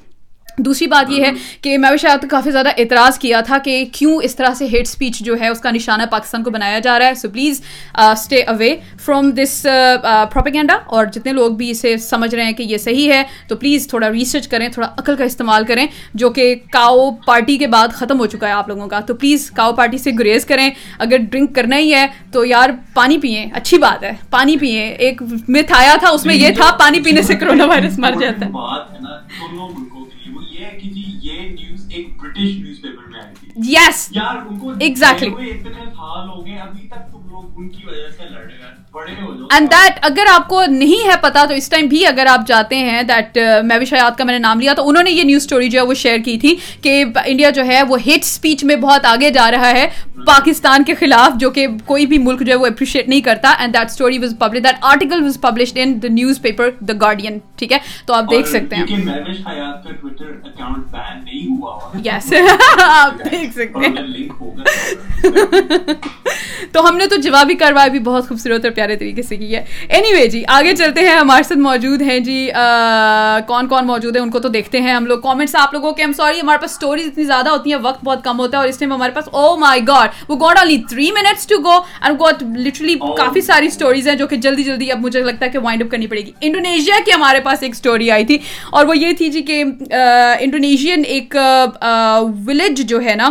دوسری 0.65 0.87
بات 0.87 1.11
یہ 1.11 1.23
ہے 1.25 1.31
کہ 1.61 1.77
میں 1.77 1.89
شاید 2.01 2.27
کافی 2.29 2.51
زیادہ 2.51 2.69
اعتراض 2.77 3.17
کیا 3.19 3.41
تھا 3.41 3.57
کہ 3.57 3.83
کیوں 3.91 4.19
اس 4.23 4.35
طرح 4.35 4.53
سے 4.53 4.65
ہیٹ 4.65 4.87
اسپیچ 4.87 5.19
جو 5.19 5.35
ہے 5.41 5.47
اس 5.47 5.59
کا 5.59 5.71
نشانہ 5.71 6.03
پاکستان 6.11 6.43
کو 6.43 6.51
بنایا 6.51 6.79
جا 6.79 6.97
رہا 6.99 7.07
ہے۔ 7.07 7.13
So 7.13 7.29
please 7.29 7.61
stay 7.95 8.41
away 8.43 8.75
from 9.05 9.31
this 9.31 9.61
propaganda 10.31 10.77
اور 10.85 11.05
جتنے 11.05 11.33
لوگ 11.33 11.51
بھی 11.51 11.69
اسے 11.71 11.97
سمجھ 11.97 12.33
رہے 12.35 12.43
ہیں 12.43 12.53
کہ 12.53 12.63
یہ 12.63 12.77
صحیح 12.77 13.11
ہے 13.11 13.23
تو 13.47 13.55
پلیز 13.55 13.87
تھوڑا 13.87 14.09
ریسرچ 14.11 14.47
کریں 14.47 14.67
تھوڑا 14.69 14.87
عقل 14.97 15.15
کا 15.15 15.23
استعمال 15.23 15.65
کریں 15.65 15.85
جو 16.13 16.29
کہ 16.29 16.53
کاؤ 16.71 17.09
پارٹی 17.25 17.57
کے 17.57 17.67
بعد 17.67 17.87
ختم 17.93 18.19
ہو 18.19 18.25
چکا 18.25 18.47
ہے 18.47 18.51
آپ 18.51 18.67
لوگوں 18.69 18.87
کا۔ 18.87 18.99
تو 18.99 19.15
پلیز 19.15 19.49
کاؤ 19.51 19.73
پارٹی 19.73 19.97
سے 19.97 20.11
گریز 20.19 20.45
کریں۔ 20.45 20.69
اگر 20.99 21.17
ڈرنک 21.31 21.55
کرنا 21.55 21.77
ہی 21.77 21.93
ہے 21.93 22.05
تو 22.31 22.45
یار 22.45 22.69
پانی 22.93 23.17
پئیں 23.17 23.45
اچھی 23.53 23.77
بات 23.77 24.03
ہے 24.03 24.11
پانی 24.29 24.57
پئیں 24.57 24.89
ایک 24.89 25.21
متھ 25.47 25.71
آیا 25.75 25.95
تھا 25.99 26.09
اس 26.09 26.25
میں 26.25 26.35
یہ 26.35 26.49
تھا 26.55 26.71
پانی 26.79 26.99
پینے 26.99 27.21
سے 27.21 27.35
کرونا 27.39 27.65
وائرس 27.65 27.99
مر 27.99 28.13
جاتا 28.21 28.45
ہے۔ 28.45 29.98
یہ 31.21 31.39
نیوز 31.49 31.85
ایک 31.89 32.21
برٹش 32.21 32.55
نیوز 32.55 32.81
پیپر 32.81 33.07
میں 33.07 33.19
آئی 33.19 33.33
تھی 33.35 33.71
یس 33.71 34.07
یار 34.11 34.35
ان 34.37 34.57
کو. 34.59 34.71
اتنے 34.71 35.85
سال 35.87 36.27
ہو 36.29 36.45
گئے 36.45 36.57
ابھی 36.59 36.87
تک 36.87 37.11
اینڈ 39.51 39.71
دیٹ 39.71 39.99
اگر 40.01 40.25
آپ 40.33 40.47
کو 40.47 40.65
نہیں 40.65 41.07
ہے 41.07 41.15
پتا 41.21 41.45
تو 41.45 41.53
اس 41.53 41.69
ٹائم 41.69 41.87
بھی 41.87 42.05
اگر 42.05 42.25
آپ 42.25 42.47
جاتے 42.47 42.75
ہیں 42.75 43.03
دیٹ 43.03 43.37
میں 43.63 43.77
بھی 43.77 43.85
شاید 43.85 44.17
کا 44.17 44.23
میں 44.23 44.33
نے 44.33 44.39
نام 44.39 44.59
لیا 44.59 44.73
تو 44.73 44.89
انہوں 44.89 45.03
نے 45.03 45.11
یہ 45.11 45.23
نیوز 45.23 45.41
اسٹوری 45.41 45.69
جو 45.69 45.79
ہے 45.79 45.85
وہ 45.85 45.93
شیئر 45.93 46.17
کی 46.17 46.37
تھی 46.37 46.55
کہ 46.81 47.05
انڈیا 47.25 47.49
جو 47.49 47.65
ہے 47.65 47.83
وہ 47.83 47.97
ہیٹ 48.05 48.23
اسپیچ 48.23 48.63
میں 48.63 48.75
بہت 48.75 49.05
آگے 49.05 49.29
جا 49.29 49.51
رہا 49.51 49.69
ہے 49.69 49.87
پاکستان 50.25 50.83
کے 50.83 50.93
خلاف 50.95 51.39
جو 51.39 51.49
کہ 51.49 51.67
کوئی 51.85 52.05
بھی 52.05 52.17
ملک 52.17 52.39
جو 52.39 52.51
ہے 52.51 52.57
وہ 52.57 52.65
اپریشیٹ 52.65 53.09
نہیں 53.09 53.21
کرتا۔ 53.21 53.55
And 53.59 53.73
that 53.73 53.89
story 53.89 54.17
was 54.17 54.35
publish 54.39 54.63
that 54.63 54.75
article 54.81 55.23
was 55.23 55.41
published 55.41 55.79
in 55.81 56.01
the 56.01 56.07
newspaper 56.41 56.69
the 56.79 56.93
Guardian 57.01 57.37
ٹھیک 57.55 57.71
ہے؟ 57.71 57.77
تو 58.05 58.13
آپ 58.13 58.23
دیکھ 58.31 58.47
سکتے 58.47 58.75
ہیں۔ 58.75 58.85
یس 62.05 62.33
آپ 62.77 63.31
دیکھ 63.31 63.53
سکتے 63.53 63.85
ہیں۔ 63.85 64.27
تو 66.71 66.89
ہم 66.89 66.97
نے 66.97 67.07
تو 67.07 67.15
جوابی 67.29 67.55
کاروائی 67.55 67.89
بھی 67.89 67.99
بہت 68.03 68.27
خوبصورت 68.27 68.65
اور 68.65 68.73
پیارے 68.73 68.95
طریقے 68.97 69.21
سے 69.21 69.37
کی 69.37 69.55
ہے۔ 69.55 69.63
اینی 69.89 70.13
وے 70.13 70.27
جی 70.27 70.43
آگے 70.49 70.75
چلتے 70.75 71.01
ہیں 71.01 71.15
ہمارے 71.15 71.43
ساتھ 71.43 71.59
موجود 71.59 72.01
ہیں 72.01 72.19
جی 72.19 72.49
کون 73.47 73.67
کون 73.67 73.87
موجود 73.87 74.15
ہیں 74.15 74.23
ان 74.23 74.29
کو 74.31 74.39
تو 74.39 74.49
دیکھتے 74.49 74.79
ہیں 74.81 74.93
ہم 74.93 75.05
لوگ۔ 75.05 75.19
کامنٹس 75.19 75.55
آپ 75.55 75.73
لوگوں 75.73 75.91
کے 75.91 76.03
ہم 76.03 76.11
سوری 76.17 76.39
ہمارے 76.41 76.61
پاس 76.61 76.71
اسٹوریز 76.71 77.07
اتنی 77.07 77.23
زیادہ 77.23 77.49
ہوتی 77.49 77.73
ہیں 77.73 77.79
وقت 77.81 78.03
بہت 78.05 78.23
کم 78.23 78.39
ہوتا 78.39 78.57
ہے 78.57 78.61
اور 78.61 78.69
اس 78.69 78.77
ٹائم 78.77 78.93
ہمارے 78.93 79.11
پاس 79.15 79.29
او 79.31 79.55
مائی 79.57 79.81
گاڈ 79.87 80.29
وہ 80.29 80.35
got 80.39 80.57
only 80.59 80.77
three 80.89 81.09
minutes 81.11 81.47
to 81.47 81.57
go 81.63 81.77
and 82.01 82.19
got 82.19 82.43
literally 82.57 82.95
کافی 83.17 83.41
ساری 83.41 83.67
اسٹوریز 83.67 84.07
ہیں 84.07 84.15
جو 84.15 84.27
کہ 84.27 84.35
جلدی 84.37 84.63
جلدی 84.63 84.91
اب 84.91 84.99
مجھے 85.01 85.21
لگتا 85.21 85.45
ہے 85.45 85.51
کہ 85.51 85.59
وائنڈ 85.59 85.83
اپ 85.83 85.91
کرنی 85.91 86.07
پڑے 86.07 86.21
گی۔ 86.21 86.31
انڈونیشیا 86.41 86.95
کی 87.05 87.11
ہمارے 87.11 87.39
پاس 87.39 87.63
ایک 87.63 87.75
اسٹوری 87.75 88.11
آئی 88.11 88.25
تھی 88.25 88.37
اور 88.71 88.85
وہ 88.85 88.97
یہ 88.97 89.13
تھی 89.17 89.29
جی 89.29 89.41
کہ 89.41 89.63
انڈونیشین 90.39 91.03
ایک 91.07 91.35
ولیج 92.47 92.81
جو 92.89 93.01
ہے 93.01 93.15
نا 93.15 93.29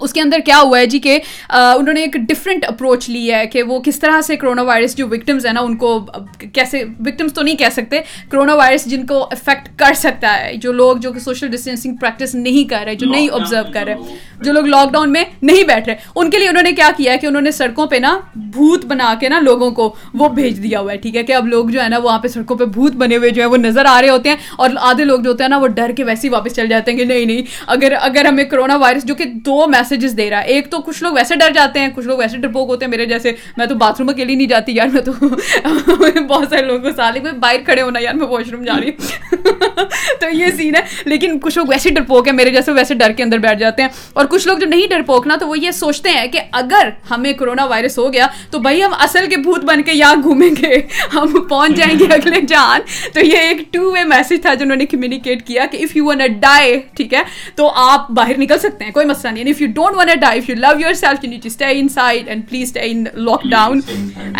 اس 0.00 0.12
کے 0.12 0.20
اندر 0.20 0.38
کیا 0.44 0.60
ہوا 0.60 0.78
ہے 0.78 0.86
جی 0.86 0.98
کہ 0.98 1.18
انہوں 1.48 1.94
نے 1.94 2.00
ایک 2.00 2.12
ڈفرینٹ 2.14 2.64
اپروچ 2.68 3.08
لی 3.08 3.32
ہے 3.32 3.46
کہ 3.46 3.62
وہ 3.62 3.80
کس 3.80 3.98
طرح 4.00 4.20
سے 4.20 4.36
کرونا 4.36 4.62
وائرس 4.62 4.96
جو 4.96 5.08
وکٹمز 5.08 5.46
ہیں 5.46 5.52
نا 5.52 5.60
ان 5.60 5.76
کو 5.76 6.06
کیسے 6.52 6.84
وکٹمس 6.84 7.32
تو 7.32 7.42
نہیں 7.42 7.56
کہہ 7.56 7.70
سکتے 7.72 8.00
کرونا 8.28 8.54
وائرس 8.54 8.84
جن 8.84 9.06
کو 9.06 9.22
افیکٹ 9.24 9.68
کر 9.76 9.94
سکتا 9.94 10.40
ہے 10.40 10.54
جو 10.54 10.72
لوگ 10.72 10.96
جو 10.96 11.12
کہ 11.12 11.20
سوشل 11.20 11.48
ڈسٹینسنگ 11.48 11.96
پریکٹس 11.96 12.34
نہیں 12.34 12.68
کر 12.68 12.82
رہے 12.84 12.94
جو 12.94 13.10
نہیں 13.10 13.28
آبزرو 13.32 13.72
کر 13.74 13.84
رہے 13.86 13.94
جو 14.40 14.52
لوگ 14.52 14.66
لاک 14.66 14.92
ڈاؤن 14.92 15.12
میں 15.12 15.24
نہیں 15.42 15.64
بیٹھ 15.64 15.88
رہے۔ 15.88 15.96
ان 16.16 16.30
کے 16.30 16.38
لیے 16.38 16.48
انہوں 16.48 16.62
نے 16.62 16.72
کیا 16.72 16.90
کیا 16.96 17.12
ہے 17.12 17.18
کہ 17.18 17.26
انہوں 17.26 17.42
نے 17.42 17.50
سڑکوں 17.50 17.86
پہ 17.86 17.96
نا 17.96 18.20
بھوت 18.36 18.84
بنا 18.84 19.14
کے 19.20 19.28
نا 19.28 19.40
لوگوں 19.40 19.70
کو 19.70 19.94
وہ 20.14 20.28
بھیج 20.28 20.62
دیا 20.62 20.80
ہوا 20.80 20.92
ہے 20.92 20.96
ٹھیک 20.96 21.16
ہے 21.16 21.22
کہ 21.22 21.32
اب 21.32 21.46
لوگ 21.46 21.68
جو 21.68 21.82
ہے 21.82 21.88
نا 21.88 21.98
وہاں 21.98 22.18
پہ 22.18 22.28
سڑکوں 22.28 22.56
پہ 22.56 22.64
بھوت 22.64 22.92
بنے 22.92 23.16
ہوئے 23.16 23.30
جو 23.30 23.42
ہے 23.42 23.46
وہ 23.46 23.56
نظر 23.56 23.84
آ 23.84 24.02
رہے 24.02 24.08
ہوتے 24.08 24.28
ہیں 24.28 24.36
اور 24.56 24.70
آدھے 24.80 25.04
لوگ 25.04 25.20
جو 25.20 25.30
ہوتے 25.30 25.44
ہیں 25.44 25.48
نا 25.48 25.58
وہ 25.58 25.66
ڈر 25.66 25.90
کے 25.96 26.04
ویسے 26.04 26.28
ہی 26.28 26.32
واپس 26.32 26.54
چل 26.56 26.66
جاتے 26.66 26.90
ہیں 26.90 26.98
کہ 26.98 27.04
نہیں 27.04 27.24
نہیں 27.24 27.42
اگر 27.66 27.92
اگر 28.00 28.24
ہمیں 28.24 28.44
کرونا 28.44 28.76
وائرس 28.76 29.04
جو 29.04 29.14
کہ 29.14 29.24
دو 29.24 29.66
میسیجز 29.92 30.16
دے 30.16 30.28
رہا 30.30 30.40
ہے 30.40 30.46
ایک 30.46 30.70
تو 30.70 30.78
کچھ 30.80 31.02
لوگ 31.02 31.12
ویسے 31.14 31.36
ڈر 31.36 31.50
جاتے 31.54 31.80
ہیں 31.80 31.88
کچھ 31.94 32.06
لوگ 32.06 32.18
ویسے 32.18 32.36
ڈرپوک 32.38 32.68
ہوتے 32.68 32.84
ہیں 32.84 32.90
میرے 32.90 33.06
جیسے 33.06 33.32
میں 33.56 33.66
تو 33.66 33.74
باتھ 33.74 34.00
روم 34.00 34.08
اکیلی 34.08 34.34
نہیں 34.34 34.46
جاتی 34.48 34.74
یار 34.76 34.88
میں 34.92 35.02
تو 35.02 35.12
بہت 35.12 36.48
سارے 36.50 36.62
لوگوں 36.62 36.80
کو 36.80 36.96
سال 36.96 37.18
میں 37.22 37.32
باہر 37.32 37.62
کھڑے 37.64 37.82
ہونا 37.82 37.98
یار 38.02 38.14
میں 38.14 38.26
واش 38.26 38.48
روم 38.52 38.62
جا 38.64 38.78
رہی 38.80 38.90
ہوں 38.90 39.84
تو 40.20 40.28
یہ 40.32 40.46
سین 40.56 40.74
ہے. 40.76 40.80
لیکن 41.04 41.38
کچھ 41.42 41.58
لوگ 41.58 41.66
ویسے 41.68 41.90
ڈرپوک 41.90 42.28
ہیں 42.28 42.34
میرے 42.34 42.50
جیسے 42.50 42.72
ویسے 42.72 42.94
ڈر 42.94 43.12
کے 43.16 43.22
اندر 43.22 43.38
بیٹھ 43.38 43.58
جاتے 43.60 43.82
ہیں 43.82 43.88
اور 44.12 44.26
کچھ 44.30 44.46
لوگ 44.48 44.58
جو 44.58 44.66
نہیں 44.66 44.86
ڈرپوک 44.90 45.26
نا 45.26 45.36
تو 45.40 45.48
وہ 45.48 45.58
یہ 45.58 45.70
سوچتے 45.70 46.10
ہیں 46.10 46.26
کہ 46.32 46.40
اگر 46.52 46.88
ہمیں 47.10 47.32
کرونا 47.32 47.64
وائرس 47.64 47.98
ہو 47.98 48.12
گیا، 48.12 48.26
تو 48.50 48.58
بھائی 48.58 48.82
ہم 48.82 48.92
اصل 48.98 49.26
کے 49.30 49.36
بھوت 49.42 49.64
بن 49.64 49.82
کے 49.82 49.92
یہاں 49.92 50.14
گھومیں 50.22 50.50
گے. 50.62 50.74
ہم 51.14 51.32
پہنچ 51.48 51.76
جائیں 51.76 51.98
گے 51.98 52.12
اگلے 52.14 52.40
جان 52.48 52.80
تو 53.14 53.20
یہ 53.20 53.38
ایک 53.38 53.62
ٹو 53.72 53.90
وے 53.92 54.04
میسج 54.04 54.42
تھا 54.42 54.54
جنہوں 54.54 54.76
نے 54.76 54.86
کمیونیکیٹ 54.86 55.46
کیا 55.46 55.66
کہ 55.70 55.78
اف 55.82 55.96
یو 55.96 56.06
ون 56.06 56.20
ڈائی 56.40 56.78
ٹھیک 56.96 57.14
ہے، 57.14 57.22
تو 57.56 57.70
آپ 57.76 58.10
باہر 58.10 58.38
نکل 58.38 58.58
سکتے 58.58 58.84
ہیں. 58.84 58.92
کوئی 58.92 59.06
مسئلہ 59.06 59.32
نہیں 59.32 59.50
if 59.50 59.60
you 59.62 59.68
don't 59.78 59.98
want 60.00 60.10
to 60.12 60.16
die. 60.22 60.38
If 60.40 60.48
you 60.50 60.56
love 60.64 60.80
yourself 60.82 61.24
you 61.24 61.30
need 61.32 61.42
to 61.46 61.52
stay 61.54 61.70
inside 61.80 62.30
and 62.34 62.46
please 62.50 62.70
stay 62.72 62.86
in 62.92 63.04
lockdown. 63.28 63.80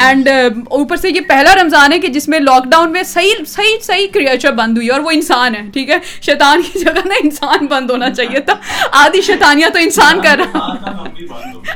And 0.06 0.28
um, 0.28 0.60
اوپر 0.70 0.96
سے 0.96 1.10
یہ 1.10 1.20
پہلا 1.20 1.54
رمضان 1.62 1.92
ہے 1.92 1.98
کہ 1.98 2.08
جس 2.08 2.28
میں 2.28 2.40
لاک 2.40 2.64
ڈاؤن 2.64 2.92
میں 2.92 3.02
صحیح 3.02 3.44
صحیح 3.46 3.76
صحیح 3.82 4.06
کریچر 4.14 4.52
بند 4.52 4.76
ہوئی 4.76 4.88
اور 4.88 5.00
وہ 5.00 5.10
انسان 5.10 5.54
ہے 5.54 5.60
ٹھیک 5.72 5.90
ہے؟ 5.90 5.98
شیطان 6.22 6.62
کی 6.62 6.78
جگہ 6.78 7.06
نا 7.06 7.14
انسان 7.24 7.66
بند 7.66 7.90
ہونا 7.90 8.10
چاہیے 8.14 8.40
تھا۔ 8.40 8.54
آدھی 8.92 9.20
شیطانیہ 9.20 9.66
تو 9.72 9.78
انسان 9.78 10.20
کر 10.22 10.38
رہا۔ 10.38 10.66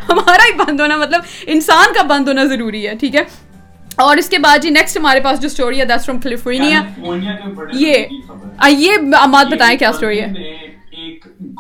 ہمارا 0.09 0.44
ہی 0.44 0.52
بند 0.57 0.80
ہونا 0.80 0.96
مطلب 0.96 1.20
انسان 1.46 1.94
کا 1.94 2.02
بند 2.02 2.28
ہونا 2.28 2.44
ضروری 2.44 2.86
ہے 2.88 2.94
ٹھیک 3.00 3.16
ہے؟ 3.16 3.22
اور 3.96 4.16
اس 4.16 4.28
کے 4.28 4.38
بعد 4.38 4.59
جی 4.62 4.70
نیکسٹ 4.70 4.96
ہمارے 4.96 5.20
پاس 5.20 5.40
جو 5.40 5.46
اسٹوری 5.46 5.80
ہے 5.80 5.84
دس 5.84 6.04
فرام 6.07 6.20
کیلیفورنیا 6.20 6.82
یہ 7.72 8.04
یہ 8.68 8.96
بتائیں 9.50 9.78
کیا 9.78 9.88
اسٹوری 9.88 10.20
ہے۔ 10.20 10.45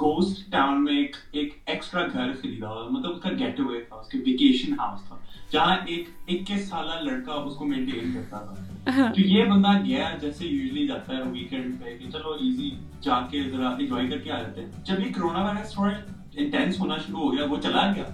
گوسٹ 0.00 0.52
ٹاؤن 0.52 0.84
میں 0.84 0.96
ایک 0.96 1.16
ایک 1.32 1.58
ایکسٹرا 1.66 2.06
گھر 2.12 2.32
خریدا 2.32 2.68
ہوا 2.68 2.88
مطلب 2.90 3.12
اس 3.16 3.22
کا 3.22 3.30
گیٹ 3.38 3.60
اوے 3.60 3.80
تھا 3.80 3.96
اس 3.96 4.08
کے 4.08 4.18
ویکیشن 4.18 4.72
ہاؤس 4.72 5.00
تھا 5.08 5.16
جہاں 5.52 5.76
ایک 5.86 6.08
اکیس 6.28 6.68
سالہ 6.68 7.00
لڑکا 7.00 7.32
اس 7.32 7.54
کو 7.56 7.64
مینٹین 7.64 8.12
کرتا 8.14 8.38
تھا۔ 8.38 8.54
ہاں۔ 8.96 9.14
تو 9.14 9.20
یہ 9.20 9.44
بندہ 9.44 9.84
گیا 9.84 10.10
جیسے 10.20 10.46
یوزلی 10.46 10.86
جاتا 10.86 11.16
ہے 11.16 11.22
ویکینڈ 11.22 11.84
پہ 11.84 11.98
کہ 11.98 12.10
چلو 12.10 12.32
ایزی 12.32 12.70
جا 13.00 13.20
کے 13.30 13.42
ذرا 13.50 13.68
انجوائے 13.68 14.06
کر 14.08 14.18
کے 14.18 14.32
آ 14.32 14.42
جاتے 14.42 14.60
ہیں۔ 14.60 14.70
جب 14.84 15.06
یہ 15.06 15.12
کرونا 15.12 15.42
وائرس 15.42 15.72
تھوڑا 15.72 15.90
انٹینس 16.36 16.80
ہونا 16.80 16.96
شروع 16.96 17.20
ہو 17.20 17.32
گیا 17.36 17.44
وہ 17.50 17.56
چلا 17.62 17.92
گیا۔ 17.96 18.04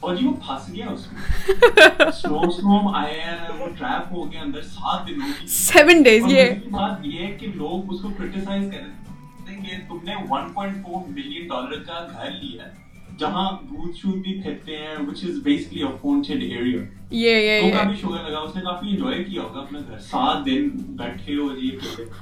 اور 0.00 0.16
جی 0.16 0.26
وہ 0.26 0.34
پھنس 0.46 0.74
گیا 0.74 0.86
اس 0.90 1.12
میں۔ 1.12 1.20
سنو 2.10 2.50
سنو 2.50 2.88
آیا 2.88 3.36
وہ 3.58 3.66
ٹریپ 3.78 4.12
ہو 4.12 4.32
گیا 4.32 4.40
اندر 4.40 4.62
سات 4.62 5.08
دنوں 5.08 5.28
کی۔ 5.40 5.46
سیون 5.46 6.02
ڈیز 6.02 6.22
یہ۔ 6.28 6.50
بات 6.70 7.06
یہ 7.06 7.26
ہے 7.26 7.32
کہ 7.32 7.46
لوگ 7.54 7.92
اس 7.92 8.00
کو 8.00 8.08
کرٹیسائز 8.16 8.70
کر 8.70 8.78
رہے 8.78 8.86
ہیں۔ 8.86 9.07
کہ 9.62 9.76
تم 9.88 9.98
نے 10.02 10.14
1.4 10.14 11.08
ملین 11.08 11.46
ڈالر 11.48 11.82
کا 11.82 12.06
گھر 12.12 12.30
لیا، 12.30 12.68
جہاں 13.18 13.50
بوتھ 13.62 13.96
شوٹ 13.96 14.14
بھی 14.14 14.40
پھینکتے 14.42 14.76
ہیں، 14.76 14.96
which 15.06 15.22
is 15.28 15.38
basically 15.46 15.82
a 15.82 15.92
haunted 16.02 16.42
area. 16.50 16.80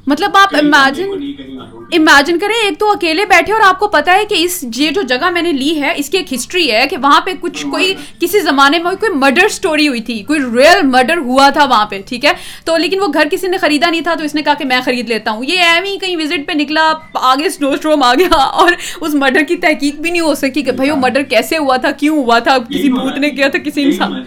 مطلب 0.06 0.36
آپ 0.36 0.54
امیجن 0.54 2.38
کریں 2.38 2.54
ایک 2.56 2.78
تو 2.80 2.90
اکیلے 2.90 3.24
بیٹھے 3.24 3.52
اور 3.52 3.62
آپ 3.64 3.78
کو 3.78 3.88
پتا 3.88 4.12
ہے 4.12 4.24
کہ 4.28 4.34
اس 4.38 4.64
یہ 4.76 4.90
جو 4.90 5.02
جگہ 5.04 5.30
میں 5.30 5.42
نے 5.42 5.52
لی 5.52 5.70
ہے 5.80 5.92
اس 5.96 6.10
کی 6.10 6.18
ایک 6.18 6.32
ہسٹری 6.32 6.70
ہے 6.70 6.86
کہ 6.90 6.96
وہاں 6.96 7.20
پہ 7.20 7.30
کچھ 7.40 7.64
کوئی 7.66 7.92
کسی 8.20 8.40
زمانے 8.40 8.78
میں 8.78 8.92
کوئی 9.00 9.12
مرڈر 9.14 9.48
سٹوری 9.48 9.88
ہوئی 9.88 10.00
تھی 10.02 10.22
کوئی 10.22 10.40
ریئل 10.54 10.86
مرڈر 10.86 11.18
ہوا 11.24 11.48
تھا 11.50 11.64
وہاں 11.64 11.86
پہ 11.86 12.00
ٹھیک 12.06 12.24
ہے 12.24 12.32
تو 12.64 12.76
لیکن 12.76 13.00
وہ 13.00 13.08
گھر 13.14 13.28
کسی 13.30 13.48
نے 13.48 13.58
خریدا 13.58 13.90
نہیں 13.90 14.00
تھا 14.00 14.14
تو 14.14 14.24
اس 14.24 14.34
نے 14.34 14.42
کہا 14.42 14.54
کہ 14.54 14.64
میں 14.64 14.80
خرید 14.84 15.08
لیتا 15.08 15.30
ہوں 15.30 15.44
یہ 15.44 15.62
ایم 15.64 15.84
ہی 15.84 15.98
کہیں 15.98 16.16
وزٹ 16.16 16.46
پہ 16.46 16.52
نکلا 16.56 16.90
آگے 17.24 17.48
سنو 17.48 17.70
اسٹروم 17.70 18.02
آ 18.02 18.14
گیا 18.14 18.36
اور 18.36 18.72
اس 19.00 19.14
مرڈر 19.14 19.44
کی 19.48 19.56
تحقیق 19.58 20.00
بھی 20.00 20.10
نہیں 20.10 20.22
ہو 20.22 20.34
سکی 20.36 20.62
کہ 20.62 20.72
بھائی 20.72 20.90
وہ 20.90 20.96
مرڈر 20.96 21.22
کیسے 21.28 21.58
ہوا 21.58 21.76
تھا 21.76 21.90
کیوں 21.98 22.16
ہوا 22.16 22.38
تھا 22.38 22.56
کسی 22.60 22.88
بھوت 22.90 23.18
نے 23.18 23.30
کیا 23.30 23.48
تھا 23.48 23.58
کسی 23.58 23.84
انسان 23.84 24.22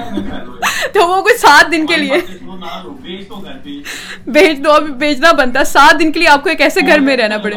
تو 0.92 1.08
وہ 1.08 1.22
کچھ 1.22 1.40
سات 1.40 1.72
دن 1.72 1.86
کے 1.86 1.96
لیے۔ 1.96 2.14
بھیج 4.24 4.64
دو 4.64 4.80
بھیجنا 4.98 5.32
بنتا 5.32 5.64
سات 5.64 6.00
دن 6.00 6.12
کے 6.12 6.20
لیے 6.20 6.28
آپ 6.28 6.42
کو 6.42 6.48
ایک 6.48 6.60
ایسے 6.60 6.80
گھر 6.86 7.00
میں 7.00 7.16
رہنا 7.16 7.38
پڑے۔ 7.38 7.56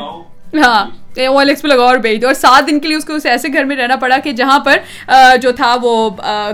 ہاں۔ 0.59 0.85
وہ 1.17 1.39
الیکس 1.39 1.61
پہ 1.61 1.67
لگا 1.67 1.83
اور 1.83 1.97
بھیج 1.97 2.21
دو 2.21 2.27
اور 2.27 2.35
سات 2.35 2.67
دن 2.67 2.79
کے 2.79 2.87
لیے 2.87 2.97
اس 2.97 3.05
کو 3.05 3.13
اسے 3.13 3.29
ایسے 3.29 3.47
گھر 3.53 3.63
میں 3.63 3.75
رہنا 3.75 3.95
پڑا 3.95 4.17
کہ 4.23 4.31
جہاں 4.31 4.59
پر 4.59 4.77
جو 5.41 5.51
تھا 5.51 5.75
وہ 5.81 6.09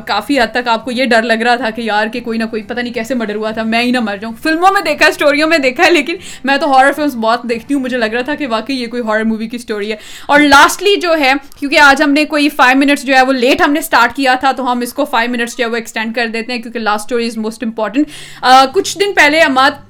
کافی 0.08 0.40
حد 0.40 0.54
تک 0.54 0.68
آپ 0.68 0.86
کو 0.86 0.92
یہ 0.92 1.06
ڈر 1.06 1.22
لگ 1.22 1.44
رہا 1.44 1.56
تھا 1.56 1.70
کہ 1.70 1.82
یار 1.82 2.08
کہ 2.14 2.22
کوئی 2.22 2.40
نہ 2.40 2.44
کوئی، 2.50 2.62
پتہ 2.64 2.80
نہیں 2.80 2.94
کیسے 2.94 3.16
مرڈر 3.16 3.36
ہوا 3.36 3.52
تھا، 3.52 3.64
میں 3.64 3.82
ہی 3.84 3.92
نہ 3.92 4.00
مر 4.00 4.18
جاؤں۔ 4.18 4.34
فلموں 4.44 4.72
میں 4.74 4.82
دیکھا 4.82 5.06
ہے 5.06 5.12
اسٹوریوں 5.12 5.48
میں 5.50 5.58
دیکھا 5.58 5.86
ہے، 5.86 5.92
لیکن 5.92 6.16
میں 6.44 6.58
تو 6.58 6.72
ہارر 6.74 6.92
فلمس 6.96 7.16
بہت 7.16 7.44
دیکھتی 7.50 7.74
ہوں۔ 7.74 7.82
مجھے 7.82 7.98
لگ 7.98 8.14
رہا 8.14 8.22
تھا 8.22 8.36
کہ 8.36 8.48
واقعی 8.48 8.76
یہ 8.76 8.88
کوئی 8.88 9.02
ہارر 9.08 9.24
مووی 9.24 9.48
کی 9.48 9.58
اسٹوری 9.58 9.92
ہے۔ 9.92 9.98
اور 10.28 10.40
لاسٹلی 10.40 10.96
جو 11.02 11.16
ہے، 11.20 11.34
کیونکہ 11.60 11.80
آج 11.80 12.02
ہم 12.02 12.14
نے 12.14 12.26
کوئی 12.26 12.50
فائیو 12.50 12.78
منٹس 12.80 13.04
جو 13.06 13.16
ہے 13.16 13.22
وہ 13.22 13.34
لیٹ 13.34 13.62
ہم 13.62 13.74
نے 13.74 13.80
اسٹارٹ 13.80 14.16
کیا 14.16 14.34
تھا، 14.40 14.52
تو 14.52 14.72
ہم 14.72 14.80
اس 14.82 14.94
کو 14.94 15.06
فائیو 15.12 15.32
منٹس 15.32 15.58
جو 15.58 15.64
ہے 15.66 15.70
وہ 15.70 15.76
ایکسٹینڈ 15.76 16.16
کر 16.16 16.28
دیتے 16.34 16.54
ہیں، 16.54 16.62
کیونکہ 16.62 16.80
last 16.80 17.06
story 17.06 17.28
is 17.28 17.38
most 17.38 17.64
important 17.64 18.44
کچھ 18.74 18.98
دن 19.00 19.14
پہلے 19.16 19.42
اماد 19.42 19.88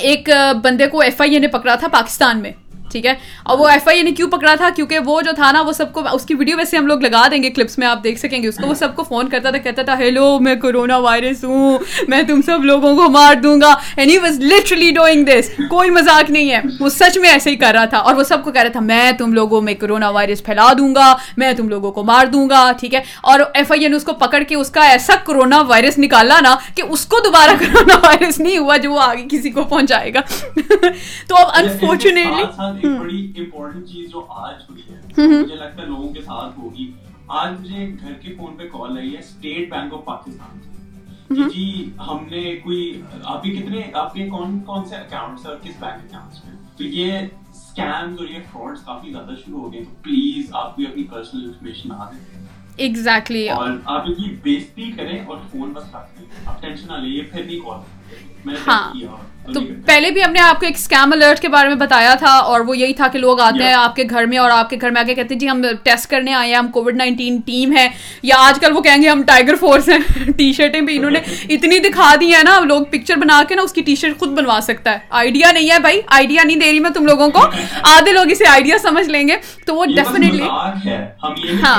ایک 0.00 0.28
بندے 0.62 0.86
کو 0.86 1.00
ایف 1.00 1.20
آئی 1.20 1.32
اے 1.32 1.38
نے 1.38 1.48
پکڑا 1.48 1.74
تھا 1.74 1.88
پاکستان 1.88 2.40
میں۔ 2.42 2.52
ٹھیک 2.90 3.06
ہے؟ 3.06 3.14
اور 3.42 3.58
وہ 3.58 3.68
ایف 3.68 3.88
آئی 3.88 3.96
اے 3.96 4.02
نے 4.02 4.10
کیوں 4.10 4.30
پکڑا 4.30 4.54
تھا؟ 4.54 4.68
کیونکہ 4.76 4.98
وہ 4.98 5.20
جو 5.22 5.30
تھا 5.32 5.52
نا 5.52 5.60
وہ 5.62 5.72
سب 5.72 5.92
کو 5.92 6.02
اس 6.12 6.26
کی 6.26 6.34
ویڈیو 6.34 6.56
ویسے 6.56 6.76
ہم 6.76 6.86
لوگ 6.86 7.00
لگا 7.00 7.26
دیں 7.30 7.42
گے 7.42 7.50
کلپس 7.50 7.78
میں 7.78 7.86
آپ 7.86 8.04
دیکھ 8.04 8.18
سکیں 8.18 8.42
گے 8.42 8.48
اس 8.48 8.56
کو۔ 8.56 8.68
وہ 8.68 8.74
سب 8.74 8.96
کو 8.96 9.02
فون 9.02 9.28
کرتا 9.28 9.50
تھا 9.50 9.58
کہتا 9.58 9.82
تھا 9.82 9.98
ہیلو 9.98 10.38
میں 10.40 10.54
کورونا 10.54 10.96
وائرس 10.98 11.44
ہوں 11.44 11.78
میں 12.08 12.22
تم 12.22 12.40
سب 12.42 12.64
لوگوں 12.64 12.96
کو 12.96 13.08
مار 13.08 13.34
دوں 13.34 13.60
گا۔ 13.60 13.74
Annie 13.96 14.18
was 14.18 14.40
literally 14.40 14.90
doing 14.90 15.24
this 15.24 15.50
کوئی 15.70 15.90
مذاق 15.90 16.30
نہیں 16.30 16.50
ہے۔ 16.50 16.60
وہ 16.80 16.88
سچ 16.88 17.18
میں 17.18 17.30
ایسے 17.30 17.50
ہی 17.50 17.56
کر 17.56 17.72
رہا 17.74 17.84
تھا۔ 17.84 17.98
اور 17.98 18.14
وہ 18.14 18.22
سب 18.22 18.44
کو 18.44 18.52
کہہ 18.52 18.62
رہا 18.62 18.70
تھا 18.70 18.80
میں 18.80 19.12
تم 19.12 19.32
لوگوں 19.32 19.60
میں 19.60 19.74
کرونا 19.74 20.10
وائرس 20.10 20.44
پھیلا 20.44 20.72
دوں 20.78 20.94
گا 20.94 21.16
میں 21.36 21.52
تم 21.52 21.68
لوگوں 21.68 21.92
کو 21.92 22.02
مار 22.04 22.26
دوں 22.26 22.50
گا۔ 22.50 22.72
ٹھیک 22.80 22.94
ہے؟ 22.94 23.00
اور 23.22 23.40
ایف 23.54 23.72
آئی 23.72 23.82
اے 23.82 23.88
نے 23.88 23.96
اس 23.96 24.04
کو 24.04 24.12
پکڑ 24.12 24.42
کے 24.42 24.54
اس 24.54 24.70
کا 24.70 24.82
ایسا 24.82 25.14
کرونا 25.14 25.60
وائرس 25.60 25.98
نکالا 25.98 26.40
نا 26.40 26.56
کہ 26.74 26.82
اس 26.88 27.06
کو 27.06 27.16
دوبارہ 27.24 27.50
کرونا 27.58 27.96
وائرس 28.02 28.38
نہیں 28.40 28.58
ہوا 28.58 28.76
جو 28.76 28.92
وہ 28.92 29.00
آگے 29.00 29.24
کسی 29.30 29.50
کو 29.50 29.64
پہنچائے 29.64 30.14
گا۔ 30.14 30.20
تو 31.28 31.36
اب 31.36 31.46
انفارچونیٹلی 31.54 32.42
ساتھ 32.74 32.86
ایک 32.86 33.00
بڑی 33.00 33.32
امپورٹنٹ 33.38 33.86
چیز 33.88 34.10
جو 34.10 34.26
آج 34.28 34.54
ہوئی 34.70 34.82
ہے۔ 34.90 35.00
مجھے 35.42 35.56
لگتا 35.56 35.82
ہے 35.82 35.86
لوگوں 35.86 36.14
کے 36.14 36.20
ساتھ 36.20 36.58
ہوگی۔ 36.58 36.92
آج 37.28 37.60
مجھے 37.60 37.92
گھر 38.00 38.12
کے 38.12 38.34
فون 38.34 38.56
پہ 38.56 38.68
کال 38.68 38.98
آئی 38.98 39.14
ہے۔ 39.14 39.18
اسٹیٹ 39.18 39.70
بینک 39.70 39.94
آف 39.94 40.04
پاکستان 40.04 40.60
سے۔ 40.62 40.70
جی, 41.30 41.42
جی 41.54 41.90
ہم 41.98 42.16
نے 42.30 42.56
کوئی 42.56 43.02
آپ 43.24 43.42
کے 43.42 43.50
کتنے 43.50 43.82
آپ 43.94 44.14
کے 44.14 44.26
کون 44.26 44.60
کون 44.60 44.84
سے 44.84 44.94
اکاؤنٹس 44.96 45.46
اور 45.46 45.56
کس 45.62 45.74
بینک 45.80 46.14
اکاؤنٹس 46.14 46.44
میں؟ 46.44 46.54
تو 46.76 46.84
یہ 46.84 47.12
اسکیمز 47.50 48.18
اور 48.18 48.28
یہ 48.28 48.38
فراڈس 48.52 48.80
کافی 48.84 49.12
زیادہ 49.12 49.30
شروع 49.46 49.60
ہو 49.60 49.72
گئے 49.72 49.84
تو 49.84 49.90
پلیز 50.02 50.46
آپ 50.52 50.76
بھی 50.76 50.86
اپنی 50.86 51.04
پرسنل 51.04 51.44
انفارمیشن 51.44 51.92
آ 51.92 52.10
دیں۔ 52.10 52.46
ایگزیکٹلی 52.76 53.48
آپ 53.48 53.60
ان 53.88 54.14
کی 54.14 54.36
بےزتی 54.42 54.92
کریں 54.92 55.26
اور 55.26 55.36
فون 55.50 55.72
بس 55.72 55.94
رکھ 55.94 56.18
دیں۔ 56.18 56.26
آپ 56.44 56.62
ٹینشن 56.62 56.86
نہ 56.86 56.92
لیں 56.92 57.10
یہ 57.10 57.22
پھر 57.32 57.42
بھی 57.42 57.60
کال 57.60 57.80
میں 58.44 58.54
نے 58.54 58.72
کیا۔ 58.92 59.10
تو 59.44 59.60
پہلے 59.86 60.10
بھی 60.10 60.22
ہم 60.24 60.32
نے 60.32 60.40
آپ 60.40 60.60
کو 60.60 60.66
ایک 60.66 60.74
اسکیم 60.76 61.12
الرٹ 61.12 61.40
کے 61.40 61.48
بارے 61.48 61.68
میں 61.68 61.76
بتایا 61.76 62.14
تھا 62.14 62.30
اور 62.44 62.60
وہ 62.60 62.76
یہی 62.76 62.92
تھا 62.94 63.08
کہ 63.08 63.18
لوگ 63.18 63.40
آتے 63.40 63.62
ہیں 63.62 63.72
آپ 63.74 63.96
کے 63.96 64.04
گھر 64.10 64.26
میں 64.26 64.38
اور 64.38 64.50
آپ 64.50 64.70
کے 64.70 64.76
گھر 64.80 64.90
میں 64.90 65.00
آ 65.00 65.04
کے 65.04 65.14
کہتے 65.14 65.34
ہیں 65.34 65.40
جی 65.40 65.48
ہم 65.50 65.62
ٹیسٹ 65.82 66.10
کرنے 66.10 66.32
آئے 66.34 66.48
ہیں 66.48 66.56
ہم 66.56 66.68
کووڈ 66.68 66.96
نائنٹین 66.96 67.40
ٹیم 67.40 67.76
ہے 67.76 67.86
یا 68.22 68.36
آج 68.38 68.60
کل 68.60 68.72
وہ 68.72 68.80
کہیں 68.80 69.02
گے 69.02 69.08
ہم 69.08 69.22
ٹائیگر 69.22 69.54
فورس 69.54 69.88
ہیں۔ 69.88 69.98
ٹی 70.36 70.52
شرٹیں 70.52 70.80
بھی 70.80 70.96
انہوں 70.96 71.10
نے 71.10 71.20
اتنی 71.48 71.78
دکھا 71.78 72.14
دی 72.20 72.32
ہیں 72.34 72.42
نا 72.42 72.58
لوگ 72.60 72.82
پکچر 72.90 73.16
بنا 73.16 73.42
کے 73.48 73.54
نا 73.54 73.62
اس 73.62 73.72
کی 73.72 73.82
ٹی 73.82 73.94
شرٹ 73.94 74.18
خود 74.18 74.28
بنوا 74.30 74.58
سکتا 74.62 74.92
ہے۔ 74.92 74.98
آئیڈیا 75.10 75.52
نہیں 75.52 75.70
ہے 75.70 75.78
بھائی 75.78 76.00
آئیڈیا 76.10 76.42
نہیں 76.42 76.56
دے 76.56 76.70
رہی 76.70 76.80
میں 76.80 76.90
تم 76.90 77.06
لوگوں 77.06 77.28
کو۔ 77.30 77.46
آدھے 77.90 78.12
لوگ 78.12 78.30
اسے 78.30 78.46
آئیڈیا 78.46 78.78
سمجھ 78.78 79.08
لیں 79.08 79.26
گے۔ 79.28 79.36
تو 79.66 79.74
وہ 79.74 79.84
ڈیفینیٹلی 79.86 80.42
ہاں۔ 81.62 81.78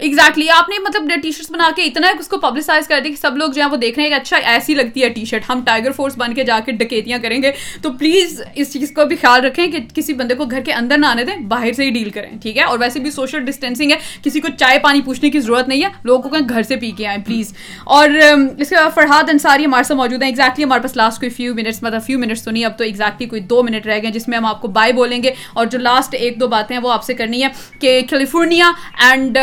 ایگزیکٹلی 0.00 0.48
آپ 0.50 0.68
نے 0.68 0.76
مطلب 0.78 1.10
ٹی 1.22 1.30
شرٹس 1.30 1.50
بنا 1.50 1.70
کے 1.76 1.84
اتنا 1.84 2.08
اس 2.18 2.28
کو 2.28 2.38
پبلسائز 2.38 2.86
کر 2.88 3.00
دیا 3.00 3.10
کہ 3.10 3.20
سب 3.20 3.36
لوگ 3.36 3.50
جو 3.50 3.62
ہیں 3.62 3.68
وہ 3.70 3.76
دیکھ 3.76 3.98
رہے 3.98 4.02
ہیں 4.02 4.10
کہ 4.10 4.14
اچھا 4.14 4.36
ایسی 4.44 4.74
لگتی 4.74 5.02
ہے 5.02 5.08
ٹی 5.08 5.24
شرٹ 5.24 5.48
ہم 5.48 5.60
ٹائیگر 5.64 5.92
فورس 5.92 6.16
بن 6.16 6.34
کے 6.34 6.44
جا 6.44 6.58
کے 6.66 6.72
ڈکیتیاں 6.72 7.18
کریں 7.18 7.42
گے۔ 7.42 7.52
تو 7.82 7.92
پلیز 7.92 8.40
اس 8.54 8.72
چیز 8.72 8.92
کو 8.94 9.04
بھی 9.04 9.16
خیال 9.16 9.44
رکھیں 9.44 9.66
کہ 9.66 9.78
کسی 9.94 10.12
بندے 10.12 10.34
کو 10.34 10.44
گھر 10.44 10.60
کے 10.60 10.72
اندر 10.72 10.98
نہ 10.98 11.06
آنے 11.06 11.24
دیں، 11.24 11.36
باہر 11.48 11.72
سے 11.72 11.84
ہی 11.84 11.90
ڈیل 11.90 12.10
کریں، 12.10 12.30
ٹھیک 12.42 12.56
ہے؟ 12.58 12.62
اور 12.62 12.78
ویسے 12.78 13.00
بھی 13.00 13.10
سوشل 13.10 13.44
ڈسٹینسنگ 13.44 13.90
ہے، 13.90 13.96
کسی 14.24 14.40
کو 14.40 14.48
چائے 14.58 14.78
پانی 14.78 15.00
پوچھنے 15.00 15.30
کی 15.30 15.40
ضرورت 15.40 15.68
نہیں 15.68 15.82
ہے، 15.84 15.88
لوگوں 16.04 16.30
کو 16.30 16.36
گھر 16.48 16.62
سے 16.62 16.76
پی 16.76 16.90
کے 16.90 17.06
آئیں 17.06 17.18
پلیز 17.26 17.52
اور 17.86 18.08
اس 18.10 18.68
کے 18.68 18.74
بعد 18.74 18.94
فرحاد 18.94 19.30
انصاری 19.30 19.64
ہمارے 19.64 19.84
ساتھ 19.84 19.98
موجود 19.98 20.22
ہیں 20.22 20.28
ایگزیکٹلی 20.30 20.64
ہمارے 20.64 20.82
پاس 20.82 20.96
لاسٹ 20.96 21.20
کوئی 21.20 21.30
فیو 21.30 21.54
منٹس 21.54 21.82
مطلب 21.82 22.02
فیو 22.06 22.18
منٹس 22.18 22.42
تو 22.44 22.50
نہیں، 22.50 22.64
اب 22.64 22.78
تو 22.78 22.84
ایگزیکٹلی 22.84 23.28
کوئی 23.28 23.40
دو 23.42 23.62
منٹ 23.62 23.86
رہ 23.86 23.98
گئے 24.02 24.10
جس 24.10 24.28
میں 24.28 24.38
ہم 24.38 24.46
آپ 24.46 24.60
کو 24.62 24.68
بائی 24.68 24.92
بولیں 24.92 25.22
گے۔ 25.22 25.32
اور 25.54 25.66
جو 25.66 25.78
لاسٹ 25.78 26.14
ایک 26.14 26.40
دو 26.40 26.48
باتیں 26.48 26.76
ہیں 26.76 26.82
وہ 26.82 26.92
آپ 26.92 27.04
سے 27.04 27.14
کرنی 27.14 27.42
ہے 27.42 27.48
کہ 27.80 28.00
کیلیفورنیا 28.10 28.70
اینڈ 29.08 29.38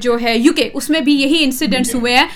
جو 0.00 0.16
ہے 0.22 0.36
یو 0.38 0.52
کے 0.52 0.68
اس 0.74 0.90
میں 0.90 1.00
بھی 1.00 1.14
یہی 1.14 1.44
انسیڈنٹس 1.44 1.94
ہوئے 1.94 2.16
ہیں 2.16 2.26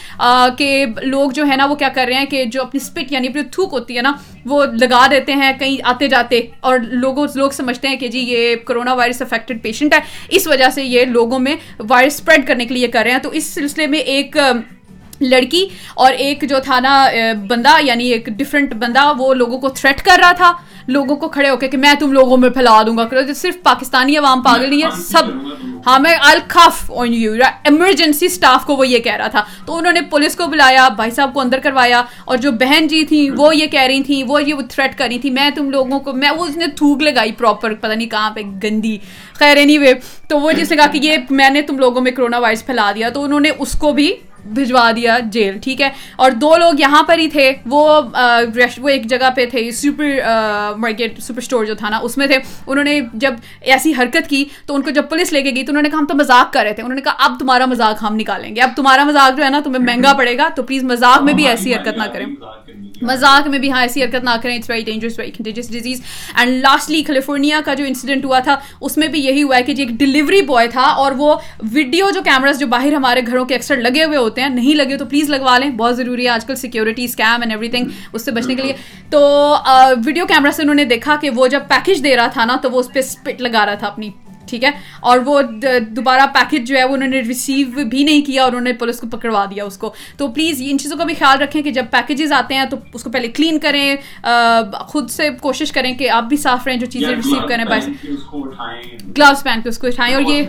کہ 0.58 0.86
لوگ 1.02 1.30
جو 1.30 1.46
ہے 1.50 1.56
نا 1.56 1.66
وہ 1.66 1.74
کیا 1.74 1.88
کر 1.88 2.04
رہے 2.08 2.14
ہیں 2.14 2.26
کہ 2.26 2.44
جو 2.44 2.62
اپنی 2.62 2.80
اسپٹ 2.82 3.12
یعنی 3.12 3.28
اپنی 3.28 3.42
تھوک 3.52 3.72
ہوتی 3.72 3.96
ہے 3.96 4.02
نا 4.02 4.12
وہ 4.44 4.64
لگا 4.72 5.06
دیتے 5.10 5.32
ہیں 5.32 5.52
کہیں 5.58 5.76
آتے 5.84 6.08
جاتے 6.08 6.40
اور 6.60 6.78
لوگوں 6.80 7.26
لوگ 7.34 7.50
سمجھتے 7.50 7.88
ہیں 7.88 7.96
کہ 7.96 8.08
جی 8.08 8.18
یہ 8.18 8.54
کرونا 8.64 8.94
وائرس 8.94 9.22
افیکٹڈ 9.22 9.62
پیشنٹ 9.62 9.94
ہے۔ 9.94 10.00
اس 10.28 10.46
وجہ 10.46 10.70
سے 10.74 10.84
یہ 10.84 11.04
لوگوں 11.04 11.38
میں 11.38 11.56
وائرس 11.88 12.14
اسپریڈ 12.14 12.46
کرنے 12.46 12.66
کے 12.66 12.74
لیے 12.74 12.88
کر 12.88 13.02
رہے 13.04 13.10
ہیں۔ 13.10 13.18
تو 13.18 13.30
اس 13.30 13.54
سلسلے 13.54 13.86
میں 13.86 13.98
ایک 13.98 14.36
لڑکی 15.20 15.66
اور 15.94 16.12
ایک 16.12 16.44
جو 16.48 16.56
تھا 16.64 16.78
نا 16.80 17.06
بندہ 17.48 17.76
یعنی 17.82 18.04
ایک 18.04 18.26
ڈفرینٹ 18.36 18.74
بندہ 18.74 19.12
وہ 19.18 19.32
لوگوں 19.34 19.58
کو 19.58 19.68
تھریٹ 19.70 20.02
کر 20.02 20.18
رہا 20.20 20.32
تھا۔ 20.32 20.52
لوگوں 20.88 21.16
کو 21.16 21.28
کھڑے 21.28 21.48
ہو 21.50 21.56
کے 21.56 21.68
کہ 21.68 21.78
میں 21.78 21.92
تم 21.94 22.12
لوگوں 22.12 22.36
میں 22.36 22.50
پھیلا 22.50 22.80
دوں 22.82 22.96
گا۔ 22.96 23.32
صرف 23.36 23.62
پاکستانی 23.62 24.16
عوام 24.16 24.42
پاگل 24.42 24.70
نہیں 24.70 24.82
ہے 24.82 24.90
سب 25.02 25.22
ہاں 25.86 25.98
میں 25.98 26.14
الخف 26.20 26.92
آن 26.96 27.14
یو 27.14 27.32
ایمرجنسی 27.64 28.26
اسٹاف 28.26 28.66
کو 28.66 28.76
وہ 28.76 28.86
یہ 28.88 28.98
کہہ 28.98 29.16
رہا 29.16 29.26
تھا۔ 29.26 29.44
تو 29.66 29.76
انہوں 29.76 29.92
نے 29.92 30.00
پولیس 30.00 30.36
کو 30.36 30.46
بلایا، 30.46 30.88
بھائی 30.88 31.10
صاحب 31.10 31.34
کو 31.34 31.40
اندر 31.40 31.58
کروایا 31.58 32.02
اور 32.24 32.36
جو 32.36 32.52
بہن 32.52 32.86
جی 32.86 33.04
تھیں، 33.04 33.30
وہ 33.36 33.56
یہ 33.56 33.66
کہہ 33.66 33.80
رہی 33.80 34.02
تھیں، 34.02 34.24
وہ 34.26 34.42
یہ 34.42 34.54
تھریٹ 34.68 34.98
کر 34.98 35.06
رہی 35.10 35.18
تھیں۔ 35.18 35.32
میں 35.32 35.50
تم 35.50 35.70
لوگوں 35.70 36.00
کو، 36.00 36.12
میں 36.12 36.30
وہ 36.30 36.44
اس 36.46 36.56
نے 36.56 36.66
تھوک 36.66 37.02
لگائی 37.02 37.32
پراپر 37.32 37.74
پتہ 37.74 37.92
نہیں 37.92 38.08
کہاں 38.08 38.30
پہ، 38.30 38.40
گندی۔ 38.64 38.98
خیر 39.34 39.56
اینی 39.56 39.78
وے 39.78 39.92
تو 40.28 40.40
وہ 40.40 40.52
جس 40.52 40.70
نے 40.70 40.76
کہا 40.76 40.86
کہ 40.86 40.98
یہ 41.02 41.16
میں 41.30 41.50
نے 41.50 41.62
تم 41.62 41.78
لوگوں 41.78 42.00
میں 42.00 42.12
کرونا 42.12 42.38
وائرس 42.38 42.66
پھیلا 42.66 42.92
دیا، 42.94 43.08
تو 43.08 43.22
انہوں 43.22 43.40
نے 43.40 43.50
اس 43.58 43.72
کو 43.72 43.92
بھی 43.92 44.14
بھجوا 44.44 44.90
دیا 44.96 45.18
جیل، 45.32 45.58
ٹھیک 45.58 45.80
ہے؟ 45.82 45.88
اور 46.16 46.30
دو 46.30 46.56
لوگ 46.56 46.80
یہاں 46.80 47.02
پر 47.02 47.18
ہی 47.18 47.28
تھے، 47.28 47.52
وہ 47.66 48.00
وہ 48.78 48.88
ایک 48.88 49.06
جگہ 49.06 49.30
پہ 49.36 49.46
تھے 49.46 49.70
سپر 49.70 50.18
مارکیٹ 50.76 51.20
سپر 51.20 51.38
اسٹور 51.38 51.64
جو 51.64 51.74
تھا 51.74 51.88
نا، 51.88 51.98
اس 51.98 52.16
میں 52.18 52.26
تھے۔ 52.26 52.38
انہوں 52.66 52.84
نے 52.84 53.00
جب 53.14 53.34
ایسی 53.60 53.92
حرکت 53.98 54.28
کی 54.28 54.44
تو 54.66 54.74
ان 54.74 54.82
کو 54.82 54.90
جب 54.90 55.08
پولیس 55.10 55.32
لے 55.32 55.42
کے 55.42 55.50
گئی 55.54 55.62
تو 55.62 55.72
انہوں 55.72 55.82
نے 55.82 55.90
کہا 55.90 55.98
ہم 55.98 56.06
تو 56.06 56.14
مذاق 56.14 56.52
کر 56.52 56.62
رہے 56.64 56.72
تھے۔ 56.72 56.82
انہوں 56.82 56.96
نے 56.96 57.00
کہا 57.00 57.14
اب 57.18 57.36
تمہارا 57.40 57.66
مذاق 57.66 58.02
ہم 58.02 58.16
نکالیں 58.16 58.56
گے۔ 58.56 58.60
اب 58.60 58.70
تمہارا 58.76 59.04
مذاق 59.04 59.36
جو 59.36 59.44
ہے 59.44 59.50
نا، 59.50 59.60
تمہیں 59.64 59.82
مہنگا 59.84 60.12
پڑے 60.12 60.36
گا، 60.38 60.48
تو 60.56 60.62
پلیز 60.62 60.84
مذاق 60.84 61.22
میں 61.22 61.34
بھی 61.34 61.46
ایسی 61.48 61.74
حرکت 61.74 61.96
نہ 61.96 62.12
کریں۔ 62.12 62.26
مذاق 63.02 63.48
میں 63.48 63.58
بھی 63.58 63.70
ہاں 63.72 63.80
ایسی 63.82 64.02
حرکت 64.04 64.24
نہ 64.24 64.30
کریں۔ 64.42 64.56
It's 64.56 64.70
very 64.70 64.82
dangerous 64.82 65.18
very 65.18 65.30
contagious 65.30 65.70
disease 65.72 66.00
and 66.36 66.60
lastly 66.62 67.02
California 67.02 67.60
کا 67.64 67.74
جو 67.74 67.84
انسیڈنٹ 67.84 68.24
ہوا 68.24 68.38
تھا، 68.38 68.56
اس 68.80 68.96
میں 68.96 69.08
بھی 69.08 69.20
یہی 69.20 69.42
ہوا 69.42 69.56
ہے 69.56 69.62
کہ 69.62 69.74
جی 69.74 69.82
ایک 69.82 69.90
ڈلیوری 69.90 70.42
بوائے 70.42 70.68
تھا 70.68 70.82
اور 70.82 71.12
وہ 71.12 71.34
ویڈیو 71.72 72.10
جو 72.10 72.22
کیمراز 72.22 72.58
جو 72.58 72.66
باہر 72.66 72.92
ہمارے 72.92 73.20
گھروں 73.26 73.44
کے 73.44 73.54
اکثر 73.54 73.76
لگے 73.76 74.04
ہوئے 74.04 74.16
ہوتے 74.30 74.42
ہیں، 74.42 74.48
نہیں 74.48 74.74
لگے 74.74 74.96
تو 74.96 75.04
پلیز 75.04 75.30
لگوا 75.30 75.58
لیں، 75.58 75.70
بہت 75.70 75.96
ضروری 75.96 76.24
ہے 76.24 76.28
آج 76.28 76.44
کل 76.44 76.54
security 76.56 77.04
scam 77.04 77.40
and 77.40 77.52
every 77.52 77.68
thing 77.68 77.88
اس 78.12 78.24
سے 78.24 78.30
بچنے 78.30 78.54
کے 78.54 78.62
لیے۔ 78.62 78.74
تو 79.10 79.20
ویڈیو 80.04 80.26
کیمرہ 80.26 80.50
سے 80.50 80.62
انہوں 80.62 80.74
نے 80.74 80.84
دیکھا 80.84 81.16
کہ 81.20 81.30
وہ 81.30 81.46
جب 81.46 81.68
پیکج 81.68 82.04
دے 82.04 82.16
رہا 82.16 82.26
تھا 82.26 82.44
نا، 82.44 82.56
تو 82.62 82.70
وہ 82.70 82.80
اس 82.80 82.92
پہ 82.92 82.98
اسپٹ 82.98 83.40
لگا 83.40 83.66
رہا 83.66 83.74
تھا 83.74 83.86
اپنی۔ 83.86 84.10
ٹھیک 84.50 84.64
ہے؟ 84.64 84.70
اور 85.00 85.18
وہ 85.24 85.40
دوبارہ 85.88 86.26
پیکج 86.32 86.68
جو 86.68 86.76
ہے 86.76 86.84
وہ 86.84 86.94
انہوں 86.94 87.08
نے 87.08 87.20
ریسیو 87.20 87.66
بھی 87.88 88.02
نہیں 88.04 88.20
کیا 88.20 88.42
اور 88.42 88.52
انہوں 88.52 88.64
نے 88.64 88.72
پولیس 88.72 89.00
کو 89.00 89.06
پکڑوا 89.06 89.44
دیا 89.44 89.64
اس 89.64 89.76
کو۔ 89.78 89.92
تو 90.16 90.28
پلیز 90.28 90.62
ان 90.64 90.78
چیزوں 90.78 90.98
کا 90.98 91.04
بھی 91.04 91.14
خیال 91.14 91.40
رکھیں 91.40 91.62
کہ 91.62 91.70
جب 91.70 91.84
پیکیجز 91.90 92.32
آتے 92.32 92.54
ہیں 92.54 92.64
تو 92.64 92.76
اس 92.94 93.02
کو 93.02 93.10
پہلے 93.10 93.28
کلین 93.28 93.58
کریں 93.58 93.96
خود 94.72 95.10
سے 95.10 95.28
کوشش 95.40 95.72
کریں 95.72 95.92
کہ 95.94 96.10
آپ 96.10 96.24
بھی 96.24 96.36
صاف 96.36 96.66
رہیں 96.66 96.76
جو 96.76 96.86
چیزیں 96.86 97.14
ریسیو 97.16 97.46
کریں 97.48 97.64
گلوز 99.18 99.42
پہن 99.42 99.60
کے 99.62 99.68
اس 99.68 99.78
کو 99.78 99.86
اٹھائیں 99.86 100.14
اور 100.14 100.22
یہ 100.22 100.42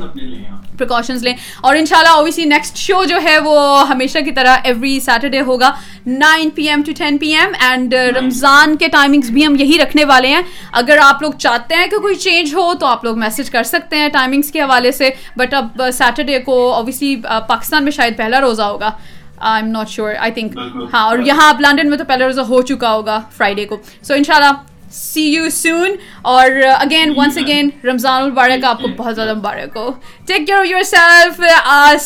پریکاشنز 0.78 1.24
لیں 1.24 1.34
اور 1.62 1.76
ان 1.76 1.86
شاء 1.86 1.97
اللہ 1.97 2.10
اوبیسلی 2.10 2.45
نیکسٹ 2.45 2.78
شو 2.78 3.04
جو 3.04 3.18
ہے 3.24 3.38
وہ 3.39 3.88
ہمیشہ 3.89 4.20
کی 4.20 4.32
طرح 4.32 4.58
ایوری 4.64 4.99
سیٹرڈے 4.99 5.41
ہوگا۔ 5.41 5.72
Nine 6.06 6.49
P 6.49 6.68
M 6.70 6.82
to 6.82 6.91
ten 6.97 7.18
P 7.18 7.34
M 7.34 7.52
and 7.60 7.93
Ramzan 7.93 8.76
کے 8.76 8.88
ٹائمنگس 8.88 9.30
بھی 9.30 9.45
ہم 9.45 9.56
یہی 9.56 9.78
رکھنے 9.82 10.06
والے 10.06 10.28
ہیں۔ 10.28 10.41
اگر 10.72 10.97
آپ 11.02 11.22
لوگ 11.22 11.32
چاہتے 11.32 11.76
ہیں 11.76 11.88
کہ 11.88 11.97
کوئی 11.97 12.16
چینج 12.16 12.54
ہو 12.54 12.74
تو 12.74 12.86
آپ 12.86 13.04
لوگ 13.04 13.20
میسج 13.20 13.49
کر 13.49 13.64
سکتے 13.64 13.91
سکتے 13.92 14.00
ہیں 14.00 14.10
ٹائمنگس 14.10 14.52
کے 14.52 14.62
حوالے 14.62 14.92
سے. 14.92 15.10
بٹ 15.38 15.54
اب 15.54 15.82
uh, 15.82 15.92
سیٹرڈے 15.92 16.39
کو 16.39 16.74
اوبیسلی 16.74 17.16
پاکستان 17.48 17.78
uh, 17.78 17.84
میں 17.84 17.92
شاید 17.92 18.18
پہلا 18.18 18.42
روزہ 18.42 18.62
ہوگا. 18.64 18.89
I'm 19.62 19.72
not 19.72 19.89
sure 19.89 20.14
I 20.20 20.32
think 20.32 20.58
ہاں 20.94 21.04
اور 21.08 21.20
یہاں 21.26 21.50
اب 21.50 21.62
لنڈن 21.62 21.89
میں 21.89 21.98
تو 21.98 22.04
پہلا 22.08 22.28
روزہ 22.28 22.42
ہو 22.50 22.62
چکا 22.62 22.92
ہوگا 22.94 23.20
فرائیڈے 23.38 23.66
کو. 23.66 23.78
سو 24.08 24.14
ان 24.14 24.24
شاء 24.24 24.36
اللہ 24.36 24.62
سی 24.92 25.22
یو 25.24 25.50
سون 25.50 25.96
اور 26.32 26.52
اگین 26.78 27.14
ونس 27.18 27.38
اگین 27.38 27.70
رمضان 27.84 28.22
المبارک 28.24 28.66
آپ 28.66 28.82
کو 28.82 28.88
بہت 28.98 29.16
زیادہ 29.16 29.34
مبارک 29.34 29.78
ہو. 29.78 29.89
ٹیک 30.28 30.48
کیئر 30.48 30.66
یور 30.66 30.84
سیلف 30.94 31.42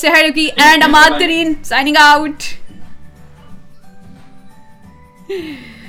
سحر 0.02 0.30
کی 0.36 0.48
and 0.56 0.84
Imad 0.84 1.20
Tareen 1.20 1.54
signing 1.64 1.98
out 2.00 2.54
Yeah. 5.30 5.75